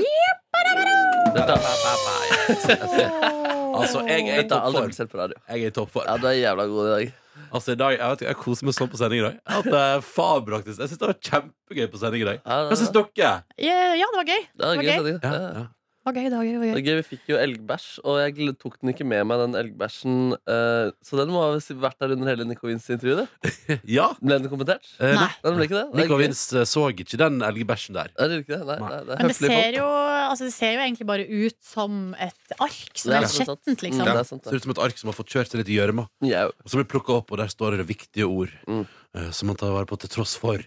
Altså, 3.74 4.02
jeg 4.04 4.28
er 4.28 4.34
i 4.34 4.42
Dette 4.42 4.54
har 4.54 4.66
aldri 4.68 4.76
toppform. 4.76 4.84
blitt 4.90 4.98
sett 4.98 5.10
på 5.10 5.18
radio. 5.18 5.38
Jeg 5.48 5.62
er 5.64 5.72
i 5.72 5.74
toppform. 5.74 6.04
Ja, 6.10 6.16
du 6.20 6.26
er 6.28 6.36
jævla 6.36 6.66
god 6.68 6.84
i 6.84 6.90
dag. 6.90 7.14
Altså, 7.48 7.72
i 7.72 7.78
dag, 7.80 7.94
jeg, 7.96 8.10
vet, 8.10 8.20
ikke, 8.20 8.28
jeg 8.28 8.38
koser 8.42 8.68
meg 8.68 8.76
sånn 8.76 8.90
på 8.92 9.00
sending 9.00 9.22
i 9.22 9.24
dag. 9.24 9.38
At 9.56 9.70
er 9.80 10.04
fabelaktig. 10.04 10.74
Jeg 10.76 10.90
syns 10.92 11.00
det 11.00 11.08
var 11.08 11.16
kjempegøy 11.30 11.88
på 11.94 12.02
sending 12.02 12.20
i 12.26 12.28
dag. 12.28 12.38
Ja, 12.44 12.58
Hva 12.68 12.78
syns 12.82 12.92
dere? 12.98 13.32
Ja, 13.64 13.78
ja, 13.96 14.10
det 14.12 14.20
var 14.20 14.28
gøy. 14.34 14.44
Det 14.52 14.64
var 14.68 14.74
gøy. 14.84 15.16
Ja, 15.16 15.32
Ja. 15.32 15.64
Det 16.04 16.12
var 16.12 16.16
gøy, 16.20 16.24
det 16.28 16.36
var 16.36 16.44
gøy, 16.44 16.52
det 16.52 16.60
var 16.74 16.82
gøy. 16.84 16.96
Vi 17.00 17.04
fikk 17.16 17.28
jo 17.32 17.36
elgbæsj, 17.40 17.84
og 18.04 18.16
jeg 18.20 18.54
tok 18.60 18.74
den 18.82 18.90
ikke 18.92 19.06
med 19.08 19.22
meg, 19.24 19.38
den 19.40 19.54
elgbæsjen. 19.56 20.16
eh, 20.36 20.90
så 21.00 21.16
den 21.16 21.30
må 21.32 21.40
ha 21.40 21.54
vært 21.56 21.96
der 22.02 22.12
under 22.12 22.28
hele 22.28 22.44
Nico 22.44 22.68
Vince-intervjuet. 22.68 23.24
ja. 23.96 24.10
Ble 24.20 24.36
den 24.36 24.50
kommentert? 24.52 24.84
Eh, 25.00 25.14
Nei. 25.16 25.30
Den 25.46 25.56
ble 25.56 25.64
ikke 25.64 25.78
det? 25.78 25.86
det 25.88 25.96
er 25.96 26.02
Nico 26.04 26.18
gøy. 26.18 26.24
Vince 26.26 26.58
eh, 26.60 26.66
så 26.68 26.84
ikke 26.92 27.16
den 27.22 27.40
elgbæsjen 27.48 27.96
der. 27.96 28.12
Er 28.20 28.28
det 28.28 28.42
ikke 28.42 28.52
det? 28.58 28.66
Nei, 28.68 28.76
Nei. 28.82 28.90
nei, 28.90 28.98
det 29.00 29.16
er 29.16 29.22
Men 29.24 29.32
det 29.32 29.38
høflige 29.38 29.48
ser, 29.54 29.64
folk. 29.64 29.78
jo, 29.80 29.88
altså, 30.28 30.44
det 30.50 30.54
ser 30.58 30.74
jo 30.76 30.82
egentlig 30.84 31.08
bare 31.14 31.24
ut 31.24 31.58
som 31.64 31.96
et 32.28 32.56
ark 32.58 32.92
som 33.00 33.08
Det 33.08 33.16
er 33.16 33.22
er 33.24 33.32
sant. 33.32 33.48
skjettent, 33.48 33.86
liksom. 33.88 34.04
Mm, 34.04 34.12
det 34.12 34.20
er 34.20 34.28
sant, 34.28 34.44
Ser 34.44 34.50
det. 34.50 34.60
ut 34.60 34.68
som 34.68 34.74
et 34.76 34.82
ark 34.90 35.00
som 35.00 35.08
har 35.14 35.16
fått 35.22 35.32
kjørt 35.38 35.48
seg 35.54 35.62
litt 35.64 35.72
i 35.72 35.78
gjørma. 35.80 36.04
Jau. 36.28 36.46
Og 36.52 36.68
så 36.68 36.82
blir 36.82 36.90
plukka 36.92 37.16
opp, 37.22 37.32
og 37.32 37.40
der 37.40 37.48
står 37.48 37.80
det 37.80 37.88
viktige 37.88 38.28
ord 38.28 38.52
Mm. 38.68 38.84
eh, 39.16 39.30
som 39.32 39.48
man 39.48 39.56
tar 39.56 39.72
vare 39.72 39.88
på 39.88 39.96
til 40.04 40.12
tross 40.12 40.36
for. 40.36 40.60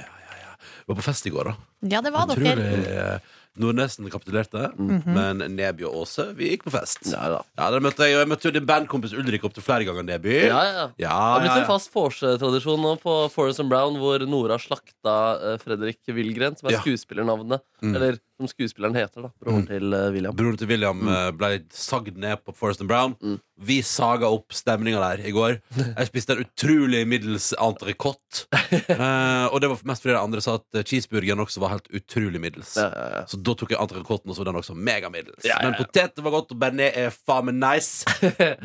var 0.88 0.96
på 1.00 1.04
fest 1.08 1.26
i 1.26 1.34
går, 1.34 1.50
da. 1.52 1.56
Ja, 1.96 2.02
det 2.06 2.12
var 2.14 2.28
Utrolig, 2.30 2.56
dere. 2.56 3.16
eh, 3.16 3.34
Nordnesen 3.56 4.10
kapitulerte, 4.12 4.66
men 4.78 5.40
Neby 5.56 5.86
og 5.88 6.02
Åse 6.02 6.26
vi 6.36 6.50
gikk 6.52 6.66
på 6.68 6.74
fest. 6.74 7.06
Ja, 7.08 7.30
da. 7.32 7.38
Ja, 7.56 7.70
der 7.72 7.80
møtte 7.86 8.04
jeg, 8.04 8.18
og 8.18 8.26
jeg 8.26 8.28
møtte 8.34 8.50
jo 8.50 8.52
din 8.52 8.66
bandkompis 8.68 9.14
Ulrik 9.16 9.46
opptil 9.48 9.64
flere 9.64 9.86
ganger, 9.88 10.04
Neby. 10.04 10.34
Ja, 10.50 10.60
ja. 10.68 10.84
Ja, 11.00 11.14
Det 11.16 11.16
har 11.16 11.40
blitt 11.46 11.62
en 11.62 11.70
fast 11.70 11.94
vorsetradisjon 11.96 12.84
nå 12.84 12.98
på 13.00 13.16
Forest 13.32 13.64
and 13.64 13.72
Brown, 13.72 13.96
hvor 14.02 14.20
Nora 14.28 14.58
slakta 14.60 15.16
eh, 15.54 15.58
Fredrik 15.64 16.02
Wilgren, 16.12 16.58
som 16.60 16.68
er 16.70 16.76
Ja. 16.76 16.82
skuespillernavnet. 16.84 17.64
Mm. 17.82 17.96
Eller 17.96 18.20
som 18.38 18.48
skuespilleren 18.52 18.96
heter, 18.98 19.22
da. 19.28 19.30
Broren 19.40 19.62
Mm. 19.64 19.68
til 19.70 19.94
eh, 19.96 20.10
William. 20.12 20.36
Broren 20.36 20.58
til 20.60 20.68
William 20.68 21.08
eh, 21.08 21.32
ble 21.32 21.50
sagd 21.72 22.18
ned 22.20 22.42
på 22.44 22.54
Forest 22.56 22.82
and 22.84 22.90
Brown. 22.90 23.16
Mm. 23.24 23.38
Vi 23.64 23.78
saga 23.88 24.28
opp 24.28 24.52
stemninga 24.52 25.00
der 25.00 25.22
i 25.24 25.32
går. 25.32 25.62
Jeg 25.98 26.08
spiste 26.10 26.36
en 26.36 26.42
utrolig 26.44 27.06
middels 27.08 27.54
entrecôte. 27.58 28.46
Eh, 28.96 29.46
og 29.54 29.60
det 29.62 29.70
var 29.72 29.80
mest 29.88 30.04
fordi 30.04 30.14
de 30.16 30.20
andre 30.20 30.42
sa 30.44 30.56
at 30.60 30.78
eh, 30.78 30.84
cheeseburgeren 30.88 31.40
også 31.42 31.62
var 31.64 31.72
helt 31.76 31.88
utrolig 31.96 32.40
middels. 32.42 32.74
Ja, 32.80 32.90
ja, 32.92 33.06
ja. 33.16 33.22
Så 33.30 33.38
da 33.42 33.54
tok 33.58 33.72
jeg 33.72 33.80
entrecôten, 33.82 34.30
og 34.30 34.36
så 34.36 34.44
var 34.44 34.50
den 34.52 34.60
også 34.60 34.76
megamiddels. 34.76 35.44
Ja, 35.46 35.56
ja, 35.56 35.58
ja. 35.62 35.70
Men 35.70 35.78
poteter 35.80 36.26
var 36.26 36.34
godt, 36.36 36.52
og 36.52 36.60
bearnés 36.62 36.96
er 37.00 37.12
faen 37.16 37.48
meg 37.50 37.58
nice. 37.62 38.06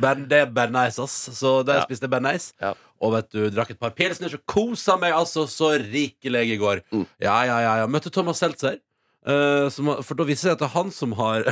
Ben, 0.03 0.27
det 0.31 0.43
er 0.45 0.51
bearnés, 0.55 0.99
ass. 1.03 1.16
Så 1.39 1.61
der 1.66 1.81
Ja. 1.81 1.87
spiste 1.87 2.07
jeg 2.09 2.12
bearnés. 2.14 2.51
Ja. 2.62 2.75
Og 3.01 3.14
vet 3.14 3.31
du, 3.33 3.41
drakk 3.55 3.71
et 3.75 3.81
par 3.81 3.95
pilsner, 3.97 4.29
så 4.33 4.39
kosa 4.51 4.97
meg 5.01 5.14
altså 5.16 5.47
så 5.49 5.73
rikelig 5.81 6.43
i 6.55 6.59
går. 6.61 6.83
Mm. 6.93 7.07
Ja, 7.23 7.39
ja, 7.49 7.59
ja, 7.64 7.75
ja. 7.83 7.87
Møtte 7.91 8.11
Thomas 8.12 8.39
Seltzer. 8.43 8.79
Eh, 9.27 9.68
som, 9.75 9.93
for 10.07 10.18
da 10.18 10.27
viser 10.29 10.51
det 10.51 10.51
seg 10.51 10.57
at 10.57 10.62
det 10.62 10.68
er 10.71 10.77
han 10.77 10.93
som 10.95 11.14
har 11.18 11.49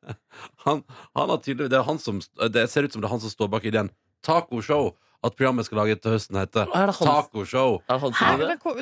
han, 0.66 0.84
han 1.16 1.32
har 1.32 1.42
tydelig, 1.42 1.70
det, 1.72 1.80
er 1.80 1.88
han 1.88 2.00
som, 2.02 2.20
det 2.52 2.68
ser 2.72 2.86
ut 2.86 2.94
som 2.94 3.02
det 3.02 3.10
er 3.10 3.16
han 3.16 3.24
som 3.24 3.32
står 3.32 3.50
bak 3.52 3.66
ideen 3.68 3.92
Tacoshow. 4.26 4.94
At 5.24 5.34
programmet 5.34 5.66
skal 5.66 5.80
lage 5.80 5.96
til 5.98 6.12
høsten 6.12 6.36
heter 6.38 6.68
Er 6.76 6.92
Tacoshow. 6.92 7.78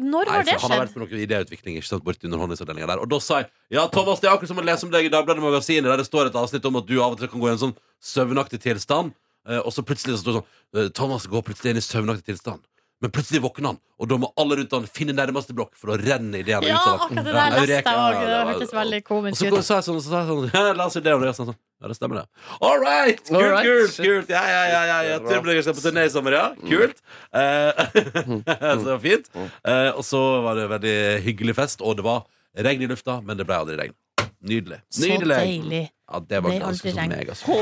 Når 0.02 0.30
har 0.32 0.42
det 0.42 0.56
skjedd? 0.56 0.64
han 0.64 0.72
har 0.74 0.80
vært 0.82 0.94
på 0.96 1.00
noe 1.00 1.20
idéutvikling 1.24 1.78
ikke 1.78 1.88
sant, 1.88 2.04
borti 2.04 2.26
underholdningsavdelinga 2.28 2.88
der. 2.90 3.02
Og 3.04 3.08
da 3.08 3.20
sa 3.22 3.38
jeg 3.40 3.48
ja, 3.78 3.86
Thomas, 3.92 4.20
det 4.20 4.28
er 4.28 4.34
akkurat 4.34 4.50
som 4.50 4.60
å 4.60 4.66
lese 4.66 4.84
om 4.84 4.92
deg 4.92 5.08
i 5.08 5.12
Dagbladet 5.14 5.44
Magasinet, 5.44 5.86
der 5.88 6.02
det 6.02 6.08
står 6.08 6.28
et 6.28 6.38
avsnitt 6.40 6.66
om 6.68 6.80
at 6.80 6.88
du 6.90 6.96
av 6.98 7.14
og 7.14 7.22
til 7.22 7.30
kan 7.32 7.40
gå 7.40 7.48
i 7.48 7.54
en 7.54 7.62
sånn 7.62 7.76
søvnaktig 8.04 8.60
tilstand. 8.66 9.14
Eh, 9.48 9.60
og 9.60 9.72
så 9.76 9.84
plutselig 9.86 10.18
så 10.18 10.24
står 10.24 10.34
det 10.34 10.40
sånn 10.40 10.82
eh, 10.82 10.92
Thomas 10.98 11.28
går 11.30 11.46
plutselig 11.46 11.74
inn 11.74 11.80
i 11.80 11.86
søvnaktig 11.86 12.26
tilstand. 12.32 12.64
Men 13.02 13.10
plutselig 13.12 13.42
våkner 13.42 13.72
han, 13.72 13.78
og 14.00 14.08
da 14.08 14.16
må 14.22 14.28
alle 14.40 14.56
rundt 14.60 14.72
han 14.72 14.84
finne 14.88 15.12
nærmeste 15.16 15.52
blokk, 15.56 15.74
for 15.76 15.92
å 15.92 15.96
renne 16.00 16.38
ideene 16.40 16.70
Ja, 16.70 16.78
ut 16.78 16.86
av 16.86 17.02
akkurat 17.04 17.26
det 17.26 17.34
der 17.34 17.56
leste 17.58 17.76
jeg 17.76 18.00
òg. 18.00 18.18
Det 18.20 18.36
hørtes 18.48 18.74
veldig 18.76 19.00
Og 19.02 19.08
komisk 19.08 19.40
så 19.40 19.50
ut. 19.50 19.64
sa 19.66 19.78
jeg 19.80 19.86
sånn, 19.88 19.98
så 20.00 20.12
sa 20.12 20.20
jeg 20.22 20.28
sånn 20.30 20.46
ja, 20.54 20.62
La 20.78 20.86
oss 20.86 20.96
gjøre 20.96 21.04
det. 21.08 21.14
Og 21.18 21.24
det 21.26 21.32
sånn, 21.36 21.50
sånn. 21.50 21.58
Ja, 21.82 21.90
det 21.90 21.96
stemmer, 21.98 22.22
det. 22.22 22.46
All 22.64 22.78
right! 22.80 23.20
Kult, 23.26 23.36
All 23.36 23.50
right. 23.50 23.66
kult, 23.66 23.98
kult. 23.98 24.30
Ja, 24.32 24.44
ja, 24.48 24.62
ja. 24.70 24.84
ja, 24.88 24.98
ja. 25.10 25.18
Turbulent 25.26 25.66
skal 25.66 25.76
på 25.76 25.84
turné 25.84 26.06
i 26.08 26.12
sommer, 26.14 26.38
ja. 26.38 26.46
Kult. 26.70 27.02
Eh, 27.34 28.78
så 28.86 28.96
fint. 29.02 29.28
Uh, 29.36 29.90
og 29.90 30.04
så 30.06 30.22
var 30.46 30.56
det 30.56 30.64
en 30.64 30.72
veldig 30.78 30.96
hyggelig 31.26 31.58
fest, 31.58 31.84
og 31.84 31.98
det 31.98 32.06
var 32.06 32.24
regn 32.64 32.86
i 32.86 32.88
lufta, 32.88 33.18
men 33.26 33.36
det 33.36 33.44
ble 33.50 33.58
aldri 33.58 33.76
regn. 33.82 33.98
Nydelig. 34.44 34.80
Så 34.92 35.10
deilig. 35.24 35.84
Ja, 36.04 36.18
det 36.20 36.42
var 36.44 36.52
ganske 36.60 36.90
aldri 36.92 37.32
så 37.32 37.54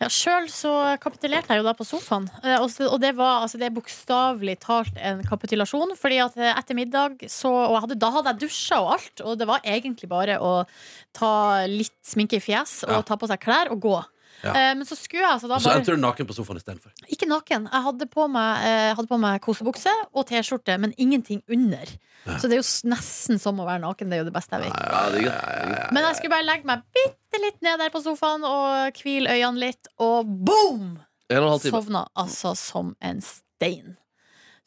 Ja, 0.00 0.08
Sjøl 0.10 0.48
så 0.50 0.72
kapitulerte 0.98 1.54
jeg 1.54 1.60
jo 1.62 1.66
da 1.68 1.74
på 1.78 1.86
sofaen. 1.86 2.26
Eh, 2.42 2.58
Og, 2.58 2.98
det 3.00 3.12
var 3.14 3.44
altså, 3.44 3.58
det 3.60 3.68
er 3.68 3.76
bokstavelig 3.76 4.56
talt 4.64 4.98
en 4.98 5.22
kapitulasjon. 5.22 5.94
Fordi 5.96 6.18
at 6.24 6.36
eh, 6.36 6.50
etter 6.58 6.74
middag 6.74 7.22
så 7.30 7.52
Og 7.52 7.76
jeg 7.76 7.84
hadde, 7.86 7.98
da 8.02 8.10
hadde 8.10 8.32
jeg 8.34 8.40
dusja 8.48 8.80
og 8.82 8.92
alt, 8.96 9.20
og 9.22 9.38
det 9.38 9.46
var 9.46 9.60
egentlig 9.62 10.08
bare 10.10 10.40
å 10.42 10.64
ta 11.14 11.66
litt 11.70 11.94
sminke 12.02 12.40
i 12.40 12.42
fjes 12.42 12.82
og 12.88 12.96
Ja. 12.98 13.02
ta 13.02 13.16
på 13.16 13.28
seg 13.30 13.38
klær 13.46 13.70
og 13.70 13.80
gå. 13.80 13.96
Ja. 14.44 14.52
Eh, 14.54 14.74
Men 14.78 14.86
så 14.86 14.94
skulle 14.98 15.24
jeg 15.24 15.32
altså 15.34 15.48
da 15.48 15.56
bare 15.56 15.64
så 15.64 15.72
endte 15.74 15.94
du 15.96 16.02
naken 16.02 16.28
på 16.28 16.36
sofaen 16.36 16.60
istedenfor. 16.60 16.92
Ikke 17.10 17.26
naken. 17.26 17.66
Jeg 17.72 17.82
hadde 17.88 18.06
på 18.12 18.28
meg, 18.30 18.66
eh, 18.68 18.94
hadde 18.94 19.10
på 19.10 19.18
meg 19.18 19.40
kosebukse 19.42 19.94
og 20.14 20.26
T-skjorte, 20.28 20.78
men 20.78 20.94
ingenting 20.98 21.42
under. 21.50 21.86
Så 22.38 22.46
det 22.50 22.58
er 22.58 22.62
jo 22.62 22.68
nesten 22.90 23.38
som 23.40 23.58
å 23.58 23.66
være 23.66 23.82
naken. 23.82 24.10
Det 24.10 24.18
er 24.18 24.22
jo 24.24 24.28
det 24.28 24.34
beste 24.36 24.54
jeg 24.58 24.68
vet. 24.68 24.78
Ja, 24.78 25.04
det 25.10 25.22
er 25.24 25.28
godt. 25.30 25.92
Men 25.96 26.04
jeg 26.04 26.16
skulle 26.18 26.34
bare 26.36 26.46
legge 26.46 26.68
meg 26.70 26.82
bitte 26.94 27.40
litt 27.42 27.62
ned 27.64 27.78
der 27.82 27.90
på 27.94 28.02
sofaen 28.04 28.44
og 28.46 28.98
hvile 29.02 29.32
øynene 29.38 29.58
litt, 29.68 29.88
og 29.98 30.26
boom! 30.46 30.98
Sovna 31.28 32.06
altså 32.16 32.54
som 32.56 32.94
en 33.04 33.20
stein. 33.20 33.96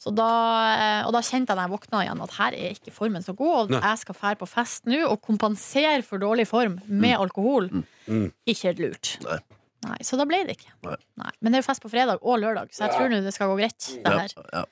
Så 0.01 0.09
da, 0.17 0.25
eh, 0.73 1.05
og 1.05 1.13
da 1.13 1.21
kjente 1.21 1.53
jeg 1.53 1.57
da 1.59 1.65
jeg 1.67 1.73
våkna 1.75 1.99
igjen 2.05 2.21
at 2.25 2.31
her 2.39 2.55
er 2.57 2.71
ikke 2.73 2.93
formen 2.93 3.21
så 3.21 3.35
god, 3.37 3.71
og 3.71 3.75
jeg 3.77 3.97
skal 4.01 4.15
fære 4.17 4.39
på 4.39 4.47
fest 4.49 4.87
nå 4.89 5.03
og 5.05 5.21
kompensere 5.21 6.01
for 6.05 6.17
dårlig 6.21 6.47
form 6.49 6.79
med 6.87 7.17
alkohol. 7.21 7.69
Mm. 8.07 8.31
Ikke 8.49 8.73
lurt. 8.79 9.17
Nei. 9.25 9.37
Nei, 9.83 9.97
Så 10.05 10.17
da 10.17 10.25
ble 10.29 10.43
det 10.45 10.57
ikke. 10.59 10.69
Nei. 10.85 10.95
Nei. 11.17 11.31
Men 11.41 11.51
det 11.51 11.57
er 11.59 11.63
jo 11.63 11.69
fest 11.71 11.81
på 11.81 11.89
fredag 11.89 12.19
og 12.21 12.37
lørdag, 12.39 12.69
så 12.71 12.85
jeg 12.85 12.91
tror 12.97 13.09
nå 13.09 13.21
det 13.25 13.33
skal 13.33 13.47
gå 13.49 13.57
greit. 13.57 13.79
Det 13.79 14.05
Ja, 14.05 14.19
her. 14.19 14.29
ja. 14.53 14.65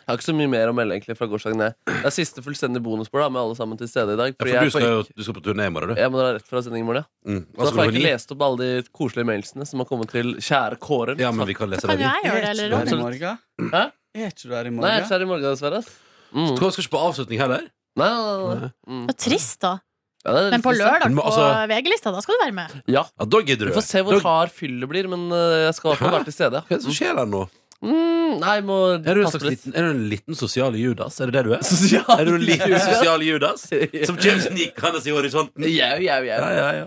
Jeg 0.00 0.16
har 0.16 0.16
ikke 0.18 0.26
så 0.32 0.34
mye 0.34 0.48
mer 0.50 0.66
å 0.70 0.74
melde 0.74 0.94
egentlig 0.96 1.14
fra 1.18 1.26
gårsdagen. 1.30 1.58
jeg. 1.60 1.74
Det 1.86 2.06
er 2.06 2.10
siste 2.10 2.42
fullstendig 2.42 2.80
bonusbord 2.82 3.22
da, 3.22 3.28
med 3.30 3.40
alle 3.42 3.54
sammen 3.54 3.78
til 3.78 3.86
stede 3.86 4.14
i 4.14 4.16
dag. 4.18 4.34
Ja, 4.34 4.42
fordi 4.42 4.50
for 4.50 4.58
du 4.58 4.64
jeg 4.64 4.70
skal 4.72 4.82
jo 4.82 5.02
ikke- 5.04 5.14
du 5.16 5.22
skal 5.22 5.34
på 5.34 5.42
turné 5.42 5.66
i 5.66 5.70
morgen, 5.70 5.88
du. 5.94 6.00
Jeg 6.00 6.10
må 6.10 6.18
dra 6.18 6.32
rett 6.34 6.46
fra 6.48 6.62
sending 6.62 6.82
i 6.82 6.86
morgen, 6.86 7.04
ja. 7.04 7.30
Mm. 7.30 7.46
Så 7.46 7.58
da 7.58 7.70
får 7.70 7.84
jeg 7.84 7.94
ikke 7.94 8.10
lest 8.10 8.32
opp 8.32 8.42
alle 8.42 8.56
de 8.56 8.82
koselige 8.90 9.26
mailsene 9.26 9.66
som 9.66 9.78
har 9.78 9.86
kommet 9.86 10.10
til 10.10 10.34
kjære 10.34 10.78
Kåren. 10.80 11.18
Ja, 11.18 11.30
men 11.30 11.46
vi 11.46 11.54
kan 11.54 11.70
lese 11.70 11.86
Kan 11.86 11.96
det. 11.98 12.06
jo 12.06 12.10
jeg 12.10 12.22
gjøre 12.24 12.40
det, 12.42 12.50
eller 12.50 12.64
Er 12.64 12.70
du 12.70 12.76
her 12.76 12.82
i 12.82 12.90
Ronny? 12.90 13.02
morgen? 13.02 13.38
Hæ? 13.70 13.92
Er 14.14 14.26
ikke 14.30 14.42
du 14.42 14.48
her 14.54 14.66
i 14.66 14.70
Nei, 14.70 14.70
jeg 14.70 14.70
er 14.70 14.70
morgen? 14.70 15.02
ikke 15.02 15.08
her 15.10 15.20
i 15.20 15.24
morgen, 15.24 15.42
dessverre. 15.42 15.78
ass. 15.78 15.90
Mm. 16.34 16.48
Du 16.48 16.56
skal 16.56 16.70
ikke 16.70 16.90
på 16.90 17.02
avslutning 17.06 17.38
heller? 17.38 17.62
Nei, 17.96 18.08
nei, 18.08 18.54
nei. 18.54 18.70
Mm. 18.88 19.06
Det 19.06 19.14
er 19.14 19.30
trist, 19.30 19.60
da. 19.60 19.78
Ja, 20.24 20.32
det 20.36 20.40
er 20.40 20.50
Men 20.52 20.62
på 20.62 20.72
litt 20.74 20.82
lørdag 20.84 21.08
Men 21.08 21.16
på 21.16 21.24
altså- 21.30 21.68
VG-lista, 21.70 22.12
da 22.12 22.20
skal 22.20 22.34
du 22.36 22.44
være 22.44 22.52
med. 22.52 22.82
Ja. 22.86 23.04
Ja, 23.18 23.24
da 23.24 23.38
gidder 23.40 23.66
Vi 23.66 23.72
du. 23.72 23.78
får 23.78 23.86
se 23.88 24.02
hvor 24.04 24.12
Da- 24.12 24.28
hard 24.28 24.50
fyllet 24.52 24.88
blir, 24.88 25.08
men 25.08 25.30
øh, 25.32 25.64
jeg 25.66 25.74
skal 25.74 25.88
i 25.88 25.90
hvert 25.94 25.98
fall 25.98 26.08
Hæ? 26.10 26.16
være 26.18 26.24
til 26.24 26.32
stede. 26.36 26.60
Hva 26.60 26.70
er 26.70 26.76
det 26.76 26.82
som 26.84 26.92
skjer 26.92 27.16
der 27.16 27.24
nå? 27.26 27.48
Mm, 27.82 28.40
nei, 28.40 28.60
må 28.60 28.76
Er 28.92 28.98
du, 29.00 29.20
en 29.22 29.24
passe 29.24 29.38
slags 29.38 29.44
på 29.44 29.48
litt. 29.48 29.64
liten, 29.64 29.72
er 29.74 29.82
du 29.82 29.90
en 29.96 30.08
liten 30.10 30.34
sosial 30.36 30.74
Judas? 30.76 31.18
Er 31.20 31.26
det 31.30 31.32
det 31.38 31.44
du 31.46 31.52
er? 31.56 31.62
Sosial 31.64 32.04
Er 32.20 32.24
du 32.28 32.34
en 32.34 32.40
liten 32.44 32.68
Judas? 32.68 32.84
sosial 32.92 33.20
Judas? 33.24 33.60
Som 34.06 34.16
kommer 34.20 34.40
snikende 34.44 35.00
i 35.06 35.10
horisonten? 35.16 35.64
Jau, 35.64 35.96
jau, 36.04 36.20
jau. 36.20 36.40
Ja, 36.44 36.50
ja, 36.52 36.72
ja. 36.82 36.86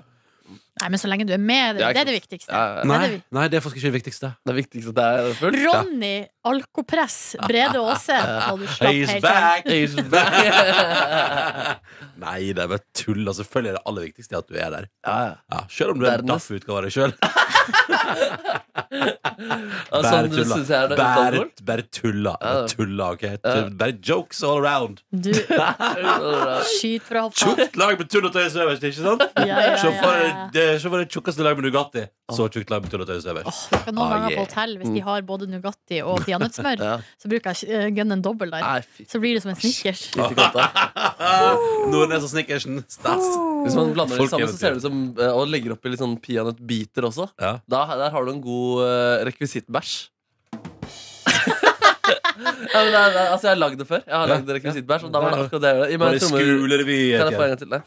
Nei, 0.84 0.90
men 0.92 1.00
så 1.00 1.08
lenge 1.08 1.24
du 1.24 1.32
er 1.32 1.40
med, 1.40 1.78
det, 1.78 1.84
er, 1.88 1.94
det 1.96 2.02
er 2.02 2.08
det 2.10 2.16
viktigste. 2.18 2.52
Ja, 2.52 2.60
ja. 2.60 2.74
Det 2.76 2.84
er 2.84 2.90
Nei, 2.92 3.08
det 3.08 3.38
nei, 3.38 3.44
det 3.48 3.56
er 3.56 3.64
faktisk 3.64 3.80
ikke 3.80 3.88
det 3.88 3.96
viktigste. 4.02 4.32
Det 4.44 4.56
viktigste 4.58 4.92
det 4.98 5.06
er 5.08 5.38
fullt. 5.40 5.60
Ronny 5.64 6.16
Alkopress 6.52 7.16
Brede 7.48 7.80
Aase. 7.80 8.18
He's 8.82 9.14
back! 9.24 9.64
He's 9.64 9.96
back. 10.12 11.80
Nei, 12.20 12.52
det 12.52 12.66
er 12.66 12.68
bare 12.74 12.84
tull. 12.92 13.24
Altså, 13.24 13.46
Selvfølgelig 13.46 13.72
er 13.72 13.80
det 13.80 13.86
aller 13.94 14.10
viktigste 14.10 14.42
at 14.42 14.52
du 14.52 14.60
er 14.60 14.76
der. 14.76 14.90
Ja, 15.08 15.16
ja. 15.24 15.34
Ja, 15.56 15.64
Selv 15.72 15.96
om 15.96 16.04
du 16.04 16.10
er 16.10 16.20
en 16.20 16.34
daff 16.34 16.52
utgave 16.52 16.82
av 16.82 16.90
deg 16.90 16.98
sjøl. 16.98 17.16
Sånn 19.94 20.30
det 20.30 20.44
uten 20.44 20.94
Bare, 20.98 21.44
bare 21.66 21.86
tulla. 21.94 22.34
Tulla, 22.70 23.10
okay? 23.16 23.38
Bare 23.78 23.96
jokes 24.04 24.44
all 24.44 24.60
around. 24.60 25.02
Du 25.12 25.32
Skyt 26.74 27.08
fra 27.08 27.26
hoppa. 27.28 27.40
Tjukt 27.40 27.78
lag 27.80 27.98
med 28.00 28.12
tull 28.12 28.28
og 28.28 28.36
tøys 28.36 28.56
øverst, 28.60 28.84
ikke 28.90 29.00
sant? 29.00 29.26
Ja, 29.40 29.46
ja, 29.48 29.56
ja, 29.56 30.14
ja. 30.20 30.48
Det- 30.74 30.82
se 30.84 30.90
for 30.92 31.00
det 31.04 31.10
tjukkeste 31.14 31.46
lag 31.46 31.56
med 31.60 31.66
Nugatti. 31.70 32.04
Så 32.34 32.48
tjukt 32.52 32.70
lag 32.74 32.82
med 32.84 32.92
tull 32.92 33.02
Oh, 33.04 33.08
noen 33.92 33.98
Ah, 34.04 34.10
ganger 34.14 34.30
yeah. 34.32 34.40
på 34.40 34.46
hotell 34.48 34.78
Hvis 34.80 34.92
de 34.94 35.02
har 35.06 35.22
både 35.28 35.48
Nugatti 35.52 36.02
og 36.04 36.22
peanøttsmør, 36.26 36.82
Ja. 36.90 36.98
så 37.20 37.30
bruker 37.32 37.54
jeg 37.54 37.70
uh, 37.70 37.90
gunne 37.96 38.18
en 38.18 38.22
dobbel 38.26 38.52
der. 38.54 38.62
Nei. 38.64 39.06
Så 39.10 39.20
blir 39.24 39.34
det 39.38 39.44
som 39.44 39.52
en 39.54 39.60
Snickers. 39.60 40.04
Nordnes 41.94 42.24
og 42.24 42.30
Snickersen. 42.32 42.84
Stas. 42.88 43.24
Hvis 43.64 43.76
man 43.80 43.94
blander 43.96 44.18
det 44.20 44.30
sammen, 44.32 44.50
så 44.52 44.58
ser 44.60 44.76
det 44.76 44.82
ut 44.82 44.88
som 44.88 44.98
eh, 45.20 45.32
Og 45.32 45.48
legger 45.52 45.76
oppi 45.76 45.92
litt 45.94 46.02
sånn 46.02 46.18
peanøttbiter 46.24 47.08
også. 47.08 47.30
Ja. 47.40 47.58
Da, 47.70 47.86
der 48.00 48.12
har 48.16 48.26
du 48.26 48.34
en 48.34 48.42
god 48.44 48.84
uh, 48.84 49.24
rekvisittbæsj. 49.28 49.94
ja, 52.74 52.80
men 52.84 52.92
det 52.92 53.00
er, 53.00 53.10
det 53.14 53.22
er, 53.22 53.32
altså, 53.32 53.48
jeg 53.48 53.54
har 53.54 53.62
lagd 53.62 53.80
det 53.82 53.88
før. 53.90 54.02
Jeg 54.06 54.16
har 54.18 54.32
lagd 54.32 54.54
rekvisittbæsj, 54.58 55.08
og 55.08 55.14
da 55.16 55.24
var 55.24 55.36
det 55.36 55.46
akkurat 55.48 55.64
det 55.66 55.74
jeg 55.74 55.78
gjorde. 55.80 55.92
Gi 55.94 55.98
meg 55.98 56.08
en 56.08 56.14
det? 56.14 56.88
Kan 57.18 57.28
jeg 57.28 57.40
få 57.40 57.44
en 57.48 57.54
gang 57.54 57.62
til? 57.64 57.74
Nei. 57.74 57.82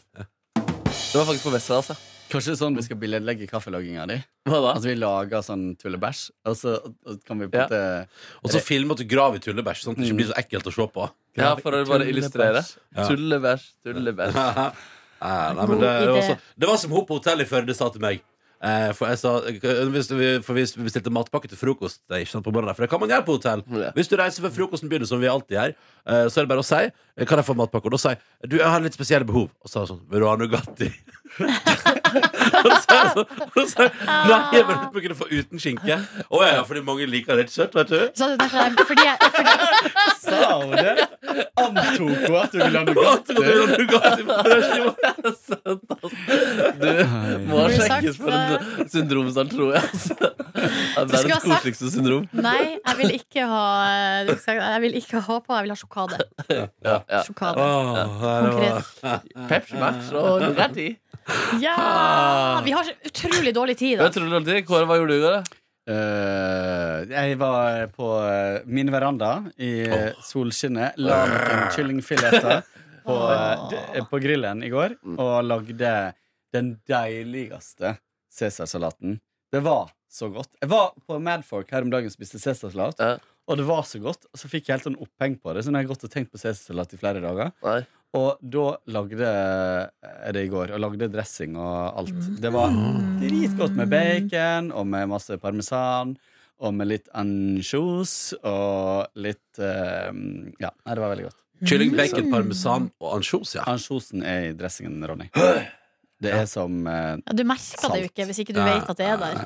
Det 1.07 1.15
var 1.21 1.25
faktisk 1.31 1.47
på 1.47 1.53
Westerdals, 1.55 1.89
ja. 1.93 2.16
Kanskje 2.27 2.51
det 2.51 2.55
er 2.57 2.59
sånn 2.59 2.75
vi 2.77 2.83
skal 2.85 2.99
billedlegge 2.99 3.47
kaffelagginga 3.49 4.05
di? 4.09 4.17
Hva 4.49 4.59
da? 4.63 4.73
Altså 4.75 4.89
vi 4.89 4.95
lager 4.99 5.43
sånn 5.45 5.65
tullebæsj, 5.79 6.21
og 6.49 6.57
så 6.59 6.75
og 6.83 7.21
kan 7.27 7.39
vi 7.39 7.47
på 7.47 7.55
en 7.55 7.61
Ja. 7.61 7.65
måte 7.67 8.43
Og 8.43 8.51
så 8.51 8.61
filme 8.63 8.91
at 8.97 9.03
du 9.03 9.07
graver 9.07 9.39
i 9.39 9.43
tullebæsj, 9.45 9.83
sånn 9.85 9.95
at 9.95 10.01
det 10.03 10.09
ikke 10.09 10.19
blir 10.19 10.29
så 10.33 10.37
ekkelt 10.43 10.67
å 10.67 10.75
se 10.75 10.87
på. 10.97 11.09
Ja, 11.37 11.55
for 11.55 11.71
å 11.71 11.83
bare 11.87 12.07
illustrere. 12.11 12.63
Ja. 12.95 13.07
Tullebæsj, 13.07 13.67
tullebæsj. 13.87 14.33
Ja, 14.37 15.53
nei, 15.57 15.65
men 15.65 15.79
det, 15.81 15.91
det, 16.05 16.09
var 16.13 16.21
så, 16.27 16.35
det 16.61 16.67
var 16.69 16.77
som 16.77 16.91
hun 16.93 17.05
på 17.07 17.15
hotellet 17.17 17.47
i 17.47 17.49
Førde 17.49 17.73
sa 17.73 17.87
til 17.89 18.03
meg. 18.03 18.19
Eh, 18.57 18.89
for 18.97 19.05
jeg 19.05 19.19
sa 19.21 19.35
For 20.41 20.57
vi 20.57 20.63
bestilte 20.81 21.11
matpakke 21.13 21.45
til 21.45 21.59
frokost 21.59 21.99
det 22.09 22.15
er 22.15 22.23
ikke 22.23 22.31
sant, 22.31 22.45
på 22.47 22.49
morgenen, 22.55 22.73
For 22.73 22.87
det 22.87 22.89
kan 22.89 23.01
man 23.03 23.11
gjøre 23.11 23.25
på 23.27 23.35
hotell. 23.37 23.61
Hvis 23.93 24.09
du 24.09 24.15
reiser 24.17 24.45
før 24.47 24.53
frokosten 24.55 24.89
begynner, 24.89 25.09
som 25.09 25.21
vi 25.21 25.29
alltid 25.29 25.57
gjør, 25.59 25.75
eh, 26.09 26.23
så 26.25 26.41
er 26.41 26.47
det 26.47 26.51
bare 26.53 26.63
å 26.65 26.65
si 26.65 26.81
Kan 27.25 27.39
jeg 27.41 27.45
få 27.47 27.55
matpakke. 27.57 27.85
Og 27.89 27.93
da 27.95 27.97
sa 28.01 28.09
jeg 28.13 28.19
du, 28.51 28.57
jeg 28.59 28.67
har 28.69 28.81
litt 28.83 28.93
spesielle 28.93 29.25
behov. 29.25 29.47
Og 29.63 29.69
så 29.69 29.73
sa 29.73 29.79
hun 29.85 29.89
sånn 29.95 30.03
Vil 30.11 30.21
du 30.21 30.27
ha 30.29 30.35
Nugatti? 30.37 30.89
og 31.37 32.69
så 32.71 32.77
sa 32.83 32.97
jeg 32.97 33.09
sånn 33.13 33.25
og 33.47 33.57
så 33.57 33.65
sa 33.71 33.87
jeg, 33.87 33.93
Nei, 34.07 34.37
jeg 34.53 34.63
vil 34.67 34.75
ikke 34.77 35.01
kunne 35.07 35.17
få 35.17 35.27
uten 35.31 35.57
skinke. 35.63 35.97
Å 36.29 36.43
ja, 36.45 36.51
ja, 36.59 36.63
fordi 36.67 36.81
mange 36.85 37.07
liker 37.09 37.33
litt 37.39 37.51
søtt, 37.53 37.73
vet 37.77 37.89
du. 37.89 37.97
Så 38.17 38.29
det 38.29 38.35
er 38.35 38.39
derfor 38.43 38.57
jeg, 38.61 38.69
fordi 38.91 39.05
jeg, 39.07 39.17
fordi, 39.33 39.53
Sa 40.27 40.37
hun 40.61 40.71
det? 40.77 40.95
Antok 41.57 41.97
hun 41.97 42.37
at 42.37 42.51
du 42.53 42.57
ville 42.61 42.77
ha 42.77 42.83
Nugatti? 42.87 43.17
at 43.17 43.27
du 43.27 43.41
vil 43.41 43.57
ha 43.57 43.67
Nugatti 43.73 44.23
på. 44.27 44.33
Du 46.77 47.47
må 47.47 47.59
ha 47.63 47.67
sjekkes 47.73 48.17
for 48.19 48.31
en 48.33 48.89
syndromstart, 48.91 49.49
tror 49.51 49.73
jeg. 49.75 49.83
Altså. 49.87 50.15
Det 50.17 50.23
er 50.23 51.07
skulle 51.07 51.07
ha 51.07 51.07
verdens 51.07 51.33
sagt- 51.33 51.43
koseligste 51.47 51.91
syndrom. 51.93 52.23
Nei, 52.33 52.77
jeg 52.77 52.95
vil 53.01 53.11
ikke 53.17 53.45
ha 53.49 53.63
Jeg 54.27 54.81
vil 54.83 54.97
ikke 55.01 55.21
ha 55.27 55.35
på, 55.43 55.53
jeg 55.57 55.67
vil 55.67 55.73
ha 55.73 55.79
sjokade. 55.81 56.17
Ja. 56.87 56.97
Sjokade. 57.07 57.67
Det 58.57 58.71
Pepsi 59.49 59.79
Max 59.79 60.11
og 60.15 60.41
Nugatti. 60.43 60.89
Ja! 61.61 62.61
Vi 62.65 62.73
har 62.75 62.87
så 62.87 62.95
utrolig 63.05 63.53
dårlig 63.55 63.77
tid, 63.79 63.99
da. 63.99 64.09
Kåre, 64.67 64.85
hva 64.87 64.99
gjorde 64.99 65.15
du 65.15 65.17
i 65.17 65.23
går? 65.23 65.55
Eh, 65.87 67.03
jeg 67.07 67.35
var 67.39 67.85
på 67.95 68.07
uh, 68.19 68.59
min 68.67 68.91
veranda 68.91 69.37
i 69.55 69.71
oh. 69.87 70.09
solskinnet. 70.25 70.97
La 70.99 71.21
noen 71.31 71.69
kyllingfileter 71.75 72.65
på, 73.07 73.15
uh, 73.15 74.01
på 74.09 74.19
grillen 74.23 74.65
i 74.67 74.71
går 74.73 74.97
og 75.15 75.35
lagde 75.47 75.93
den 76.55 76.73
deiligste 76.89 77.95
cæsarsalaten. 78.33 79.19
Det 79.51 79.63
var 79.63 79.93
så 80.11 80.27
godt. 80.33 80.51
Jeg 80.59 80.71
var 80.71 80.91
på 81.07 81.19
Madfork 81.23 81.71
her 81.71 81.87
om 81.87 81.91
dagen 81.93 82.11
og 82.11 82.15
spiste 82.15 82.39
cæsarsalat. 82.41 82.99
Ja. 82.99 83.15
Og 83.47 83.57
det 83.59 83.65
var 83.67 83.83
så 83.87 83.99
godt. 84.03 84.25
Og 84.33 84.39
så 84.41 84.49
fikk 84.51 84.67
jeg 84.67 84.75
helt 84.77 84.87
sånn 84.89 84.97
oppheng 85.03 85.37
på 85.39 85.53
det. 85.55 85.63
Så 85.63 85.71
nå 85.71 85.79
har 85.79 85.85
jeg 85.85 85.91
gått 85.93 86.03
og 86.07 86.11
tenkt 86.13 86.33
på 86.33 86.39
cæsarsalat 86.41 86.95
i 86.95 86.99
flere 86.99 87.21
dager. 87.23 87.53
Nei. 87.63 87.79
Og 88.17 88.39
da 88.41 88.65
lagde 88.95 89.19
jeg 89.19 90.33
det 90.35 90.43
i 90.47 90.49
går, 90.51 90.71
og 90.75 90.79
lagde 90.83 91.09
dressing 91.11 91.57
og 91.59 91.99
alt. 92.01 92.27
Det 92.43 92.51
var 92.55 92.71
dritgodt 93.21 93.75
med 93.77 93.91
bacon 93.91 94.71
og 94.75 94.87
med 94.89 95.09
masse 95.11 95.37
parmesan. 95.43 96.15
Og 96.57 96.73
med 96.73 96.89
litt 96.89 97.09
ansjos 97.13 98.33
og 98.41 99.11
litt 99.21 99.59
uh, 99.61 100.09
Ja, 100.57 100.71
nei, 100.73 100.95
det 100.95 101.03
var 101.03 101.11
veldig 101.13 101.27
godt. 101.27 101.43
Kylling, 101.69 101.91
bacon, 101.97 102.31
parmesan 102.33 102.87
og 103.01 103.11
ansjos, 103.19 103.55
ja. 103.59 103.65
Ansjosen 103.69 104.23
er 104.25 104.49
i 104.51 104.55
dressingen, 104.57 104.97
Ronny. 105.09 105.27
Det 106.17 106.31
er 106.33 106.47
som 106.49 106.79
uh, 106.89 107.13
Ja, 107.21 107.35
du 107.37 107.43
merker 107.45 107.93
det 107.93 108.01
jo 108.01 108.09
ikke 108.09 108.25
hvis 108.31 108.41
ikke 108.41 108.55
du 108.57 108.61
vet 108.65 108.89
at 108.89 108.97
det 108.97 109.05
er 109.05 109.21
der. 109.21 109.37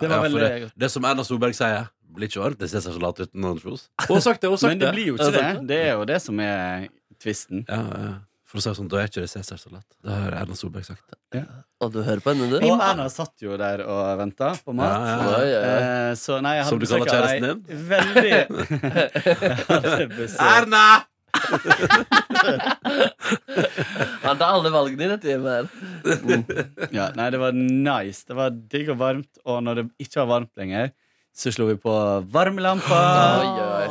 Det 0.00 0.10
var 0.10 0.16
Ja, 0.16 0.22
veldig 0.26 0.42
det, 0.42 0.72
det 0.74 0.90
som 0.90 1.06
Erna 1.06 1.22
Solberg 1.26 1.54
sier, 1.54 1.86
blir 2.14 2.26
ikke 2.30 2.42
ordentlig 2.44 2.68
cæsarsalat 2.72 3.16
uten 3.26 3.42
ansjos. 3.50 3.80
Hun 4.08 4.16
har 4.16 4.24
sagt 4.28 4.40
det. 4.44 4.48
hun 4.48 4.54
har 4.56 4.60
sagt 4.64 4.72
Men 4.74 4.80
det 4.84 4.92
blir 4.94 5.06
jo 5.12 5.16
ikke 5.18 5.32
det. 5.34 5.48
Det 5.72 5.80
er 5.88 5.92
jo 5.98 6.02
det 6.12 6.18
som 6.22 6.34
er 6.44 6.54
tvisten. 7.22 7.58
Ja, 7.68 7.82
ja. 8.06 8.12
For 8.54 8.60
å 8.60 8.62
si 8.62 8.70
sånn, 8.78 8.86
Da 8.92 8.96
er 9.02 9.06
ikke 9.10 9.22
det 9.24 9.32
Cæsarsalat. 9.32 9.86
Det 10.04 10.12
har 10.14 10.30
Erna 10.44 10.54
Solberg 10.54 10.84
sagt. 10.86 11.02
Og 11.82 11.88
du 11.90 11.98
hører 12.06 12.20
på 12.22 12.30
henne, 12.30 12.46
du? 12.52 12.56
Og 12.68 12.78
Erna 12.86 13.08
satt 13.10 13.34
jo 13.42 13.56
der 13.58 13.82
og 13.82 13.98
venta 14.20 14.52
på 14.62 14.70
mat. 14.78 14.94
Ja, 14.94 15.42
ja, 15.42 15.50
ja. 15.50 15.58
Eh, 16.10 16.14
Så 16.20 16.38
nei, 16.44 16.54
jeg 16.60 16.66
Som 16.68 16.78
hadde 16.78 16.86
du 16.86 16.90
kaller 16.92 17.02
besøk 17.02 17.10
av 17.10 17.14
kjæresten 17.18 17.50
din? 17.50 17.58
Veldig 17.90 18.30
Erna! 20.54 20.86
Han 24.24 24.38
tar 24.38 24.48
alle 24.54 24.70
valgene 24.72 25.04
i 25.06 25.08
dette 25.14 25.28
hjemmet 25.32 25.52
her. 25.58 25.66
Ja, 26.94 27.06
nei, 27.18 27.26
det 27.34 27.40
var 27.42 27.52
nice. 27.58 28.22
Det 28.28 28.34
var 28.38 28.48
digg 28.54 28.86
og 28.94 28.98
varmt, 29.02 29.32
og 29.44 29.56
når 29.66 29.72
det 29.80 29.84
ikke 30.06 30.18
var 30.22 30.28
varmt 30.36 30.54
lenger, 30.60 30.86
så 31.34 31.50
slo 31.50 31.66
vi 31.66 31.74
på 31.82 31.92
varmelampa. 32.30 33.00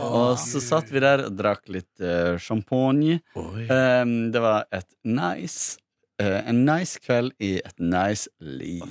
Og 0.07 0.39
så 0.39 0.61
satt 0.63 0.91
vi 0.93 1.01
der 1.03 1.25
og 1.27 1.35
drakk 1.35 1.67
litt 1.71 1.91
uh, 2.03 2.39
champagne. 2.39 3.19
Um, 3.35 4.31
det 4.31 4.41
var 4.43 4.69
et 4.71 4.87
nice 5.03 5.77
uh, 6.21 6.39
En 6.47 6.63
nice 6.63 7.01
kveld 7.03 7.33
i 7.43 7.57
et 7.59 7.83
nice 7.83 8.31
liv. 8.39 8.85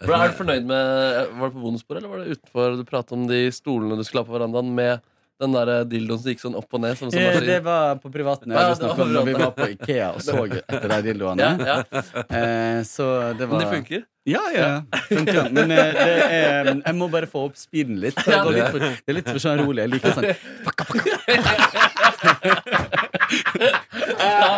Bro, 0.00 0.16
er 0.16 0.32
du 0.32 0.38
fornøyd 0.38 0.64
med 0.64 1.34
Var 1.36 1.50
det 1.50 1.54
på 1.58 1.60
bonusbordet, 1.60 2.00
eller 2.00 2.12
var 2.14 2.22
det 2.22 2.38
utenfor 2.38 2.78
du 2.78 2.84
pratet 2.88 3.16
om 3.18 3.26
de 3.28 3.42
stolene 3.52 3.98
du 3.98 4.06
skulle 4.06 4.24
ha 4.24 4.30
på 4.30 4.38
verandaen 4.38 4.72
med 4.76 5.04
den 5.40 5.52
der 5.56 5.84
dildoen 5.88 6.20
som 6.20 6.28
gikk 6.32 6.42
sånn 6.42 6.56
opp 6.58 6.74
og 6.76 6.80
ned? 6.84 6.94
Som, 6.98 7.10
som 7.12 7.20
Eh, 7.20 7.40
det 7.46 7.60
var 7.64 7.96
på 8.02 8.08
privaten. 8.12 8.52
Ja, 8.52 8.56
det 8.74 8.88
var 8.98 9.06
når 9.06 9.24
vi 9.28 9.34
var 9.38 9.50
på 9.56 9.64
Ikea 9.74 10.08
og 10.14 10.20
så 10.24 10.32
etter 10.46 10.88
de 10.92 10.98
dildoene. 11.08 11.40
Ja, 11.42 11.50
ja. 11.66 11.76
Eh, 12.24 12.80
så 12.88 13.04
det 13.38 13.44
var 13.46 13.52
Men 13.56 13.62
det 13.64 13.70
funker? 13.74 14.00
Ja, 14.28 14.44
ja. 14.54 14.82
Funker. 15.08 15.48
Men 15.50 15.70
eh, 15.72 15.76
det 15.96 16.24
er, 16.36 16.64
jeg 16.74 16.94
må 16.98 17.08
bare 17.12 17.26
få 17.30 17.38
opp 17.48 17.56
speeden 17.58 17.96
litt. 18.02 18.16
Det, 18.20 18.36
går 18.44 18.52
litt 18.58 18.68
for, 18.68 18.78
det 18.84 19.08
er 19.08 19.14
litt 19.16 19.28
for 19.30 19.38
sånn 19.42 19.60
rolig. 19.64 19.80
Jeg 19.86 19.92
liker 19.96 20.10
sånn 20.18 20.28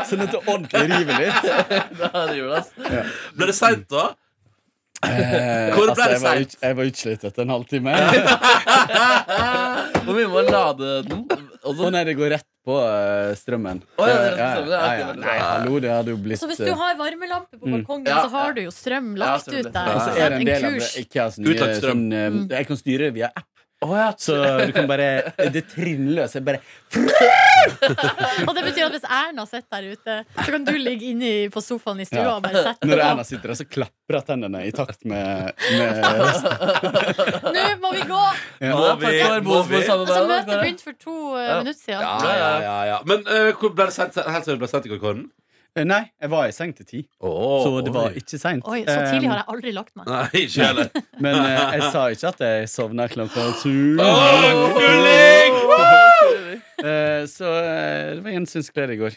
Sånn 0.09 0.23
at 0.25 0.33
det 0.33 0.41
ordentlig 0.41 0.87
river 0.91 1.15
litt. 1.23 1.43
River 2.33 2.49
det, 2.49 2.57
ass. 2.59 2.69
Ble 3.37 3.45
det 3.49 3.57
seint, 3.57 3.87
da? 3.93 4.05
Eh, 5.03 5.73
Hvor 5.75 5.89
ble 5.89 5.91
altså, 5.91 6.05
det 6.07 6.15
jeg, 6.15 6.23
var, 6.23 6.37
ut- 6.45 6.61
jeg 6.63 6.73
var 6.79 6.85
utslitt 6.93 7.23
etter 7.27 7.43
en 7.43 7.51
halvtime. 7.57 7.93
Hvor 10.05 10.15
mye 10.17 10.29
må 10.29 10.35
man 10.41 10.47
lade 10.53 10.89
den? 11.09 11.21
Og 11.63 11.79
Å 11.87 11.91
nei, 11.95 12.03
det 12.09 12.15
går 12.19 12.29
rett 12.37 12.47
på 12.67 12.75
uh, 12.79 13.33
strømmen. 13.39 13.79
Å, 13.99 14.01
ja, 14.07 14.15
det 14.23 14.29
rett 14.37 14.39
på 14.39 14.43
Ja, 14.43 14.43
ja, 14.43 14.47
ja, 14.63 14.69
ja, 15.03 15.07
ok, 15.11 15.17
Nei, 15.23 15.37
hallo, 15.43 15.73
det 15.83 15.91
hadde 15.93 16.11
jo 16.15 16.19
blitt 16.23 16.39
Så 16.41 16.47
hvis 16.51 16.61
du 16.63 16.69
eh, 16.71 16.77
har 16.79 16.93
varmelampe 16.99 17.55
på 17.59 17.65
Mm. 17.67 17.73
balkongen, 17.81 18.07
mm. 18.11 18.21
så 18.23 18.29
har 18.37 18.51
du 18.57 18.61
jo 18.65 18.71
strøm 18.75 19.09
lagt 19.19 19.47
Ja, 19.51 19.55
ut 19.63 19.69
der. 19.75 19.87
Og 19.95 19.99
så 20.03 20.11
er 20.19 20.27
det 20.35 20.39
en 20.41 20.47
del 20.53 20.63
av 20.69 20.73
kurs. 20.79 20.91
Ikeas 21.03 21.35
nye 21.43 21.57
strøm. 21.79 21.83
sånn, 21.83 22.05
eh, 22.19 22.31
Jeg 22.59 22.65
kan 22.71 22.77
styre 22.83 23.07
via 23.15 23.29
app. 23.35 23.49
Å, 23.83 23.89
ja. 23.99 24.09
Så 24.19 24.37
du 24.67 24.73
kan 24.77 24.87
bare 24.87 25.33
Det 25.53 25.65
trinnløse 25.73 26.39
er 26.39 26.45
bare 26.47 26.61
Og 28.47 28.53
det 28.57 28.63
betyr 28.67 28.87
at 28.87 28.95
hvis 28.95 29.07
Erna 29.07 29.45
sitter 29.49 29.83
der 29.83 29.97
ute, 29.97 30.17
så 30.39 30.47
kan 30.55 30.65
du 30.67 30.73
ligge 30.79 31.09
inne 31.13 31.33
på 31.53 31.63
sofaen 31.65 32.01
i 32.03 32.07
stua 32.09 32.23
Ja. 32.23 32.35
og 32.37 32.45
bare 32.47 32.63
sette 32.69 32.89
Når. 32.89 33.03
Erna 33.09 33.25
sitter 33.27 33.53
der, 33.53 33.59
så 33.59 33.67
klapper 33.69 34.19
hun 34.19 34.27
tennene 34.29 34.63
i 34.69 34.73
takt 34.77 35.05
med, 35.09 35.53
med 35.79 35.91
Nå 37.57 37.67
må 37.83 37.93
vi 37.97 38.03
gå! 38.09 38.23
Ja. 38.63 38.75
Må 38.77 38.89
vi? 39.03 39.13
Må 39.47 39.61
vi? 39.69 39.81
Altså, 39.83 40.25
møtet 40.29 40.53
begynte 40.55 40.87
for 40.87 40.99
to 41.03 41.17
eh, 41.37 41.47
Ja. 41.49 41.59
minutter 41.63 41.81
siden. 41.81 42.03
Ja, 42.03 42.35
ja, 42.39 42.51
ja, 42.63 42.77
ja. 42.93 42.99
Men 43.09 43.25
uh, 43.27 43.51
hvor 43.59 43.73
ble 43.77 43.89
det 43.91 43.95
sendt, 43.97 44.19
helt 44.19 44.47
seriøst, 44.47 44.63
ble 44.63 44.71
sendt 44.71 44.87
i? 44.87 44.93
Eh, 44.95 45.23
Nei, 45.75 46.03
jeg 46.21 46.29
var 46.29 46.49
i 46.51 46.53
seng 46.53 46.75
til 46.77 46.85
ti, 46.85 46.99
Oh, 47.25 47.63
så 47.65 47.81
det 47.85 47.95
var 47.95 48.13
ikke 48.13 48.37
seint. 48.39 48.67
Oi, 48.69 48.83
så 48.85 48.99
tidlig 49.09 49.31
har 49.31 49.39
jeg 49.41 49.49
aldri 49.55 49.73
lagt 49.73 49.95
meg. 49.97 50.05
Nei, 50.07 50.27
ikke 50.45 50.67
heller. 50.69 50.91
Men 51.25 51.39
eh, 51.41 51.77
jeg 51.79 51.87
sa 51.95 52.03
ikke 52.13 52.29
at 52.35 52.43
jeg 52.45 52.69
sovna 52.69 53.07
klokka 53.09 53.47
sju. 53.63 53.97
Åh, 53.97 54.75
knulling! 54.77 55.55
Eh, 56.83 57.25
så 57.31 57.47
eh, 57.57 58.15
det 58.19 58.25
var 58.27 58.35
gjensynsglede 58.37 58.93
i 58.99 59.01
går. 59.01 59.17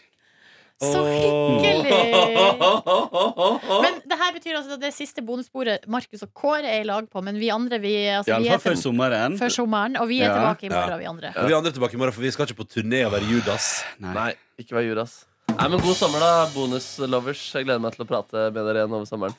Så 0.80 1.03
hyggelig! 1.03 1.91
Men 3.86 3.99
det 4.07 4.18
her 4.19 4.34
betyr 4.36 4.56
altså 4.60 4.76
at 4.76 4.82
det 4.84 4.91
siste 4.95 5.23
bonussporet 5.27 5.86
Markus 5.91 6.23
og 6.23 6.32
Kåre 6.36 6.68
er 6.72 6.82
i 6.84 6.88
lag 6.88 7.07
på, 7.11 7.23
men 7.23 7.36
vi 7.40 7.48
andre 7.53 7.80
vi, 7.84 7.94
altså, 8.15 8.40
vi 8.44 8.49
er 8.52 8.60
før 8.64 8.76
sommeren. 8.80 9.38
før 9.40 9.52
sommeren, 9.56 9.95
og 9.99 10.07
vi 10.11 10.19
er 10.22 10.27
Ja. 10.32 10.34
tilbake 10.40 10.68
i 10.68 10.73
morgen, 10.73 10.91
Ja. 10.91 10.98
vi 11.03 11.11
andre. 11.11 11.32
Vi 11.36 11.53
andre 11.60 11.69
er 11.72 11.77
tilbake 11.80 11.95
i 11.95 11.98
morgen, 12.02 12.14
for 12.15 12.22
vi 12.27 12.32
skal 12.36 12.48
ikke 12.48 12.60
på 12.64 12.68
turné 12.76 13.06
og 13.07 13.11
være 13.15 13.27
Judas. 13.32 13.69
Nei, 13.99 14.34
ikke 14.60 14.76
være 14.80 14.88
Judas. 14.91 15.26
Nei, 15.56 15.69
men 15.72 15.80
God 15.82 15.95
sommer, 15.98 16.19
da, 16.19 16.45
bonuslovers. 16.53 17.41
Jeg 17.56 17.68
gleder 17.68 17.82
meg 17.84 17.95
til 17.95 18.03
å 18.06 18.10
prate 18.10 18.48
med 18.52 18.61
dere 18.68 18.84
igjen 18.84 18.95
over 18.98 19.07
sommeren. 19.10 19.38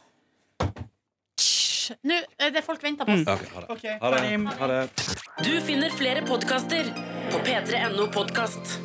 Nå, 2.03 2.17
eh, 2.41 2.51
det 2.51 2.65
folk 2.67 2.83
venter 2.83 3.07
på 3.07 3.15
oss. 3.15 3.45
Ok, 3.71 3.85
ha 4.01 4.11
det. 4.11 4.23
Ha 4.25 4.41
det. 4.41 4.57
Ha 4.59 4.67
det. 4.73 4.81
Du 5.47 5.53
finner 5.63 5.93
flere 5.95 6.25
podkaster 6.27 6.89
på 7.31 7.43
p3.no 7.47 8.09
podkast. 8.15 8.79